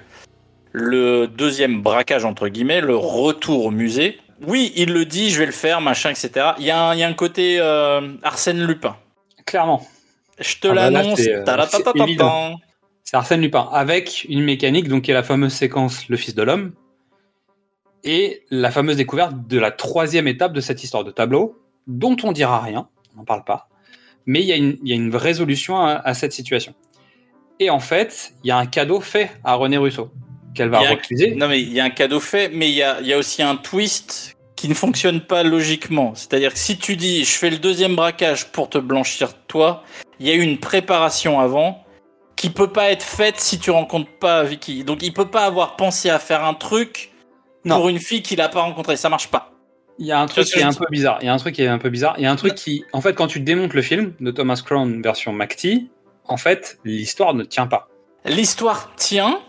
le 0.71 1.27
deuxième 1.27 1.81
braquage 1.81 2.25
entre 2.25 2.47
guillemets, 2.47 2.81
le 2.81 2.95
retour 2.95 3.65
au 3.65 3.71
musée, 3.71 4.19
oui, 4.47 4.71
il 4.75 4.91
le 4.93 5.05
dit, 5.05 5.29
je 5.29 5.37
vais 5.39 5.45
le 5.45 5.51
faire, 5.51 5.81
machin, 5.81 6.09
etc. 6.09 6.51
Il 6.57 6.65
y 6.65 6.71
a 6.71 6.81
un, 6.89 6.93
il 6.95 6.99
y 6.99 7.03
a 7.03 7.07
un 7.07 7.13
côté 7.13 7.57
euh, 7.59 8.13
Arsène 8.23 8.65
Lupin. 8.65 8.95
Clairement. 9.45 9.85
Je 10.39 10.55
te 10.57 10.67
Ah 10.67 10.73
bah 10.73 10.89
l'annonce. 10.89 11.19
c'est, 11.19 11.35
euh, 11.35 11.43
c'est 13.03 13.15
Arsène 13.17 13.41
Lupin 13.41 13.69
avec 13.71 14.25
une 14.29 14.41
mécanique 14.43 14.87
donc 14.87 15.03
qui 15.03 15.11
est 15.11 15.13
la 15.13 15.21
fameuse 15.23 15.53
séquence 15.53 16.07
Le 16.09 16.17
Fils 16.17 16.33
de 16.33 16.41
l'homme 16.41 16.73
et 18.03 18.43
la 18.49 18.71
fameuse 18.71 18.97
découverte 18.97 19.33
de 19.47 19.59
la 19.59 19.69
troisième 19.69 20.27
étape 20.27 20.53
de 20.53 20.61
cette 20.61 20.83
histoire 20.83 21.03
de 21.03 21.11
tableau 21.11 21.59
dont 21.85 22.15
on 22.23 22.31
dira 22.31 22.59
rien, 22.59 22.87
on 23.13 23.19
n'en 23.19 23.25
parle 23.25 23.43
pas, 23.43 23.67
mais 24.25 24.39
il 24.41 24.45
y, 24.47 24.51
a 24.51 24.55
une- 24.55 24.77
il 24.83 24.89
y 24.89 24.93
a 24.93 24.95
une 24.95 25.11
vraie 25.11 25.35
solution 25.35 25.77
à, 25.79 25.91
à 25.93 26.13
cette 26.15 26.31
situation. 26.31 26.73
Et 27.59 27.69
en 27.69 27.79
fait, 27.79 28.33
il 28.43 28.47
y 28.47 28.51
a 28.51 28.57
un 28.57 28.65
cadeau 28.65 29.01
fait 29.01 29.29
à 29.43 29.53
René 29.53 29.77
Russo 29.77 30.09
qu'elle 30.55 30.69
va 30.69 30.79
Il 30.79 30.83
y 30.83 30.87
a 30.87 30.89
un- 30.91 30.95
refuser. 30.95 31.35
Non, 31.35 31.47
mais 31.47 31.61
il 31.61 31.71
y 31.73 31.79
a 31.79 31.83
un 31.83 31.89
cadeau 31.89 32.19
fait, 32.19 32.49
mais 32.53 32.69
il 32.69 32.75
y 32.75 32.83
a, 32.83 32.99
il 33.01 33.07
y 33.07 33.13
a 33.13 33.17
aussi 33.17 33.41
un 33.41 33.55
twist 33.55 34.35
qui 34.55 34.67
ne 34.69 34.73
fonctionne 34.73 35.21
pas 35.21 35.43
logiquement. 35.43 36.13
C'est-à-dire 36.15 36.53
que 36.53 36.59
si 36.59 36.77
tu 36.77 36.95
dis 36.95 37.23
je 37.25 37.31
fais 37.37 37.49
le 37.49 37.57
deuxième 37.57 37.95
braquage 37.95 38.47
pour 38.51 38.69
te 38.69 38.77
blanchir 38.77 39.33
toi, 39.47 39.83
il 40.19 40.27
y 40.27 40.31
a 40.31 40.35
eu 40.35 40.41
une 40.41 40.59
préparation 40.59 41.39
avant 41.39 41.83
qui 42.35 42.49
peut 42.49 42.71
pas 42.71 42.91
être 42.91 43.03
faite 43.03 43.39
si 43.39 43.59
tu 43.59 43.71
rencontres 43.71 44.11
pas 44.19 44.43
Vicky. 44.43 44.83
Donc 44.83 45.01
il 45.03 45.13
peut 45.13 45.29
pas 45.29 45.45
avoir 45.45 45.75
pensé 45.75 46.09
à 46.09 46.19
faire 46.19 46.43
un 46.43 46.53
truc 46.53 47.11
Non. 47.65 47.77
pour 47.77 47.89
une 47.89 47.99
fille 47.99 48.21
qu'il 48.21 48.39
a 48.41 48.49
pas 48.49 48.61
rencontrée. 48.61 48.97
Ça 48.97 49.09
marche 49.09 49.27
pas. 49.29 49.51
Il 49.99 50.07
y 50.07 50.11
a 50.11 50.19
un 50.19 50.25
truc 50.25 50.45
qui 50.45 50.57
est 50.59 50.63
un 50.63 50.73
peu 50.73 50.85
bizarre. 50.89 51.19
Il 51.21 51.25
y 51.25 51.29
a 51.29 51.33
un 51.33 51.37
truc 51.37 51.53
qui 51.55 51.61
est 51.61 51.67
un 51.67 51.77
peu 51.77 51.89
bizarre. 51.89 52.15
Il 52.17 52.23
y 52.23 52.25
a 52.25 52.31
un 52.31 52.35
truc 52.35 52.55
qui, 52.55 52.83
en 52.93 53.01
fait, 53.01 53.13
quand 53.13 53.27
tu 53.27 53.39
démontes 53.39 53.73
le 53.75 53.83
film 53.83 54.13
de 54.19 54.31
Thomas 54.31 54.59
Crown 54.65 55.01
version 55.03 55.31
McTee, 55.33 55.89
en 56.25 56.37
fait, 56.37 56.79
l'histoire 56.85 57.35
ne 57.35 57.43
tient 57.43 57.67
pas. 57.67 57.87
L'histoire 58.25 58.91
tient. 58.95 59.39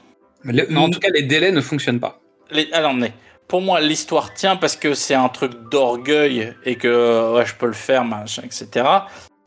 Le- 0.44 0.66
mais 0.68 0.78
en 0.78 0.90
tout 0.90 1.00
cas, 1.00 1.10
les 1.10 1.22
délais 1.22 1.52
ne 1.52 1.60
fonctionnent 1.60 2.00
pas. 2.00 2.20
Les... 2.50 2.70
Alors, 2.72 2.94
mais 2.94 3.12
pour 3.48 3.60
moi, 3.60 3.80
l'histoire 3.80 4.34
tient 4.34 4.56
parce 4.56 4.76
que 4.76 4.94
c'est 4.94 5.14
un 5.14 5.28
truc 5.28 5.52
d'orgueil 5.70 6.54
et 6.64 6.76
que 6.76 7.34
ouais, 7.34 7.46
je 7.46 7.54
peux 7.54 7.66
le 7.66 7.72
faire, 7.72 8.04
machin, 8.04 8.42
etc. 8.44 8.86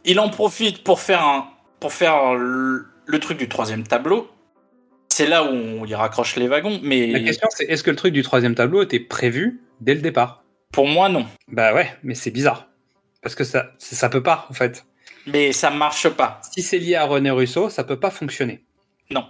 Il 0.04 0.20
en 0.20 0.30
profite 0.30 0.84
pour 0.84 1.00
faire 1.00 1.24
un, 1.24 1.50
pour 1.80 1.94
faire 1.94 2.34
le, 2.36 2.86
le 3.06 3.20
truc 3.20 3.38
du 3.38 3.50
troisième 3.50 3.84
tableau. 3.84 4.30
C'est 5.10 5.28
là 5.28 5.44
où 5.44 5.54
on 5.56 5.86
y 5.86 5.96
raccroche 5.96 6.36
les 6.36 6.48
wagons. 6.48 6.80
Mais 6.84 7.08
La 7.08 7.20
question, 7.22 7.48
c'est 7.52 7.66
est-ce 7.66 7.84
que 7.84 7.90
le 7.90 7.96
truc 7.96 8.14
du 8.14 8.22
troisième 8.22 8.54
tableau 8.56 8.84
était 8.84 9.00
prévu 9.00 9.62
dès 9.82 9.94
le 9.94 10.02
départ? 10.02 10.44
Pour 10.72 10.88
moi, 10.88 11.08
non. 11.10 11.26
Bah 11.48 11.74
ouais, 11.74 11.90
mais 12.04 12.16
c'est 12.16 12.32
bizarre. 12.32 12.68
Parce 13.22 13.34
que 13.34 13.44
ça, 13.44 13.72
ça 13.78 14.10
peut 14.10 14.22
pas, 14.24 14.46
en 14.50 14.54
fait. 14.54 14.86
Mais 15.26 15.54
ça 15.54 15.72
marche 15.72 16.10
pas. 16.10 16.42
Si 16.54 16.62
c'est 16.62 16.78
lié 16.78 16.96
à 16.96 17.06
René 17.06 17.32
Russo, 17.32 17.70
ça 17.70 17.84
peut 17.84 18.00
pas 18.00 18.12
fonctionner. 18.12 18.64
Non. 19.10 19.26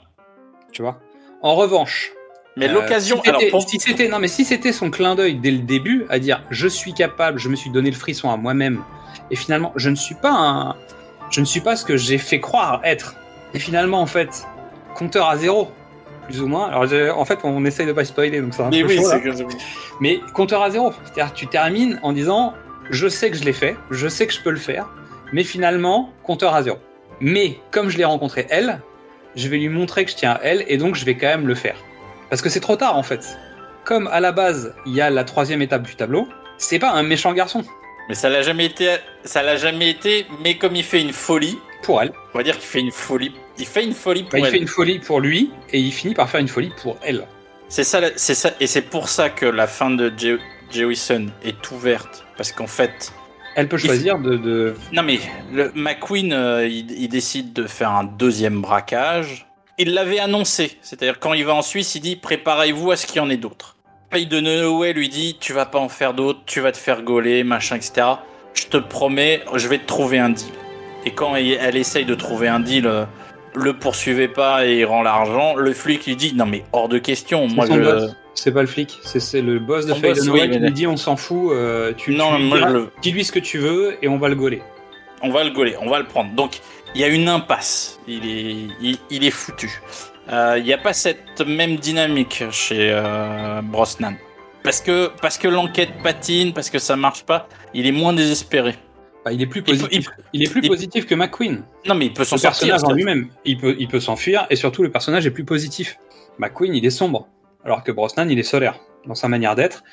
Tu 0.71 0.81
vois? 0.81 0.99
En 1.41 1.55
revanche. 1.55 2.11
Mais 2.57 2.69
euh, 2.69 2.73
l'occasion. 2.73 3.21
si 3.21 3.29
alors, 3.29 3.41
c'était- 3.41 3.51
pour- 3.51 3.69
si 3.69 3.79
c'était 3.79 4.07
non, 4.07 4.19
mais 4.19 4.27
si 4.29 4.45
c'était 4.45 4.71
son 4.71 4.89
clin 4.89 5.15
d'œil 5.15 5.35
dès 5.35 5.51
le 5.51 5.59
début, 5.59 6.05
à 6.09 6.19
dire 6.19 6.41
je 6.49 6.67
suis 6.67 6.93
capable, 6.93 7.37
je 7.39 7.49
me 7.49 7.55
suis 7.55 7.69
donné 7.69 7.89
le 7.91 7.95
frisson 7.97 8.29
à 8.31 8.37
moi-même, 8.37 8.81
et 9.29 9.35
finalement 9.35 9.73
je 9.75 9.89
ne 9.89 9.95
suis 9.95 10.15
pas 10.15 10.31
un, 10.31 10.75
je 11.31 11.41
ne 11.41 11.45
suis 11.45 11.59
pas 11.59 11.75
ce 11.75 11.83
que 11.83 11.97
j'ai 11.97 12.17
fait 12.17 12.39
croire 12.39 12.79
être. 12.83 13.15
Et 13.53 13.59
finalement 13.59 13.99
en 14.01 14.05
fait, 14.05 14.47
compteur 14.95 15.27
à 15.29 15.37
zéro, 15.37 15.69
plus 16.27 16.41
ou 16.41 16.47
moins. 16.47 16.67
Alors 16.69 16.87
je- 16.87 17.11
en 17.11 17.25
fait, 17.25 17.39
on 17.43 17.65
essaye 17.65 17.85
de 17.87 17.91
pas 17.93 18.05
spoiler, 18.05 18.39
donc 18.41 18.57
un 18.59 18.69
Mais 18.69 18.81
peu 18.81 18.87
oui, 18.87 18.95
chaud, 18.97 19.19
que- 19.21 19.53
Mais 19.99 20.19
compteur 20.33 20.61
à 20.61 20.69
zéro. 20.71 20.93
C'est-à-dire 21.03 21.33
tu 21.33 21.47
termines 21.47 21.99
en 22.03 22.13
disant 22.13 22.53
je 22.89 23.07
sais 23.09 23.29
que 23.31 23.35
je 23.37 23.43
l'ai 23.43 23.53
fait, 23.53 23.75
je 23.91 24.07
sais 24.07 24.27
que 24.27 24.33
je 24.33 24.39
peux 24.41 24.51
le 24.51 24.57
faire, 24.57 24.87
mais 25.33 25.43
finalement 25.43 26.09
compteur 26.23 26.55
à 26.55 26.63
zéro. 26.63 26.77
Mais 27.19 27.59
comme 27.71 27.89
je 27.89 27.97
l'ai 27.97 28.05
rencontré 28.05 28.47
elle, 28.49 28.79
je 29.35 29.47
vais 29.47 29.57
lui 29.57 29.69
montrer 29.69 30.05
que 30.05 30.11
je 30.11 30.15
tiens 30.15 30.31
à 30.33 30.39
elle 30.43 30.63
et 30.67 30.77
donc 30.77 30.95
je 30.95 31.05
vais 31.05 31.15
quand 31.15 31.27
même 31.27 31.47
le 31.47 31.55
faire. 31.55 31.77
Parce 32.29 32.41
que 32.41 32.49
c'est 32.49 32.59
trop 32.59 32.75
tard 32.75 32.97
en 32.97 33.03
fait. 33.03 33.37
Comme 33.83 34.07
à 34.07 34.19
la 34.19 34.31
base 34.31 34.73
il 34.85 34.93
y 34.95 35.01
a 35.01 35.09
la 35.09 35.23
troisième 35.23 35.61
étape 35.61 35.83
du 35.83 35.95
tableau, 35.95 36.27
c'est 36.57 36.79
pas 36.79 36.91
un 36.91 37.03
méchant 37.03 37.33
garçon 37.33 37.63
Mais 38.09 38.15
ça 38.15 38.29
l'a 38.29 38.41
jamais 38.41 38.65
été. 38.65 38.95
Ça 39.23 39.43
l'a 39.43 39.57
jamais 39.57 39.89
été. 39.89 40.25
Mais 40.43 40.57
comme 40.57 40.75
il 40.75 40.83
fait 40.83 41.01
une 41.01 41.13
folie, 41.13 41.57
pour 41.83 42.01
elle. 42.01 42.11
on 42.33 42.37
va 42.39 42.43
dire 42.43 42.55
qu'il 42.57 42.67
fait 42.67 42.79
une 42.79 42.91
folie. 42.91 43.33
Il 43.59 43.65
fait 43.65 43.83
une 43.83 43.93
folie 43.93 44.23
pour 44.23 44.31
Bah, 44.31 44.39
il 44.39 44.45
elle. 44.45 44.51
fait 44.51 44.57
une 44.57 44.67
folie 44.67 44.99
pour 44.99 45.19
lui 45.21 45.51
et 45.71 45.79
il 45.79 45.91
finit 45.91 46.13
par 46.15 46.29
faire 46.29 46.39
une 46.41 46.47
folie 46.47 46.71
pour 46.81 46.97
elle. 47.03 47.25
C'est 47.69 47.83
ça, 47.83 47.99
c'est 48.15 48.35
ça, 48.35 48.51
et 48.59 48.67
c'est 48.67 48.81
pour 48.83 49.09
ça 49.09 49.29
que 49.29 49.45
la 49.45 49.65
fin 49.67 49.89
de 49.91 50.11
Je- 50.17 50.37
Jewison 50.71 51.27
est 51.43 51.71
ouverte, 51.71 52.25
parce 52.37 52.51
qu'en 52.51 52.67
fait, 52.67 53.11
Elle 53.55 53.67
peut 53.69 53.77
choisir 53.77 54.19
de, 54.19 54.35
de- 54.35 54.75
non 54.91 55.01
mais 55.03 55.19
le 55.53 55.71
McQueen, 55.75 56.33
euh, 56.33 56.67
il, 56.67 56.91
il 56.91 57.07
décide 57.09 57.53
de 57.53 57.67
faire 57.67 57.91
un 57.91 58.03
deuxième 58.03 58.61
braquage. 58.61 59.47
Il 59.77 59.93
l'avait 59.93 60.19
annoncé, 60.19 60.77
c'est-à-dire 60.81 61.19
quand 61.19 61.33
il 61.33 61.45
va 61.45 61.53
en 61.55 61.61
Suisse, 61.61 61.95
il 61.95 62.01
dit 62.01 62.15
préparez-vous 62.15 62.91
à 62.91 62.95
ce 62.95 63.05
qu'il 63.07 63.17
y 63.17 63.19
en 63.19 63.29
ait 63.29 63.37
d'autres. 63.37 63.75
Paye 64.09 64.25
de 64.27 64.39
Noé 64.39 64.93
lui 64.93 65.09
dit 65.09 65.37
tu 65.39 65.51
vas 65.53 65.65
pas 65.65 65.79
en 65.79 65.89
faire 65.89 66.13
d'autres, 66.13 66.39
tu 66.45 66.59
vas 66.61 66.71
te 66.71 66.77
faire 66.77 67.01
gauler, 67.01 67.43
machin, 67.43 67.75
etc. 67.75 68.07
Je 68.53 68.65
te 68.67 68.77
promets, 68.77 69.41
je 69.55 69.67
vais 69.67 69.77
te 69.79 69.85
trouver 69.85 70.19
un 70.19 70.29
deal. 70.29 70.51
Et 71.05 71.11
quand 71.11 71.35
elle 71.35 71.57
elle 71.59 71.75
essaye 71.77 72.05
de 72.05 72.15
trouver 72.15 72.47
un 72.47 72.59
deal, 72.59 72.87
euh, 72.87 73.05
le 73.53 73.73
poursuivez 73.73 74.27
pas 74.27 74.65
et 74.65 74.79
il 74.79 74.85
rend 74.85 75.01
l'argent, 75.01 75.55
le 75.55 75.73
flic 75.73 76.05
lui 76.05 76.15
dit 76.15 76.33
non 76.33 76.45
mais 76.45 76.63
hors 76.73 76.89
de 76.89 76.97
question, 76.97 77.47
moi 77.47 77.65
je... 77.75 77.81
C'est 78.37 78.51
pas 78.51 78.61
le 78.61 78.67
flic, 78.67 78.99
c'est 79.03 79.41
le 79.41 79.59
boss 79.59 79.85
de 79.85 79.93
boss, 79.93 80.19
Dunaway 80.19 80.41
oui, 80.43 80.49
qui 80.51 80.59
lui 80.59 80.71
dit 80.71 80.87
on 80.87 80.97
s'en 80.97 81.15
fout, 81.15 81.51
euh, 81.53 81.93
tu, 81.95 82.13
Non, 82.13 82.35
tu 82.35 82.41
lui 82.43 82.51
diras- 82.51 82.69
le- 82.69 82.89
dis-lui 83.01 83.23
ce 83.23 83.31
que 83.31 83.39
tu 83.39 83.57
veux 83.57 83.97
et 84.03 84.07
on 84.09 84.17
va 84.17 84.27
le 84.29 84.35
gauler. 84.35 84.61
On 85.21 85.29
va 85.31 85.43
le 85.43 85.51
gauler, 85.51 85.75
on 85.81 85.89
va 85.89 85.99
le 85.99 86.05
prendre. 86.05 86.31
Donc, 86.35 86.59
il 86.93 87.01
y 87.01 87.03
a 87.03 87.07
une 87.07 87.29
impasse. 87.29 87.99
Il 88.07 88.25
est, 88.27 88.55
il, 88.81 88.97
il 89.09 89.23
est 89.25 89.31
foutu. 89.31 89.81
Euh, 90.31 90.55
Il 90.57 90.63
n'y 90.65 90.73
a 90.73 90.77
pas 90.77 90.91
cette 90.93 91.41
même 91.47 91.77
dynamique 91.77 92.43
chez 92.51 92.89
euh, 92.91 93.61
Brosnan. 93.63 94.15
Parce 94.63 94.81
que, 94.81 95.09
parce 95.21 95.37
que 95.37 95.47
l'enquête 95.47 95.91
patine, 96.03 96.51
parce 96.53 96.69
que 96.69 96.77
ça 96.79 96.95
marche 96.95 97.23
pas, 97.23 97.47
il 97.73 97.87
est 97.87 97.91
moins 97.91 98.13
désespéré. 98.13 98.75
Bah, 99.23 99.31
il 99.31 99.41
est 99.41 99.45
plus 99.47 99.61
Il 99.61 99.63
peut- 99.63 99.71
positif. 99.77 100.07
Il, 100.33 100.43
est 100.43 100.49
plus 100.51 100.61
il- 100.61 100.67
positif 100.67 101.05
que 101.05 101.15
McQueen. 101.15 101.63
Non, 101.87 101.95
mais 101.95 102.07
il 102.07 102.13
peut 102.13 102.23
s'en 102.25 102.35
Le 102.35 102.41
sortir. 102.41 102.67
personnage 102.67 102.83
en 102.91 102.93
lui-même, 102.93 103.29
il 103.45 103.57
peut, 103.57 103.75
il 103.79 103.87
peut 103.87 103.99
s'enfuir 104.01 104.45
et 104.49 104.55
surtout 104.55 104.83
le 104.83 104.91
personnage 104.91 105.25
est 105.25 105.31
plus 105.31 105.45
positif. 105.45 105.97
McQueen, 106.37 106.75
il 106.75 106.85
est 106.85 106.89
sombre, 106.89 107.27
alors 107.65 107.83
que 107.83 107.91
Brosnan, 107.91 108.29
il 108.29 108.39
est 108.39 108.43
solaire 108.43 108.79
dans 109.05 109.15
sa 109.15 109.27
manière 109.27 109.55
d'être. 109.55 109.83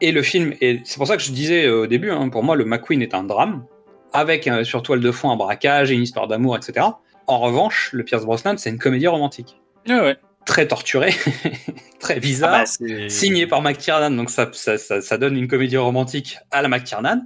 Et 0.00 0.12
le 0.12 0.22
film, 0.22 0.54
et 0.60 0.80
c'est 0.84 0.98
pour 0.98 1.06
ça 1.06 1.16
que 1.16 1.22
je 1.22 1.32
disais 1.32 1.68
au 1.68 1.86
début, 1.86 2.10
hein, 2.10 2.28
pour 2.28 2.42
moi, 2.42 2.56
le 2.56 2.64
McQueen 2.64 3.00
est 3.02 3.14
un 3.14 3.24
drame, 3.24 3.64
avec 4.12 4.46
euh, 4.46 4.64
sur 4.64 4.82
toile 4.82 5.00
de 5.00 5.10
fond 5.10 5.30
un 5.30 5.36
braquage 5.36 5.90
et 5.90 5.94
une 5.94 6.02
histoire 6.02 6.28
d'amour, 6.28 6.56
etc. 6.56 6.86
En 7.26 7.38
revanche, 7.38 7.90
le 7.92 8.04
Pierce 8.04 8.24
Brosnan, 8.24 8.56
c'est 8.58 8.70
une 8.70 8.78
comédie 8.78 9.06
romantique. 9.06 9.56
Ouais, 9.88 10.00
ouais. 10.00 10.16
Très 10.44 10.68
torturée, 10.68 11.14
très 12.00 12.20
bizarre, 12.20 12.52
Ah 12.54 12.64
bah, 12.80 13.08
signée 13.08 13.46
par 13.46 13.62
McTiernan, 13.62 14.14
donc 14.14 14.28
ça, 14.28 14.50
ça, 14.52 14.76
ça, 14.76 15.00
ça 15.00 15.16
donne 15.16 15.36
une 15.38 15.48
comédie 15.48 15.78
romantique 15.78 16.38
à 16.50 16.60
la 16.60 16.68
McTiernan, 16.68 17.22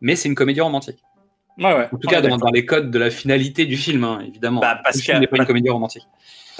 mais 0.00 0.16
c'est 0.16 0.28
une 0.28 0.34
comédie 0.34 0.62
romantique. 0.62 0.98
Ouais, 1.58 1.74
ouais. 1.74 1.84
En 1.92 1.98
tout 1.98 2.06
On 2.06 2.10
cas, 2.10 2.22
dans, 2.22 2.50
les 2.50 2.64
codes 2.64 2.90
de 2.90 2.98
la 2.98 3.10
finalité 3.10 3.66
du 3.66 3.76
film, 3.76 4.04
hein, 4.04 4.24
évidemment. 4.26 4.60
Bah, 4.60 4.80
parce 4.82 4.96
le 4.96 5.02
film 5.02 5.16
que- 5.18 5.20
n'est 5.20 5.26
pas 5.26 5.36
une 5.36 5.44
comédie 5.44 5.68
romantique. 5.68 6.04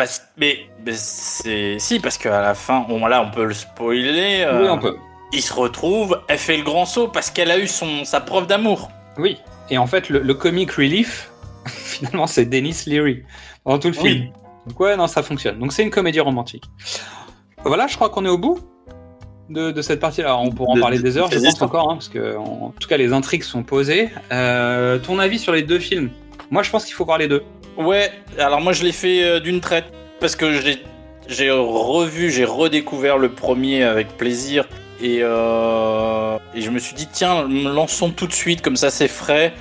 Parce- 0.02 0.22
mais, 0.36 0.58
mais 0.84 0.92
c'est 0.94 1.78
si 1.78 2.00
parce 2.00 2.18
qu'à 2.18 2.40
la 2.40 2.54
fin, 2.54 2.84
on, 2.88 3.06
là, 3.06 3.22
on 3.22 3.30
peut 3.30 3.44
le 3.44 3.54
spoiler. 3.54 4.42
euh, 4.44 4.62
Oui, 4.62 4.68
on 4.68 4.78
peut. 4.78 4.96
Il 5.32 5.42
se 5.42 5.52
retrouve, 5.54 6.20
elle 6.28 6.38
fait 6.38 6.56
le 6.56 6.64
grand 6.64 6.86
saut 6.86 7.06
parce 7.08 7.30
qu'elle 7.30 7.50
a 7.52 7.58
eu 7.58 7.68
son 7.68 8.04
sa 8.04 8.20
preuve 8.20 8.46
d'amour. 8.48 8.90
Oui. 9.16 9.38
Et 9.70 9.78
en 9.78 9.86
fait, 9.86 10.08
le, 10.08 10.18
le 10.18 10.34
comic 10.34 10.72
relief, 10.72 11.30
finalement, 11.66 12.26
c'est 12.26 12.44
Dennis 12.46 12.82
Leary 12.86 13.22
dans 13.64 13.78
tout 13.78 13.88
le 13.90 13.96
Oui. 13.98 14.08
film. 14.10 14.32
Donc 14.66 14.80
ouais, 14.80 14.96
non, 14.96 15.06
ça 15.06 15.22
fonctionne. 15.22 15.58
Donc 15.60 15.72
c'est 15.72 15.82
une 15.84 15.90
comédie 15.90 16.20
romantique. 16.20 16.64
Voilà, 17.64 17.86
je 17.86 17.94
crois 17.94 18.10
qu'on 18.10 18.24
est 18.24 18.28
au 18.28 18.38
bout 18.38 18.58
de, 19.50 19.70
de 19.70 19.82
cette 19.82 20.00
partie. 20.00 20.20
Alors 20.20 20.42
on 20.42 20.50
pourra 20.50 20.72
en 20.72 20.80
parler 20.80 20.98
de- 20.98 21.02
des 21.02 21.16
heures, 21.16 21.30
je 21.30 21.38
pense 21.38 21.62
encore, 21.62 21.90
hein, 21.90 21.94
parce 21.94 22.08
que 22.08 22.36
en, 22.36 22.72
tout 22.78 22.88
cas 22.88 22.96
les 22.96 23.12
intrigues 23.12 23.44
sont 23.44 23.62
posées. 23.62 24.10
Euh, 24.32 24.98
ton 24.98 25.18
avis 25.20 25.38
sur 25.38 25.52
les 25.52 25.62
deux 25.62 25.78
films? 25.78 26.10
Moi, 26.50 26.62
je 26.64 26.70
pense 26.70 26.84
qu'il 26.84 26.94
faut 26.94 27.04
voir 27.04 27.18
les 27.18 27.28
deux. 27.28 27.42
Ouais, 27.76 28.12
alors 28.38 28.60
moi 28.60 28.72
je 28.72 28.84
l'ai 28.84 28.92
fait 28.92 29.22
euh, 29.22 29.40
d'une 29.40 29.60
traite 29.60 29.86
parce 30.20 30.36
que 30.36 30.60
j'ai 30.60 30.82
j'ai 31.28 31.50
revu, 31.50 32.30
j'ai 32.30 32.44
redécouvert 32.44 33.16
le 33.16 33.30
premier 33.30 33.84
avec 33.84 34.08
plaisir 34.16 34.68
et, 35.00 35.20
euh, 35.22 36.36
et 36.54 36.60
je 36.60 36.70
me 36.70 36.78
suis 36.78 36.94
dit 36.94 37.08
tiens 37.10 37.46
lançons 37.48 38.10
tout 38.10 38.26
de 38.26 38.32
suite 38.32 38.60
comme 38.60 38.76
ça 38.76 38.90
c'est 38.90 39.08
frais. 39.08 39.52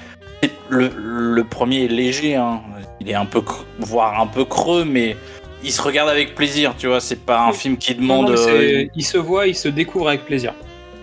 Le, 0.70 0.90
le 0.96 1.44
premier 1.44 1.86
est 1.86 1.88
léger, 1.88 2.36
hein. 2.36 2.62
il 3.00 3.10
est 3.10 3.14
un 3.14 3.26
peu 3.26 3.42
voire 3.80 4.20
un 4.20 4.28
peu 4.28 4.44
creux 4.44 4.84
mais 4.86 5.16
il 5.64 5.72
se 5.72 5.82
regarde 5.82 6.10
avec 6.10 6.34
plaisir, 6.36 6.74
tu 6.78 6.88
vois. 6.88 7.00
C'est 7.00 7.24
pas 7.24 7.42
un 7.46 7.54
film 7.54 7.78
qui 7.78 7.94
demande. 7.94 8.30
non, 8.32 8.36
euh, 8.36 8.86
il 8.96 9.06
se 9.06 9.18
voit, 9.18 9.48
il 9.48 9.56
se 9.56 9.68
découvre 9.68 10.08
avec 10.10 10.26
plaisir. 10.26 10.54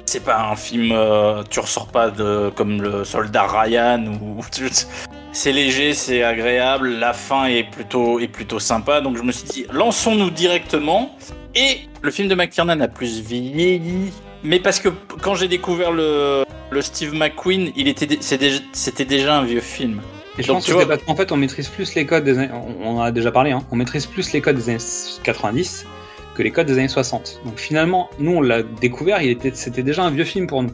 c'est 0.06 0.24
pas 0.24 0.40
un 0.50 0.56
film. 0.56 0.90
euh, 0.92 1.42
tu 1.48 1.60
ressors 1.60 1.86
pas 1.86 2.10
de 2.10 2.50
comme 2.56 2.82
le 2.82 3.04
soldat 3.04 3.46
Ryan 3.46 4.04
ou. 4.20 4.40
C'est 5.40 5.52
léger, 5.52 5.94
c'est 5.94 6.24
agréable. 6.24 6.88
La 6.98 7.12
fin 7.12 7.44
est 7.46 7.62
plutôt 7.62 8.18
est 8.18 8.26
plutôt 8.26 8.58
sympa. 8.58 9.00
Donc 9.00 9.16
je 9.16 9.22
me 9.22 9.30
suis 9.30 9.46
dit, 9.46 9.66
lançons-nous 9.72 10.30
directement. 10.30 11.16
Et 11.54 11.78
le 12.02 12.10
film 12.10 12.26
de 12.26 12.34
McTiernan 12.34 12.80
a 12.80 12.88
plus 12.88 13.20
vieilli. 13.20 14.12
Mais 14.42 14.58
parce 14.58 14.80
que 14.80 14.88
quand 15.22 15.36
j'ai 15.36 15.46
découvert 15.46 15.92
le, 15.92 16.44
le 16.70 16.82
Steve 16.82 17.14
McQueen, 17.14 17.70
il 17.76 17.86
était 17.86 18.18
c'était 18.20 19.04
déjà 19.04 19.38
un 19.38 19.44
vieux 19.44 19.60
film. 19.60 20.00
Et 20.38 20.42
je 20.42 20.48
Donc, 20.48 20.56
pense 20.56 20.64
tu 20.64 20.70
que 20.70 20.74
vois- 20.74 20.82
c'est 20.82 20.88
parce 20.88 21.02
qu'en 21.04 21.14
fait, 21.14 21.30
on 21.30 21.36
maîtrise 21.36 21.68
plus 21.68 21.94
les 21.94 22.04
codes 22.04 22.24
des 22.24 22.36
années. 22.36 22.50
On 22.82 22.88
on 22.88 22.96
en 22.98 23.02
a 23.02 23.12
déjà 23.12 23.30
parlé, 23.30 23.52
hein. 23.52 23.62
On 23.70 23.76
maîtrise 23.76 24.06
plus 24.06 24.32
les 24.32 24.40
codes 24.40 24.56
des 24.56 24.70
années 24.70 24.78
90 25.22 25.86
que 26.34 26.42
les 26.42 26.50
codes 26.50 26.66
des 26.66 26.78
années 26.78 26.88
60. 26.88 27.42
Donc 27.44 27.58
finalement, 27.60 28.10
nous, 28.18 28.32
on 28.32 28.40
l'a 28.40 28.64
découvert, 28.64 29.22
il 29.22 29.30
était, 29.30 29.52
c'était 29.54 29.84
déjà 29.84 30.02
un 30.02 30.10
vieux 30.10 30.24
film 30.24 30.48
pour 30.48 30.64
nous. 30.64 30.70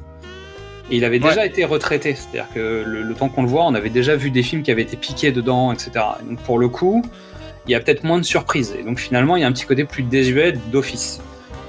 Et 0.90 0.96
il 0.96 1.04
avait 1.04 1.18
déjà 1.18 1.46
été 1.46 1.64
retraité. 1.64 2.14
C'est-à-dire 2.14 2.46
que 2.54 2.84
le, 2.86 3.02
le 3.02 3.14
temps 3.14 3.28
qu'on 3.28 3.42
le 3.42 3.48
voit, 3.48 3.64
on 3.64 3.74
avait 3.74 3.90
déjà 3.90 4.16
vu 4.16 4.30
des 4.30 4.42
films 4.42 4.62
qui 4.62 4.70
avaient 4.70 4.82
été 4.82 4.96
piqués 4.96 5.32
dedans, 5.32 5.72
etc. 5.72 5.92
Et 6.20 6.28
donc 6.28 6.38
pour 6.40 6.58
le 6.58 6.68
coup, 6.68 7.02
il 7.66 7.72
y 7.72 7.74
a 7.74 7.80
peut-être 7.80 8.04
moins 8.04 8.18
de 8.18 8.24
surprises. 8.24 8.74
Et 8.78 8.82
donc 8.82 8.98
finalement, 8.98 9.36
il 9.36 9.40
y 9.40 9.44
a 9.44 9.46
un 9.46 9.52
petit 9.52 9.66
côté 9.66 9.84
plus 9.84 10.02
désuet 10.02 10.52
d'office. 10.70 11.20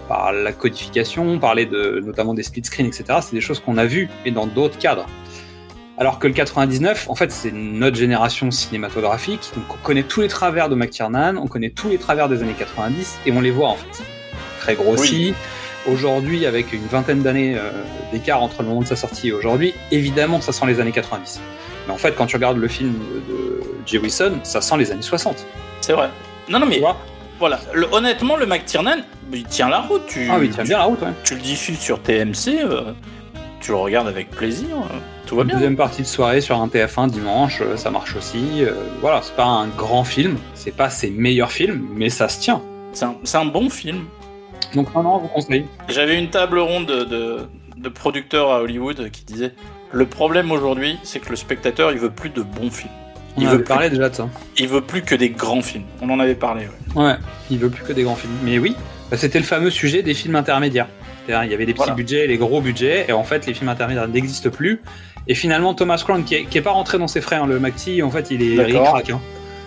Par 0.07 0.33
la 0.33 0.51
codification, 0.51 1.39
parler 1.39 1.65
de, 1.65 1.99
notamment 2.03 2.35
des 2.35 2.43
split 2.43 2.63
screen, 2.63 2.85
etc. 2.85 3.05
C'est 3.21 3.33
des 3.33 3.41
choses 3.41 3.59
qu'on 3.59 3.77
a 3.77 3.85
vues, 3.85 4.07
et 4.23 4.31
dans 4.31 4.45
d'autres 4.45 4.77
cadres. 4.77 5.07
Alors 5.97 6.19
que 6.19 6.27
le 6.27 6.33
99, 6.33 7.09
en 7.09 7.15
fait, 7.15 7.31
c'est 7.31 7.51
notre 7.51 7.95
génération 7.95 8.51
cinématographique, 8.51 9.49
donc 9.55 9.63
on 9.69 9.77
connaît 9.83 10.03
tous 10.03 10.21
les 10.21 10.27
travers 10.27 10.69
de 10.69 10.75
McTiernan, 10.75 11.37
on 11.37 11.47
connaît 11.47 11.69
tous 11.71 11.89
les 11.89 11.97
travers 11.97 12.29
des 12.29 12.43
années 12.43 12.55
90, 12.57 13.19
et 13.25 13.31
on 13.31 13.41
les 13.41 13.49
voit 13.49 13.69
en 13.69 13.75
fait. 13.75 14.03
Très 14.59 14.75
grossi. 14.75 15.33
Aujourd'hui, 15.87 16.45
avec 16.45 16.73
une 16.73 16.85
vingtaine 16.87 17.21
d'années 17.21 17.55
euh, 17.57 17.69
d'écart 18.11 18.41
entre 18.41 18.61
le 18.63 18.67
moment 18.69 18.81
de 18.81 18.87
sa 18.87 18.95
sortie 18.95 19.27
et 19.29 19.31
aujourd'hui, 19.31 19.73
évidemment, 19.91 20.41
ça 20.41 20.51
sent 20.51 20.65
les 20.65 20.79
années 20.79 20.91
90. 20.91 21.39
Mais 21.87 21.93
en 21.93 21.97
fait, 21.97 22.13
quand 22.15 22.25
tu 22.25 22.35
regardes 22.37 22.57
le 22.57 22.67
film 22.67 22.93
de, 23.27 23.61
Jay 23.85 23.99
Wilson, 23.99 24.39
ça 24.43 24.61
sent 24.61 24.77
les 24.77 24.91
années 24.91 25.01
60. 25.03 25.45
C'est 25.81 25.93
vrai. 25.93 26.09
Non, 26.49 26.59
non, 26.59 26.65
mais 26.65 26.81
voilà. 27.39 27.59
Le- 27.73 27.87
honnêtement, 27.91 28.35
le 28.35 28.47
McTiernan, 28.47 28.97
il 29.31 29.43
tient 29.43 29.69
la 29.69 29.81
route. 29.81 30.01
Tu, 30.07 30.27
Ah 30.31 30.37
oui, 30.39 30.47
il 30.47 30.51
tient 30.53 30.63
bien 30.63 30.79
la 30.79 30.85
route, 30.85 31.01
ouais. 31.01 31.13
Tu 31.23 31.35
le 31.35 31.41
diffuses 31.41 31.77
sur 31.79 32.01
TMC, 32.01 32.61
euh, 32.63 32.93
tu 33.61 33.71
le 33.71 33.77
regardes 33.77 34.07
avec 34.07 34.31
plaisir. 34.31 34.69
euh, 34.75 34.97
tout 35.27 35.35
va 35.35 35.43
bien. 35.43 35.55
Deuxième 35.55 35.75
partie 35.75 36.01
de 36.01 36.07
soirée 36.07 36.41
sur 36.41 36.59
un 36.59 36.67
TF1 36.67 37.09
dimanche, 37.09 37.59
euh, 37.61 37.77
ça 37.77 37.91
marche 37.91 38.15
aussi. 38.15 38.63
euh, 38.63 38.71
voilà, 39.01 39.21
c'est 39.21 39.35
pas 39.35 39.45
un 39.45 39.67
grand 39.67 40.03
film, 40.03 40.37
c'est 40.55 40.75
pas 40.75 40.89
ses 40.89 41.11
meilleurs 41.11 41.51
films, 41.51 41.85
mais 41.93 42.09
ça 42.09 42.27
se 42.29 42.39
tient. 42.39 42.61
C'est 42.93 43.05
un, 43.05 43.15
c'est 43.23 43.37
un 43.37 43.45
bon 43.45 43.69
film. 43.69 44.05
Donc 44.73 44.93
maintenant, 44.95 45.17
on 45.17 45.19
vous 45.19 45.27
conseille. 45.27 45.65
J'avais 45.89 46.17
une 46.17 46.29
table 46.29 46.59
ronde 46.59 46.85
de, 46.87 47.03
de, 47.03 47.37
de 47.77 47.89
producteurs 47.89 48.51
à 48.51 48.61
Hollywood 48.61 49.09
qui 49.11 49.23
disaient 49.25 49.53
le 49.91 50.05
problème 50.05 50.51
aujourd'hui, 50.51 50.97
c'est 51.03 51.19
que 51.19 51.29
le 51.29 51.35
spectateur, 51.35 51.91
il 51.91 51.99
veut 51.99 52.09
plus 52.09 52.29
de 52.29 52.41
bons 52.41 52.69
films. 52.71 52.91
On 53.37 53.41
Il 53.41 53.47
avait 53.47 53.57
veut, 53.57 53.63
parlé 53.63 53.89
déjà 53.89 54.09
de 54.09 54.15
ça. 54.15 54.29
il 54.57 54.67
veut 54.67 54.81
plus 54.81 55.01
que 55.01 55.15
des 55.15 55.29
grands 55.29 55.61
films. 55.61 55.83
On 56.01 56.09
en 56.09 56.19
avait 56.19 56.35
parlé. 56.35 56.67
ouais. 56.95 57.03
Ouais, 57.03 57.15
il 57.49 57.59
veut 57.59 57.69
plus 57.69 57.83
que 57.83 57.93
des 57.93 58.03
grands 58.03 58.15
films. 58.15 58.33
Mais 58.43 58.59
oui, 58.59 58.75
bah, 59.11 59.17
c'était 59.17 59.39
le 59.39 59.45
fameux 59.45 59.69
sujet 59.69 60.03
des 60.03 60.13
films 60.13 60.35
intermédiaires. 60.35 60.87
Il 61.27 61.31
y 61.31 61.35
avait 61.35 61.65
des 61.65 61.73
petits 61.73 61.77
Voilà. 61.77 61.93
budgets 61.95 62.25
et 62.25 62.27
les 62.27 62.37
gros 62.37 62.61
budgets, 62.61 63.05
et 63.09 63.11
en 63.11 63.23
fait, 63.23 63.45
les 63.47 63.53
films 63.55 63.69
intermédiaires 63.69 64.07
n'existent 64.07 64.49
plus. 64.51 64.81
Et 65.27 65.33
finalement, 65.33 65.73
Thomas 65.73 65.97
Crown, 66.05 66.23
qui 66.23 66.35
est, 66.35 66.45
qui 66.45 66.59
est 66.59 66.61
pas 66.61 66.71
rentré 66.71 66.99
dans 66.99 67.07
ses 67.07 67.19
frais, 67.19 67.35
hein, 67.37 67.47
le 67.47 67.59
McTee, 67.59 68.03
en 68.03 68.11
fait, 68.11 68.29
il 68.29 68.41
est 68.43 68.77
hein. 68.77 69.19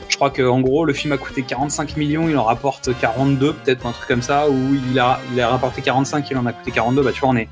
Je 0.09 0.17
crois 0.17 0.31
qu'en 0.31 0.61
gros, 0.61 0.85
le 0.85 0.93
film 0.95 1.13
a 1.13 1.19
coûté 1.19 1.43
45 1.43 1.97
millions, 1.97 2.29
il 2.29 2.37
en 2.37 2.45
rapporte 2.45 2.91
42, 2.99 3.53
peut-être, 3.53 3.87
un 3.87 3.93
truc 3.93 4.09
comme 4.09 4.23
ça, 4.23 4.49
ou 4.49 4.75
il 4.91 4.99
a, 4.99 5.21
rapporté 5.49 5.83
45, 5.83 6.31
il 6.31 6.37
en 6.39 6.47
a 6.47 6.53
coûté 6.53 6.71
42. 6.71 7.03
Bah, 7.03 7.13
tu 7.13 7.21
vois, 7.21 7.29
on 7.29 7.37
est, 7.37 7.49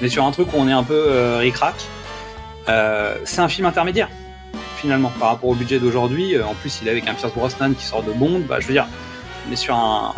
on 0.00 0.04
est 0.04 0.08
sur 0.08 0.24
un 0.24 0.30
truc 0.30 0.52
où 0.52 0.56
on 0.58 0.68
est 0.68 0.72
un 0.72 0.84
peu 0.84 1.06
euh, 1.08 1.38
ric-rac. 1.38 1.74
Euh, 2.68 3.16
c'est 3.24 3.40
un 3.40 3.48
film 3.48 3.66
intermédiaire, 3.66 4.08
finalement, 4.76 5.10
par 5.18 5.28
rapport 5.28 5.50
au 5.50 5.54
budget 5.54 5.78
d'aujourd'hui. 5.78 6.36
Euh, 6.36 6.44
En 6.44 6.54
plus, 6.54 6.80
il 6.82 6.88
est 6.88 6.90
avec 6.90 7.08
un 7.08 7.14
Pierce 7.14 7.32
Brosnan 7.32 7.72
qui 7.72 7.84
sort 7.84 8.02
de 8.02 8.12
Bond. 8.12 8.42
Bah, 8.48 8.60
je 8.60 8.66
veux 8.66 8.74
dire, 8.74 8.86
on 9.48 9.52
est 9.52 9.56
sur 9.56 9.74
un, 9.74 10.14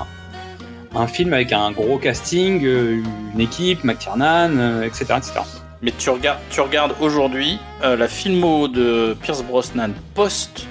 film 1.07 1.33
avec 1.33 1.53
un 1.53 1.71
gros 1.71 1.99
casting, 1.99 2.65
euh, 2.65 3.03
une 3.35 3.41
équipe, 3.41 3.85
McTiernan, 3.85 4.83
etc., 4.83 5.15
etc. 5.17 5.33
Mais 5.81 5.93
tu 5.97 6.11
regardes, 6.11 6.41
tu 6.51 6.61
regardes 6.61 6.95
aujourd'hui 7.01 7.61
la 7.83 8.09
filmo 8.09 8.67
de 8.67 9.17
Pierce 9.23 9.45
Brosnan 9.45 9.93
post 10.15 10.67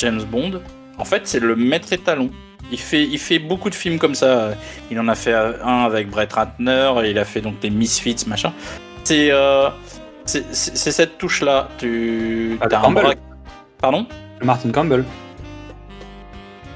James 0.00 0.22
Bond. 0.22 0.60
En 0.98 1.04
fait, 1.04 1.22
c'est 1.26 1.40
le 1.40 1.54
maître 1.56 1.92
étalon. 1.92 2.30
Il 2.72 2.78
fait, 2.78 3.04
il 3.04 3.18
fait 3.18 3.38
beaucoup 3.38 3.70
de 3.70 3.74
films 3.74 3.98
comme 3.98 4.14
ça. 4.14 4.50
Il 4.90 4.98
en 5.00 5.08
a 5.08 5.14
fait 5.14 5.32
un 5.34 5.84
avec 5.84 6.08
Brett 6.10 6.32
Ratner. 6.32 6.92
et 7.04 7.10
Il 7.10 7.18
a 7.18 7.24
fait 7.24 7.40
donc 7.40 7.58
des 7.60 7.70
Misfits, 7.70 8.24
machin. 8.26 8.52
C'est, 9.04 9.30
euh, 9.32 9.68
c'est, 10.24 10.44
cette 10.52 11.18
touche-là. 11.18 11.68
Tu, 11.78 12.58
Ah, 12.60 12.66
t'as 12.68 12.86
un 12.86 12.90
bras- 12.92 13.14
Pardon? 13.80 14.06
Martin 14.42 14.70
Campbell. 14.70 15.04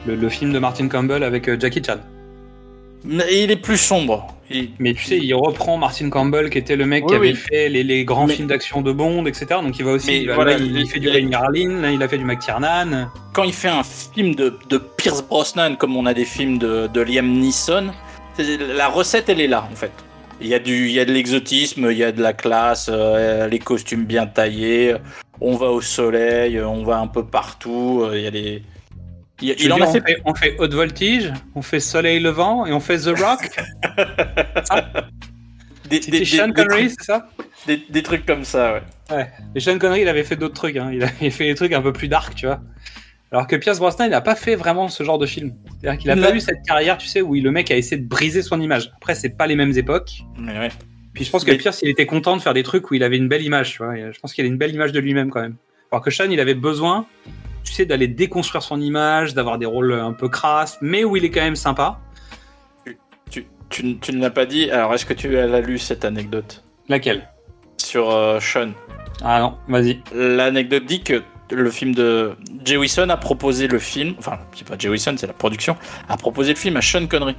Le, 0.06 0.16
le 0.16 0.28
film 0.28 0.52
de 0.52 0.58
Martin 0.58 0.88
Campbell 0.88 1.22
avec 1.22 1.48
euh, 1.48 1.56
Jackie 1.58 1.82
Chan. 1.84 1.98
Il 3.06 3.50
est 3.50 3.56
plus 3.56 3.76
sombre. 3.76 4.28
Il- 4.50 4.70
Mais 4.78 4.92
tu 4.94 5.04
sais, 5.04 5.18
il 5.18 5.34
reprend 5.34 5.78
Martin 5.78 6.10
Campbell, 6.10 6.50
qui 6.50 6.58
était 6.58 6.76
le 6.76 6.84
mec 6.86 7.06
qui 7.06 7.14
avait 7.14 7.28
oui. 7.30 7.34
fait 7.34 7.68
les, 7.68 7.82
les 7.82 8.04
grands 8.04 8.26
Mais- 8.26 8.34
films 8.34 8.48
d'action 8.48 8.82
de 8.82 8.92
Bond, 8.92 9.24
etc. 9.26 9.46
Donc 9.62 9.78
il 9.78 9.84
va 9.84 9.92
aussi, 9.92 10.20
il, 10.22 10.28
va- 10.28 10.34
voilà, 10.34 10.52
là, 10.52 10.58
il, 10.60 10.76
il- 10.78 10.86
fait 10.88 11.00
du 11.00 11.08
Ray 11.08 11.26
il 11.26 12.02
a 12.02 12.08
fait 12.08 12.18
du 12.18 12.24
McTiernan. 12.24 13.08
quand 13.32 13.42
il 13.44 13.52
fait 13.54 13.68
un 13.68 13.82
film 13.82 14.34
de, 14.34 14.56
de 14.68 14.78
Pierce 14.78 15.22
Brosnan, 15.22 15.76
comme 15.76 15.96
on 15.96 16.04
a 16.06 16.12
des 16.14 16.24
films 16.26 16.58
de, 16.58 16.88
de 16.92 17.00
Liam 17.00 17.26
Neeson, 17.26 17.92
la 18.76 18.88
recette, 18.88 19.28
elle 19.28 19.40
est 19.40 19.48
là, 19.48 19.66
en 19.70 19.74
fait. 19.76 19.92
Il 20.40 20.48
y 20.48 20.54
a, 20.54 20.58
du, 20.58 20.86
il 20.88 20.92
y 20.92 21.00
a 21.00 21.04
de 21.04 21.12
l'exotisme, 21.12 21.88
il 21.90 21.96
y 21.96 22.04
a 22.04 22.10
de 22.12 22.20
la 22.20 22.32
classe, 22.32 22.90
euh, 22.92 23.46
les 23.48 23.60
costumes 23.60 24.04
bien 24.04 24.26
taillés, 24.26 24.94
on 25.40 25.56
va 25.56 25.70
au 25.70 25.80
soleil, 25.80 26.60
on 26.60 26.82
va 26.82 26.98
un 26.98 27.06
peu 27.06 27.24
partout, 27.24 28.02
euh, 28.02 28.18
il 28.18 28.24
y 28.24 28.26
a 28.26 28.30
des... 28.30 28.62
Il, 29.40 29.54
il 29.58 29.72
en 29.72 29.80
a 29.80 29.86
on, 29.86 29.92
fait... 29.92 30.00
fait, 30.00 30.22
on 30.24 30.34
fait 30.34 30.56
Haute 30.58 30.74
Voltige, 30.74 31.32
on 31.54 31.62
fait 31.62 31.80
Soleil 31.80 32.20
Levant 32.20 32.66
et 32.66 32.72
on 32.72 32.80
fait 32.80 32.98
The 32.98 33.18
Rock. 33.18 33.50
Des, 35.88 36.24
Sean 36.24 36.50
Connery, 36.52 36.90
c'est 36.90 37.04
ça? 37.04 37.28
Des, 37.66 38.02
trucs 38.02 38.24
comme 38.24 38.44
ça, 38.44 38.74
ouais. 38.74 38.82
Ouais. 39.14 39.30
Et 39.54 39.60
Sean 39.60 39.78
Connery, 39.78 40.02
il 40.02 40.08
avait 40.08 40.24
fait 40.24 40.36
d'autres 40.36 40.54
trucs. 40.54 40.76
Hein. 40.76 40.90
Il 40.92 41.02
avait 41.02 41.30
fait 41.30 41.44
des 41.44 41.54
trucs 41.54 41.72
un 41.72 41.82
peu 41.82 41.92
plus 41.92 42.08
dark, 42.08 42.34
tu 42.34 42.46
vois. 42.46 42.60
Alors 43.32 43.46
que 43.46 43.56
Pierce 43.56 43.78
Brosnan, 43.78 44.06
il 44.06 44.10
n'a 44.10 44.20
pas 44.20 44.36
fait 44.36 44.54
vraiment 44.54 44.88
ce 44.88 45.02
genre 45.02 45.18
de 45.18 45.26
film. 45.26 45.54
C'est-à-dire 45.80 46.00
qu'il 46.00 46.10
a 46.10 46.16
pas 46.16 46.34
eu 46.34 46.40
cette 46.40 46.62
carrière, 46.66 46.98
tu 46.98 47.08
sais, 47.08 47.20
où 47.20 47.34
le 47.34 47.50
mec 47.50 47.70
a 47.70 47.76
essayé 47.76 48.00
de 48.00 48.06
briser 48.06 48.42
son 48.42 48.60
image. 48.60 48.92
Après, 48.96 49.14
c'est 49.14 49.36
pas 49.36 49.46
les 49.46 49.56
mêmes 49.56 49.76
époques. 49.76 50.22
Mais 50.38 50.58
ouais. 50.58 50.68
Puis 51.14 51.24
je 51.24 51.30
pense 51.30 51.44
que 51.44 51.50
Mais- 51.50 51.58
Pierce, 51.58 51.82
il 51.82 51.88
était 51.88 52.06
content 52.06 52.36
de 52.36 52.42
faire 52.42 52.54
des 52.54 52.62
trucs 52.62 52.90
où 52.90 52.94
il 52.94 53.02
avait 53.02 53.16
une 53.16 53.28
belle 53.28 53.42
image, 53.42 53.72
tu 53.72 53.78
vois. 53.78 53.94
Je 53.96 54.18
pense 54.20 54.32
qu'il 54.32 54.44
a 54.44 54.48
une 54.48 54.56
belle 54.56 54.72
image 54.72 54.92
de 54.92 55.00
lui-même 55.00 55.30
quand 55.30 55.40
même. 55.40 55.56
Alors 55.90 56.02
que 56.02 56.10
Sean, 56.10 56.30
il 56.30 56.40
avait 56.40 56.54
besoin, 56.54 57.06
tu 57.64 57.72
sais, 57.72 57.86
d'aller 57.86 58.08
déconstruire 58.08 58.62
son 58.62 58.80
image, 58.80 59.34
d'avoir 59.34 59.58
des 59.58 59.66
rôles 59.66 59.92
un 59.94 60.12
peu 60.12 60.28
crasses, 60.28 60.78
mais 60.80 61.02
où 61.04 61.16
il 61.16 61.24
est 61.24 61.30
quand 61.30 61.40
même 61.40 61.56
sympa. 61.56 61.98
Tu, 63.30 63.46
tu, 63.70 63.98
tu 63.98 64.12
ne 64.12 64.20
l'as 64.20 64.30
pas 64.30 64.46
dit, 64.46 64.70
alors 64.70 64.94
est-ce 64.94 65.06
que 65.06 65.14
tu 65.14 65.36
as 65.38 65.60
lu 65.60 65.78
cette 65.78 66.04
anecdote? 66.04 66.62
Laquelle? 66.88 67.28
Sur 67.78 68.10
euh, 68.10 68.38
Sean 68.40 68.70
Ah 69.22 69.40
non, 69.40 69.56
vas-y. 69.68 70.00
L'anecdote 70.14 70.84
dit 70.84 71.02
que 71.02 71.22
le 71.50 71.70
film 71.70 71.94
de 71.94 72.36
Jay 72.64 72.76
Wilson 72.76 73.08
a 73.10 73.16
proposé 73.16 73.66
le 73.66 73.78
film, 73.78 74.14
enfin 74.18 74.38
c'est 74.54 74.66
pas 74.66 74.76
Jay 74.78 74.88
Wilson, 74.88 75.14
c'est 75.18 75.26
la 75.26 75.32
production, 75.32 75.76
a 76.08 76.16
proposé 76.16 76.52
le 76.52 76.58
film 76.58 76.76
à 76.76 76.82
Sean 76.82 77.06
Connery. 77.06 77.36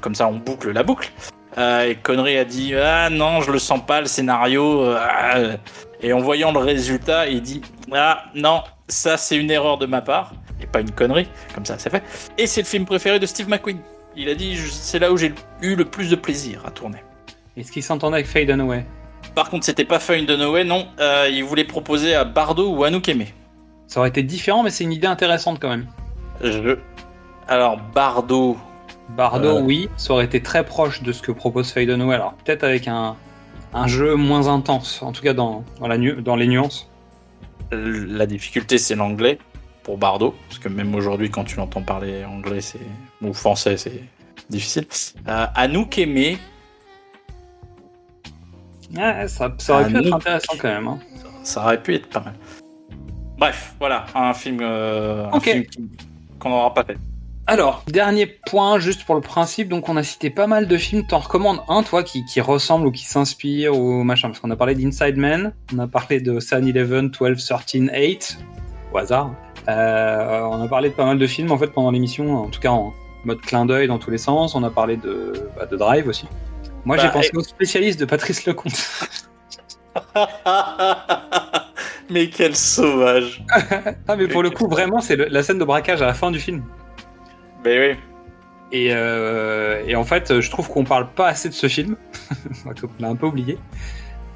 Comme 0.00 0.14
ça 0.14 0.26
on 0.28 0.36
boucle 0.36 0.72
la 0.72 0.82
boucle. 0.82 1.10
Euh, 1.58 1.90
et 1.90 1.96
Connery 1.96 2.38
a 2.38 2.44
dit 2.44 2.74
ah 2.74 3.10
non 3.10 3.40
je 3.42 3.52
le 3.52 3.58
sens 3.58 3.80
pas 3.86 4.00
le 4.00 4.06
scénario. 4.06 4.82
euh. 4.84 5.56
Et 6.00 6.12
en 6.12 6.18
voyant 6.20 6.50
le 6.50 6.58
résultat 6.58 7.28
il 7.28 7.42
dit 7.42 7.60
ah 7.92 8.24
non 8.34 8.62
ça 8.92 9.16
c'est 9.16 9.36
une 9.36 9.50
erreur 9.50 9.78
de 9.78 9.86
ma 9.86 10.00
part 10.00 10.32
et 10.60 10.66
pas 10.66 10.80
une 10.80 10.90
connerie 10.90 11.28
comme 11.54 11.64
ça 11.66 11.76
c'est 11.78 11.90
fait. 11.90 12.02
Et 12.38 12.46
c'est 12.46 12.60
le 12.62 12.66
film 12.66 12.84
préféré 12.84 13.18
de 13.18 13.26
Steve 13.26 13.48
McQueen. 13.48 13.78
Il 14.16 14.28
a 14.28 14.34
dit 14.34 14.56
c'est 14.70 14.98
là 14.98 15.10
où 15.10 15.16
j'ai 15.16 15.34
eu 15.62 15.74
le 15.74 15.84
plus 15.84 16.10
de 16.10 16.16
plaisir 16.16 16.62
à 16.66 16.70
tourner. 16.70 16.98
Est-ce 17.56 17.72
qu'il 17.72 17.82
s'entendait 17.82 18.16
avec 18.16 18.26
Faye 18.26 18.46
Dunaway? 18.46 18.84
Par 19.34 19.48
contre, 19.50 19.64
c'était 19.64 19.84
pas 19.84 19.98
Fine 19.98 20.26
Dunaway, 20.26 20.64
non. 20.64 20.86
Euh, 21.00 21.28
il 21.32 21.44
voulait 21.44 21.64
proposer 21.64 22.14
à 22.14 22.24
Bardot 22.24 22.68
ou 22.74 22.84
Anouk 22.84 23.08
Aimé. 23.08 23.32
Ça 23.86 24.00
aurait 24.00 24.08
été 24.10 24.22
différent, 24.22 24.62
mais 24.62 24.70
c'est 24.70 24.84
une 24.84 24.92
idée 24.92 25.06
intéressante 25.06 25.58
quand 25.60 25.68
même. 25.70 25.86
Je... 26.42 26.76
Alors, 27.48 27.78
Bardot. 27.94 28.56
Bardo, 29.16 29.58
Euh. 29.58 29.60
oui, 29.62 29.88
ça 29.96 30.12
aurait 30.14 30.24
été 30.24 30.42
très 30.42 30.64
proche 30.64 31.02
de 31.02 31.12
ce 31.12 31.22
que 31.22 31.32
propose 31.32 31.70
Faye 31.70 31.86
Dunaway. 31.86 32.14
Alors 32.14 32.34
peut-être 32.34 32.64
avec 32.64 32.88
un, 32.88 33.16
un 33.74 33.86
jeu 33.86 34.14
moins 34.14 34.48
intense, 34.48 35.02
en 35.02 35.12
tout 35.12 35.22
cas 35.22 35.32
dans, 35.34 35.64
dans, 35.80 35.88
la 35.88 35.98
nu- 35.98 36.20
dans 36.22 36.36
les 36.36 36.46
nuances. 36.46 36.88
La 37.72 38.26
difficulté, 38.26 38.78
c'est 38.78 38.94
l'anglais. 38.94 39.38
pour 39.82 39.98
Bardot, 39.98 40.34
parce 40.48 40.60
que 40.60 40.68
même 40.68 40.94
aujourd'hui, 40.94 41.28
quand 41.30 41.42
tu 41.44 41.56
l'entends 41.56 41.82
parler 41.82 42.24
anglais 42.24 42.60
c'est 42.60 42.78
ou 43.20 43.32
français, 43.32 43.76
c'est 43.76 44.04
difficile. 44.48 44.86
Euh, 45.26 45.46
Anouk 45.56 45.98
Aimé. 45.98 46.38
Ouais, 48.96 49.26
ça, 49.26 49.52
ça 49.58 49.74
aurait 49.74 49.88
pu 49.88 49.96
être 50.06 50.12
intéressant 50.14 50.52
quand 50.58 50.68
même. 50.68 50.86
hein. 50.86 50.98
Ça 51.42 51.64
aurait 51.64 51.82
pu 51.82 51.94
être 51.96 52.08
pas 52.08 52.20
mal. 52.20 52.34
Bref, 53.38 53.74
voilà, 53.80 54.06
un 54.14 54.32
film, 54.34 54.58
euh, 54.60 55.28
film 55.40 55.64
qu'on 56.38 56.50
n'aura 56.50 56.72
pas 56.74 56.84
fait. 56.84 56.96
Alors, 57.48 57.82
dernier 57.88 58.26
point, 58.26 58.78
juste 58.78 59.04
pour 59.04 59.14
le 59.16 59.20
principe. 59.20 59.68
Donc, 59.68 59.88
on 59.88 59.96
a 59.96 60.02
cité 60.02 60.30
pas 60.30 60.46
mal 60.46 60.68
de 60.68 60.76
films. 60.76 61.06
T'en 61.06 61.18
recommandes 61.18 61.60
un, 61.68 61.82
toi, 61.82 62.02
qui, 62.04 62.24
qui 62.24 62.40
ressemble 62.40 62.86
ou 62.86 62.92
qui 62.92 63.04
s'inspire 63.04 63.76
ou 63.76 64.04
machin 64.04 64.28
Parce 64.28 64.38
qu'on 64.40 64.50
a 64.50 64.56
parlé 64.56 64.74
d'Inside 64.74 65.16
Man, 65.16 65.52
on 65.74 65.78
a 65.80 65.86
parlé 65.88 66.20
de 66.20 66.38
Sun 66.40 66.64
11, 66.64 67.10
12, 67.10 67.46
13, 67.46 67.90
8, 67.92 68.38
au 68.92 68.98
hasard. 68.98 69.34
Euh, 69.68 70.40
on 70.42 70.62
a 70.62 70.68
parlé 70.68 70.90
de 70.90 70.94
pas 70.94 71.04
mal 71.04 71.18
de 71.18 71.26
films, 71.26 71.50
en 71.50 71.58
fait, 71.58 71.68
pendant 71.68 71.90
l'émission, 71.90 72.36
en 72.44 72.48
tout 72.48 72.60
cas 72.60 72.70
en 72.70 72.92
mode 73.24 73.40
clin 73.40 73.66
d'œil 73.66 73.88
dans 73.88 73.98
tous 73.98 74.10
les 74.10 74.18
sens. 74.18 74.54
On 74.54 74.62
a 74.62 74.70
parlé 74.70 74.96
de, 74.96 75.32
bah, 75.56 75.66
de 75.66 75.76
Drive 75.76 76.06
aussi. 76.08 76.26
Moi, 76.84 76.96
j'ai 76.96 77.08
Bah, 77.08 77.14
pensé 77.14 77.30
et- 77.34 77.36
au 77.36 77.42
spécialiste 77.42 77.98
de 78.00 78.04
Patrice 78.04 78.44
Lecomte. 78.46 78.72
Mais 82.10 82.28
quel 82.28 82.54
sauvage. 82.56 83.44
ah, 84.08 84.16
mais 84.16 84.26
pour 84.28 84.42
le 84.42 84.50
coup, 84.50 84.68
vraiment, 84.68 85.00
c'est 85.00 85.16
la 85.16 85.42
scène 85.42 85.58
de 85.58 85.64
braquage 85.64 86.02
à 86.02 86.06
la 86.06 86.14
fin 86.14 86.30
du 86.30 86.38
film. 86.38 86.62
Mais 87.64 87.78
oui. 87.90 87.96
Et, 88.72 88.88
euh, 88.90 89.82
et 89.86 89.94
en 89.96 90.04
fait, 90.04 90.40
je 90.40 90.50
trouve 90.50 90.68
qu'on 90.68 90.84
parle 90.84 91.08
pas 91.10 91.28
assez 91.28 91.48
de 91.48 91.54
ce 91.54 91.68
film. 91.68 91.96
On 92.66 93.02
l'a 93.02 93.08
un 93.08 93.16
peu 93.16 93.26
oublié. 93.26 93.58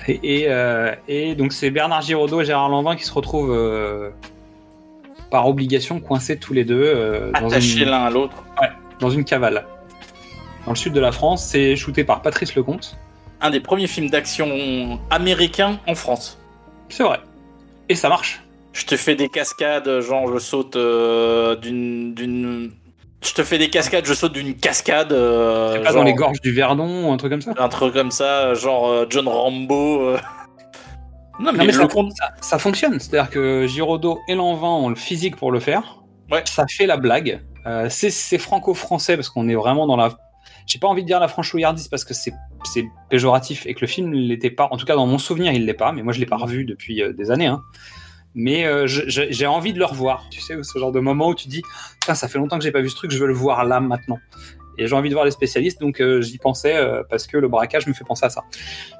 Et, 0.09 0.21
et, 0.23 0.45
euh, 0.49 0.95
et 1.09 1.35
donc, 1.35 1.53
c'est 1.53 1.71
Bernard 1.71 2.03
Giraudot 2.03 2.43
et 2.43 2.45
Gérard 2.45 2.69
Lanvin 2.69 2.97
qui 2.97 3.05
se 3.05 3.13
retrouvent 3.13 3.53
euh, 3.53 4.11
par 5.31 5.49
obligation 5.49 6.01
coincés 6.01 6.39
tous 6.39 6.53
les 6.53 6.65
deux 6.65 7.31
Attachés 7.35 7.87
l'un 7.87 8.05
à 8.05 8.11
l'autre. 8.11 8.45
dans 9.01 9.11
une 9.11 9.25
cavale. 9.25 9.65
Dans 10.67 10.73
le 10.73 10.77
sud 10.77 10.93
de 10.93 11.01
la 11.01 11.13
France, 11.13 11.45
c'est 11.45 11.75
shooté 11.75 12.05
par 12.05 12.21
Patrice 12.23 12.55
Lecomte. 12.55 12.97
Un 13.41 13.51
des 13.51 13.61
premiers 13.61 13.87
films 13.87 14.11
d'action 14.11 15.01
américains 15.11 15.81
en 15.87 15.95
France. 15.95 16.39
C'est 16.89 17.03
vrai. 17.05 17.21
Et 17.89 17.95
ça 17.95 18.09
marche. 18.09 18.43
Je 18.73 18.85
te 18.85 18.97
fais 18.97 19.15
des 19.15 19.29
cascades, 19.29 20.01
genre 20.01 20.33
je 20.33 20.39
saute 20.39 20.77
d'une. 21.63 22.73
Je 23.25 23.33
te 23.33 23.43
fais 23.43 23.59
des 23.59 23.71
cascades, 23.71 24.05
je 24.07 24.15
saute 24.15 24.33
d'une 24.35 24.55
cascade. 24.55 25.13
euh, 25.13 25.79
pas 25.83 25.85
genre- 25.87 25.95
dans 25.97 26.03
les 26.05 26.15
gorges 26.15 26.41
du 26.41 26.53
Verdon 26.53 27.09
ou 27.09 27.13
un 27.13 27.17
truc 27.17 27.33
comme 27.33 27.41
ça. 27.43 27.53
Un 27.59 27.69
truc 27.69 27.93
comme 27.95 28.11
ça, 28.11 28.55
genre 28.55 28.89
euh, 28.89 29.07
John 29.09 29.27
Rambo. 29.29 30.01
euh. 30.11 30.19
Non, 31.39 31.53
mais, 31.53 31.59
Non, 31.59 31.65
mais 31.67 31.73
ça, 31.73 31.87
compte. 31.87 32.13
ça- 32.17 32.31
ça 32.41 32.59
fonctionne. 32.59 32.99
C'est-à-dire 32.99 33.29
que 33.31 33.67
Giraudot 33.67 34.21
et 34.27 34.35
Lanvin 34.35 34.69
ont 34.69 34.89
le 34.89 34.95
physique 34.95 35.37
pour 35.37 35.53
le 35.53 35.61
faire. 35.61 35.99
Ouais. 36.31 36.43
Ça 36.47 36.65
fait 36.67 36.87
la 36.87 36.97
blague. 36.97 37.43
Euh, 37.67 37.89
c'est 37.91 38.39
franco-français 38.39 39.17
parce 39.17 39.29
qu'on 39.29 39.47
est 39.51 39.55
vraiment 39.55 39.87
dans 39.87 39.97
la. 39.97 40.17
J'ai 40.67 40.79
pas 40.79 40.89
envie 40.89 41.03
de 41.03 41.07
dire 41.07 41.21
la 41.21 41.29
franchouillardise 41.29 41.89
parce 41.89 42.05
que 42.05 42.15
c'est 42.15 42.33
péjoratif 43.11 43.67
et 43.67 43.75
que 43.75 43.81
le 43.83 43.87
film 43.87 44.09
ne 44.11 44.17
l'était 44.17 44.51
pas. 44.51 44.69
En 44.71 44.79
tout 44.79 44.87
cas, 44.87 44.95
dans 44.95 45.07
mon 45.07 45.19
souvenir, 45.19 45.53
il 45.53 45.67
l'est 45.67 45.75
pas. 45.75 45.93
Mais 45.93 46.03
moi, 46.03 46.15
je 46.15 46.21
l'ai 46.21 46.27
pas 46.27 46.37
revu 46.39 46.65
depuis 46.65 47.03
des 47.15 47.31
années. 47.31 47.47
hein. 47.47 47.61
Mais 48.39 48.67
euh, 48.67 48.87
j'ai 48.87 49.47
envie 49.47 49.73
de 49.73 49.79
le 49.79 49.87
revoir. 49.87 50.27
Tu 50.31 50.43
sais, 50.43 50.63
ce 50.63 50.79
genre 50.79 50.93
de 50.93 51.01
moment 51.01 51.29
où 51.29 51.35
tu 51.35 51.49
dis, 51.49 51.63
ça 52.07 52.29
fait 52.29 52.39
longtemps 52.39 52.59
que 52.59 52.65
j'ai 52.65 52.71
pas 52.71 52.83
vu 52.83 52.91
ce 52.91 52.95
truc, 52.95 53.11
je 53.11 53.19
veux 53.19 53.27
le 53.27 53.33
voir 53.33 53.65
là 53.65 53.81
maintenant. 53.81 54.19
Et 54.77 54.87
j'ai 54.87 54.95
envie 54.95 55.09
de 55.09 55.15
voir 55.15 55.25
les 55.25 55.31
spécialistes, 55.31 55.81
donc 55.81 56.03
euh, 56.03 56.21
j'y 56.21 56.37
pensais 56.37 56.77
euh, 56.77 57.03
parce 57.09 57.27
que 57.27 57.39
le 57.39 57.49
braquage 57.49 57.87
me 57.87 57.95
fait 57.95 58.05
penser 58.05 58.27
à 58.27 58.31
ça. 58.31 58.45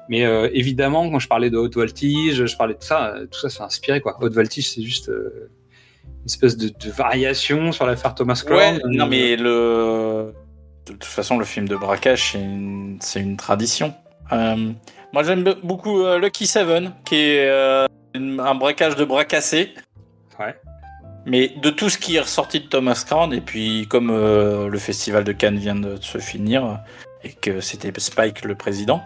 Mais 0.09 0.25
euh, 0.25 0.49
évidemment, 0.53 1.07
quand 1.07 1.19
je 1.19 1.27
parlais 1.27 1.51
de 1.51 1.57
haute 1.57 1.75
voltige, 1.75 2.45
je 2.45 2.57
parlais 2.57 2.73
de 2.73 2.83
ça, 2.83 3.13
tout 3.31 3.39
ça 3.39 3.49
c'est 3.49 3.61
inspiré 3.61 4.01
quoi. 4.01 4.17
Haute 4.19 4.33
voltige, 4.33 4.71
c'est 4.71 4.81
juste 4.81 5.09
une 5.09 6.25
espèce 6.25 6.57
de, 6.57 6.69
de 6.69 6.91
variation 6.91 7.71
sur 7.71 7.85
l'affaire 7.85 8.15
Thomas 8.15 8.41
Crown. 8.43 8.57
Ouais, 8.57 8.81
non, 8.85 9.05
mais 9.05 9.35
le. 9.35 10.33
De 10.87 10.93
toute 10.93 11.03
façon, 11.03 11.37
le 11.37 11.45
film 11.45 11.67
de 11.67 11.75
braquage, 11.75 12.31
c'est 13.01 13.19
une, 13.19 13.37
tradition. 13.37 13.93
Moi, 14.31 15.23
j'aime 15.23 15.43
be- 15.43 15.59
beaucoup 15.61 16.01
Lucky 16.17 16.47
Seven, 16.47 16.93
qui 17.05 17.15
est 17.17 17.87
un 18.17 18.55
braquage 18.55 18.95
de 18.95 19.05
bras 19.05 19.25
cassés. 19.25 19.73
Ouais. 20.39 20.55
Mais 21.25 21.49
de 21.61 21.69
tout 21.69 21.89
ce 21.89 21.97
qui 21.97 22.15
est 22.15 22.21
ressorti 22.21 22.61
de 22.61 22.67
Thomas 22.67 23.03
Crown, 23.05 23.33
et 23.33 23.41
puis 23.41 23.87
comme 23.89 24.09
euh, 24.11 24.69
le 24.69 24.77
festival 24.77 25.23
de 25.23 25.31
Cannes 25.33 25.57
vient 25.57 25.75
de 25.75 25.97
se 26.01 26.19
finir, 26.19 26.79
et 27.23 27.33
que 27.33 27.59
c'était 27.59 27.91
Spike 27.99 28.45
le 28.45 28.55
président, 28.55 29.01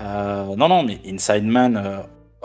euh, 0.00 0.56
non, 0.56 0.68
non, 0.68 0.82
mais 0.82 0.98
Inside 1.06 1.44
Man, 1.44 1.76
euh, 1.76 1.98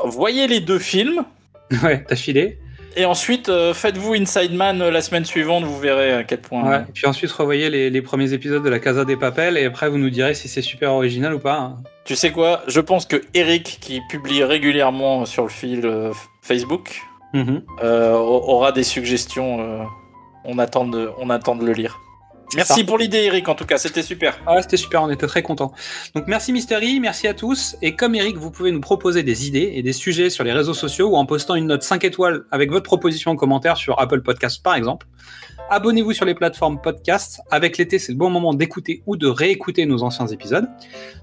voyez 0.06 0.48
les 0.48 0.60
deux 0.60 0.80
films, 0.80 1.26
Ouais, 1.84 2.04
t'as 2.08 2.16
filé? 2.16 2.60
Et 2.98 3.06
ensuite 3.06 3.48
euh, 3.50 3.74
faites-vous 3.74 4.14
Inside 4.16 4.54
Man 4.54 4.82
euh, 4.82 4.92
la 4.92 5.02
semaine 5.02 5.24
suivante, 5.24 5.64
vous 5.64 5.80
verrez 5.80 6.12
à 6.14 6.24
quel 6.24 6.42
point. 6.42 6.70
Ouais. 6.70 6.82
Et 6.90 6.92
puis 6.94 7.08
ensuite, 7.08 7.32
revoyez 7.32 7.70
les, 7.70 7.90
les 7.90 8.02
premiers 8.02 8.34
épisodes 8.34 8.64
de 8.64 8.70
la 8.70 8.80
Casa 8.80 9.06
des 9.06 9.16
Papels 9.16 9.58
et 9.58 9.66
après 9.66 9.90
vous 9.90 9.98
nous 9.98 10.10
direz 10.10 10.34
si 10.34 10.48
c'est 10.48 10.62
super 10.62 10.92
original 10.94 11.34
ou 11.34 11.40
pas. 11.40 11.58
hein. 11.60 11.78
Tu 12.06 12.16
sais 12.16 12.32
quoi? 12.32 12.62
Je 12.68 12.80
pense 12.82 13.06
que 13.06 13.22
Eric, 13.34 13.78
qui 13.82 14.02
publie 14.10 14.44
régulièrement 14.44 15.26
sur 15.26 15.44
le 15.44 15.50
fil 15.50 15.86
euh, 15.86 16.12
Facebook, 16.42 17.02
Mhm. 17.34 17.62
euh, 17.84 18.14
a- 18.14 18.18
aura 18.20 18.72
des 18.72 18.84
suggestions. 18.84 19.60
euh, 19.62 19.84
on, 20.46 20.58
attend 20.60 20.86
de, 20.86 21.10
on 21.20 21.30
attend 21.30 21.56
de 21.56 21.66
le 21.66 21.74
lire. 21.74 22.00
Merci 22.56 22.80
ça. 22.80 22.86
pour 22.86 22.98
l'idée, 22.98 23.24
Eric, 23.24 23.48
en 23.50 23.56
tout 23.56 23.66
cas, 23.66 23.78
c'était 23.78 24.02
super. 24.02 24.40
Ah, 24.46 24.62
c'était 24.62 24.78
super, 24.78 25.04
on 25.04 25.10
était 25.10 25.28
très 25.28 25.44
contents. 25.44 25.74
Donc 26.16 26.28
merci 26.28 26.54
Mystery, 26.54 27.00
merci 27.00 27.28
à 27.28 27.34
tous. 27.34 27.76
Et 27.82 27.96
comme 27.96 28.16
Eric, 28.16 28.38
vous 28.38 28.52
pouvez 28.52 28.72
nous 28.72 28.80
proposer 28.80 29.24
des 29.24 29.48
idées 29.48 29.74
et 29.76 29.84
des 29.84 29.94
sujets 29.94 30.30
sur 30.30 30.44
les 30.44 30.54
réseaux 30.54 30.74
sociaux 30.74 31.10
ou 31.10 31.16
en 31.18 31.26
postant 31.26 31.56
une 31.56 31.68
note 31.68 31.84
5 31.84 32.06
étoiles 32.06 32.46
avec 32.52 32.72
votre 32.72 32.86
proposition 32.86 33.32
en 33.32 33.36
commentaire 33.36 33.76
sur 33.76 34.00
Apple 34.00 34.22
Podcast 34.22 34.64
par 34.64 34.76
exemple. 34.76 35.08
Abonnez-vous 35.70 36.14
sur 36.14 36.24
les 36.24 36.34
plateformes 36.34 36.80
podcast. 36.80 37.42
Avec 37.52 37.78
l'été, 37.78 38.00
c'est 38.00 38.14
le 38.14 38.18
bon 38.18 38.30
moment 38.30 38.54
d'écouter 38.54 39.04
ou 39.06 39.18
de 39.18 39.28
réécouter 39.28 39.86
nos 39.86 40.02
anciens 40.02 40.28
épisodes. 40.28 40.66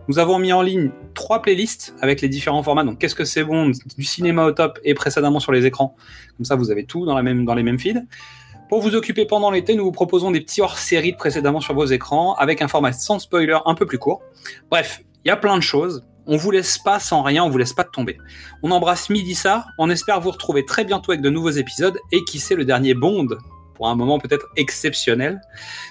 Nous 0.09 0.18
avons 0.18 0.38
mis 0.38 0.52
en 0.52 0.60
ligne 0.60 0.90
trois 1.14 1.40
playlists 1.40 1.94
avec 2.02 2.20
les 2.20 2.28
différents 2.28 2.62
formats. 2.62 2.84
Donc 2.84 2.98
qu'est-ce 2.98 3.14
que 3.14 3.24
c'est 3.24 3.44
bon, 3.44 3.72
du 3.96 4.05
cinéma 4.05 4.44
au 4.44 4.52
top 4.52 4.78
et 4.84 4.92
précédemment 4.92 5.40
sur 5.40 5.52
les 5.52 5.64
écrans. 5.64 5.96
Comme 6.36 6.44
ça, 6.44 6.56
vous 6.56 6.70
avez 6.70 6.84
tout 6.84 7.06
dans, 7.06 7.14
la 7.14 7.22
même, 7.22 7.46
dans 7.46 7.55
les 7.55 7.62
mêmes 7.62 7.78
feeds. 7.78 8.02
Pour 8.74 8.82
vous 8.82 8.96
occuper 8.96 9.24
pendant 9.24 9.52
l'été, 9.52 9.76
nous 9.76 9.84
vous 9.84 9.92
proposons 9.92 10.32
des 10.32 10.40
petits 10.40 10.60
hors-séries 10.60 11.12
de 11.12 11.16
précédemment 11.16 11.60
sur 11.60 11.74
vos 11.74 11.84
écrans 11.84 12.34
avec 12.34 12.60
un 12.60 12.66
format 12.66 12.92
sans 12.92 13.20
spoiler 13.20 13.56
un 13.66 13.74
peu 13.76 13.86
plus 13.86 13.98
court. 14.01 14.20
Bref, 14.68 15.01
il 15.24 15.28
y 15.28 15.30
a 15.30 15.36
plein 15.36 15.56
de 15.56 15.62
choses. 15.62 16.05
On 16.26 16.36
vous 16.36 16.51
laisse 16.51 16.78
pas 16.78 16.98
sans 16.98 17.22
rien, 17.22 17.44
on 17.44 17.51
vous 17.51 17.59
laisse 17.59 17.72
pas 17.72 17.84
tomber. 17.84 18.18
On 18.64 18.72
embrasse 18.72 19.10
Midissa, 19.10 19.64
on 19.78 19.90
espère 19.90 20.20
vous 20.20 20.32
retrouver 20.32 20.64
très 20.64 20.84
bientôt 20.84 21.12
avec 21.12 21.22
de 21.22 21.30
nouveaux 21.30 21.51
épisodes 21.51 21.96
et 22.10 22.24
qui 22.24 22.40
sait 22.40 22.56
le 22.56 22.64
dernier 22.64 22.94
Bond 22.94 23.28
pour 23.74 23.88
un 23.88 23.94
moment 23.94 24.18
peut-être 24.18 24.46
exceptionnel. 24.56 25.40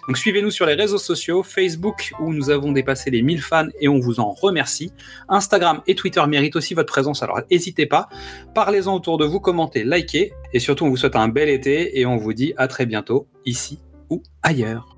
Donc 0.07 0.18
suivez-nous 0.18 0.51
sur 0.51 0.65
les 0.65 0.73
réseaux 0.73 0.97
sociaux, 0.97 1.43
Facebook 1.43 2.11
où 2.19 2.34
nous 2.34 2.49
avons 2.49 2.72
dépassé 2.72 3.11
les 3.11 3.22
1000 3.22 3.41
fans 3.41 3.68
et 3.80 3.88
on 3.88 3.99
vous 3.99 4.19
en 4.19 4.31
remercie. 4.31 4.91
Instagram 5.30 5.81
et 5.88 5.95
Twitter 5.95 6.23
méritent 6.27 6.55
aussi 6.55 6.73
votre 6.73 6.91
présence, 6.91 7.23
alors 7.23 7.41
n'hésitez 7.51 7.85
pas. 7.85 8.10
Parlez-en 8.55 8.95
autour 8.95 9.18
de 9.18 9.26
vous, 9.26 9.39
commentez, 9.39 9.84
likez 9.84 10.34
et 10.53 10.60
surtout 10.60 10.85
on 10.85 10.89
vous 10.89 10.97
souhaite 10.97 11.15
un 11.15 11.27
bel 11.27 11.49
été 11.49 11.99
et 11.99 12.05
on 12.05 12.18
vous 12.18 12.34
dit 12.34 12.53
à 12.57 12.68
très 12.68 12.85
bientôt 12.85 13.27
ici 13.45 13.80
ou 14.10 14.23
ailleurs. 14.41 14.97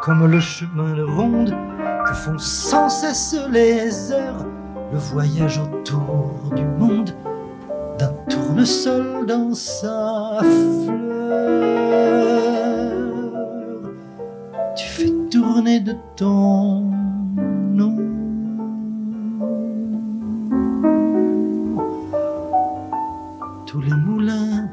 comme 0.00 0.26
le 0.26 0.40
chemin 0.40 0.94
de 0.94 1.02
ronde 1.02 1.54
que 2.06 2.14
font 2.14 2.38
sans 2.38 2.88
cesse 2.88 3.36
les 3.50 4.12
heures, 4.12 4.46
le 4.92 4.98
voyage 4.98 5.58
autour 5.58 6.50
du 6.56 6.64
monde 6.64 7.14
d'un 7.98 8.12
tournesol 8.28 9.26
dans 9.26 9.52
sa 9.52 10.38
fleur. 10.40 11.20
Tu 14.76 14.86
fais 14.86 15.12
tourner 15.30 15.80
de 15.80 15.94
ton 16.16 16.80
nom 16.80 17.96
tous 23.66 23.80
les 23.82 23.92
moulins 23.92 24.68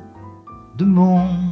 de 0.78 0.86
mon 0.86 1.47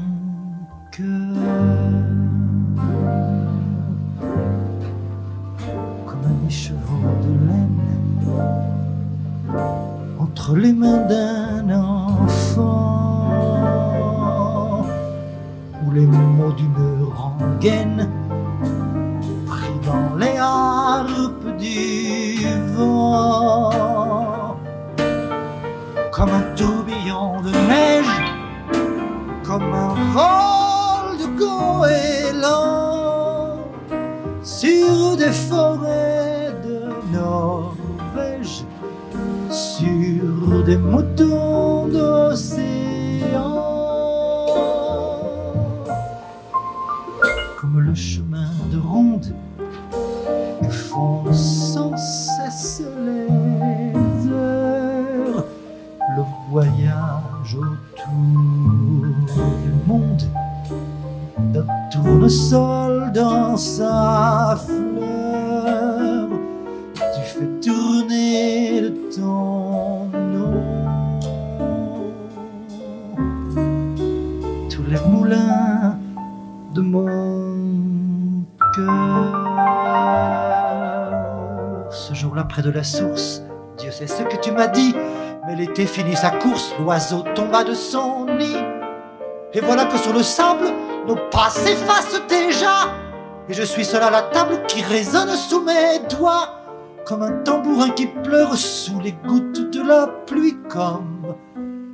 les 10.53 10.73
mains 10.73 11.07
d'un 11.07 11.69
enfant 11.71 12.91
ou 15.83 15.91
les 15.91 16.05
mots 16.05 16.51
d'une 16.51 17.07
rengaine 17.15 18.07
pris 19.47 19.79
dans 19.83 20.15
les 20.17 20.37
harpes 20.37 21.57
du 21.57 22.37
vent. 22.75 24.57
Comme 26.11 26.29
un 26.29 26.55
tourbillon 26.55 27.41
de 27.41 27.51
neige 27.51 28.35
comme 29.43 29.73
un 29.73 29.93
vol 30.13 31.17
de 31.19 31.27
goéland 31.37 32.04
des 40.75 40.81
moutons 40.81 41.87
d'océan. 41.87 42.61
Comme 47.59 47.79
le 47.79 47.95
chemin 47.95 48.49
de 48.71 48.77
ronde 48.77 49.33
que 50.61 50.69
font 50.69 51.31
sans 51.31 51.95
cesse 51.95 52.83
les 53.05 54.29
heures, 54.29 55.45
le 56.17 56.23
voyage 56.49 57.55
autour 57.55 58.25
du 59.63 59.71
monde 59.87 60.23
d'un 61.53 61.65
tournesol 61.91 63.11
dans 63.13 63.55
sa 63.55 64.57
fleur. 64.65 64.84
La 82.69 82.83
source, 82.83 83.41
Dieu 83.77 83.91
sait 83.91 84.07
ce 84.07 84.23
que 84.23 84.37
tu 84.37 84.51
m'as 84.51 84.67
dit. 84.67 84.95
Mais 85.47 85.55
l'été 85.55 85.85
finit 85.85 86.15
sa 86.15 86.31
course, 86.31 86.73
l'oiseau 86.79 87.23
tomba 87.35 87.63
de 87.63 87.73
son 87.73 88.25
nid. 88.25 88.57
Et 89.53 89.61
voilà 89.61 89.85
que 89.85 89.97
sur 89.97 90.13
le 90.13 90.23
sable, 90.23 90.65
nos 91.07 91.15
pas 91.31 91.49
s'effacent 91.49 92.21
déjà. 92.27 92.89
Et 93.47 93.53
je 93.53 93.63
suis 93.63 93.85
seul 93.85 94.01
à 94.01 94.09
la 94.09 94.23
table 94.23 94.63
qui 94.67 94.81
résonne 94.81 95.29
sous 95.29 95.61
mes 95.61 95.99
doigts. 96.09 96.49
Comme 97.05 97.21
un 97.21 97.43
tambourin 97.43 97.91
qui 97.91 98.07
pleure 98.07 98.55
sous 98.55 98.99
les 98.99 99.13
gouttes 99.27 99.69
de 99.69 99.87
la 99.87 100.07
pluie. 100.25 100.57
Comme 100.67 101.35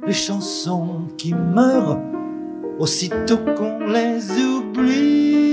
les 0.07 0.14
chansons 0.14 1.07
qui 1.18 1.34
meurent 1.34 1.99
aussitôt 2.80 3.39
qu'on 3.57 3.80
les 3.80 4.31
oublie. 4.41 5.51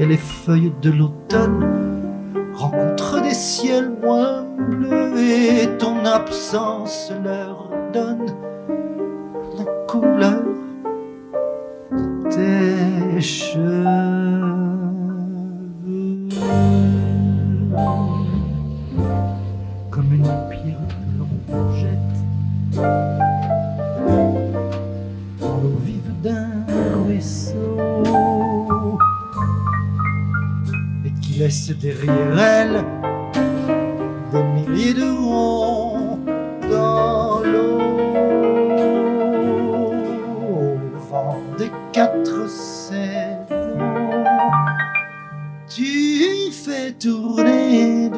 Et 0.00 0.06
les 0.06 0.16
feuilles 0.16 0.72
de 0.80 0.90
l'automne 0.90 1.62
rencontrent 2.54 3.20
des 3.20 3.34
ciels 3.34 3.92
moins 4.02 4.46
bleus 4.56 5.12
et 5.18 5.76
ton 5.76 6.06
absence 6.06 7.12
leur 7.22 7.68
donne 7.92 8.32
la 9.58 9.64
couleur 9.86 10.42
de 11.92 12.30
tes 12.30 13.20
cheveux. 13.20 14.59
Laisse 31.50 31.70
derrière 31.70 32.38
elle 32.38 32.84
des 34.32 34.42
milliers 34.54 34.94
de 34.94 35.10
ronds 35.10 36.20
dans 36.70 37.40
l'eau 37.40 37.80
au 40.54 40.78
vent 41.10 41.42
des 41.58 41.72
quatre 41.92 42.48
saisons. 42.48 44.24
Tu 45.68 46.52
fais 46.52 46.92
tourner 46.92 48.10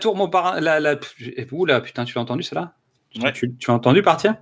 tour 0.00 0.16
Montparnasse. 0.16 0.60
La, 0.60 0.80
la... 0.80 0.96
Oula, 1.52 1.80
putain, 1.80 2.04
tu 2.04 2.18
as 2.18 2.20
entendu 2.20 2.42
cela 2.42 2.74
Ouais. 3.20 3.32
tu, 3.32 3.56
tu 3.56 3.70
as 3.70 3.74
entendu 3.74 4.02
partir? 4.02 4.36